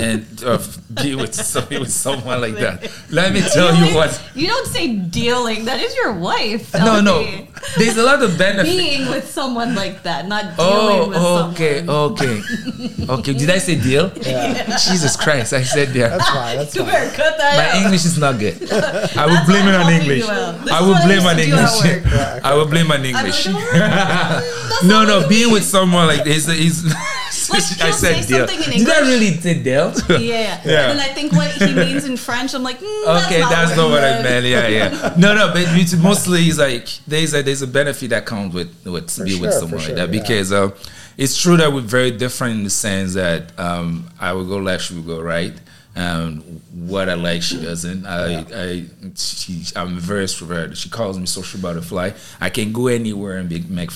and 0.00 0.24
uh, 0.44 0.52
of 0.52 0.78
being 0.94 1.18
with 1.18 1.34
some, 1.34 1.66
with 1.70 1.90
someone 1.92 2.40
like 2.40 2.54
that. 2.56 2.90
Let 3.10 3.32
me 3.32 3.40
tell 3.42 3.74
you 3.74 3.94
what. 3.94 4.12
You 4.34 4.46
don't 4.48 4.66
say 4.66 4.96
dealing. 4.96 5.64
That 5.66 5.80
is 5.80 5.94
your 5.96 6.12
wife. 6.14 6.72
No, 6.74 7.00
no. 7.00 7.20
Elfie. 7.20 7.48
There's 7.78 7.96
a 7.96 8.02
lot 8.02 8.22
of 8.22 8.36
benefits. 8.38 8.68
Being 8.74 9.08
with 9.08 9.28
someone 9.30 9.74
like 9.74 10.02
that, 10.04 10.28
not 10.28 10.54
oh, 10.58 10.70
dealing 10.96 11.08
with 11.10 11.18
Oh, 11.20 11.50
okay, 11.52 11.78
someone. 11.84 12.12
okay, 12.12 13.12
okay. 13.20 13.32
Did 13.34 13.50
I 13.50 13.58
say 13.58 13.74
deal? 13.80 14.12
Yeah. 14.20 14.76
Jesus 14.76 15.16
Christ, 15.16 15.52
I 15.52 15.62
said 15.62 15.92
deal. 15.92 16.08
That's 16.08 16.28
fine. 16.28 16.56
That's 16.58 16.76
You 16.76 16.84
fine. 16.84 17.10
cut 17.10 17.36
that 17.38 17.56
My 17.56 17.78
out. 17.78 17.84
English 17.84 18.04
is 18.04 18.18
not 18.18 18.38
good. 18.38 18.56
I 19.16 19.26
will 19.26 19.44
blame 19.46 19.66
why 19.66 19.72
it 19.72 19.74
on 19.80 19.92
English. 19.92 20.24
you 20.24 20.30
out. 20.30 20.64
This 20.64 20.72
I 20.72 20.80
will 20.80 21.00
blame 21.04 21.22
used 21.24 21.26
on 21.26 21.36
to 21.36 21.44
do 21.46 21.52
at 21.56 21.72
English. 21.72 22.04
work. 22.04 22.44
I 22.44 22.54
will 22.54 22.66
blame 22.68 22.90
on 22.92 23.04
English. 23.04 23.46
like, 23.46 24.44
No, 24.84 25.04
no, 25.04 25.26
being 25.28 25.50
with 25.52 25.64
someone 25.64 26.06
like 26.06 26.24
this 26.24 26.48
is. 26.48 26.84
Like, 26.84 27.62
I 27.82 27.90
said 27.90 28.24
say 28.24 28.26
deal. 28.26 28.46
Did 28.46 28.60
I 28.60 28.72
English. 28.72 28.86
really 29.00 29.32
say 29.40 29.62
deal? 29.66 29.92
Yeah. 30.08 30.60
Yeah. 30.64 30.90
And 30.90 30.98
then 30.98 31.10
I 31.10 31.12
think 31.12 31.32
what 31.32 31.50
he 31.50 31.74
means 31.74 32.04
in 32.04 32.16
French, 32.16 32.54
I'm 32.54 32.62
like, 32.62 32.78
mm, 32.78 33.04
that's 33.04 33.26
okay, 33.26 33.40
not 33.40 33.50
that's 33.50 33.70
what 33.70 33.76
not 33.76 33.90
what 33.90 34.04
I 34.04 34.22
meant. 34.22 34.24
meant. 34.24 34.46
Yeah, 34.46 34.68
yeah. 34.68 35.14
No, 35.24 35.34
no, 35.34 35.52
but 35.52 35.64
it's 35.66 35.94
mostly 35.94 36.42
it's 36.42 36.58
like 36.58 36.88
there's 37.06 37.34
a 37.34 37.42
there's 37.42 37.62
a 37.62 37.66
benefit 37.66 38.10
that 38.10 38.24
comes 38.26 38.54
with 38.54 38.70
with 38.84 39.08
being 39.24 39.40
with 39.40 39.52
sure, 39.52 39.60
someone 39.60 39.70
for 39.70 39.76
like 39.76 39.86
sure, 39.86 39.94
that 39.96 40.12
yeah. 40.12 40.20
because 40.20 40.52
uh, 40.52 40.70
it's 41.16 41.40
true 41.40 41.56
that 41.56 41.72
we're 41.72 41.80
very 41.98 42.10
different 42.10 42.54
in 42.58 42.64
the 42.64 42.70
sense 42.70 43.14
that 43.14 43.58
um, 43.58 44.08
I 44.20 44.32
will 44.32 44.46
go 44.46 44.58
left, 44.58 44.84
she 44.84 44.94
will 44.94 45.02
go 45.16 45.20
right. 45.20 45.54
Um, 45.96 46.42
what 46.74 47.08
I 47.08 47.14
like, 47.14 47.40
she 47.40 47.56
doesn't. 47.62 48.04
I, 48.04 48.44
I, 48.54 48.84
she, 49.14 49.64
I'm 49.74 49.98
very 49.98 50.24
extroverted. 50.26 50.76
She 50.76 50.90
calls 50.90 51.18
me 51.18 51.24
social 51.24 51.58
butterfly. 51.58 52.10
I 52.38 52.50
can 52.50 52.70
go 52.72 52.88
anywhere 52.88 53.38
and 53.38 53.48
be, 53.48 53.60
make 53.62 53.90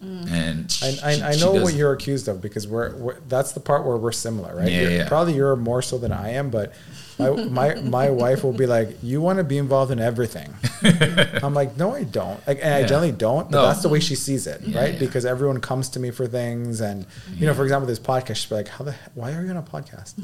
friend. 0.00 0.28
And 0.30 0.70
she, 0.72 0.86
I, 0.86 0.90
she- 1.14 1.22
I, 1.22 1.30
I 1.30 1.36
know 1.36 1.52
what 1.52 1.74
you're 1.74 1.92
accused 1.92 2.28
of 2.28 2.40
because 2.40 2.66
we're, 2.68 2.94
we're 2.96 3.20
that's 3.28 3.52
the 3.52 3.60
part 3.60 3.84
where 3.86 3.96
we're 3.96 4.12
similar, 4.12 4.54
right? 4.54 4.70
Yeah, 4.70 4.80
You're- 4.82 4.96
yeah. 4.96 5.08
Probably 5.08 5.34
you're 5.34 5.56
more 5.56 5.82
so 5.82 5.98
than 5.98 6.12
I 6.12 6.30
am, 6.30 6.50
but 6.50 6.72
my 7.18 7.30
my, 7.44 7.74
my 7.76 8.10
wife 8.10 8.44
will 8.44 8.52
be 8.52 8.66
like, 8.66 8.96
"You 9.02 9.20
want 9.20 9.38
to 9.38 9.44
be 9.44 9.58
involved 9.58 9.90
in 9.90 9.98
everything." 10.00 10.52
I'm 11.42 11.54
like, 11.54 11.76
"No, 11.76 11.94
I 11.94 12.04
don't." 12.04 12.44
Like, 12.46 12.58
and 12.62 12.74
I 12.74 12.82
generally 12.84 13.12
don't, 13.12 13.50
but 13.50 13.56
No. 13.58 13.66
that's 13.66 13.82
the 13.82 13.88
way 13.88 14.00
she 14.00 14.14
sees 14.14 14.46
it, 14.46 14.60
Yeah, 14.62 14.80
right? 14.80 14.92
yeah. 14.94 14.98
Because 15.00 15.24
everyone 15.24 15.60
comes 15.60 15.88
to 15.90 16.00
me 16.00 16.10
for 16.10 16.26
things, 16.26 16.80
and 16.80 17.06
you 17.36 17.46
know, 17.46 17.54
for 17.54 17.62
example, 17.62 17.86
this 17.86 17.98
podcast, 17.98 18.36
she's 18.36 18.50
like, 18.52 18.68
"How 18.68 18.84
the 18.84 18.92
he- 18.92 18.98
why 19.14 19.32
are 19.32 19.42
you 19.42 19.50
on 19.50 19.56
a 19.56 19.62
podcast?" 19.62 20.14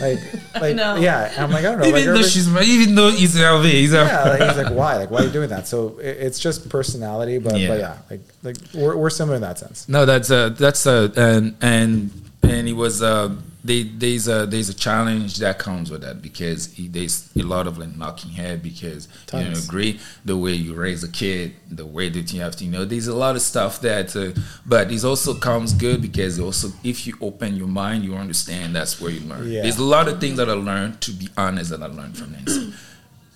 like, 0.00 0.20
like, 0.62 0.76
know. 0.76 0.96
yeah, 0.96 1.30
and 1.32 1.38
I'm 1.44 1.50
like, 1.50 1.64
I 1.64 1.70
don't 1.70 1.78
know, 1.80 1.84
Even 1.86 1.92
like, 1.94 2.04
though 2.04 2.10
everybody- 2.12 2.28
she's 2.30 2.48
even 2.82 2.94
though 2.94 3.10
he's 3.10 3.34
LV, 3.36 3.64
he's 3.64 3.92
yeah, 3.92 4.24
like, 4.28 4.42
he's 4.42 4.56
like, 4.62 4.74
why? 4.74 4.96
Like, 4.96 5.10
why 5.10 5.20
are 5.20 5.24
you 5.24 5.30
doing 5.30 5.48
that? 5.48 5.66
So 5.66 5.98
it, 5.98 6.16
it's 6.18 6.38
just 6.38 6.68
personality, 6.68 7.38
but 7.38 7.58
Yeah. 7.58 7.68
but 7.68 7.78
yeah, 7.78 7.96
like 8.10 8.20
like 8.42 8.56
we're, 8.74 8.96
we're 8.96 9.10
similar 9.10 9.36
in 9.36 9.42
that 9.42 9.58
sense. 9.58 9.88
No, 9.88 10.04
that's 10.04 10.30
a 10.30 10.50
that's 10.50 10.84
a 10.86 11.10
and 11.16 11.56
and 11.62 12.10
and 12.42 12.68
it 12.68 12.74
was 12.74 13.02
uh 13.02 13.34
they, 13.66 13.82
there's 13.82 14.28
a 14.28 14.46
there's 14.46 14.68
a 14.68 14.74
challenge 14.74 15.36
that 15.38 15.58
comes 15.58 15.90
with 15.90 16.02
that 16.02 16.22
because 16.22 16.72
he, 16.74 16.88
there's 16.88 17.30
a 17.36 17.42
lot 17.42 17.66
of 17.66 17.78
like 17.78 17.96
knocking 17.96 18.30
head 18.30 18.62
because 18.62 19.08
you 19.32 19.38
know 19.40 19.44
Tons. 19.52 19.66
agree 19.68 20.00
the 20.24 20.36
way 20.36 20.52
you 20.52 20.74
raise 20.74 21.02
a 21.04 21.08
kid 21.10 21.54
the 21.70 21.84
way 21.86 22.08
that 22.08 22.32
you 22.32 22.40
have 22.40 22.54
to 22.56 22.64
you 22.64 22.70
know 22.70 22.84
there's 22.84 23.08
a 23.08 23.14
lot 23.14 23.36
of 23.36 23.42
stuff 23.42 23.80
that 23.80 24.14
uh, 24.16 24.32
but 24.64 24.90
it 24.92 25.04
also 25.04 25.34
comes 25.34 25.72
good 25.72 26.00
because 26.00 26.38
also 26.38 26.68
if 26.84 27.06
you 27.06 27.14
open 27.20 27.56
your 27.56 27.68
mind 27.68 28.04
you 28.04 28.14
understand 28.14 28.74
that's 28.74 29.00
where 29.00 29.10
you 29.10 29.20
learn 29.28 29.46
Yeah. 29.50 29.62
there's 29.62 29.78
a 29.78 29.84
lot 29.84 30.08
of 30.08 30.20
things 30.20 30.36
that 30.38 30.48
I 30.48 30.54
learned 30.54 31.00
to 31.02 31.10
be 31.12 31.28
honest 31.36 31.70
that 31.70 31.82
I 31.82 31.86
learned 31.86 32.16
from 32.16 32.32
Nancy 32.32 32.72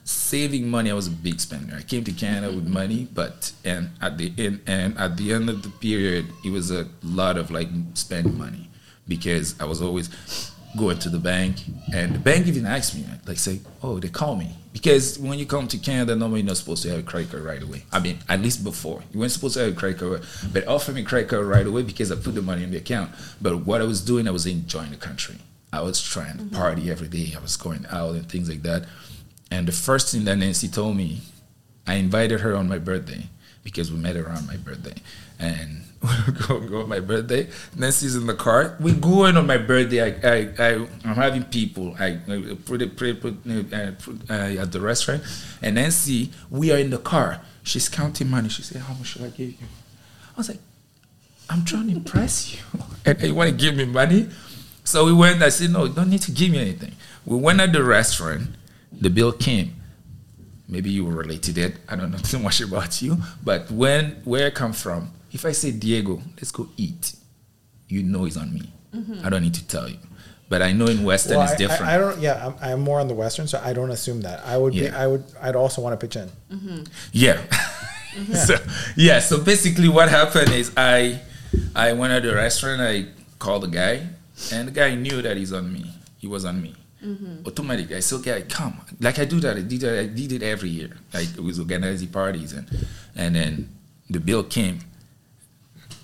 saving 0.04 0.68
money 0.68 0.90
i 0.90 0.94
was 0.94 1.06
a 1.06 1.10
big 1.10 1.38
spender 1.38 1.76
i 1.76 1.82
came 1.82 2.02
to 2.02 2.10
canada 2.10 2.52
with 2.52 2.66
money 2.66 3.06
but 3.14 3.52
and 3.64 3.90
at 4.00 4.18
the 4.18 4.32
end 4.38 4.60
and 4.66 4.98
at 4.98 5.16
the 5.16 5.32
end 5.32 5.48
of 5.48 5.62
the 5.62 5.68
period 5.68 6.24
it 6.44 6.50
was 6.50 6.70
a 6.72 6.88
lot 7.04 7.36
of 7.36 7.50
like 7.50 7.68
spending 7.94 8.36
money 8.36 8.68
because 9.10 9.60
i 9.60 9.64
was 9.64 9.82
always 9.82 10.08
going 10.76 10.98
to 11.00 11.08
the 11.08 11.18
bank, 11.18 11.56
and 11.92 12.14
the 12.14 12.18
bank 12.18 12.46
even 12.46 12.64
asked 12.64 12.94
me, 12.94 13.04
like, 13.26 13.38
say, 13.38 13.60
oh, 13.82 13.98
they 13.98 14.08
call 14.08 14.36
me 14.36 14.54
because 14.72 15.18
when 15.18 15.38
you 15.38 15.46
come 15.46 15.66
to 15.68 15.78
Canada, 15.78 16.14
normally 16.14 16.40
you're 16.40 16.46
not 16.46 16.56
supposed 16.56 16.82
to 16.84 16.90
have 16.90 17.00
a 17.00 17.02
credit 17.02 17.30
card 17.30 17.42
right 17.42 17.62
away. 17.62 17.84
I 17.92 17.98
mean, 17.98 18.18
at 18.28 18.40
least 18.40 18.62
before 18.62 19.02
you 19.12 19.18
weren't 19.18 19.32
supposed 19.32 19.54
to 19.54 19.60
have 19.64 19.72
a 19.72 19.76
credit 19.76 19.98
card, 19.98 20.22
but 20.52 20.66
offer 20.68 20.92
me 20.92 21.02
credit 21.02 21.28
card 21.28 21.46
right 21.46 21.66
away 21.66 21.82
because 21.82 22.12
I 22.12 22.16
put 22.16 22.34
the 22.34 22.42
money 22.42 22.62
in 22.62 22.70
the 22.70 22.76
account. 22.76 23.10
But 23.40 23.66
what 23.66 23.80
I 23.80 23.84
was 23.84 24.00
doing, 24.00 24.28
I 24.28 24.30
was 24.30 24.46
enjoying 24.46 24.90
the 24.90 24.96
country. 24.96 25.38
I 25.72 25.82
was 25.82 26.00
trying 26.02 26.38
to 26.38 26.56
party 26.56 26.90
every 26.90 27.08
day. 27.08 27.34
I 27.36 27.40
was 27.40 27.56
going 27.56 27.86
out 27.90 28.14
and 28.14 28.28
things 28.28 28.48
like 28.48 28.62
that. 28.62 28.86
And 29.50 29.66
the 29.66 29.72
first 29.72 30.12
thing 30.12 30.24
that 30.24 30.36
Nancy 30.36 30.68
told 30.68 30.96
me, 30.96 31.20
I 31.86 31.94
invited 31.94 32.40
her 32.40 32.54
on 32.54 32.68
my 32.68 32.78
birthday 32.78 33.24
because 33.64 33.90
we 33.90 33.98
met 33.98 34.16
around 34.16 34.46
my 34.46 34.56
birthday. 34.56 34.94
And 35.40 35.82
go, 36.46 36.60
go 36.60 36.82
on 36.82 36.88
my 36.88 37.00
birthday. 37.00 37.48
Nancy's 37.76 38.14
in 38.14 38.26
the 38.26 38.34
car. 38.34 38.76
We 38.78 38.92
going 38.92 39.36
on 39.36 39.46
my 39.46 39.58
birthday. 39.58 40.02
I, 40.02 40.28
I, 40.28 40.48
I, 40.58 40.86
I'm 41.04 41.16
having 41.16 41.44
people. 41.44 41.96
I, 41.98 42.18
I 42.28 42.56
put 42.64 42.82
it, 42.82 42.96
put 42.96 43.20
put, 43.20 43.34
uh, 43.46 43.90
put, 43.98 44.30
uh, 44.30 44.62
at 44.62 44.72
the 44.72 44.80
restaurant. 44.80 45.22
And 45.62 45.74
Nancy, 45.74 46.30
we 46.50 46.72
are 46.72 46.78
in 46.78 46.90
the 46.90 46.98
car. 46.98 47.40
She's 47.62 47.88
counting 47.88 48.30
money. 48.30 48.48
She 48.48 48.62
said, 48.62 48.82
How 48.82 48.94
much 48.94 49.08
should 49.08 49.22
I 49.22 49.28
give 49.28 49.50
you? 49.50 49.66
I 50.34 50.36
was 50.36 50.48
like, 50.48 50.60
I'm 51.48 51.64
trying 51.64 51.88
to 51.88 51.94
impress 51.94 52.54
you. 52.54 52.60
And 53.06 53.20
you 53.22 53.34
want 53.34 53.48
to 53.50 53.56
give 53.56 53.74
me 53.74 53.86
money? 53.86 54.28
So 54.84 55.06
we 55.06 55.12
went. 55.14 55.42
I 55.42 55.48
said, 55.48 55.70
No, 55.70 55.84
you 55.84 55.94
don't 55.94 56.10
need 56.10 56.22
to 56.22 56.30
give 56.32 56.50
me 56.50 56.60
anything. 56.60 56.92
We 57.24 57.36
went 57.36 57.60
at 57.60 57.72
the 57.72 57.82
restaurant. 57.82 58.48
The 58.92 59.08
bill 59.08 59.32
came 59.32 59.76
maybe 60.70 60.88
you 60.88 61.04
relate 61.06 61.42
to 61.42 61.52
that. 61.52 61.72
I 61.88 61.96
don't 61.96 62.12
know 62.12 62.18
too 62.22 62.38
much 62.38 62.60
about 62.60 63.02
you, 63.02 63.18
but 63.44 63.70
when 63.70 64.12
where 64.24 64.46
I 64.46 64.50
come 64.50 64.72
from, 64.72 65.12
if 65.32 65.44
I 65.44 65.52
say 65.52 65.70
Diego, 65.70 66.20
let's 66.36 66.50
go 66.50 66.68
eat, 66.76 67.14
you 67.88 68.02
know 68.02 68.24
it's 68.26 68.36
on 68.36 68.52
me. 68.52 68.72
Mm-hmm. 68.94 69.24
I 69.24 69.30
don't 69.30 69.42
need 69.42 69.54
to 69.54 69.66
tell 69.66 69.88
you, 69.88 69.98
but 70.48 70.62
I 70.62 70.72
know 70.72 70.86
in 70.86 71.04
Western 71.04 71.36
Well, 71.38 71.44
it's 71.44 71.52
I- 71.54 71.56
different. 71.56 71.82
I, 71.82 71.94
I 71.94 71.98
don't. 71.98 72.18
Yeah, 72.20 72.46
I'm, 72.46 72.54
I'm 72.72 72.80
more 72.80 72.98
on 73.00 73.08
the 73.08 73.14
western, 73.14 73.46
so 73.46 73.60
I 73.64 73.72
don't 73.72 73.90
assume 73.90 74.20
that. 74.22 74.44
I 74.44 74.56
would. 74.56 74.72
Be, 74.72 74.88
I 74.88 75.06
would. 75.06 75.24
I'd 75.40 75.54
also 75.56 75.80
want 75.82 75.98
to 75.98 76.06
pitch 76.06 76.16
in. 76.16 76.28
Mm-hmm. 76.52 76.68
Mm-hmm. 76.68 76.82
Yeah. 77.12 77.40
so 78.34 78.56
yeah, 78.96 79.20
so 79.20 79.40
basically 79.40 79.88
what 79.88 80.08
happened 80.08 80.50
is 80.50 80.72
I 80.76 81.20
I 81.76 81.92
went 81.92 82.12
at 82.12 82.24
the 82.24 82.34
restaurant, 82.34 82.80
I 82.80 83.06
called 83.38 83.62
the 83.62 83.68
guy, 83.68 84.06
and 84.52 84.66
the 84.66 84.72
guy 84.72 84.96
knew 84.96 85.22
that 85.22 85.36
he's 85.36 85.52
on 85.52 85.72
me. 85.72 85.84
He 86.18 86.26
was 86.26 86.44
on 86.44 86.60
me. 86.60 86.74
Automatically, 87.46 87.96
I 87.96 88.00
said, 88.00 88.16
okay, 88.20 88.36
I 88.36 88.42
come. 88.42 88.80
Like 89.00 89.18
I 89.20 89.24
do 89.24 89.40
that, 89.40 89.56
I 89.56 89.60
did 89.62 89.80
that, 89.82 89.98
I 90.00 90.06
did 90.06 90.32
it 90.32 90.42
every 90.42 90.68
year. 90.70 90.90
Like 91.14 91.28
it 91.38 91.40
was 91.42 91.58
organizing 91.60 92.08
parties 92.08 92.52
and 92.52 92.66
and 93.14 93.36
then 93.36 93.68
the 94.10 94.18
bill 94.20 94.42
came. 94.42 94.80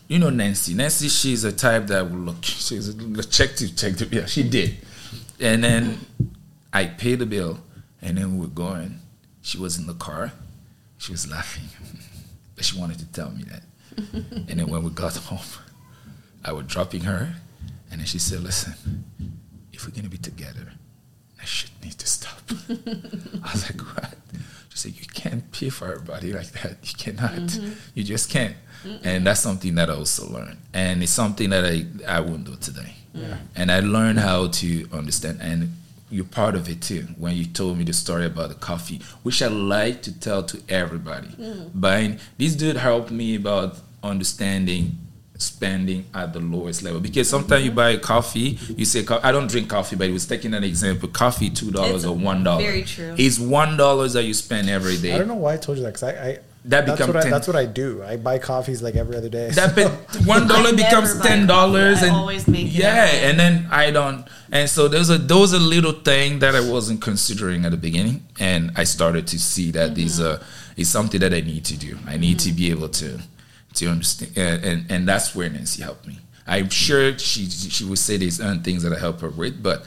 You 0.08 0.20
know 0.20 0.30
Nancy. 0.30 0.74
Nancy, 0.74 1.08
she's 1.08 1.42
a 1.42 1.52
type 1.52 1.88
that 1.88 2.08
will 2.10 2.18
look. 2.18 2.44
She's 2.44 2.88
a, 2.88 3.24
check 3.24 3.56
to 3.56 3.74
check 3.74 3.94
the 3.94 4.06
bill. 4.06 4.26
She 4.26 4.44
did, 4.48 4.76
and 5.40 5.64
then 5.64 5.98
I 6.72 6.86
paid 6.86 7.18
the 7.18 7.26
bill, 7.26 7.58
and 8.00 8.16
then 8.16 8.34
we 8.34 8.42
were 8.42 8.52
going. 8.52 9.00
She 9.42 9.58
was 9.58 9.78
in 9.78 9.86
the 9.86 9.94
car. 9.94 10.32
She 10.98 11.10
was 11.10 11.28
laughing, 11.28 11.64
but 12.54 12.64
she 12.64 12.78
wanted 12.78 12.98
to 13.00 13.06
tell 13.06 13.30
me 13.30 13.44
that. 13.44 13.62
and 14.48 14.60
then 14.60 14.68
when 14.68 14.84
we 14.84 14.90
got 14.90 15.16
home, 15.16 15.40
I 16.44 16.52
was 16.52 16.66
dropping 16.66 17.02
her, 17.02 17.34
and 17.90 18.00
then 18.00 18.06
she 18.06 18.20
said, 18.20 18.40
"Listen, 18.40 18.74
if 19.72 19.86
we're 19.86 19.94
gonna 19.94 20.08
be 20.08 20.18
together, 20.18 20.72
I 21.40 21.44
should 21.44 21.70
need 21.82 21.98
to 21.98 22.06
stop." 22.06 22.42
I 22.70 23.52
was 23.52 23.70
like, 23.70 23.80
"What?" 23.80 24.14
She 24.68 24.78
said, 24.78 24.92
"You 24.92 25.06
can't 25.12 25.50
pay 25.50 25.68
for 25.68 25.86
everybody 25.90 26.32
like 26.32 26.52
that. 26.62 26.78
You 26.82 26.94
cannot. 26.96 27.32
Mm-hmm. 27.32 27.72
You 27.94 28.04
just 28.04 28.30
can't." 28.30 28.54
Mm-hmm. 28.86 29.08
And 29.08 29.26
that's 29.26 29.40
something 29.40 29.74
that 29.74 29.90
I 29.90 29.94
also 29.94 30.28
learned, 30.30 30.58
and 30.72 31.02
it's 31.02 31.12
something 31.12 31.50
that 31.50 31.64
I 31.64 31.86
I 32.06 32.20
won't 32.20 32.44
do 32.44 32.56
today. 32.56 32.92
And 33.54 33.72
I 33.72 33.80
learned 33.80 34.18
how 34.18 34.48
to 34.48 34.86
understand, 34.92 35.40
and 35.40 35.72
you're 36.10 36.24
part 36.24 36.54
of 36.54 36.68
it 36.68 36.82
too. 36.82 37.06
When 37.16 37.34
you 37.34 37.46
told 37.46 37.78
me 37.78 37.84
the 37.84 37.92
story 37.92 38.26
about 38.26 38.50
the 38.50 38.54
coffee, 38.54 39.00
which 39.22 39.42
I 39.42 39.48
like 39.48 40.02
to 40.02 40.18
tell 40.18 40.42
to 40.44 40.60
everybody. 40.68 41.28
Mm. 41.28 41.70
Buying 41.74 42.18
this 42.38 42.54
dude 42.54 42.76
helped 42.76 43.10
me 43.10 43.36
about 43.36 43.78
understanding 44.02 44.98
spending 45.38 46.04
at 46.14 46.32
the 46.32 46.40
lowest 46.40 46.82
level 46.82 46.98
because 46.98 47.28
sometimes 47.28 47.62
you 47.62 47.70
mm-hmm. 47.70 47.76
buy 47.76 47.90
a 47.90 47.98
coffee 47.98 48.58
you 48.76 48.86
say 48.86 49.04
i 49.22 49.30
don't 49.30 49.50
drink 49.50 49.68
coffee 49.68 49.94
but 49.94 50.08
it 50.08 50.12
was 50.12 50.26
taking 50.26 50.54
an 50.54 50.64
example 50.64 51.08
coffee 51.08 51.50
two 51.50 51.70
dollars 51.70 52.06
or 52.06 52.16
one 52.16 52.42
dollar 52.42 52.62
very 52.62 52.82
true. 52.82 53.14
it's 53.18 53.38
one 53.38 53.76
dollars 53.76 54.14
that 54.14 54.24
you 54.24 54.32
spend 54.32 54.70
every 54.70 54.96
day 54.96 55.12
I 55.12 55.18
don't 55.18 55.28
know 55.28 55.34
why 55.34 55.54
I 55.54 55.56
told 55.58 55.76
you 55.76 55.84
that 55.84 55.90
because 55.92 56.04
I, 56.04 56.28
I 56.28 56.38
That 56.68 56.84
that's 56.86 56.98
become 57.00 57.14
what 57.14 57.24
I, 57.26 57.30
that's 57.30 57.46
what 57.46 57.56
I 57.56 57.66
do. 57.66 58.02
I 58.02 58.16
buy 58.16 58.38
coffees 58.38 58.82
like 58.82 58.96
every 58.96 59.16
other 59.16 59.28
day. 59.28 59.50
that 59.50 59.70
so- 59.70 59.74
bit 59.76 60.26
one 60.26 60.48
dollar 60.48 60.74
becomes 60.74 61.18
ten 61.20 61.46
dollars 61.46 62.02
and 62.02 62.10
always 62.10 62.48
make 62.48 62.66
yeah 62.76 63.06
at 63.06 63.14
and 63.30 63.38
then 63.38 63.68
i 63.70 63.90
don't 63.90 64.26
and 64.50 64.68
so 64.68 64.88
there's 64.88 65.08
a 65.10 65.18
those 65.18 65.52
a 65.52 65.58
little 65.58 65.92
thing 65.92 66.40
that 66.40 66.54
i 66.56 66.60
wasn't 66.74 67.00
considering 67.00 67.64
at 67.64 67.70
the 67.70 67.76
beginning 67.76 68.26
and 68.40 68.70
i 68.76 68.84
started 68.84 69.26
to 69.28 69.38
see 69.38 69.70
that 69.70 69.94
these 69.94 70.18
Mm-hmm. 70.18 70.42
uh 70.42 70.46
is 70.76 70.88
something 70.90 71.20
that 71.20 71.32
i 71.32 71.40
need 71.40 71.64
to 71.64 71.76
do 71.78 71.96
i 72.06 72.16
need 72.16 72.38
to 72.40 72.50
be 72.52 72.70
able 72.70 72.88
to 72.88 73.18
to 73.74 73.86
understand 73.88 74.32
and, 74.36 74.64
and 74.64 74.90
and 74.90 75.08
that's 75.08 75.34
where 75.36 75.48
nancy 75.48 75.82
helped 75.82 76.06
me 76.06 76.18
i'm 76.46 76.68
sure 76.68 77.16
she 77.18 77.48
she 77.48 77.84
would 77.84 77.98
say 77.98 78.16
there's 78.16 78.40
other 78.40 78.58
things 78.62 78.82
that 78.82 78.92
i 78.92 78.98
help 78.98 79.20
her 79.20 79.30
with 79.30 79.62
but 79.62 79.84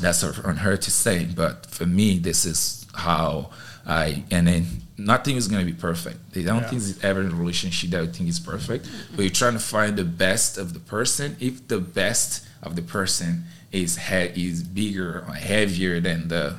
that's 0.00 0.22
on 0.22 0.56
her 0.58 0.76
to 0.76 0.90
say 0.90 1.24
but 1.34 1.66
for 1.66 1.86
me 1.86 2.18
this 2.18 2.44
is 2.44 2.79
how 2.94 3.50
i 3.86 4.22
and 4.30 4.46
then 4.46 4.66
nothing 4.98 5.36
is 5.36 5.48
going 5.48 5.64
to 5.64 5.72
be 5.72 5.78
perfect. 5.78 6.18
I 6.36 6.42
don't 6.42 6.56
Yeah. 6.62 6.68
think 6.68 6.82
there's 6.82 7.02
ever 7.02 7.22
in 7.22 7.28
a 7.32 7.34
relationship 7.34 7.90
that 7.90 8.02
i 8.02 8.06
think 8.06 8.28
is 8.28 8.38
perfect 8.40 8.86
but 9.14 9.22
you're 9.22 9.30
trying 9.42 9.54
to 9.54 9.58
find 9.58 9.96
the 9.96 10.04
best 10.04 10.58
of 10.58 10.74
the 10.74 10.80
person. 10.80 11.36
If 11.40 11.66
the 11.68 11.78
best 11.80 12.44
of 12.62 12.76
the 12.76 12.82
person 12.82 13.44
is 13.72 13.96
he- 14.08 14.32
is 14.48 14.62
bigger 14.62 15.24
or 15.26 15.32
heavier 15.34 16.00
than 16.00 16.28
the 16.28 16.56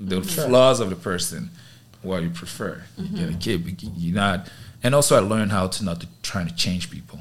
the 0.00 0.22
Sure. 0.22 0.46
flaws 0.46 0.80
of 0.80 0.88
the 0.90 0.96
person 0.96 1.50
what 2.02 2.22
you 2.22 2.30
prefer. 2.30 2.82
You 2.98 3.04
know, 3.26 3.28
mm-hmm. 3.28 3.38
kid, 3.38 3.82
you're 3.96 4.14
not 4.14 4.48
and 4.82 4.94
also 4.94 5.16
i 5.16 5.20
learned 5.20 5.52
how 5.52 5.66
to 5.68 5.84
not 5.84 6.00
to 6.00 6.06
try 6.22 6.42
to 6.44 6.54
change 6.54 6.90
people. 6.90 7.20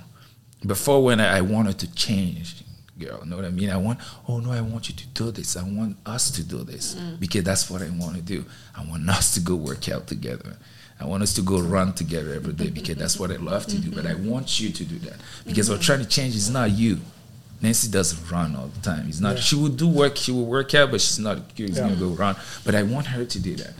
Before 0.66 1.04
when 1.04 1.20
I 1.20 1.42
wanted 1.42 1.78
to 1.80 1.88
change 1.94 2.64
girl. 3.06 3.26
Know 3.26 3.36
what 3.36 3.46
i 3.46 3.50
mean? 3.50 3.70
I 3.70 3.78
want 3.78 4.00
oh 4.28 4.40
no 4.40 4.52
i 4.52 4.62
want 4.62 4.90
you 4.90 4.96
to 4.96 5.08
do 5.08 5.32
this. 5.32 5.58
I 5.58 5.64
want 5.64 5.98
us 6.06 6.32
to 6.32 6.44
do 6.44 6.64
this. 6.64 6.96
Mm. 6.96 7.20
Because 7.20 7.44
that's 7.44 7.70
what 7.70 7.82
i 7.82 7.90
want 7.90 8.16
to 8.16 8.22
do. 8.22 8.46
I 8.78 8.84
want 8.86 9.08
us 9.10 9.34
to 9.36 9.40
go 9.40 9.56
work 9.56 9.90
out 9.90 10.08
together. 10.08 10.58
I 11.00 11.06
want 11.06 11.24
us 11.24 11.34
to 11.34 11.42
go 11.42 11.60
run 11.60 11.94
together 11.94 12.32
every 12.34 12.54
day 12.54 12.70
because 12.70 12.96
that's 12.96 13.18
what 13.20 13.32
i 13.32 13.38
love 13.38 13.66
to 13.68 13.78
do. 13.80 13.92
But 13.92 14.06
i 14.06 14.14
want 14.16 14.60
you 14.60 14.70
to 14.72 14.84
do 14.86 14.98
that. 15.08 15.18
Because 15.46 15.70
what 15.70 15.78
i'm 15.78 15.82
trying 15.90 16.00
to 16.00 16.08
change 16.08 16.36
is 16.36 16.50
not 16.50 16.72
you. 16.72 17.00
Nancy 17.62 17.90
doesn't 17.92 18.32
run 18.32 18.56
all 18.56 18.68
the 18.68 18.82
time. 18.82 19.08
It's 19.08 19.20
not 19.20 19.36
Yeah. 19.36 19.42
she 19.42 19.56
will 19.56 19.70
do 19.70 19.88
work 19.88 20.16
she 20.18 20.32
will 20.32 20.46
work 20.58 20.74
out 20.76 20.92
but 20.92 21.02
she's 21.02 21.20
not 21.20 21.38
she's 21.56 21.78
Yeah. 21.78 21.84
gonna 21.84 21.96
go 21.96 22.10
run. 22.10 22.36
But 22.66 22.76
i 22.76 22.84
want 22.84 23.08
her 23.08 23.26
to 23.26 23.40
do 23.40 23.56
that. 23.58 23.74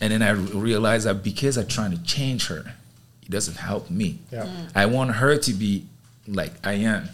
And 0.00 0.12
then 0.12 0.22
i 0.22 0.30
realized 0.30 1.06
that 1.06 1.22
because 1.24 1.56
i'm 1.56 1.66
trying 1.66 1.92
to 1.96 2.02
change 2.02 2.46
her 2.48 2.62
it 3.22 3.30
doesn't 3.30 3.58
help 3.58 3.90
me. 3.90 4.18
Yeah. 4.32 4.44
Mm. 4.44 4.70
I 4.74 4.86
want 4.86 5.10
her 5.16 5.36
to 5.36 5.52
be 5.52 5.84
like 6.26 6.52
I 6.64 6.74
am. 6.92 7.08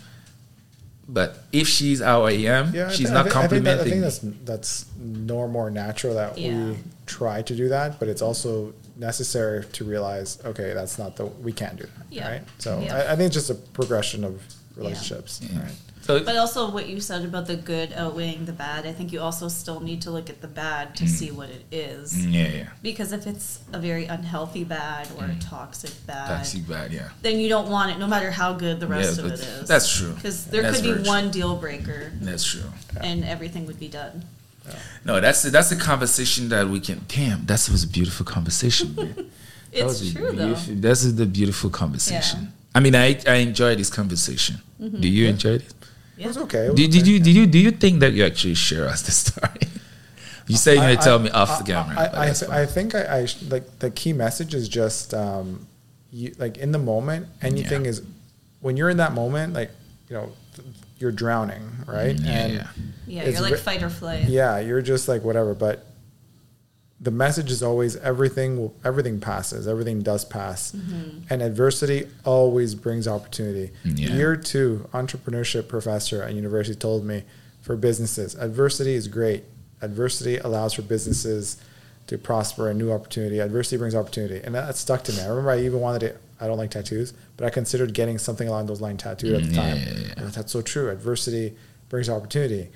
But 1.09 1.39
if 1.53 1.69
she's 1.69 2.01
how 2.01 2.25
I 2.25 2.33
am, 2.33 2.75
Yeah, 2.75 2.87
I 2.89 2.91
she's 2.93 3.09
thi- 3.09 3.15
not 3.15 3.27
I 3.27 3.31
think, 3.31 3.37
I 3.37 3.49
think, 3.49 3.65
that, 3.65 3.71
I 3.73 3.77
complimenting 3.83 3.91
think 3.91 4.03
that's 4.03 4.19
that's 4.45 4.87
no 4.99 5.47
more 5.49 5.71
natural 5.71 6.15
that 6.15 6.39
Yeah. 6.39 6.57
we 6.71 6.77
try 7.07 7.43
to 7.43 7.55
do 7.55 7.69
that, 7.69 7.99
but 8.01 8.09
it's 8.09 8.23
also 8.23 8.73
necessary 8.97 9.65
to 9.73 9.85
realize, 9.85 10.39
okay, 10.45 10.73
that's 10.73 10.99
not 10.99 11.17
the 11.17 11.27
we 11.27 11.53
can't 11.53 11.77
do 11.77 11.83
that, 11.85 12.07
Yeah. 12.11 12.31
right? 12.31 12.43
So 12.59 12.81
Yeah. 12.81 12.97
I, 12.97 13.13
I 13.13 13.17
think 13.17 13.27
it's 13.27 13.35
just 13.35 13.51
a 13.51 13.55
progression 13.55 14.25
of 14.25 14.41
relationships, 14.77 15.41
Yeah. 15.43 15.61
right? 15.63 15.73
So 16.07 16.23
But 16.23 16.37
also, 16.37 16.71
what 16.71 16.87
you 16.89 17.01
said 17.01 17.25
about 17.25 17.47
the 17.47 17.57
good 17.57 17.91
outweighing 17.95 18.45
the 18.45 18.53
bad, 18.53 18.85
I 18.87 18.93
think 18.93 19.11
you 19.13 19.21
also 19.21 19.49
still 19.49 19.81
need 19.81 20.03
to 20.03 20.11
look 20.11 20.29
at 20.29 20.43
the 20.43 20.49
bad 20.49 20.95
to 20.97 21.09
see 21.09 21.31
what 21.31 21.49
it 21.49 21.65
is. 21.73 22.13
Mm, 22.15 22.33
yeah, 22.35 22.49
yeah. 22.59 22.69
Because 22.83 23.11
if 23.13 23.27
it's 23.27 23.61
a 23.73 23.79
very 23.79 24.05
unhealthy 24.05 24.65
bad 24.65 25.09
or 25.17 25.25
a 25.25 25.35
toxic 25.41 25.93
bad, 26.07 26.29
That's 26.29 26.53
too 26.53 26.61
bad, 26.61 26.93
yeah. 26.93 27.09
then 27.23 27.41
you 27.41 27.49
don't 27.49 27.71
want 27.71 27.91
it, 27.93 27.99
no 27.99 28.07
matter 28.07 28.31
how 28.31 28.53
good 28.53 28.81
the 28.81 28.87
rest 28.87 29.19
Yeah, 29.19 29.25
of 29.25 29.33
it 29.33 29.41
is. 29.41 29.67
that's 29.69 29.89
true. 29.97 30.13
Because 30.13 30.45
there 30.47 30.61
That's 30.63 30.77
could 30.77 30.83
be 30.85 30.91
very 30.93 31.03
true. 31.05 31.13
one 31.17 31.31
deal 31.31 31.57
breaker, 31.57 32.13
That's 32.21 32.45
true. 32.45 32.69
and 33.01 33.25
everything 33.25 33.65
would 33.67 33.81
be 33.81 33.89
done. 33.89 34.25
No, 35.05 35.21
that's 35.21 35.43
that's 35.43 35.71
a 35.73 35.77
conversation 35.77 36.49
that 36.49 36.69
we 36.69 36.81
can. 36.81 36.99
Damn, 37.09 37.45
that 37.47 37.69
was 37.73 37.83
a 37.85 37.89
beautiful 37.99 38.25
conversation. 38.27 38.95
man. 38.95 39.15
That 39.75 39.81
It's 39.81 40.01
was 40.01 40.11
a 40.11 40.15
true 40.15 40.31
though. 40.33 40.47
beautiful- 40.47 40.75
This 40.89 41.03
is 41.05 41.13
the 41.17 41.27
beautiful 41.27 41.69
conversation. 41.71 42.53
I 42.77 42.81
mean, 42.85 42.95
I 42.95 43.09
I 43.35 43.37
enjoy 43.49 43.75
this 43.75 43.91
conversation. 43.91 44.55
Mm-hmm. 44.81 45.01
Do 45.05 45.09
you 45.09 45.25
enjoy 45.35 45.55
it? 45.61 45.65
It 46.19 46.27
was 46.27 46.39
okay. 46.39 46.67
it 46.67 46.71
was 46.71 46.77
Did, 46.81 46.91
did 46.93 47.07
you 47.07 47.19
did 47.21 47.35
you 47.35 47.47
do 47.47 47.59
you 47.59 47.71
think 47.71 48.01
that 48.01 48.13
you 48.13 48.25
actually 48.25 48.55
share 48.55 48.87
us 48.89 49.03
the 49.03 49.11
story? 49.13 49.67
you 50.47 50.57
say 50.57 50.75
you're 50.75 50.83
I- 50.85 50.95
gonna 50.95 51.05
tell 51.05 51.19
I- 51.19 51.23
me 51.23 51.31
off 51.31 51.59
the 51.59 51.65
camera. 51.73 51.97
I, 51.99 52.29
I, 52.29 52.33
th- 52.33 52.51
I 52.51 52.67
think 52.67 52.95
I, 52.95 53.19
I 53.21 53.27
sh- 53.27 53.43
like 53.49 53.79
the 53.81 53.91
key 53.91 54.13
message 54.13 54.55
is 54.55 54.69
just 54.69 55.13
um, 55.15 55.67
you 56.13 56.35
like 56.39 56.59
in 56.59 56.71
the 56.73 56.79
moment. 56.79 57.27
Anything 57.43 57.85
Yeah. 57.85 57.91
is 57.91 58.03
when 58.61 58.77
you're 58.77 58.91
in 58.91 58.99
that 58.99 59.13
moment, 59.13 59.55
like 59.55 59.71
you 60.09 60.15
know, 60.17 60.33
th- 60.55 60.69
you're 60.99 61.13
drowning, 61.13 61.63
right? 61.87 62.15
Yeah, 62.19 62.31
and 62.31 62.53
yeah. 62.55 62.67
Yeah, 63.07 63.23
it's 63.23 63.33
you're 63.41 63.43
like 63.49 63.59
ve- 63.59 63.65
fight 63.65 63.83
or 63.83 63.91
flight. 63.91 64.25
yeah, 64.29 64.59
you're 64.61 64.83
just 64.83 65.09
like 65.09 65.23
whatever. 65.25 65.55
But 65.55 65.85
the 67.05 67.11
message 67.11 67.51
is 67.51 67.63
always 67.63 67.97
everything. 67.97 68.57
Will, 68.59 68.75
everything 68.85 69.21
passes. 69.21 69.69
Everything 69.69 70.03
does 70.03 70.25
pass, 70.25 70.73
Mm-hmm. 70.73 71.21
and 71.31 71.43
adversity 71.43 72.09
always 72.25 72.75
brings 72.75 73.07
opportunity. 73.07 73.73
Yeah. 73.85 74.15
Year 74.17 74.37
two 74.37 74.89
entrepreneurship 74.93 75.69
professor 75.69 76.23
at 76.23 76.35
university 76.35 76.77
told 76.77 77.05
me 77.05 77.23
for 77.61 77.77
businesses. 77.77 78.35
Adversity 78.35 78.95
is 78.95 79.07
great. 79.09 79.45
Adversity 79.83 80.39
allows 80.39 80.73
for 80.75 80.83
businesses 80.83 81.57
to 82.07 82.17
prosper 82.19 82.69
and 82.71 82.79
new 82.79 82.91
opportunity. 82.93 83.39
Adversity 83.39 83.77
brings 83.77 83.95
opportunity, 83.95 84.41
and 84.45 84.55
that 84.55 84.75
stuck 84.77 85.05
to 85.05 85.13
me. 85.13 85.21
I 85.21 85.29
remember 85.29 85.51
I 85.51 85.61
even 85.61 85.81
wanted 85.81 86.03
it. 86.05 86.21
I 86.41 86.47
don't 86.47 86.59
like 86.59 86.71
tattoos, 86.71 87.13
but 87.37 87.47
I 87.47 87.51
considered 87.51 87.95
getting 87.95 88.19
something 88.19 88.49
along 88.49 88.67
those 88.67 88.81
lines 88.81 89.03
tattooed 89.03 89.35
at 89.35 89.43
the 89.43 89.49
Mm, 89.51 89.55
yeah, 89.55 89.63
time. 89.63 89.77
yeah, 89.79 89.93
yeah. 90.09 90.15
And 90.25 90.33
that's 90.33 90.53
so 90.53 90.63
true. 90.63 90.91
Adversity 90.91 91.55
brings 91.89 92.09
opportunity. 92.09 92.69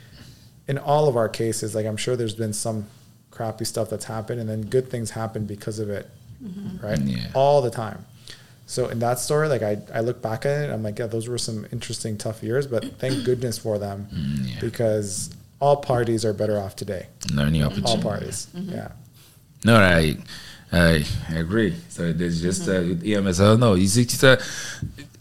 In 0.69 0.77
all 0.79 1.09
of 1.09 1.17
our 1.17 1.29
cases, 1.29 1.75
like 1.75 1.87
I'm 1.87 1.97
sure 1.97 2.15
there's 2.15 2.35
been 2.35 2.53
some 2.53 2.87
crappy 3.39 3.65
stuff 3.65 3.89
that's 3.93 4.05
happened, 4.17 4.39
and 4.41 4.49
then 4.53 4.63
good 4.77 4.87
things 4.91 5.09
happen 5.11 5.47
because 5.55 5.79
of 5.79 5.89
it, 5.99 6.05
right? 6.83 7.01
Yeah. 7.01 7.27
All 7.35 7.63
the 7.63 7.71
time. 7.71 8.01
So 8.67 8.89
in 8.89 8.99
that 8.99 9.19
story, 9.19 9.47
like 9.49 9.63
I, 9.63 9.75
I 9.95 10.01
look 10.09 10.21
back 10.21 10.45
at 10.45 10.57
it, 10.65 10.71
I'm 10.75 10.83
like, 10.83 10.99
yeah, 10.99 11.07
those 11.07 11.27
were 11.29 11.39
some 11.39 11.67
interesting, 11.73 12.19
tough 12.19 12.43
years, 12.43 12.67
but 12.67 12.83
thank 12.99 13.25
goodness 13.31 13.57
for 13.59 13.79
them 13.79 13.99
Mm, 14.13 14.49
yeah. 14.55 14.61
because 14.61 15.31
all 15.61 15.77
parties 15.77 16.25
are 16.25 16.35
better 16.35 16.59
off 16.59 16.75
today. 16.77 17.07
Learning 17.33 17.63
All 17.63 17.71
opportunity. 17.71 18.03
parties, 18.03 18.47
yeah. 18.55 18.89
No, 19.65 19.75
I, 19.77 20.17
I, 20.71 21.05
I 21.31 21.35
agree. 21.45 21.75
So 21.89 22.13
there's 22.13 22.41
just 22.43 22.69
uh, 22.69 22.73
EMS. 23.13 23.41
I 23.41 23.45
don't 23.45 23.61
know. 23.61 23.75
It's, 23.75 23.97
it's, 23.97 24.23
uh, 24.23 24.37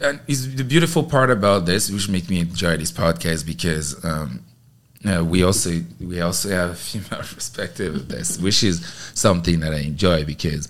and 0.02 0.20
it's 0.28 0.46
the 0.60 0.64
beautiful 0.64 1.04
part 1.04 1.30
about 1.32 1.66
this, 1.66 1.90
which 1.90 2.08
makes 2.10 2.30
me 2.30 2.40
enjoy 2.42 2.76
this 2.78 2.92
podcast 2.92 3.46
because 3.46 4.04
um, 4.04 4.44
uh, 5.10 5.24
we 5.24 5.44
also 5.44 5.82
we 6.00 6.22
also 6.22 6.50
have 6.50 6.72
a 6.72 6.76
female 6.76 7.20
perspective 7.34 7.96
of 7.96 8.08
this, 8.08 8.40
which 8.40 8.64
is 8.64 8.86
something 9.14 9.60
that 9.62 9.74
I 9.74 9.80
enjoy 9.80 10.26
because 10.26 10.68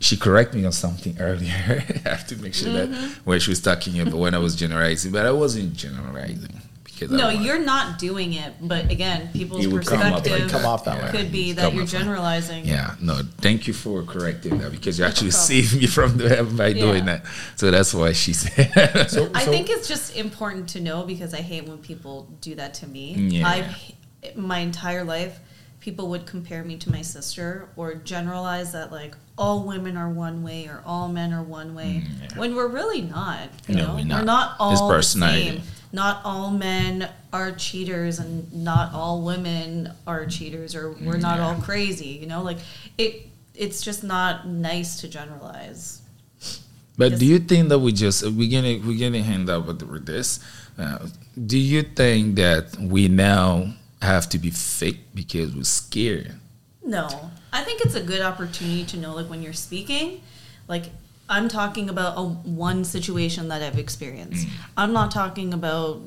she 0.00 0.16
corrected 0.16 0.60
me 0.60 0.66
on 0.66 0.72
something 0.72 1.16
earlier. 1.20 1.84
I 2.04 2.08
have 2.08 2.26
to 2.28 2.36
make 2.36 2.54
sure 2.54 2.72
that 2.72 2.88
where 3.24 3.38
she 3.40 3.50
was 3.50 3.60
talking 3.60 4.00
about 4.00 4.14
when 4.14 4.34
I 4.34 4.38
was 4.38 4.56
generalizing, 4.56 5.12
but 5.12 5.26
I 5.26 5.32
wasn't 5.32 5.74
generalizing 5.74 6.60
because 7.08 7.20
I 7.22 7.28
No, 7.28 7.34
want- 7.34 7.44
you're 7.46 7.58
not 7.58 7.98
doing 7.98 8.32
it, 8.34 8.52
but 8.60 8.90
again, 8.90 9.30
people's 9.32 9.64
It 9.64 9.72
would 9.72 9.86
come 9.86 10.00
up 10.00 10.22
perspective 10.22 10.50
Come 10.50 10.64
off 10.66 10.84
that 10.84 11.02
way. 11.02 11.10
could 11.10 11.32
be 11.32 11.54
Come 11.54 11.56
that 11.56 11.74
you're 11.74 11.82
up. 11.84 11.88
generalizing. 11.88 12.64
Yeah, 12.66 12.94
no, 13.00 13.20
thank 13.40 13.66
you 13.66 13.72
for 13.74 14.02
correcting 14.02 14.58
that 14.58 14.70
because 14.70 14.98
you 14.98 15.04
actually 15.04 15.30
problem. 15.30 15.46
saved 15.48 15.80
me 15.80 15.86
from 15.86 16.16
the 16.18 16.42
by 16.56 16.72
doing 16.72 17.06
Yeah. 17.06 17.18
that. 17.18 17.26
So 17.56 17.70
that's 17.70 17.92
why 17.94 18.12
she 18.12 18.32
said. 18.32 19.08
So, 19.10 19.30
I 19.34 19.44
think 19.44 19.68
it's 19.70 19.88
just 19.88 20.16
important 20.16 20.68
to 20.70 20.80
know 20.80 21.02
because 21.04 21.34
I 21.34 21.40
hate 21.42 21.66
when 21.68 21.78
people 21.78 22.28
do 22.40 22.54
that 22.54 22.74
to 22.74 22.86
me. 22.86 23.14
Yeah. 23.14 23.48
I've 23.48 24.36
my 24.36 24.58
entire 24.58 25.02
life 25.04 25.40
people 25.80 26.08
would 26.08 26.24
compare 26.26 26.62
me 26.62 26.76
to 26.76 26.88
my 26.92 27.02
sister 27.02 27.68
or 27.74 27.94
generalize 27.94 28.70
that 28.70 28.92
like 28.92 29.16
all 29.42 29.62
women 29.64 29.96
are 29.96 30.08
one 30.10 30.42
way 30.42 30.66
or 30.66 30.82
all 30.86 31.08
men 31.08 31.32
are 31.32 31.42
one 31.42 31.74
way 31.74 32.04
Mm, 32.06 32.30
yeah. 32.32 32.38
when 32.38 32.54
we're 32.54 32.68
really 32.68 33.02
not. 33.02 33.48
You 33.68 33.74
No, 33.76 33.82
know? 33.82 33.88
we're 33.94 33.96
We're 34.00 34.04
not. 34.04 34.24
not 34.24 34.56
all 34.58 34.88
the 34.88 35.02
same. 35.02 35.62
Not 35.92 36.20
all 36.24 36.50
men 36.50 37.08
are 37.32 37.52
cheaters 37.52 38.18
and 38.18 38.50
not 38.52 38.94
all 38.94 39.22
women 39.22 39.92
are 40.06 40.24
cheaters 40.26 40.74
or 40.74 40.92
we're 40.92 41.18
not 41.18 41.36
Yeah. 41.38 41.46
all 41.46 41.54
crazy, 41.56 42.12
you 42.20 42.26
know? 42.26 42.42
Like 42.42 42.58
it 42.96 43.28
it's 43.54 43.82
just 43.82 44.02
not 44.02 44.48
nice 44.48 45.00
to 45.00 45.08
generalize. 45.08 46.00
but 46.96 47.18
do 47.18 47.26
you 47.26 47.38
think 47.38 47.68
that 47.68 47.78
we 47.78 47.92
just 47.92 48.22
we're 48.38 48.50
gonna 48.50 48.78
we're 48.86 48.98
gonna 48.98 49.18
end 49.36 49.50
up 49.50 49.66
with, 49.66 49.82
with 49.82 50.06
this? 50.06 50.40
Uh, 50.78 50.98
do 51.46 51.58
you 51.58 51.82
think 51.82 52.36
that 52.36 52.64
we 52.78 53.08
now 53.08 53.72
have 54.00 54.28
to 54.30 54.38
be 54.38 54.50
fake 54.50 55.00
because 55.14 55.54
we're 55.54 55.64
scared? 55.64 56.34
No, 56.84 57.30
I 57.52 57.62
think 57.62 57.82
it's 57.82 57.94
a 57.94 58.02
good 58.02 58.22
opportunity 58.22 58.84
to 58.84 58.96
know, 58.96 59.14
like 59.14 59.28
when 59.28 59.42
you're 59.42 59.52
speaking, 59.52 60.22
like 60.68 60.84
I'm 61.28 61.48
talking 61.48 61.88
about 61.88 62.14
a 62.16 62.22
one 62.22 62.84
situation 62.84 63.48
that 63.48 63.62
I've 63.62 63.78
experienced. 63.78 64.46
I'm 64.76 64.92
not 64.92 65.10
talking 65.10 65.52
about 65.54 66.00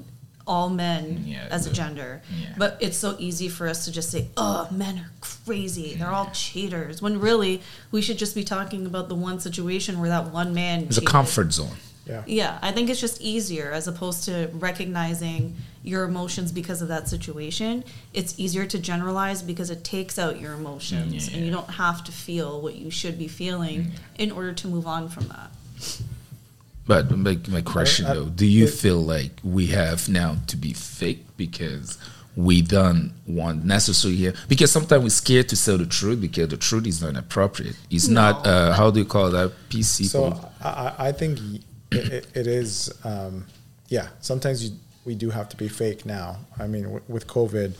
all 0.47 0.69
men 0.69 1.05
Mm. 1.05 1.27
Yeah, 1.27 1.47
as 1.49 1.65
a 1.65 1.73
gender, 1.73 2.21
yeah. 2.39 2.53
but 2.55 2.77
it's 2.79 2.97
so 2.97 3.15
easy 3.17 3.49
for 3.49 3.67
us 3.67 3.85
to 3.85 3.91
just 3.91 4.11
say, 4.11 4.27
"Oh, 4.37 4.67
men 4.69 4.99
are 4.99 5.11
crazy. 5.21 5.95
They're 5.95 6.11
all 6.11 6.29
cheaters." 6.33 7.01
When 7.01 7.19
really 7.19 7.61
we 7.91 8.01
should 8.01 8.19
just 8.19 8.35
be 8.35 8.43
talking 8.43 8.85
about 8.85 9.09
the 9.09 9.15
one 9.15 9.39
situation 9.39 9.99
where 9.99 10.09
that 10.09 10.31
one 10.31 10.53
man. 10.53 10.83
It's 10.83 10.97
a 10.99 11.01
comfort 11.01 11.51
zone. 11.51 11.77
Yeah. 12.05 12.23
Yeah, 12.27 12.59
I 12.61 12.71
think 12.71 12.89
it's 12.89 12.99
just 13.01 13.19
easier 13.21 13.71
as 13.71 13.87
opposed 13.87 14.23
to 14.25 14.49
recognizing 14.53 15.55
your 15.83 16.03
emotions 16.03 16.51
because 16.51 16.81
of 16.81 16.87
that 16.87 17.07
situation. 17.07 17.83
It's 18.13 18.39
easier 18.39 18.65
to 18.67 18.77
generalize 18.79 19.41
because 19.43 19.69
it 19.69 19.83
takes 19.83 20.17
out 20.19 20.39
your 20.39 20.53
emotions 20.53 21.27
and 21.33 21.45
you 21.45 21.51
don't 21.51 21.69
have 21.69 22.03
to 22.05 22.11
feel 22.11 22.61
what 22.61 22.75
you 22.75 22.89
should 22.91 23.17
be 23.19 23.27
feeling 23.27 23.91
in 24.17 24.31
order 24.31 24.53
to 24.53 24.67
move 24.67 24.87
on 24.87 25.09
from 25.09 25.27
that. 25.29 25.49
But 26.87 27.09
my, 27.17 27.37
my 27.49 27.61
question 27.61 28.05
I- 28.05 28.13
though, 28.13 28.25
do 28.25 28.45
you 28.45 28.65
it- 28.65 28.73
feel 28.73 29.01
like 29.01 29.39
we 29.43 29.67
have 29.67 30.07
now 30.07 30.37
to 30.47 30.57
be 30.57 30.73
fake 30.73 31.25
because 31.37 31.97
we 32.35 32.61
don't 32.61 33.11
want 33.27 33.65
necessarily 33.65 34.17
here? 34.17 34.33
Because 34.47 34.71
sometimes 34.71 35.03
we're 35.03 35.09
scared 35.09 35.49
to 35.49 35.63
tell 35.63 35.77
the 35.77 35.85
truth 35.87 36.21
because 36.21 36.49
the 36.49 36.57
truth 36.57 36.85
is 36.85 37.01
not 37.01 37.15
appropriate. 37.17 37.75
It's 37.89 38.07
not 38.07 38.45
uh, 38.45 38.73
how 38.73 38.91
do 38.91 38.99
you 38.99 39.05
call 39.05 39.31
that 39.31 39.51
PC? 39.69 40.05
So 40.05 40.39
I, 40.61 40.67
I- 40.67 41.07
I 41.07 41.11
think 41.11 41.39
y- 41.39 41.59
it, 41.91 42.11
it, 42.11 42.27
it 42.35 42.47
is, 42.47 42.91
um, 43.03 43.45
yeah. 43.89 44.07
Sometimes 44.21 44.63
you, 44.63 44.77
we 45.05 45.15
do 45.15 45.29
have 45.29 45.49
to 45.49 45.57
be 45.57 45.67
fake 45.67 46.05
now. 46.05 46.37
I 46.59 46.67
mean, 46.67 46.91
with, 46.91 47.09
with 47.09 47.27
COVID, 47.27 47.75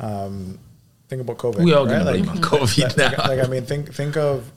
um, 0.00 0.58
think 1.08 1.20
about 1.22 1.38
COVID. 1.38 1.64
we 1.64 1.72
all 1.72 1.86
right? 1.86 1.98
gonna 1.98 2.04
blame 2.04 2.28
on 2.28 2.38
COVID 2.38 2.82
like, 2.82 2.96
now. 2.96 3.08
like, 3.08 3.18
like, 3.38 3.44
I 3.46 3.48
mean, 3.48 3.64
think 3.64 3.92
think 3.94 4.16
of. 4.16 4.50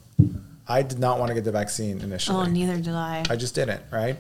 I 0.68 0.84
did 0.84 1.00
not 1.00 1.18
want 1.18 1.30
to 1.30 1.34
get 1.36 1.44
the 1.46 1.52
vaccine 1.52 2.00
initially. 2.02 2.38
Oh, 2.38 2.46
neither 2.46 2.78
did 2.78 2.94
I. 2.94 3.26
I 3.28 3.36
just 3.36 3.56
didn't, 3.56 3.82
right? 3.92 4.18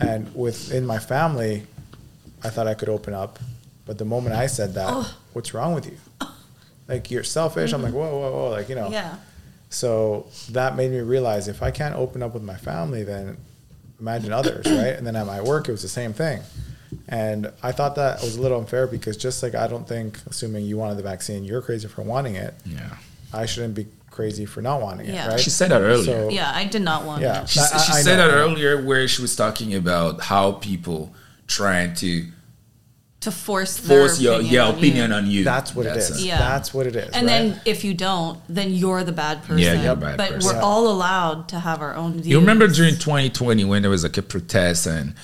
And 0.00 0.34
within 0.34 0.84
my 0.84 0.98
family, 0.98 1.62
I 2.44 2.50
thought 2.50 2.66
I 2.66 2.74
could 2.74 2.90
open 2.90 3.14
up, 3.14 3.38
but 3.86 3.96
the 3.96 4.04
moment 4.04 4.34
I 4.34 4.46
said 4.46 4.74
that, 4.74 4.88
Oh. 4.90 5.16
what's 5.32 5.54
wrong 5.54 5.72
with 5.74 5.86
you? 5.86 5.96
Like 6.86 7.10
you're 7.10 7.22
selfish. 7.24 7.72
I'm 7.72 7.82
like, 7.82 7.94
whoa, 7.94 8.10
whoa, 8.10 8.30
whoa, 8.32 8.50
like 8.50 8.68
you 8.68 8.74
know. 8.74 8.90
Yeah. 8.90 9.16
So 9.70 10.26
that 10.50 10.74
made 10.76 10.90
me 10.90 10.98
realize 11.00 11.46
if 11.48 11.62
I 11.62 11.70
can't 11.70 11.94
open 11.94 12.22
up 12.22 12.34
with 12.34 12.42
my 12.42 12.56
family, 12.56 13.04
then 13.04 13.36
imagine 14.00 14.32
others, 14.32 14.66
right? 14.70 14.94
And 14.96 15.06
then 15.06 15.16
at 15.16 15.26
my 15.26 15.40
work, 15.40 15.68
it 15.68 15.72
was 15.72 15.82
the 15.82 15.88
same 15.88 16.12
thing. 16.12 16.40
And 17.08 17.52
I 17.62 17.72
thought 17.72 17.94
that 17.96 18.20
was 18.22 18.36
a 18.36 18.40
little 18.40 18.58
unfair 18.58 18.86
because 18.86 19.16
just 19.16 19.42
like 19.42 19.54
I 19.54 19.66
don't 19.66 19.86
think, 19.86 20.18
assuming 20.26 20.64
you 20.64 20.76
wanted 20.76 20.96
the 20.96 21.02
vaccine, 21.02 21.44
you're 21.44 21.62
crazy 21.62 21.88
for 21.88 22.02
wanting 22.02 22.34
it. 22.36 22.54
yeah. 22.64 22.96
I 23.32 23.46
shouldn't 23.46 23.74
be 23.76 23.86
crazy 24.10 24.44
for 24.44 24.60
not 24.60 24.80
wanting 24.82 25.06
it, 25.06 25.14
Yeah. 25.14 25.28
right? 25.28 25.38
She 25.38 25.50
said 25.50 25.70
that 25.70 25.82
earlier. 25.82 26.04
So, 26.04 26.28
Yeah, 26.30 26.50
I 26.52 26.64
did 26.64 26.82
not 26.82 27.04
want 27.04 27.22
Yeah. 27.22 27.42
it. 27.42 27.48
She, 27.48 27.60
I- 27.60 27.66
she 27.78 27.92
I 27.92 28.02
said 28.02 28.16
know, 28.16 28.26
that 28.28 28.34
earlier 28.34 28.82
where 28.82 29.06
she 29.06 29.22
was 29.22 29.36
talking 29.36 29.72
about 29.74 30.20
how 30.22 30.52
people 30.52 31.14
trying 31.46 31.94
to 31.94 32.26
To 33.20 33.30
force 33.30 33.76
their 33.76 33.98
force 33.98 34.20
your, 34.20 34.34
opinion 34.36 34.52
your 34.54 34.62
on 34.64 34.74
opinion 34.76 35.10
you. 35.10 35.16
on 35.16 35.26
you. 35.30 35.44
That's 35.44 35.74
what 35.74 35.84
it 35.86 35.96
is. 35.96 36.22
a- 36.22 36.26
Yeah. 36.26 36.38
That's 36.38 36.72
what 36.72 36.86
it 36.86 36.96
is. 36.96 37.10
And 37.10 37.26
right? 37.26 37.50
then 37.50 37.60
if 37.66 37.84
you 37.84 37.92
don't, 37.92 38.38
then 38.48 38.72
you're 38.72 39.04
the 39.04 39.12
bad 39.12 39.42
person. 39.42 39.58
Yeah, 39.58 39.82
you're 39.82 39.94
bad 39.96 40.16
but 40.16 40.30
person. 40.30 40.56
we're 40.56 40.62
all 40.62 40.88
allowed 40.88 41.48
to 41.50 41.60
have 41.60 41.82
our 41.82 41.94
own 41.94 42.14
views. 42.14 42.28
You 42.28 42.40
remember 42.40 42.66
during 42.66 42.94
2020 42.94 43.64
when 43.66 43.82
there 43.82 43.90
was 43.90 44.04
like 44.04 44.16
a 44.16 44.22
protest 44.22 44.86
and 44.86 45.14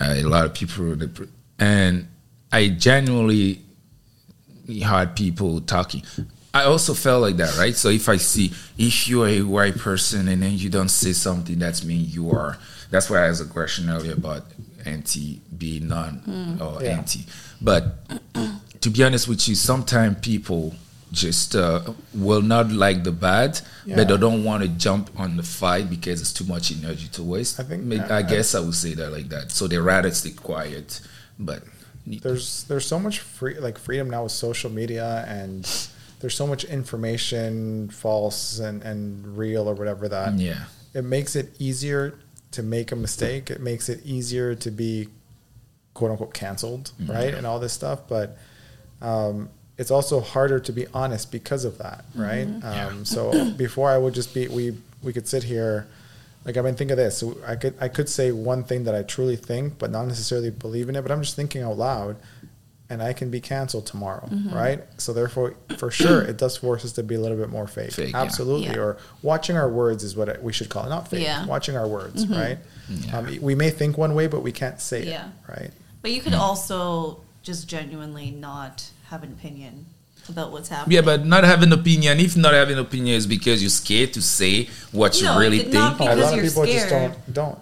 uh, 0.00 0.14
a 0.18 0.24
lot 0.24 0.44
of 0.44 0.52
people, 0.52 0.84
were 0.84 0.96
pro- 1.08 1.28
and 1.58 2.06
I 2.52 2.68
genuinely 2.68 3.62
heard 4.84 5.16
people 5.16 5.60
talking. 5.62 6.02
I 6.52 6.64
also 6.64 6.94
felt 6.94 7.22
like 7.22 7.36
that, 7.36 7.56
right? 7.58 7.74
So 7.74 7.88
if 7.88 8.08
I 8.08 8.16
see 8.18 8.52
if 8.78 9.08
you're 9.08 9.28
a 9.28 9.42
white 9.42 9.78
person 9.78 10.28
and 10.28 10.42
then 10.42 10.58
you 10.58 10.68
don't 10.68 10.88
say 10.90 11.12
something, 11.12 11.58
that's 11.58 11.84
mean 11.84 12.06
you 12.08 12.30
are. 12.30 12.58
That's 12.90 13.08
why 13.10 13.24
I 13.24 13.28
asked 13.28 13.42
a 13.42 13.46
question 13.46 13.88
earlier 13.90 14.12
about 14.12 14.44
anti 14.86 15.40
being 15.56 15.88
non 15.88 16.58
or 16.60 16.82
Yeah. 16.82 16.98
anti. 16.98 17.24
But 17.60 17.82
to 18.80 18.90
be 18.90 19.02
honest 19.04 19.28
with 19.28 19.48
you, 19.48 19.54
sometimes 19.54 20.18
people 20.20 20.74
just 21.12 21.54
uh, 21.56 21.80
will 22.14 22.42
not 22.42 22.70
like 22.72 23.04
the 23.04 23.12
bad, 23.12 23.60
Yeah. 23.86 23.96
but 23.96 24.08
they 24.08 24.16
don't 24.16 24.42
want 24.44 24.62
to 24.64 24.68
jump 24.68 25.10
on 25.18 25.36
the 25.36 25.42
fight 25.42 25.88
because 25.88 26.20
it's 26.20 26.32
too 26.32 26.44
much 26.44 26.72
energy 26.72 27.08
to 27.12 27.22
waste. 27.22 27.60
I 27.60 27.62
think- 27.62 27.84
May- 27.84 28.00
I- 28.00 28.18
I, 28.18 28.22
guess 28.22 28.54
I 28.54 28.60
would 28.60 28.74
say 28.74 28.94
that 28.94 29.10
like 29.12 29.28
that. 29.28 29.50
So 29.52 29.66
they 29.68 29.78
rather 29.78 30.10
stay 30.10 30.30
quiet. 30.32 31.00
But 31.38 31.62
there's 32.06 32.64
there's 32.64 32.86
so 32.86 32.98
much 33.00 33.18
free 33.20 33.58
like 33.58 33.78
freedom 33.78 34.08
now 34.10 34.22
with 34.24 34.32
social 34.32 34.70
media 34.70 35.24
and 35.26 35.64
there's 36.20 36.34
so 36.36 36.46
much 36.46 36.62
information 36.64 37.88
false 37.90 38.58
and, 38.60 38.82
and 38.82 39.36
real 39.36 39.68
or 39.68 39.74
whatever 39.74 40.08
that 40.08 40.38
yeah, 40.38 40.64
it 40.94 41.02
makes 41.04 41.34
it 41.36 41.54
easier 41.58 42.14
to 42.50 42.62
make 42.62 42.92
a 42.92 42.96
mistake 42.96 43.50
it 43.50 43.60
makes 43.60 43.88
it 43.88 44.04
easier 44.04 44.54
to 44.54 44.70
be 44.70 45.08
quote 45.94 46.10
unquote 46.10 46.34
canceled 46.34 46.92
right 47.06 47.34
and 47.34 47.46
all 47.46 47.58
this 47.58 47.72
stuff 47.72 48.00
but 48.08 48.36
um, 49.02 49.48
it's 49.78 49.90
also 49.90 50.20
harder 50.20 50.58
to 50.58 50.72
be 50.72 50.86
honest 50.94 51.30
because 51.30 51.64
of 51.64 51.78
that 51.78 52.04
right 52.14 52.48
um, 52.62 53.04
so 53.04 53.50
before 53.56 53.90
i 53.90 53.98
would 53.98 54.14
just 54.14 54.32
be 54.34 54.48
we 54.48 54.76
we 55.02 55.12
could 55.12 55.28
sit 55.28 55.42
here 55.44 55.86
like 56.46 56.56
I 56.56 56.60
mean, 56.60 56.76
think 56.76 56.92
of 56.92 56.96
this. 56.96 57.18
So 57.18 57.36
I 57.44 57.56
could 57.56 57.74
I 57.80 57.88
could 57.88 58.08
say 58.08 58.30
one 58.30 58.62
thing 58.62 58.84
that 58.84 58.94
I 58.94 59.02
truly 59.02 59.34
think, 59.34 59.78
but 59.78 59.90
not 59.90 60.06
necessarily 60.06 60.50
believe 60.50 60.88
in 60.88 60.94
it. 60.94 61.02
But 61.02 61.10
I'm 61.10 61.20
just 61.20 61.34
thinking 61.34 61.62
out 61.62 61.76
loud, 61.76 62.16
and 62.88 63.02
I 63.02 63.12
can 63.12 63.30
be 63.30 63.40
canceled 63.40 63.86
tomorrow, 63.86 64.28
right? 64.52 64.84
So 64.98 65.12
therefore, 65.12 65.54
for 65.78 65.90
sure, 65.90 66.22
it 66.22 66.36
does 66.36 66.56
force 66.56 66.84
us 66.84 66.92
to 66.92 67.02
be 67.02 67.14
a 67.16 67.20
little 67.20 67.36
bit 67.36 67.48
more 67.48 67.66
fake. 67.66 67.92
Fake. 67.92 68.14
Absolutely. 68.14 68.68
Yeah. 68.68 68.78
Or 68.78 68.96
watching 69.22 69.56
our 69.56 69.68
words 69.68 70.04
is 70.04 70.16
what 70.16 70.42
we 70.42 70.52
should 70.52 70.68
call 70.68 70.86
it, 70.86 70.90
not 70.90 71.08
fake. 71.08 71.22
Yeah. 71.24 71.44
Watching 71.46 71.76
our 71.76 71.88
words, 71.88 72.26
right? 72.28 72.58
Yeah. 72.88 73.18
Um, 73.18 73.38
we 73.42 73.54
may 73.56 73.70
think 73.70 73.98
one 73.98 74.14
way, 74.14 74.28
but 74.28 74.40
we 74.42 74.52
can't 74.52 74.80
say 74.80 75.04
Yeah. 75.06 75.26
it, 75.26 75.30
right? 75.48 75.70
But 76.02 76.12
you 76.12 76.20
could 76.20 76.34
also 76.34 77.20
just 77.42 77.66
genuinely 77.68 78.30
not 78.30 78.84
have 79.10 79.22
an 79.24 79.32
opinion 79.32 79.86
about 80.28 80.50
what's 80.52 80.68
happening. 80.68 80.94
Yeah, 80.96 81.02
but 81.02 81.24
not 81.26 81.42
having 81.44 81.72
opinion. 81.72 82.18
If 82.20 82.36
not 82.36 82.52
having 82.54 82.74
an 82.74 82.80
opinion 82.84 83.16
is 83.16 83.26
because 83.26 83.62
you're 83.62 83.70
scared 83.70 84.12
to 84.14 84.22
say 84.22 84.68
what 84.92 85.20
you 85.20 85.28
really 85.38 85.58
it- 85.58 85.62
think. 85.64 85.74
not 85.74 85.94
a 85.94 85.98
because 85.98 86.18
lot 86.18 86.28
of 86.32 86.36
you're 86.36 86.44
people 86.48 86.66
just 86.66 86.88
don't 86.88 87.34
don't. 87.34 87.58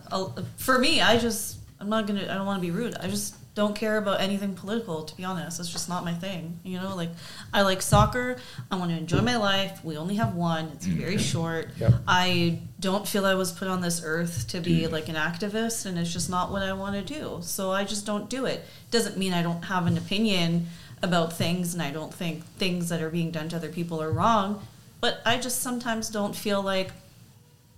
For 0.56 0.78
me, 0.78 1.00
I 1.00 1.18
just 1.18 1.56
I'm 1.80 1.88
not 1.88 2.06
gonna 2.06 2.22
I 2.22 2.34
don't 2.34 2.46
want 2.46 2.60
to 2.62 2.66
be 2.66 2.70
rude. 2.70 2.94
I 2.96 3.08
just 3.08 3.34
don't 3.54 3.76
care 3.76 3.98
about 3.98 4.20
anything 4.20 4.54
political. 4.54 5.04
To 5.04 5.16
be 5.16 5.24
honest, 5.24 5.60
it's 5.60 5.68
just 5.68 5.88
not 5.88 6.04
my 6.04 6.12
thing. 6.12 6.58
You 6.64 6.80
know, 6.80 6.96
like 6.96 7.10
I 7.52 7.62
like 7.62 7.82
soccer. 7.82 8.36
I 8.70 8.76
want 8.76 8.90
to 8.90 8.96
enjoy 8.96 9.20
my 9.20 9.36
life. 9.36 9.84
We 9.84 9.96
only 9.96 10.16
have 10.16 10.34
one. 10.34 10.70
It's 10.74 10.86
mm. 10.86 10.94
very 10.94 11.18
short. 11.18 11.70
Yep. 11.78 11.92
I 12.08 12.58
don't 12.80 13.06
feel 13.06 13.24
I 13.24 13.34
was 13.34 13.52
put 13.52 13.68
on 13.68 13.80
this 13.80 14.02
earth 14.04 14.48
to 14.48 14.60
be 14.60 14.82
mm. 14.82 14.90
like 14.90 15.08
an 15.08 15.14
activist, 15.14 15.86
and 15.86 15.98
it's 15.98 16.12
just 16.12 16.28
not 16.28 16.50
what 16.50 16.62
I 16.62 16.72
want 16.72 16.94
to 16.96 17.14
do. 17.14 17.38
So 17.42 17.70
I 17.70 17.84
just 17.84 18.04
don't 18.04 18.28
do 18.28 18.46
it. 18.46 18.64
Doesn't 18.90 19.16
mean 19.16 19.32
I 19.32 19.42
don't 19.42 19.62
have 19.62 19.86
an 19.86 19.96
opinion 19.96 20.66
about 21.02 21.32
things, 21.32 21.74
and 21.74 21.82
I 21.82 21.92
don't 21.92 22.12
think 22.12 22.44
things 22.56 22.88
that 22.88 23.00
are 23.02 23.10
being 23.10 23.30
done 23.30 23.48
to 23.50 23.56
other 23.56 23.68
people 23.70 24.02
are 24.02 24.10
wrong. 24.10 24.66
But 25.00 25.20
I 25.24 25.36
just 25.38 25.60
sometimes 25.60 26.08
don't 26.08 26.34
feel 26.34 26.62
like 26.62 26.90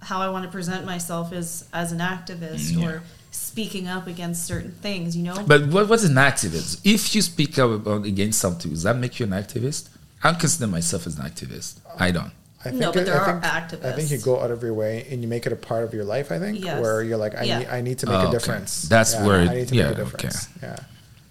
how 0.00 0.20
I 0.20 0.30
want 0.30 0.44
to 0.44 0.50
present 0.50 0.86
myself 0.86 1.32
is 1.32 1.68
as 1.72 1.92
an 1.92 1.98
activist 1.98 2.72
mm, 2.72 2.82
Yeah. 2.82 2.88
or 2.88 3.02
speaking 3.36 3.86
up 3.88 4.06
against 4.06 4.46
certain 4.46 4.72
things, 4.72 5.16
you 5.16 5.22
know? 5.22 5.44
But 5.46 5.66
what, 5.68 5.88
what's 5.88 6.04
an 6.04 6.14
activist? 6.14 6.80
If 6.84 7.14
you 7.14 7.22
speak 7.22 7.58
up 7.58 7.70
about 7.70 8.04
against 8.04 8.38
something, 8.40 8.70
does 8.70 8.82
that 8.84 8.96
make 8.96 9.18
you 9.20 9.26
an 9.26 9.32
activist? 9.32 9.88
I 10.22 10.32
consider 10.32 10.66
myself 10.66 11.06
as 11.06 11.18
an 11.18 11.24
activist. 11.24 11.78
I 11.98 12.10
don't. 12.10 12.32
I 12.64 12.70
No, 12.70 12.90
but 12.92 13.04
there 13.06 13.14
I 13.14 13.18
are 13.18 13.40
think, 13.68 13.84
I 13.84 13.92
think 13.92 14.10
you 14.10 14.18
go 14.18 14.40
out 14.40 14.50
of 14.50 14.62
your 14.62 14.74
way 14.74 15.06
and 15.10 15.22
you 15.22 15.28
make 15.28 15.46
it 15.46 15.52
a 15.52 15.56
part 15.56 15.84
of 15.84 15.94
your 15.94 16.04
life. 16.04 16.32
I 16.32 16.38
think 16.38 16.64
Yes. 16.64 16.80
where 16.80 17.02
you're 17.02 17.16
like, 17.18 17.36
I 17.36 17.44
Yeah. 17.44 17.58
need, 17.60 17.68
I 17.68 17.80
need 17.80 17.98
to 18.00 18.06
make 18.06 18.16
Oh, 18.16 18.18
a 18.20 18.22
okay. 18.24 18.32
difference. 18.32 18.82
That's 18.82 19.12
Yeah, 19.14 19.26
where 19.26 19.40
I 19.40 19.54
need 19.54 19.68
to 19.68 19.74
yeah, 19.74 19.88
make 19.90 19.98
a 19.98 20.00
okay. 20.02 20.10
difference. 20.10 20.48
Yeah. 20.62 20.76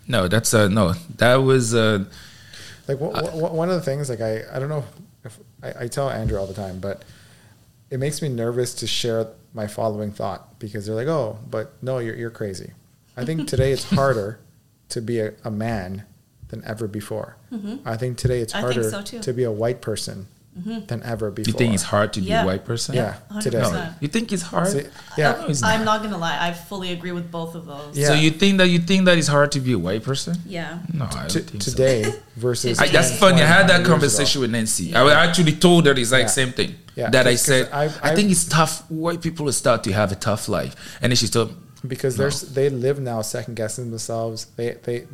No, 0.08 0.28
that's 0.28 0.54
uh 0.54 0.68
no. 0.68 0.94
That 1.18 1.36
was 1.38 1.74
uh 1.74 2.06
Like 2.88 3.00
wha- 3.00 3.10
wha- 3.34 3.52
one 3.52 3.70
of 3.70 3.76
the 3.76 3.82
things, 3.82 4.10
like 4.10 4.22
I, 4.22 4.44
I 4.54 4.60
don't 4.60 4.70
know 4.70 4.86
if 5.24 5.38
I, 5.64 5.84
I 5.84 5.88
tell 5.88 6.10
Andrew 6.10 6.38
all 6.40 6.46
the 6.48 6.54
time, 6.54 6.80
but 6.80 7.04
it 7.90 8.00
makes 8.00 8.22
me 8.22 8.30
nervous 8.30 8.74
to 8.76 8.88
share 8.88 9.28
my 9.56 9.66
following 9.68 10.12
thought 10.12 10.60
because 10.60 10.86
they're 10.86 10.96
like, 10.96 11.08
oh, 11.08 11.40
but 11.50 11.74
no, 11.82 11.98
you're 11.98 12.16
you're 12.16 12.30
crazy. 12.30 12.74
I 13.18 13.26
think 13.26 13.48
today 13.48 13.72
it's 13.72 13.90
harder 14.00 14.40
to 14.90 15.02
be 15.02 15.20
a, 15.20 15.34
a 15.44 15.50
man 15.50 16.04
than 16.50 16.64
ever 16.66 16.88
before. 16.88 17.38
I 17.86 17.96
think 17.98 18.18
today 18.18 18.42
it's 18.42 18.54
Mm-hmm. 18.54 18.62
Harder 18.62 18.84
so. 18.84 19.00
Mm-hmm. 19.00 19.20
to 19.22 19.34
be 19.34 19.44
a 19.44 19.52
white 19.52 19.82
person 19.82 20.28
Mm-hmm. 20.58 20.86
than 20.86 21.04
ever 21.04 21.32
before. 21.32 21.44
Do 21.44 21.52
you 21.52 21.58
think 21.58 21.74
it's 21.74 21.84
hard 21.84 22.14
to 22.14 22.22
be 22.22 22.28
Yeah. 22.28 22.44
a 22.44 22.46
white 22.46 22.64
person? 22.64 22.96
Yeah, 22.96 23.16
today. 23.42 23.60
100%. 23.60 23.74
No, 23.74 23.90
you 24.00 24.08
think 24.08 24.32
it's 24.32 24.42
hard? 24.42 24.68
See, 24.70 24.84
yeah. 25.18 25.34
No, 25.34 25.48
it's 25.48 25.62
I'm 25.62 25.84
not. 25.84 26.02
not 26.02 26.04
gonna 26.04 26.18
lie, 26.18 26.38
I 26.48 26.54
fully 26.54 26.94
agree 26.94 27.12
with 27.12 27.30
both 27.30 27.56
of 27.56 27.66
those. 27.66 27.98
Yeah. 27.98 28.08
So 28.08 28.14
you 28.14 28.32
think 28.32 28.60
that 28.60 28.68
you 28.70 28.80
think 28.80 29.04
that 29.06 29.18
it's 29.18 29.28
hard 29.28 29.52
to 29.52 29.60
be 29.60 29.74
a 29.74 29.78
white 29.78 30.04
person? 30.04 30.38
Yeah. 30.46 30.80
No, 30.94 31.06
I 31.06 31.10
don't 31.10 31.30
T- 31.30 31.40
think 31.42 31.62
so. 31.62 31.72
today 31.72 32.14
versus 32.38 32.80
I, 32.80 32.88
that's 32.88 33.18
funny. 33.20 33.42
I 33.42 33.46
had 33.46 33.68
that 33.68 33.86
conversation 33.86 34.40
with 34.42 34.52
Nancy. 34.52 34.96
I 34.96 35.02
actually 35.26 35.52
told 35.58 35.86
her 35.88 35.94
the 35.94 36.00
exact 36.00 36.22
Yeah. 36.24 36.28
same 36.28 36.52
thing. 36.54 36.76
Yeah, 36.96 37.10
that 37.10 37.28
I 37.28 37.32
'cause- 37.32 37.40
'cause 37.42 37.46
said, 37.46 37.72
I've- 37.74 37.96
I 38.02 38.08
I've- 38.12 38.16
think 38.16 38.32
it's 38.32 38.46
tough. 38.46 38.90
White 38.90 39.22
people 39.22 39.52
start 39.52 39.84
to 39.84 39.92
have 39.92 40.14
a 40.14 40.16
tough 40.16 40.48
life, 40.48 40.74
and 41.02 41.12
then 41.12 41.18
she 41.18 41.28
told, 41.28 41.50
me, 41.50 41.56
because 41.86 42.16
No. 42.18 42.22
there's 42.22 42.40
they 42.42 42.70
live 42.70 42.98
now 43.02 43.22
second 43.22 43.56
guessing 43.56 43.90
themselves. 43.92 44.48
They 44.56 44.78
they 44.86 45.06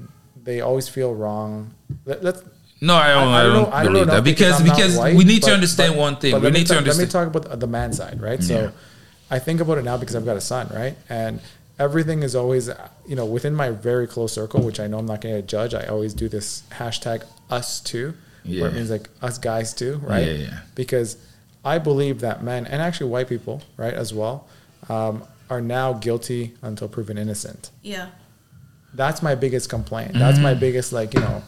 they 0.43 0.61
always 0.61 0.87
feel 0.87 1.11
wrong. 1.15 1.73
Let, 2.05 2.23
let's 2.23 2.41
"No, 2.81 2.95
I 2.95 3.07
don't, 3.13 3.27
I, 3.27 3.43
don't, 3.43 3.73
I 3.73 3.83
don't 3.83 3.93
believe 3.93 4.07
know 4.07 4.13
that 4.15 4.23
because 4.23 4.59
I'm 4.59 4.65
because 4.65 4.97
white, 4.97 5.15
we 5.15 5.23
need 5.23 5.43
to 5.43 5.53
understand 5.53 5.93
but- 5.93 5.99
one 5.99 6.15
thing. 6.17 6.31
but 6.31 6.41
We 6.41 6.45
let 6.45 6.53
me 6.53 6.59
need 6.59 6.67
to 6.67 6.77
understand. 6.77 7.13
Let 7.13 7.25
me 7.25 7.31
talk 7.31 7.43
about 7.45 7.59
the 7.59 7.67
man 7.67 7.93
side, 7.93 8.19
right? 8.21 8.41
So, 8.43 8.53
Yeah. 8.63 8.69
I 9.29 9.39
think 9.39 9.61
about 9.61 9.77
it 9.77 9.83
now 9.85 9.95
because 9.97 10.15
I've 10.15 10.25
got 10.25 10.35
a 10.35 10.41
son, 10.41 10.67
right? 10.73 10.97
And 11.07 11.39
everything 11.79 12.21
is 12.23 12.35
always, 12.35 12.69
you 13.07 13.15
know, 13.15 13.25
within 13.25 13.55
my 13.55 13.69
very 13.69 14.05
close 14.07 14.33
circle, 14.33 14.61
which 14.61 14.79
I 14.79 14.87
know 14.87 14.97
I'm 14.99 15.05
not 15.05 15.21
going 15.21 15.35
to 15.35 15.41
judge. 15.41 15.73
I 15.73 15.85
always 15.85 16.13
do 16.13 16.27
this 16.27 16.63
hashtag 16.71 17.23
us 17.49 17.79
too, 17.79 18.13
where 18.45 18.67
it 18.69 18.73
means 18.73 18.89
like 18.91 19.09
us 19.21 19.37
guys 19.37 19.73
too, 19.73 20.01
right? 20.03 20.25
Yeah, 20.27 20.33
yeah. 20.33 20.59
Because 20.75 21.15
I 21.63 21.77
believe 21.77 22.19
that 22.21 22.43
men 22.43 22.65
and 22.65 22.81
actually 22.81 23.09
white 23.09 23.29
people, 23.29 23.61
right, 23.77 23.93
as 23.93 24.13
well, 24.13 24.47
um, 24.89 25.23
are 25.49 25.61
now 25.61 25.93
guilty 25.93 26.53
until 26.61 26.87
proven 26.89 27.17
innocent. 27.17 27.69
Yeah. 27.83 28.07
That's 28.93 29.21
my 29.21 29.35
biggest 29.35 29.69
complaint. 29.69 30.11
That's 30.15 30.39
my 30.39 30.55
Mm. 30.55 30.59
biggest, 30.59 30.91
like, 30.91 31.13
you 31.13 31.21
know, 31.21 31.41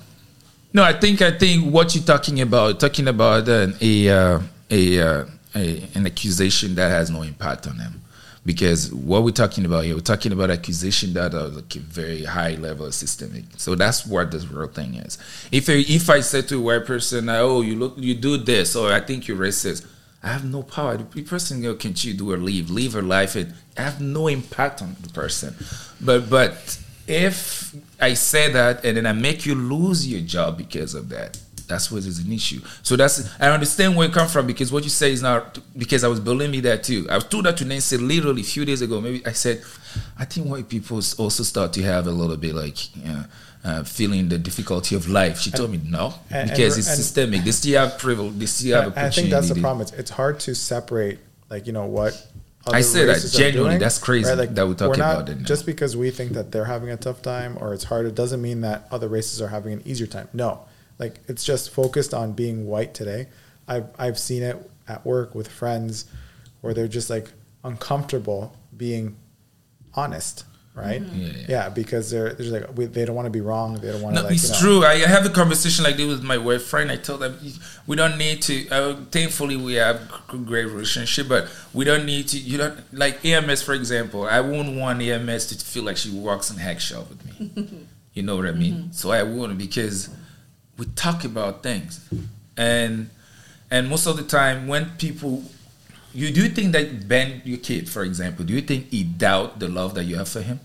No, 0.75 0.83
I 0.83 0.93
think 0.93 1.21
I 1.21 1.29
think 1.29 1.71
what 1.71 1.93
you're 1.93 2.03
talking 2.03 2.41
about, 2.41 2.79
talking 2.79 3.07
about 3.07 3.47
an, 3.47 3.75
a, 3.79 4.09
uh, 4.09 4.39
a, 4.71 4.99
uh, 4.99 5.25
a 5.53 5.83
an 5.93 6.07
accusation 6.07 6.73
that 6.75 6.89
has 6.89 7.11
no 7.11 7.21
impact 7.21 7.67
on 7.67 7.77
them, 7.77 8.01
because 8.43 8.91
what 8.91 9.23
we're 9.23 9.29
talking 9.29 9.65
about 9.65 9.85
here, 9.85 9.93
we're 9.93 10.01
talking 10.01 10.31
about 10.31 10.49
accusation 10.49 11.13
that 11.13 11.35
are 11.35 11.47
like 11.49 11.75
a 11.75 11.79
very 11.79 12.23
high 12.23 12.55
level 12.55 12.91
systemic. 12.91 13.43
So 13.57 13.75
that's 13.75 14.07
what 14.07 14.31
the 14.31 14.39
real 14.51 14.67
thing 14.67 14.95
is. 14.95 15.19
If 15.51 15.69
I, 15.69 15.73
if 15.73 16.09
I 16.09 16.21
say 16.21 16.41
to 16.41 16.57
a 16.57 16.61
white 16.61 16.87
person, 16.87 17.29
"Oh, 17.29 17.61
you 17.61 17.75
look, 17.75 17.93
you 17.97 18.15
do 18.15 18.37
this," 18.37 18.75
or 18.75 18.91
"I 18.91 18.99
think 18.99 19.27
you're 19.27 19.37
racist," 19.37 19.85
I 20.23 20.29
have 20.29 20.43
no 20.43 20.63
power. 20.63 20.97
The 20.97 21.21
person 21.21 21.61
go, 21.61 21.75
"Can 21.75 21.93
you 21.97 22.15
do 22.15 22.31
or 22.31 22.37
leave? 22.37 22.71
Leave 22.71 22.93
her 22.93 23.03
life." 23.03 23.35
It 23.35 23.49
I 23.77 23.81
have 23.83 24.01
no 24.01 24.27
impact 24.27 24.81
on 24.81 24.95
the 25.03 25.09
person. 25.09 25.55
But 26.01 26.31
but 26.31 26.79
if 27.07 27.75
I 27.99 28.13
say 28.13 28.51
that 28.51 28.85
and 28.85 28.97
then 28.97 29.05
I 29.05 29.13
make 29.13 29.45
you 29.45 29.55
lose 29.55 30.07
your 30.07 30.21
job 30.21 30.57
because 30.57 30.93
of 30.95 31.09
that, 31.09 31.37
that's 31.67 31.91
what 31.91 32.03
is 32.05 32.19
an 32.19 32.31
issue. 32.31 32.61
So 32.81 32.95
that's 32.95 33.29
I 33.39 33.49
understand 33.49 33.95
where 33.95 34.07
you 34.07 34.13
come 34.13 34.27
from 34.27 34.47
because 34.47 34.71
what 34.71 34.83
you 34.83 34.89
say 34.89 35.11
is 35.11 35.21
not 35.21 35.59
because 35.77 36.03
I 36.03 36.07
was 36.07 36.19
believing 36.19 36.61
that 36.63 36.83
too. 36.83 37.07
I 37.09 37.15
was 37.15 37.23
told 37.25 37.45
that 37.45 37.57
to 37.57 37.65
Nancy 37.65 37.97
literally 37.97 38.41
a 38.41 38.45
few 38.45 38.65
days 38.65 38.81
ago. 38.81 38.99
Maybe 39.01 39.25
I 39.25 39.31
said, 39.31 39.63
I 40.17 40.25
think 40.25 40.47
white 40.47 40.67
people 40.69 40.97
also 40.97 41.43
start 41.43 41.73
to 41.73 41.83
have 41.83 42.07
a 42.07 42.11
little 42.11 42.37
bit 42.37 42.53
like 42.53 42.77
uh, 43.07 43.23
uh, 43.63 43.83
feeling 43.83 44.27
the 44.29 44.37
difficulty 44.37 44.95
of 44.95 45.07
life. 45.09 45.39
She 45.39 45.51
told 45.51 45.71
me 45.71 45.79
no 45.85 46.13
and- 46.29 46.49
because 46.49 46.73
and- 46.73 46.79
it's 46.79 46.87
and- 46.89 46.97
systemic. 46.97 47.43
They 47.43 47.51
still 47.51 47.79
have 47.79 47.97
privilege. 47.97 48.37
They 48.37 48.45
still 48.45 48.81
have 48.81 48.97
And 48.97 49.07
I 49.07 49.09
think 49.09 49.29
that's 49.29 49.49
the 49.49 49.59
problem. 49.61 49.81
It's, 49.81 49.91
it's 49.93 50.11
hard 50.11 50.39
to 50.41 50.55
separate, 50.55 51.19
like 51.49 51.65
you 51.65 51.73
know 51.73 51.85
what. 51.85 52.27
I 52.67 52.81
say 52.81 53.05
that 53.05 53.19
genuinely, 53.31 53.71
doing, 53.71 53.79
that's 53.79 53.97
crazy 53.97 54.33
that 54.33 54.67
we're 54.67 54.73
talking 54.73 55.01
about 55.01 55.29
it 55.29 55.39
now. 55.39 55.43
Just 55.43 55.65
because 55.65 55.97
we 55.97 56.11
think 56.11 56.31
that 56.33 56.51
they're 56.51 56.65
having 56.65 56.89
a 56.89 56.97
tough 56.97 57.21
time 57.21 57.57
or 57.59 57.73
it's 57.73 57.85
hard, 57.85 58.05
it 58.05 58.15
doesn't 58.15 58.41
mean 58.41 58.61
that 58.61 58.87
other 58.89 59.07
races 59.07 59.41
are 59.41 59.49
having 59.49 59.73
an 59.73 59.81
easier 59.85 60.07
time. 60.07 60.29
No, 60.33 60.61
like 60.97 61.19
it's 61.27 61.43
just 61.43 61.71
focused 61.71 62.13
on 62.13 62.33
being 62.33 62.65
white 62.65 62.93
today. 62.93 63.27
I've 63.67 63.87
I've 63.99 64.17
seen 64.17 64.43
it 64.43 64.69
at 64.87 65.05
work 65.05 65.35
with 65.35 65.47
friends 65.47 66.05
where 66.61 66.73
they're 66.73 66.87
just 66.87 67.09
like 67.09 67.31
uncomfortable 67.63 68.55
being 68.75 69.17
honest, 69.93 70.45
right? 70.75 71.01
Yeah, 71.01 71.27
yeah. 71.27 71.45
Yeah, 71.49 71.69
because 71.69 72.09
they're, 72.09 72.33
they're 72.33 72.45
just 72.47 72.51
like 72.51 72.75
we, 72.77 72.85
they 72.85 73.05
don't 73.05 73.15
want 73.15 73.25
to 73.27 73.31
be 73.31 73.41
wrong. 73.41 73.75
They 73.75 73.91
don't 73.91 74.01
want 74.01 74.15
to 74.15 74.21
No, 74.21 74.27
like. 74.27 74.35
it's 74.35 74.47
you 74.47 74.53
know, 74.53 74.79
true. 74.81 74.85
I 74.85 74.93
I 74.93 75.07
have 75.07 75.25
a 75.25 75.29
conversation 75.29 75.83
like 75.83 75.97
this 75.97 76.07
with 76.07 76.23
my 76.23 76.37
wife 76.37 76.63
friend. 76.63 76.91
I 76.91 76.97
told 76.97 77.21
them 77.21 77.37
we 77.87 77.95
don't 77.95 78.17
need 78.17 78.41
to. 78.43 78.69
Uh, 78.69 78.95
thankfully, 79.11 79.55
we 79.55 79.73
have 79.75 80.01
a 80.31 80.37
great 80.37 80.65
relationship, 80.65 81.27
but 81.27 81.47
we 81.73 81.85
don't 81.85 82.05
need 82.05 82.27
to. 82.29 82.37
You 82.39 82.57
don't 82.57 82.79
like 82.93 83.23
AMS, 83.25 83.61
for 83.61 83.73
example. 83.73 84.23
I 84.25 84.39
wouldn't 84.41 84.77
want 84.77 85.01
AMS 85.01 85.45
to 85.47 85.65
feel 85.65 85.83
like 85.83 85.97
she 85.97 86.09
walks 86.11 86.51
on 86.51 86.59
eggshell 86.59 87.07
with 87.09 87.21
me. 87.39 87.85
you 88.13 88.23
know 88.23 88.35
what 88.35 88.45
I 88.47 88.51
mean? 88.51 88.93
So 88.93 89.11
I 89.11 89.23
wouldn't 89.23 89.59
because 89.59 90.09
we 90.77 90.85
talk 90.87 91.23
about 91.23 91.61
things, 91.63 91.99
and 92.57 93.09
and 93.69 93.87
most 93.89 94.07
of 94.07 94.17
the 94.17 94.23
time 94.23 94.67
when 94.67 94.91
people. 94.97 95.43
You 96.13 96.31
do 96.31 96.43
you 96.43 96.49
think 96.49 96.71
that 96.73 97.07
Ben, 97.07 97.41
your 97.45 97.57
kid, 97.59 97.89
for 97.89 98.03
example, 98.03 98.45
do 98.45 98.53
you 98.53 98.61
think 98.61 98.89
he 98.91 99.03
doubt 99.03 99.59
the 99.59 99.67
love 99.67 99.95
that 99.95 100.03
you 100.05 100.15
have 100.17 100.29
for 100.29 100.41
him? 100.41 100.59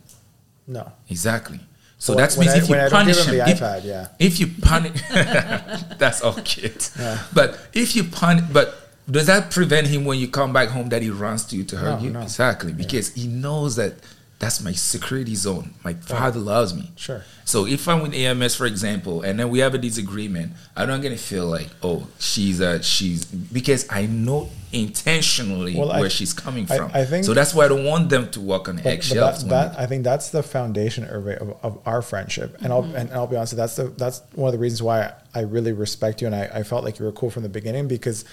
No. 0.66 0.92
Exactly. 1.08 1.60
So 1.98 2.14
that's 2.14 2.36
when 2.36 2.46
means 2.46 2.58
I- 2.58 2.62
if 2.62 2.68
you 2.68 2.76
I 2.76 2.88
punish 2.88 3.24
him 3.26 3.34
him, 3.34 3.48
if, 3.48 3.58
iPad, 3.60 3.84
yeah. 3.84 4.08
if 4.18 4.38
you 4.38 4.46
punish, 4.62 5.00
that's 5.98 6.20
all 6.22 6.34
cute. 6.34 6.90
Yeah. 6.98 7.18
But 7.34 7.58
if 7.72 7.96
you 7.96 8.04
punish, 8.04 8.44
but 8.52 8.76
does 9.10 9.26
that 9.26 9.50
prevent 9.50 9.86
him 9.88 10.04
when 10.04 10.18
you 10.18 10.28
come 10.28 10.52
back 10.52 10.68
home 10.68 10.90
that 10.90 11.02
he 11.02 11.10
runs 11.10 11.44
to 11.46 11.56
you 11.56 11.64
to 11.64 11.76
hug 11.78 11.98
No, 12.00 12.04
you? 12.06 12.10
no. 12.12 12.20
Exactly, 12.22 12.72
because 12.72 13.14
he 13.14 13.26
knows 13.26 13.76
that 13.76 13.94
that's 14.38 14.62
my 14.62 14.70
security 14.72 15.34
zone. 15.34 15.74
My 15.82 15.94
father 15.94 16.38
loves 16.38 16.72
me. 16.72 16.92
Sure. 16.94 17.24
So 17.44 17.66
if 17.66 17.88
I'm 17.88 18.02
with 18.02 18.14
AMS, 18.14 18.54
for 18.54 18.66
example, 18.66 19.22
and 19.22 19.40
then 19.40 19.48
we 19.48 19.58
have 19.58 19.74
a 19.74 19.78
disagreement, 19.78 20.52
I'm 20.76 20.86
not 20.88 21.02
gonna 21.02 21.16
feel 21.16 21.46
like, 21.46 21.70
oh, 21.82 22.06
she's 22.20 22.60
uh 22.60 22.80
she's 22.82 23.24
because 23.24 23.86
I 23.90 24.06
know 24.06 24.50
intentionally 24.72 25.76
Well, 25.76 25.90
I- 25.92 26.00
where 26.00 26.10
she's 26.10 26.32
coming 26.32 26.66
I- 26.70 26.76
from. 26.76 26.90
I 26.94 27.04
think- 27.04 27.24
so 27.24 27.34
that's 27.34 27.54
why 27.54 27.64
I 27.66 27.68
don't 27.68 27.84
want 27.84 28.08
them 28.10 28.30
to 28.30 28.40
walk 28.40 28.68
on 28.68 28.76
But- 28.76 28.84
but 28.84 28.92
eggshells. 28.92 29.44
that, 29.44 29.72
that 29.74 29.78
I 29.80 29.86
think 29.86 30.04
that's 30.04 30.30
the 30.30 30.42
foundation 30.42 31.04
Hervé, 31.04 31.36
of, 31.38 31.54
of 31.62 31.78
our 31.86 32.02
friendship, 32.02 32.56
and 32.62 32.72
I'll 32.72 32.84
and 32.94 33.10
I'll 33.12 33.26
be 33.26 33.36
honest. 33.36 33.56
That's 33.56 33.76
the 33.76 33.84
that's 33.96 34.22
one 34.34 34.48
of 34.48 34.52
the 34.52 34.58
reasons 34.58 34.82
why 34.82 35.12
I 35.34 35.40
really 35.40 35.72
respect 35.72 36.20
you, 36.20 36.26
and 36.26 36.34
I, 36.36 36.50
I 36.54 36.62
felt 36.62 36.84
like 36.84 36.98
you 36.98 37.04
were 37.04 37.12
cool 37.12 37.30
from 37.30 37.42
the 37.42 37.48
beginning 37.48 37.88
because 37.88 38.24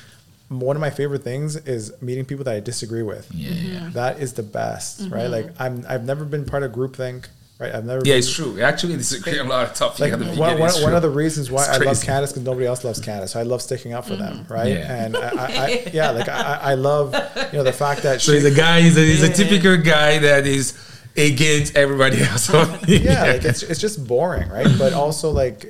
one 0.49 0.75
of 0.75 0.81
my 0.81 0.91
favorite 0.91 1.23
things 1.23 1.55
is 1.55 1.91
meeting 2.01 2.23
people 2.25 2.43
that 2.45 2.55
I 2.55 2.59
disagree 2.59 3.01
with. 3.01 3.27
Yeah, 3.33 3.49
yeah. 3.51 3.89
That 3.93 4.19
is 4.19 4.33
the 4.33 4.43
best, 4.43 5.01
right? 5.01 5.23
Mm-hmm. 5.23 5.31
Like 5.31 5.47
I'm 5.59 5.85
I've 5.89 6.03
never 6.05 6.23
been 6.25 6.45
part 6.45 6.63
of 6.63 6.71
groupthink, 6.71 7.25
right? 7.59 7.73
I've 7.73 7.85
never. 7.85 7.99
Yeah, 8.05 8.13
been, 8.13 8.17
it's 8.19 8.33
true. 8.33 8.53
We 8.53 8.61
actually 8.61 8.97
disagree 8.97 9.39
on 9.39 9.45
a 9.45 9.49
lot 9.49 9.67
of 9.69 9.73
tough. 9.73 9.99
Like 9.99 10.13
at 10.13 10.19
the 10.19 10.25
one, 10.25 10.35
beginning. 10.35 10.59
one, 10.59 10.69
It's 10.69 10.77
one 10.81 10.87
true. 10.89 10.95
of 10.97 11.01
the 11.01 11.09
reasons 11.09 11.49
why 11.51 11.65
I 11.65 11.71
love 11.77 11.81
crazy. 11.81 12.05
Canada's 12.05 12.31
because 12.31 12.43
nobody 12.45 12.65
else 12.65 12.83
loves 12.83 12.99
Canada, 12.99 13.27
so 13.27 13.39
I 13.39 13.43
love 13.43 13.61
sticking 13.61 13.93
up 13.93 14.05
for 14.05 14.15
them, 14.15 14.45
right? 14.49 14.67
Yeah. 14.73 15.05
And 15.05 15.15
I, 15.17 15.29
I, 15.29 15.45
I, 15.65 15.91
yeah, 15.93 16.11
like 16.11 16.27
I, 16.29 16.59
I 16.61 16.73
love 16.75 17.13
you 17.51 17.57
know 17.57 17.63
the 17.63 17.73
fact 17.73 18.03
that 18.03 18.21
So 18.21 18.33
he's 18.33 18.45
a 18.45 18.51
guy. 18.51 18.81
He's 18.81 18.97
a, 18.97 19.01
he's 19.01 19.23
a 19.23 19.31
typical 19.33 19.77
guy 19.77 20.17
that 20.19 20.45
is 20.45 20.73
against 21.17 21.75
everybody 21.77 22.21
else. 22.21 22.49
yeah, 22.87 23.23
like 23.23 23.45
it's 23.45 23.63
it's 23.63 23.79
just 23.79 24.05
boring, 24.07 24.49
right? 24.49 24.67
But 24.77 24.93
also 24.93 25.31
like 25.31 25.65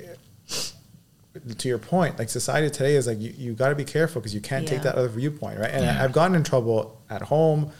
to 1.57 1.67
your 1.67 1.77
point, 1.77 2.17
like 2.17 2.29
society 2.29 2.69
today 2.69 2.95
is 2.95 3.05
like 3.07 3.19
you, 3.19 3.33
you 3.37 3.53
got 3.53 3.69
to 3.69 3.75
be 3.75 3.83
careful 3.83 4.21
because 4.21 4.33
you 4.33 4.41
can't 4.41 4.67
take 4.67 4.81
that 4.81 4.95
other 4.95 5.09
viewpoint, 5.09 5.59
right? 5.59 5.69
And 5.69 5.83
Yeah. 5.85 6.03
I've 6.03 6.11
gotten 6.13 6.35
in 6.35 6.43
trouble 6.43 6.99
at 7.09 7.21
home, 7.21 7.71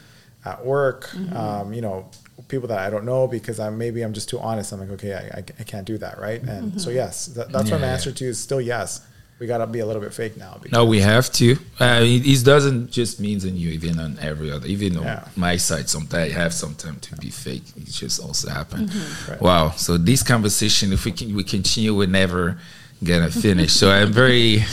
at 0.44 0.64
work, 0.64 1.12
um, 1.34 1.72
you 1.72 1.80
know, 1.80 2.08
people 2.48 2.68
that 2.68 2.78
I 2.78 2.90
don't 2.90 3.04
know 3.04 3.26
because 3.26 3.58
I'm 3.60 3.76
maybe 3.78 4.02
I'm 4.02 4.12
just 4.12 4.28
too 4.28 4.38
honest. 4.38 4.72
I'm 4.72 4.80
like, 4.80 4.90
okay, 4.90 5.14
I, 5.14 5.38
I, 5.38 5.44
I 5.60 5.62
can't 5.64 5.86
do 5.86 5.98
that, 5.98 6.18
right? 6.20 6.42
And 6.42 6.80
so 6.80 6.90
yes, 6.90 7.26
that, 7.26 7.50
that's 7.50 7.70
what 7.70 7.80
my 7.80 7.86
Yeah. 7.86 7.92
answer 7.94 8.12
to 8.12 8.24
you 8.24 8.30
is 8.30 8.38
still 8.38 8.60
yes. 8.60 9.00
We 9.38 9.46
got 9.46 9.58
to 9.58 9.66
be 9.66 9.80
a 9.80 9.86
little 9.86 10.00
bit 10.00 10.14
fake 10.14 10.38
now. 10.38 10.54
Because, 10.54 10.72
No, 10.72 10.86
we 10.86 10.98
have 11.00 11.30
to. 11.32 11.58
Uh, 11.78 12.00
it, 12.02 12.26
it 12.26 12.42
doesn't 12.42 12.90
just 12.90 13.20
means 13.20 13.44
on 13.44 13.54
you, 13.54 13.68
even 13.68 13.98
on 14.00 14.18
every 14.18 14.50
other. 14.50 14.66
Even 14.66 14.96
on 14.96 15.02
Yeah. 15.04 15.28
my 15.36 15.58
side, 15.58 15.90
sometimes 15.90 16.32
I 16.32 16.34
have 16.34 16.54
sometimes 16.54 17.02
to 17.08 17.16
be 17.16 17.28
fake. 17.28 17.64
It 17.76 17.84
just 17.84 18.18
also 18.18 18.48
happen. 18.48 18.90
Right. 19.28 19.38
Wow. 19.42 19.72
So 19.72 19.98
this 19.98 20.22
conversation, 20.22 20.90
if 20.90 21.04
we 21.04 21.12
can, 21.12 21.34
we 21.36 21.44
continue, 21.44 21.94
we're 21.94 22.06
never 22.06 22.56
gonna 23.04 23.30
finish. 23.30 23.72
so 23.74 23.90
I'm 23.90 24.10
very. 24.10 24.64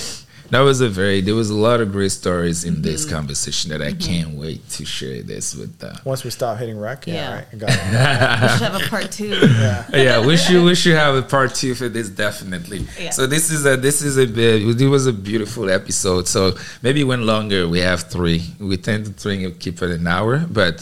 That 0.54 0.62
was 0.62 0.82
a 0.82 0.90
very. 0.90 1.20
There 1.22 1.36
was 1.36 1.50
a 1.50 1.56
lot 1.68 1.82
of 1.82 1.92
great 1.92 2.12
stories 2.12 2.64
in 2.64 2.82
this 2.82 3.06
conversation 3.06 3.72
that 3.72 3.82
I 3.82 3.94
can't 3.94 4.32
wait 4.44 4.62
to 4.78 4.86
share 4.86 5.22
this 5.24 5.56
with. 5.56 5.84
Uh, 5.84 5.94
Once 6.06 6.24
we 6.24 6.30
stop 6.30 6.58
hitting 6.60 6.80
rec, 6.80 7.08
yeah, 7.08 7.14
Yeah. 7.14 7.34
right, 7.36 7.48
I 7.54 7.56
got 7.64 7.70
it. 7.74 8.42
We 8.44 8.48
should 8.58 8.68
have 8.72 8.80
a 8.84 8.88
part 8.94 9.12
two. 9.12 9.30
yeah. 9.30 9.86
yeah, 10.08 10.26
we 10.30 10.38
should 10.38 10.64
we 10.64 10.76
should 10.76 10.98
have 11.06 11.16
a 11.16 11.26
part 11.36 11.56
two 11.56 11.74
for 11.80 11.90
this 11.90 12.08
definitely. 12.10 12.82
Yeah. 13.00 13.10
So 13.18 13.26
this 13.26 13.50
is 13.56 13.66
a 13.66 13.76
this 13.88 14.02
is 14.02 14.16
a 14.18 14.28
bit 14.28 14.62
it 14.86 14.88
was 14.98 15.06
a 15.08 15.14
beautiful 15.30 15.66
episode. 15.80 16.28
So 16.28 16.42
maybe 16.86 17.04
when 17.04 17.26
longer 17.26 17.68
we 17.68 17.80
have 17.80 18.02
three. 18.16 18.42
We 18.60 18.78
tend 18.78 19.02
to 19.08 19.12
try 19.24 19.34
and 19.34 19.60
keep 19.60 19.82
it 19.82 19.92
an 20.00 20.06
hour, 20.08 20.34
but 20.60 20.76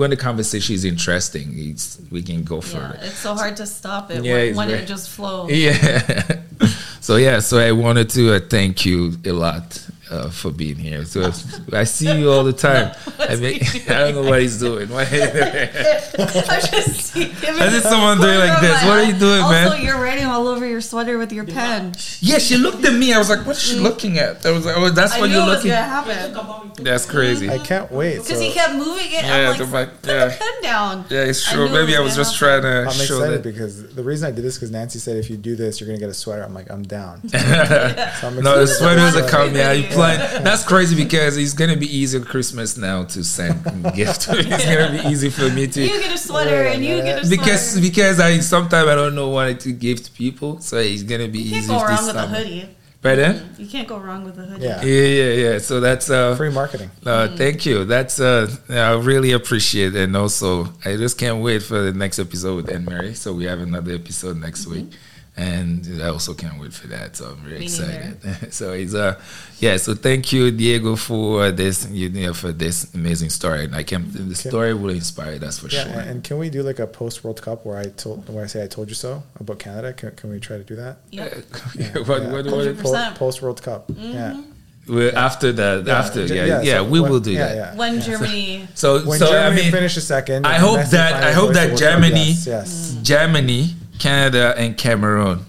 when 0.00 0.10
the 0.10 0.16
conversation 0.28 0.74
is 0.78 0.84
interesting, 0.84 1.46
it's, 1.56 1.86
we 2.10 2.20
can 2.22 2.44
go 2.44 2.60
for 2.60 2.78
Yeah, 2.78 2.92
it. 2.92 3.00
it's 3.08 3.18
so 3.26 3.34
hard 3.34 3.56
to 3.62 3.66
stop 3.66 4.10
it 4.10 4.22
Yeah, 4.24 4.34
when, 4.34 4.56
when 4.56 4.68
very- 4.68 4.82
it 4.82 4.86
just 4.94 5.06
flows. 5.16 5.50
Yeah. 5.66 6.42
So 7.06 7.14
yeah, 7.14 7.38
so 7.38 7.58
I 7.58 7.70
wanted 7.70 8.10
to 8.10 8.34
uh, 8.34 8.40
thank 8.40 8.84
you 8.84 9.12
a 9.24 9.30
lot 9.30 9.88
uh, 10.10 10.30
for 10.30 10.50
being 10.52 10.76
here. 10.76 11.04
So 11.04 11.30
I 11.72 11.84
see 11.84 12.16
you 12.18 12.30
all 12.30 12.44
the 12.44 12.52
time. 12.52 12.94
I 13.18 13.36
mean, 13.36 13.60
I 13.88 13.98
don't 14.10 14.14
know 14.14 14.22
what 14.30 14.40
he's 14.40 14.58
doing. 14.58 14.88
Why- 14.88 15.02
I'm 16.18 16.60
just 16.60 17.00
seeing 17.12 17.30
him 17.30 17.56
I 17.60 17.68
see 17.70 17.80
someone 17.80 18.18
doing 18.20 18.38
like 18.38 18.60
this. 18.60 18.84
What 18.84 18.98
are 18.98 19.02
you 19.04 19.18
doing, 19.18 19.40
also, 19.42 19.70
man? 19.70 19.82
you're 19.84 20.00
writing 20.00 20.26
all 20.26 20.46
over 20.48 20.66
your 20.66 20.80
sweater 20.80 21.18
with 21.18 21.32
your 21.32 21.44
pen. 21.44 21.94
yeah, 22.20 22.38
she 22.38 22.56
looked 22.56 22.84
at 22.84 22.94
me. 22.94 23.12
I 23.12 23.18
was 23.18 23.28
like, 23.28 23.46
"What's 23.46 23.60
she 23.60 23.76
looking 23.76 24.18
at?" 24.18 24.44
I 24.46 24.50
was 24.50 24.64
like, 24.66 24.76
"Oh, 24.76 24.90
that's 24.90 25.14
I 25.14 25.20
what 25.20 25.30
you're 25.30 25.44
looking." 25.46 25.70
gonna 25.70 26.72
That's 26.78 27.06
crazy. 27.06 27.50
I 27.50 27.58
can't 27.58 27.90
wait. 27.90 28.14
because 28.18 28.28
So 28.28 28.40
he 28.40 28.52
kept 28.52 28.74
moving 28.74 29.06
it. 29.06 29.24
Yeah, 29.24 29.50
I'm 29.50 29.58
the 29.58 29.64
like, 29.66 29.88
mic- 29.88 30.02
put 30.02 30.10
yeah. 30.10 30.24
the 30.28 30.36
pen 30.36 30.62
down. 30.62 31.04
Yeah, 31.10 31.24
it's 31.24 31.48
I 31.48 31.52
true. 31.54 31.66
it 31.66 31.72
Maybe 31.72 31.96
I 31.96 32.00
was 32.00 32.16
was 32.16 32.16
gonna 32.16 32.24
just 32.24 32.38
trying 32.38 32.62
to 32.62 32.90
I'm 32.90 32.92
show 33.06 33.16
excited 33.18 33.42
that. 33.42 33.52
because 33.52 33.94
the 33.94 34.02
reason 34.02 34.28
I 34.28 34.30
did 34.34 34.44
this 34.44 34.56
because 34.56 34.70
Nancy 34.70 34.98
said 34.98 35.16
if 35.16 35.30
you 35.30 35.36
do 35.36 35.56
this, 35.56 35.80
you're 35.80 35.88
gonna 35.88 35.98
get 35.98 36.08
a 36.10 36.14
sweater. 36.14 36.42
I'm 36.42 36.54
like, 36.54 36.70
I'm 36.70 36.82
down. 36.82 37.28
So 37.28 37.38
I'm 37.38 38.36
No, 38.36 38.56
the 38.56 38.62
excited. 38.62 38.68
sweaters 38.68 39.16
are 39.16 39.22
one 39.22 39.28
coming. 39.96 40.18
Yeah, 40.18 40.22
you 40.22 40.28
video. 40.28 40.34
plan. 40.34 40.44
That's 40.44 40.64
crazy 40.64 40.96
because 40.96 41.36
it's 41.36 41.52
gonna 41.54 41.76
be 41.76 41.86
easier 41.96 42.20
Christmas 42.20 42.76
now 42.76 43.04
to 43.04 43.24
send 43.24 43.62
gift. 43.94 44.26
it's 44.30 44.64
gonna 44.64 45.02
be 45.02 45.08
easy 45.08 45.30
for 45.30 45.48
me 45.50 45.66
to 45.68 45.82
You 45.82 46.00
get 46.00 46.12
a 46.14 46.18
sweater 46.18 46.64
Yeah, 46.64 46.72
and 46.72 46.84
you 46.84 47.02
get 47.02 47.24
a 47.24 47.28
because 47.28 47.72
sweater. 47.72 47.86
because 47.88 48.20
I 48.20 48.38
sometimes 48.40 48.88
I 48.88 48.94
don't 48.94 49.14
know 49.14 49.28
what 49.28 49.60
to 49.60 49.72
give 49.72 50.02
to 50.04 50.10
people, 50.12 50.60
so 50.60 50.76
it's 50.78 51.02
gonna 51.02 51.28
be 51.28 51.40
you 51.40 51.50
can't 51.52 51.64
easy. 51.64 51.72
go 51.72 51.84
wrong 51.84 52.06
with 52.06 52.16
a 52.16 52.26
hoodie. 52.26 52.68
Right 53.02 53.14
then? 53.14 53.54
You 53.56 53.66
can't 53.68 53.86
go 53.86 53.98
wrong 53.98 54.24
with 54.24 54.36
a 54.38 54.42
hoodie. 54.42 54.64
Yeah. 54.64 54.82
Yeah, 54.82 55.02
yeah, 55.04 55.50
yeah. 55.52 55.58
So 55.58 55.78
that's 55.80 56.10
uh, 56.10 56.34
free 56.34 56.50
marketing. 56.50 56.90
Uh, 57.04 57.28
Thank 57.36 57.64
you. 57.64 57.84
That's 57.84 58.18
uh, 58.18 58.50
I 58.68 58.94
really 58.94 59.30
appreciate 59.32 59.94
it. 59.94 60.02
And 60.04 60.16
also, 60.16 60.64
I 60.84 60.96
just 60.96 61.16
can't 61.16 61.40
wait 61.40 61.62
for 61.62 61.82
the 61.82 61.92
next 61.92 62.18
episode 62.18 62.56
with 62.56 62.70
Anne 62.74 62.84
Mary. 62.84 63.14
So 63.14 63.32
we 63.32 63.44
have 63.44 63.60
another 63.60 63.92
episode 63.94 64.38
next 64.38 64.66
week, 64.66 64.90
and 65.36 66.02
I 66.02 66.08
also 66.08 66.32
can't 66.34 66.58
wait 66.58 66.72
for 66.72 66.86
that. 66.88 67.16
So 67.16 67.26
I'm 67.30 67.36
very 67.44 67.58
Me 67.58 67.64
excited. 67.66 68.52
so 68.58 68.72
it's 68.72 68.94
uh, 68.94 69.20
yeah. 69.58 69.76
So 69.76 69.94
thank 69.94 70.32
you, 70.32 70.50
Diego, 70.50 70.96
for 70.96 71.50
this. 71.52 71.88
You 71.90 72.08
know, 72.08 72.32
for 72.34 72.52
this 72.52 72.94
amazing 72.94 73.30
story. 73.30 73.64
And 73.64 73.74
I 73.74 73.82
can 73.82 74.10
the 74.30 74.34
story 74.34 74.72
will 74.74 74.90
inspire 74.94 75.38
us 75.44 75.58
for 75.58 75.68
Yeah, 75.68 75.84
sure. 75.84 76.00
and 76.00 76.24
can 76.24 76.38
we 76.38 76.48
do 76.50 76.62
like 76.62 76.78
a 76.78 76.86
post 76.86 77.22
World 77.22 77.42
Cup 77.42 77.66
where 77.66 77.76
I 77.78 77.84
told 77.84 78.28
where 78.32 78.44
I 78.44 78.46
say 78.48 78.64
I 78.64 78.66
told 78.66 78.88
you 78.88 78.94
so 78.94 79.22
about 79.38 79.58
Canada? 79.58 79.92
Can, 79.92 80.12
can 80.12 80.30
we 80.30 80.40
try 80.40 80.56
to 80.56 80.64
do 80.64 80.76
that? 80.76 80.98
Yep. 81.10 81.34
what, 82.06 82.08
what, 82.08 82.32
what, 82.32 82.44
100%. 82.46 83.14
Post 83.16 83.42
World 83.42 83.62
Cup. 83.62 83.90
Yeah. 83.94 84.42
well, 84.88 85.16
after 85.16 85.52
that, 85.52 85.86
after 85.88 86.26
j- 86.26 86.36
yeah, 86.46 86.62
yeah, 86.62 86.76
so 86.78 86.84
we 86.84 87.00
when- 87.00 87.10
will 87.10 87.20
do 87.20 87.32
yeah, 87.32 87.46
that. 87.48 87.56
yeah. 87.56 87.76
When 87.76 88.00
Germany, 88.00 88.68
So, 88.74 89.04
When 89.04 89.18
so 89.18 89.26
Germany 89.26 89.60
I 89.60 89.64
mean, 89.64 89.72
finishes 89.72 90.06
second, 90.06 90.46
I 90.46 90.54
hope 90.58 90.80
that- 90.90 91.22
I 91.24 91.32
hope 91.32 91.52
that 91.54 91.76
Germany- 91.76 92.32
Yes. 92.32 92.46
yes. 92.46 92.96
Germany, 93.02 93.75
Canada, 93.98 94.54
and 94.56 94.76
Cameroon 94.76 95.46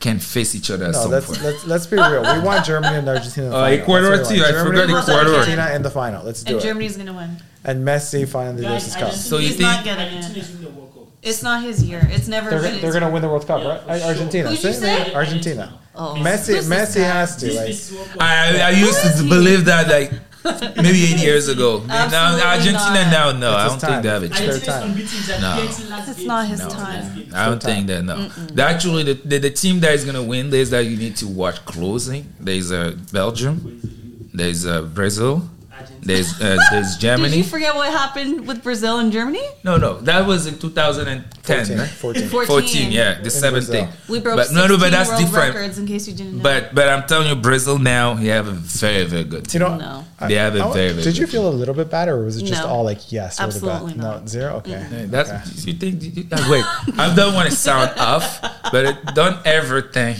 can 0.00 0.18
face 0.18 0.54
each 0.56 0.70
other 0.70 0.86
at 0.86 0.92
No, 0.92 1.02
some 1.02 1.10
let's, 1.12 1.26
point. 1.26 1.42
let's 1.42 1.64
let's 1.66 1.86
be 1.86 1.96
real. 1.96 2.22
We 2.22 2.40
want 2.40 2.64
Germany 2.66 2.96
and 2.96 3.08
Argentina. 3.08 3.46
In 3.46 3.50
the 3.52 3.56
Uh, 3.56 3.60
final. 3.62 3.80
Ecuador 3.82 4.16
That's 4.16 4.28
what 4.28 4.30
we 4.32 4.36
too. 4.36 4.42
want. 4.42 4.54
I 4.54 4.58
Germany 4.58 4.80
forgot 4.80 4.94
versus 4.96 5.08
Ecuador. 5.08 5.34
Argentina 5.38 5.70
in 5.76 5.82
the 5.82 5.90
final. 5.90 6.24
Let's 6.24 6.42
do 6.42 6.52
and 6.54 6.60
it. 6.62 6.66
Germany's 6.66 6.96
gonna 6.96 7.12
win. 7.12 7.36
And 7.64 7.86
Messi 7.86 8.28
finally 8.28 8.62
goes 8.62 8.84
to 8.84 8.90
Guys, 8.90 9.00
Cup. 9.00 9.12
So 9.12 9.36
you 9.38 9.42
He's 9.48 9.56
think- 9.56 9.62
not 9.68 9.84
getting 9.84 10.06
it. 10.18 10.24
winning 10.24 10.62
the 10.62 10.70
World 10.70 10.92
Cup. 10.94 11.02
It's 11.22 11.42
not 11.44 11.62
his 11.62 11.84
year. 11.84 12.08
It's 12.10 12.26
never 12.26 12.50
They're, 12.50 12.58
been. 12.58 12.70
gonna- 12.70 12.82
they're 12.82 12.90
going 12.90 13.02
to 13.04 13.10
win 13.10 13.22
the 13.22 13.28
World 13.28 13.46
Cup, 13.46 13.62
Yeah, 13.62 13.68
right? 13.68 13.80
for 13.86 13.98
sure. 13.98 14.08
Argentina. 14.08 14.48
Who'd 14.48 14.64
you 14.64 14.72
say? 14.72 15.14
Argentina. 15.14 15.72
Oh. 15.94 16.16
Messi, 16.18 16.60
Messi 16.64 17.04
has 17.04 17.36
to 17.36 17.52
like. 17.54 17.66
this 17.68 17.92
World 17.92 18.08
Cup. 18.08 18.22
I, 18.22 18.60
I 18.62 18.70
used 18.70 19.00
to 19.18 19.22
believe 19.28 19.64
that 19.66 19.86
like 19.88 20.10
maybe 20.76 21.04
eight 21.04 21.22
years 21.22 21.48
ago. 21.48 21.82
Now 21.88 22.36
Argentina 22.50 23.02
not. 23.04 23.10
now, 23.12 23.32
no, 23.32 23.52
I 23.54 23.64
don't 23.68 23.74
his 23.74 23.82
think 23.82 23.92
time. 23.92 24.02
they 24.02 24.08
have 24.08 24.22
a 24.22 24.28
chance. 24.28 24.66
time. 24.66 24.94
No. 25.40 25.62
It's 25.62 26.24
not 26.24 26.46
his 26.46 26.58
No. 26.60 26.68
time. 26.68 27.26
I 27.34 27.46
don't 27.46 27.62
think 27.62 27.86
that 27.86 28.02
no. 28.04 28.28
The- 28.28 28.62
Actually, 28.62 29.02
the, 29.04 29.14
the 29.14 29.38
the 29.38 29.50
team 29.50 29.80
that 29.80 29.94
is 29.94 30.04
gonna 30.04 30.22
win 30.22 30.52
is 30.54 30.70
that 30.70 30.84
you 30.86 30.96
need 30.96 31.16
to 31.16 31.26
watch 31.28 31.64
closely. 31.64 32.24
There's 32.40 32.70
uh, 32.72 32.96
Belgium, 33.12 33.80
there's 34.34 34.66
uh, 34.66 34.82
Brazil, 34.82 35.48
Argentina. 35.82 36.06
there's 36.06 36.40
uh, 36.40 36.58
there's 36.70 36.96
Germany. 36.96 37.28
Did 37.36 37.36
you 37.38 37.44
forget 37.44 37.74
what 37.74 37.90
happened 37.92 38.46
with 38.46 38.62
Brazil 38.62 38.98
and 38.98 39.12
Germany? 39.12 39.42
No, 39.64 39.76
no, 39.76 39.98
that 40.00 40.26
was 40.26 40.46
in 40.46 40.58
2010. 40.58 41.66
14. 41.66 41.78
right? 41.78 41.88
14. 41.88 42.28
14. 42.28 42.46
14, 42.46 42.92
yeah, 42.92 43.20
the 43.20 43.30
seventh 43.30 43.66
Brazil. 43.66 43.86
thing. 43.86 43.94
We 44.08 44.20
broke 44.20 44.36
But 44.36 44.52
no, 44.52 44.66
no, 44.66 44.78
but 44.78 44.90
that's 44.90 45.08
world 45.10 45.20
different. 45.22 45.54
records 45.54 45.78
in 45.78 45.86
case 45.86 46.06
you 46.08 46.14
didn't 46.14 46.36
know. 46.38 46.42
But 46.42 46.74
but 46.74 46.88
I'm 46.88 47.06
telling 47.06 47.28
you, 47.28 47.36
Brazil 47.36 47.78
now 47.78 48.16
you 48.16 48.30
have 48.30 48.46
a 48.48 48.52
very 48.52 49.04
very 49.04 49.24
good 49.24 49.52
You 49.52 49.60
team. 49.60 49.62
know, 49.62 49.76
No. 49.76 50.04
I- 50.20 50.28
They 50.28 50.34
have 50.34 50.54
a 50.56 50.64
I- 50.64 50.72
very, 50.72 50.92
very 50.92 51.02
Did 51.04 51.16
you 51.18 51.26
feel 51.26 51.48
a 51.48 51.50
little 51.60 51.74
bit 51.74 51.90
bad, 51.90 52.08
or 52.08 52.24
was 52.24 52.36
it 52.36 52.44
just 52.44 52.62
No. 52.62 52.68
all 52.68 52.84
like 52.84 53.10
yes? 53.10 53.40
we're 53.40 53.46
the 53.46 53.52
best? 53.52 53.64
Absolutely 53.64 53.94
No, 54.00 54.22
zero. 54.26 54.50
Okay. 54.62 54.78
Hey, 54.90 55.06
That's 55.06 55.30
okay. 55.30 55.70
you 55.70 55.74
think. 55.74 55.94
You, 56.02 56.24
uh, 56.30 56.46
wait, 56.50 56.64
I 56.98 57.12
don't 57.14 57.34
want 57.34 57.50
to 57.50 57.56
sound 57.56 57.90
off, 57.98 58.40
but 58.70 58.84
it, 58.84 58.96
don't 59.14 59.38
ever 59.46 59.82
think. 59.82 60.18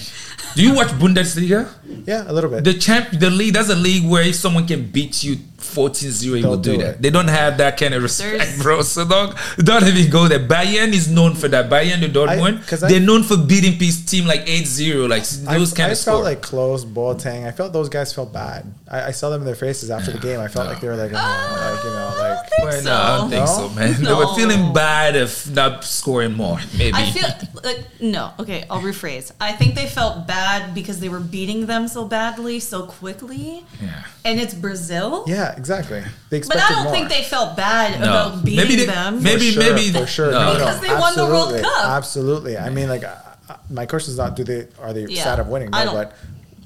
Do 0.57 0.63
you 0.63 0.75
watch 0.75 0.89
Bundesliga? 0.89 1.67
Yeah, 2.06 2.24
a 2.31 2.32
little 2.32 2.51
bit. 2.51 2.64
The 2.64 2.74
champ, 2.74 3.09
the 3.12 3.31
league. 3.31 3.55
That's 3.55 3.69
a 3.70 3.74
league 3.74 4.05
where 4.09 4.23
if 4.23 4.35
someone 4.36 4.66
can 4.66 4.90
beat 4.90 5.23
you 5.24 5.36
14-0, 5.59 6.23
you 6.36 6.43
They'll 6.43 6.56
do, 6.56 6.73
do 6.73 6.78
that. 6.78 6.94
it. 6.97 7.02
They 7.02 7.10
don't 7.10 7.28
have 7.28 7.59
that 7.59 7.77
kind 7.78 7.94
of 7.94 8.02
respect, 8.02 8.39
There's- 8.39 8.62
bro. 8.62 8.82
So 8.82 9.05
don't 9.06 9.35
don't 9.59 9.85
even 9.86 10.10
go 10.10 10.27
there. 10.28 10.40
Bayern 10.40 10.93
is 10.93 11.09
known 11.09 11.35
for 11.35 11.48
that. 11.48 11.70
Bayern, 11.70 12.01
the 12.01 12.09
Dortmund, 12.09 12.66
'cause 12.66 12.82
I- 12.82 12.89
they're 12.89 13.01
known 13.01 13.23
for 13.23 13.36
beating 13.36 13.73
his 13.74 14.05
team 14.05 14.27
like 14.27 14.44
8-0, 14.48 15.09
like 15.09 15.23
I, 15.47 15.59
those 15.59 15.73
kind 15.73 15.89
I 15.90 15.93
of 15.93 15.98
felt 16.01 16.24
scores. 16.24 16.24
like 16.24 16.43
Klose 16.43 16.85
Boateng. 16.85 17.47
I 17.47 17.52
felt 17.52 17.73
those 17.73 17.89
guys 17.89 18.12
felt 18.12 18.32
bad. 18.32 18.66
I, 18.90 19.05
I 19.05 19.10
saw 19.12 19.31
them 19.31 19.40
in 19.43 19.47
their 19.47 19.55
faces 19.55 19.90
after 19.90 20.10
the 20.10 20.19
game. 20.19 20.40
I 20.40 20.48
felt 20.48 20.66
like 20.66 20.81
they 20.81 20.89
were 20.89 20.97
like, 20.97 21.12
oh, 21.14 21.16
like 21.16 21.85
you 21.85 21.90
know, 21.90 22.10
oh, 22.12 22.19
like 22.19 22.51
Well, 22.62 22.82
no, 22.82 22.94
I 22.94 23.16
don't 23.19 23.31
think 23.31 23.47
No? 23.47 23.52
so, 23.59 23.69
man. 23.70 24.02
They 24.02 24.12
were 24.14 24.35
feeling 24.35 24.73
bad 24.73 25.16
of 25.16 25.31
not 25.55 25.85
scoring 25.85 26.35
more, 26.35 26.59
maybe. 26.77 26.94
I 26.94 27.10
feel 27.10 27.28
like 27.64 27.81
no. 28.01 28.32
Okay, 28.40 28.64
I'll 28.69 28.81
rephrase. 28.82 29.31
I 29.40 29.52
think 29.52 29.74
they 29.74 29.86
felt 29.86 30.27
bad 30.27 30.74
because 30.74 30.98
they 31.01 31.09
were 31.09 31.20
beating 31.20 31.66
them 31.66 31.82
so 31.89 32.05
badly 32.05 32.61
so 32.61 32.85
quickly, 32.87 33.65
yeah. 33.81 34.05
and 34.25 34.41
it's 34.41 34.55
Brazil. 34.55 35.25
yeah, 35.27 35.55
exactly. 35.57 36.03
They 36.31 36.41
But 36.41 36.57
I 36.59 36.69
don't 36.71 36.85
more. 36.85 36.93
think 36.93 37.09
they 37.09 37.23
felt 37.25 37.57
bad 37.57 38.01
No. 38.01 38.07
about 38.07 38.45
beating 38.45 38.57
Maybe 38.65 38.77
they- 38.77 38.87
them. 38.87 39.23
maybe- 39.23 39.53
for 39.53 39.61
sure, 39.63 39.75
maybe- 39.75 39.91
for 39.93 40.07
sure. 40.07 40.31
no. 40.33 40.39
No, 40.41 40.53
no, 40.53 40.59
Because 40.59 40.81
they 40.81 40.95
won 40.95 41.15
the 41.17 41.25
World 41.27 41.55
absolutely, 41.55 41.63
Cup. 41.63 41.85
Absolutely. 41.99 42.59
I 42.59 42.71
mean, 42.71 42.89
like, 42.89 43.05
uh, 43.05 43.55
my 43.71 43.87
question 43.87 44.13
is 44.13 44.19
not 44.19 44.37
do 44.37 44.45
they 44.45 44.67
are 44.81 44.93
they 44.93 45.07
Yeah. 45.09 45.25
sad 45.25 45.39
of 45.41 45.49
winning, 45.49 45.71
I 45.73 45.85
no, 45.85 45.93
don't- 45.93 45.95
but 46.05 46.17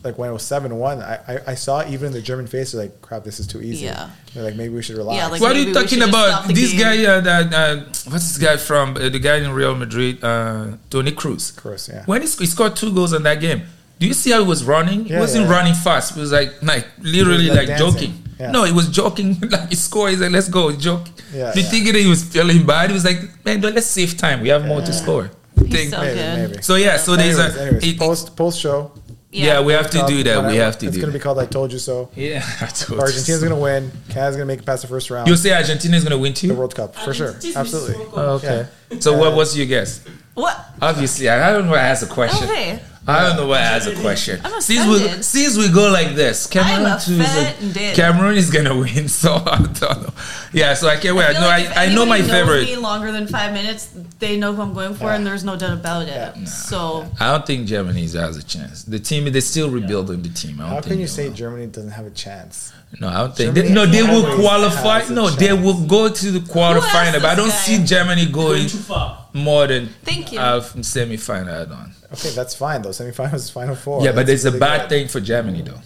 like 0.05 0.19
when 0.19 0.31
it 0.31 0.33
was 0.33 0.43
seven 0.45 0.73
one, 0.77 1.03
I, 1.03 1.19
I 1.27 1.39
I 1.49 1.55
saw 1.57 1.83
even 1.89 2.13
the 2.13 2.23
German 2.23 2.47
faces 2.47 2.75
like, 2.75 3.03
crap, 3.03 3.25
this 3.25 3.41
is 3.41 3.47
too 3.49 3.61
easy. 3.61 3.87
Yeah. 3.87 4.09
They're 4.35 4.45
like, 4.45 4.55
maybe 4.55 4.73
we 4.75 4.83
should 4.83 4.97
relax. 4.97 5.17
Yeah, 5.17 5.27
like- 5.27 5.41
What 5.41 5.57
are 5.57 5.59
you 5.59 5.75
talking 5.75 6.03
about? 6.03 6.47
This 6.47 6.71
game. 6.73 6.81
guy, 6.81 7.05
uh, 7.05 7.21
that, 7.23 7.45
uh, 7.53 7.77
what's 8.11 8.29
this 8.29 8.39
guy 8.39 8.57
from? 8.57 8.97
Uh, 8.97 9.09
the 9.09 9.19
guy 9.19 9.37
in 9.37 9.51
Real 9.53 9.75
Madrid, 9.75 10.23
uh, 10.23 10.67
Toni 10.91 11.11
Kroos. 11.11 11.57
Cruz, 11.57 11.89
yeah. 11.93 12.05
When 12.07 12.21
he, 12.23 12.29
sc- 12.29 12.41
he 12.41 12.47
scored 12.47 12.77
two 12.77 12.93
goals 12.95 13.13
in 13.15 13.23
that 13.25 13.41
game, 13.41 13.63
do 13.99 14.07
you 14.07 14.15
see 14.15 14.31
how 14.31 14.43
he 14.43 14.49
was 14.49 14.65
running? 14.65 15.05
he 15.07 15.15
wasn't 15.15 15.47
yeah. 15.47 15.53
running 15.53 15.75
fast. 15.75 16.15
He 16.15 16.21
was 16.21 16.33
like, 16.33 16.63
like 16.63 16.87
literally 16.99 17.49
like 17.49 17.69
like, 17.69 17.79
joking. 17.79 18.15
Yeah. 18.39 18.51
No, 18.51 18.65
he 18.65 18.73
was 18.73 18.89
joking. 18.89 19.41
like 19.51 19.71
he 19.71 19.77
scored. 19.77 20.11
He's 20.11 20.21
like, 20.21 20.31
let's 20.33 20.49
go. 20.49 20.69
He's 20.69 20.83
joking. 20.83 21.15
Yeah, 21.33 21.55
you 21.55 21.63
yeah. 21.63 21.69
think 21.71 21.95
he 21.97 22.07
was 22.07 22.23
feeling 22.25 22.67
bad? 22.67 22.91
He 22.91 22.95
was 22.95 23.05
like, 23.05 23.21
man, 23.45 23.61
don't- 23.61 23.75
let's 23.75 23.87
save 23.87 24.17
time. 24.17 24.41
We 24.43 24.51
have 24.51 24.65
more 24.67 24.81
to 24.83 24.93
score. 24.93 25.31
He's 25.59 25.73
Think- 25.73 25.91
so 25.91 26.01
maybe, 26.01 26.49
maybe. 26.49 26.63
so 26.63 26.75
yeah, 26.77 26.99
so 26.99 27.17
there's 27.17 27.39
anyways, 27.39 27.57
a 27.57 27.63
anyways, 27.63 27.85
it- 27.85 27.99
post 27.99 28.37
post 28.37 28.61
show. 28.61 28.93
Yeah, 29.33 29.61
we 29.61 29.73
have 29.75 29.91
to 29.91 30.05
do 30.07 30.23
that. 30.23 30.47
We 30.47 30.57
have 30.57 30.79
to 30.79 30.87
It's 30.87 30.95
do 30.95 31.01
gonna 31.01 31.13
that. 31.13 31.19
be 31.19 31.23
called 31.23 31.39
"I 31.39 31.47
Told 31.47 31.73
You 31.73 31.79
So." 31.79 32.11
Yeah, 32.15 32.43
I 32.61 32.67
told 32.67 33.01
Argentina's 33.01 33.41
so. 33.41 33.49
gonna 33.49 33.61
win. 33.61 33.91
Canada's 34.09 34.37
gonna 34.37 34.47
make 34.47 34.61
it 34.61 34.67
past 34.67 34.83
the 34.83 34.89
first 34.89 35.11
round. 35.11 35.29
You'll 35.29 35.37
say 35.37 35.53
Argentina's 35.53 36.05
gonna 36.05 36.19
win 36.19 36.33
too. 36.33 36.49
the? 36.49 36.55
World 36.55 36.75
Cup 36.75 36.95
for 36.95 37.13
sure, 37.13 37.35
absolutely. 37.55 37.97
Oh, 38.15 38.35
okay. 38.37 38.67
Yeah. 38.91 38.99
So 39.01 39.17
what 39.19 39.35
was 39.35 39.57
your 39.57 39.67
guess? 39.67 40.05
What? 40.35 40.57
Obviously, 40.81 41.29
I 41.29 41.49
I 41.49 41.53
don't 41.53 41.67
know 41.67 41.73
why 41.73 41.79
I 41.79 41.89
asked 41.89 42.03
a 42.03 42.07
question. 42.07 42.49
Okay. 42.49 42.81
I 43.09 43.23
don't 43.29 43.37
know 43.37 43.47
why 43.47 43.59
I 43.59 43.63
asked 43.77 43.87
a 43.89 43.95
question. 44.01 44.41
I'm 44.45 44.61
Since 44.61 44.85
we 44.87 44.97
offended. 45.05 45.25
since 45.25 45.57
we 45.57 45.69
go 45.71 45.91
like 45.91 46.15
this, 46.17 46.47
Cameroon 46.49 46.87
I'm 46.87 47.01
too 47.01 47.13
is 47.21 47.77
like. 47.77 47.95
Cameroon 47.95 48.37
is 48.37 48.51
gonna 48.51 48.77
win. 48.77 49.09
So 49.17 49.35
I 49.35 49.59
don't 49.59 50.03
know. 50.03 50.13
Yeah, 50.53 50.75
so 50.75 50.89
I 50.89 50.97
can't 50.97 51.17
wait. 51.17 51.25
I 51.27 51.31
I 51.31 51.33
feel 51.33 51.41
know 51.43 51.47
like 51.49 51.65
if 51.67 51.77
I, 51.77 51.85
I 51.85 51.95
know 51.95 52.07
my 52.07 52.19
anybody 52.19 52.33
knows 52.33 52.49
favorite. 52.49 52.65
Me 52.67 52.77
longer 52.77 53.13
than 53.13 53.27
five 53.29 53.53
minutes, 53.53 53.89
they 54.19 54.37
know 54.37 54.53
who 54.55 54.63
I'm 54.63 54.75
going 54.75 54.95
for, 54.95 55.05
Yeah. 55.05 55.15
and 55.17 55.27
there's 55.27 55.45
no 55.45 55.57
doubt 55.57 55.73
about 55.73 56.03
it. 56.03 56.09
Yeah. 56.09 56.45
So 56.47 57.07
I 57.21 57.31
don't 57.33 57.47
think 57.47 57.67
Germany 57.69 58.03
has 58.09 58.37
a 58.37 58.43
chance. 58.43 58.83
The 58.85 58.99
team 58.99 59.31
they're 59.33 59.41
still 59.41 59.71
rebuilding 59.71 60.23
the 60.23 60.29
team. 60.31 60.61
I 60.61 60.65
don't 60.65 60.69
How 60.69 60.75
think 60.81 60.87
can 60.87 60.99
you 60.99 61.07
they 61.07 61.13
say 61.13 61.29
will. 61.29 61.35
Germany 61.37 61.67
doesn't 61.67 61.91
have 61.93 62.07
a 62.07 62.11
chance? 62.11 62.73
No, 63.01 63.09
I 63.09 63.15
don't 63.19 63.37
think. 63.37 63.55
Germany 63.55 63.69
They, 63.69 63.75
no, 63.75 63.87
they 63.87 64.03
will 64.03 64.25
always 64.27 64.41
qualify. 64.41 64.99
has 65.01 65.11
a 65.11 65.15
No, 65.15 65.29
they 65.31 65.49
chance. 65.49 65.65
will 65.65 65.87
go 65.87 66.09
to 66.09 66.31
the 66.31 66.41
quarterfinal. 66.41 67.23
But 67.23 67.25
I 67.27 67.35
don't 67.35 67.47
this 67.49 67.61
see? 67.65 67.85
Germany 67.85 68.27
going 68.27 68.69
Too 68.69 68.79
far. 68.79 69.26
More 69.37 69.67
than 69.67 69.89
Thank 70.05 70.33
you. 70.33 70.39
uh, 70.41 70.61
from 70.61 70.83
semifinal 70.83 71.71
on. 71.71 71.93
Okay, 72.13 72.31
that's 72.31 72.55
fine 72.55 72.83
though. 72.83 72.91
Semifinals 72.91 73.35
is 73.35 73.51
final 73.51 73.75
four. 73.75 74.03
Yeah, 74.03 74.11
but 74.13 74.27
That's 74.27 74.43
there's 74.43 74.55
a 74.55 74.59
bad 74.59 74.83
good. 74.83 74.89
thing 74.91 75.09
for 75.09 75.21
Germany 75.21 75.63
though. 75.63 75.81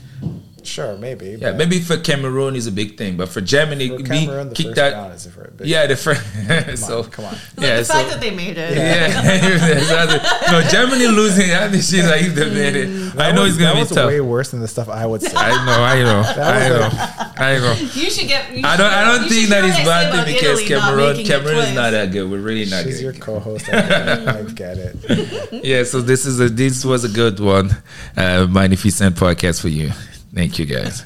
Sure, 0.65 0.97
maybe. 0.97 1.37
Yeah, 1.41 1.53
maybe 1.53 1.81
for 1.81 1.97
Cameroon 1.97 2.55
is 2.57 2.67
a 2.67 2.73
big 2.73 2.97
thing, 2.99 3.17
but 3.17 3.29
for 3.29 3.41
Germany, 3.41 3.89
for 3.89 3.97
we 3.97 4.03
Cameroon, 4.05 4.49
the 4.51 4.55
kick 4.55 4.67
first 4.67 4.77
that. 4.77 4.93
round 4.95 5.15
is 5.15 5.27
a 5.27 5.31
big. 5.31 5.67
Yeah, 5.67 5.87
the 5.87 5.97
first. 5.97 6.23
come 6.47 6.77
so 6.77 6.99
on, 7.03 7.11
come 7.11 7.25
on. 7.27 7.33
like 7.57 7.67
yeah, 7.67 7.77
the 7.77 7.85
so 7.85 7.95
fact 7.95 8.11
that 8.11 8.21
they 8.21 8.31
made 8.31 8.57
it. 8.59 8.77
yeah, 8.77 9.33
exactly. 9.79 10.19
no 10.53 10.63
Germany 10.69 11.07
losing. 11.09 11.51
I 11.53 11.69
think 11.69 11.83
she's 11.83 12.07
like 12.07 12.35
the 12.35 12.47
minute. 12.47 12.89
I 13.15 13.17
That 13.17 13.35
know 13.35 13.43
was- 13.43 13.51
it's 13.53 13.59
gonna 13.59 13.71
that 13.71 13.75
be 13.75 13.81
was 13.81 13.91
tough. 13.91 14.07
way 14.09 14.21
worse 14.21 14.51
than 14.51 14.61
the 14.61 14.69
stuff 14.69 14.89
I 14.89 15.07
would 15.07 15.23
say. 15.23 15.33
I 15.37 15.65
know, 15.65 15.83
I 15.83 16.03
know, 16.03 16.23
I 16.23 16.69
know, 16.69 16.89
was 16.89 16.95
I 17.39 17.59
know. 17.59 17.73
You 17.95 18.11
should 18.11 18.29
get. 18.29 18.55
You 18.55 18.63
I 18.65 18.77
don't. 18.77 18.93
I 18.93 19.05
don't 19.19 19.29
think 19.29 19.49
that 19.49 19.65
is 19.65 19.75
that 19.77 19.77
hear 19.77 19.83
is 19.83 19.87
what 19.87 19.97
I 19.97 20.03
say 20.05 20.11
bad 20.11 20.25
thing 20.27 20.35
because 20.35 20.61
Italy 20.61 20.69
Cameroon, 20.69 21.25
Cameroon 21.27 21.59
is 21.69 21.75
not 21.75 21.91
that 21.91 22.13
good. 22.13 22.31
We're 22.31 22.39
really 22.41 22.67
not 22.67 22.85
She's 22.85 22.97
good. 22.97 23.03
your 23.03 23.13
co-host. 23.15 23.69
I 23.73 24.43
get 24.55 24.79
it. 24.79 24.97
It. 25.05 25.65
Yeah, 25.65 25.85
so 25.85 26.01
this 26.01 26.27
is 26.27 26.41
a 26.41 26.49
this 26.49 26.85
was 26.85 27.05
a 27.05 27.09
good 27.09 27.41
one, 27.41 27.71
uh, 28.17 28.47
magnificent 28.51 29.17
podcast 29.17 29.61
for 29.61 29.69
you. 29.69 29.91
Thank 30.33 30.59
you 30.59 30.67
guys. 30.67 31.03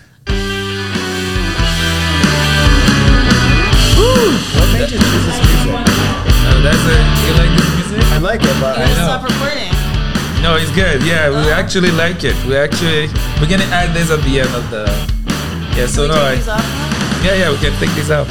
What 4.54 4.68
made 4.72 4.90
you 4.90 4.98
choose 4.98 5.24
this 5.24 5.40
music? 5.40 5.72
Oh, 6.44 6.60
that's 6.60 6.84
a 6.84 6.96
you 7.24 7.32
like 7.40 7.52
this 7.56 7.70
music? 7.74 8.04
I 8.12 8.18
like 8.18 8.42
it, 8.42 8.56
but 8.60 8.76
I 8.76 8.84
just 8.84 8.98
know. 8.98 9.06
stop 9.06 9.24
recording. 9.24 9.72
No, 10.42 10.56
it's 10.56 10.70
good. 10.72 11.02
Yeah, 11.02 11.30
we 11.30 11.48
oh. 11.50 11.56
actually 11.56 11.90
like 11.92 12.22
it. 12.22 12.36
We 12.44 12.54
actually 12.56 13.08
we're 13.40 13.48
gonna 13.48 13.64
add 13.72 13.94
this 13.94 14.10
at 14.10 14.20
the 14.24 14.40
end 14.40 14.54
of 14.54 14.70
the. 14.70 14.84
Yeah, 15.74 15.86
so 15.86 16.06
Can 16.06 16.08
we 16.08 16.08
no, 16.08 16.14
take 16.14 16.22
I, 16.22 16.34
these 16.36 16.48
off 16.48 16.84
yeah, 17.24 17.34
yeah, 17.36 17.50
we 17.50 17.56
can 17.56 17.72
take 17.80 17.94
this 17.96 18.10
out. 18.10 18.26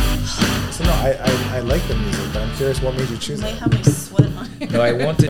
So 0.72 0.84
no, 0.84 0.92
I, 0.92 1.18
I 1.20 1.58
I 1.58 1.60
like 1.62 1.82
the 1.88 1.96
music, 1.96 2.32
but 2.32 2.44
I'm 2.44 2.56
curious 2.56 2.80
what 2.80 2.96
made 2.96 3.10
you 3.10 3.18
choose 3.18 3.42
I 3.44 3.48
it. 3.48 3.52
might 3.54 3.60
have 3.60 3.74
my 3.74 3.82
sweat 3.82 4.30
on. 4.38 4.50
No, 4.72 4.82
I 4.82 4.92
wanted 4.94 5.18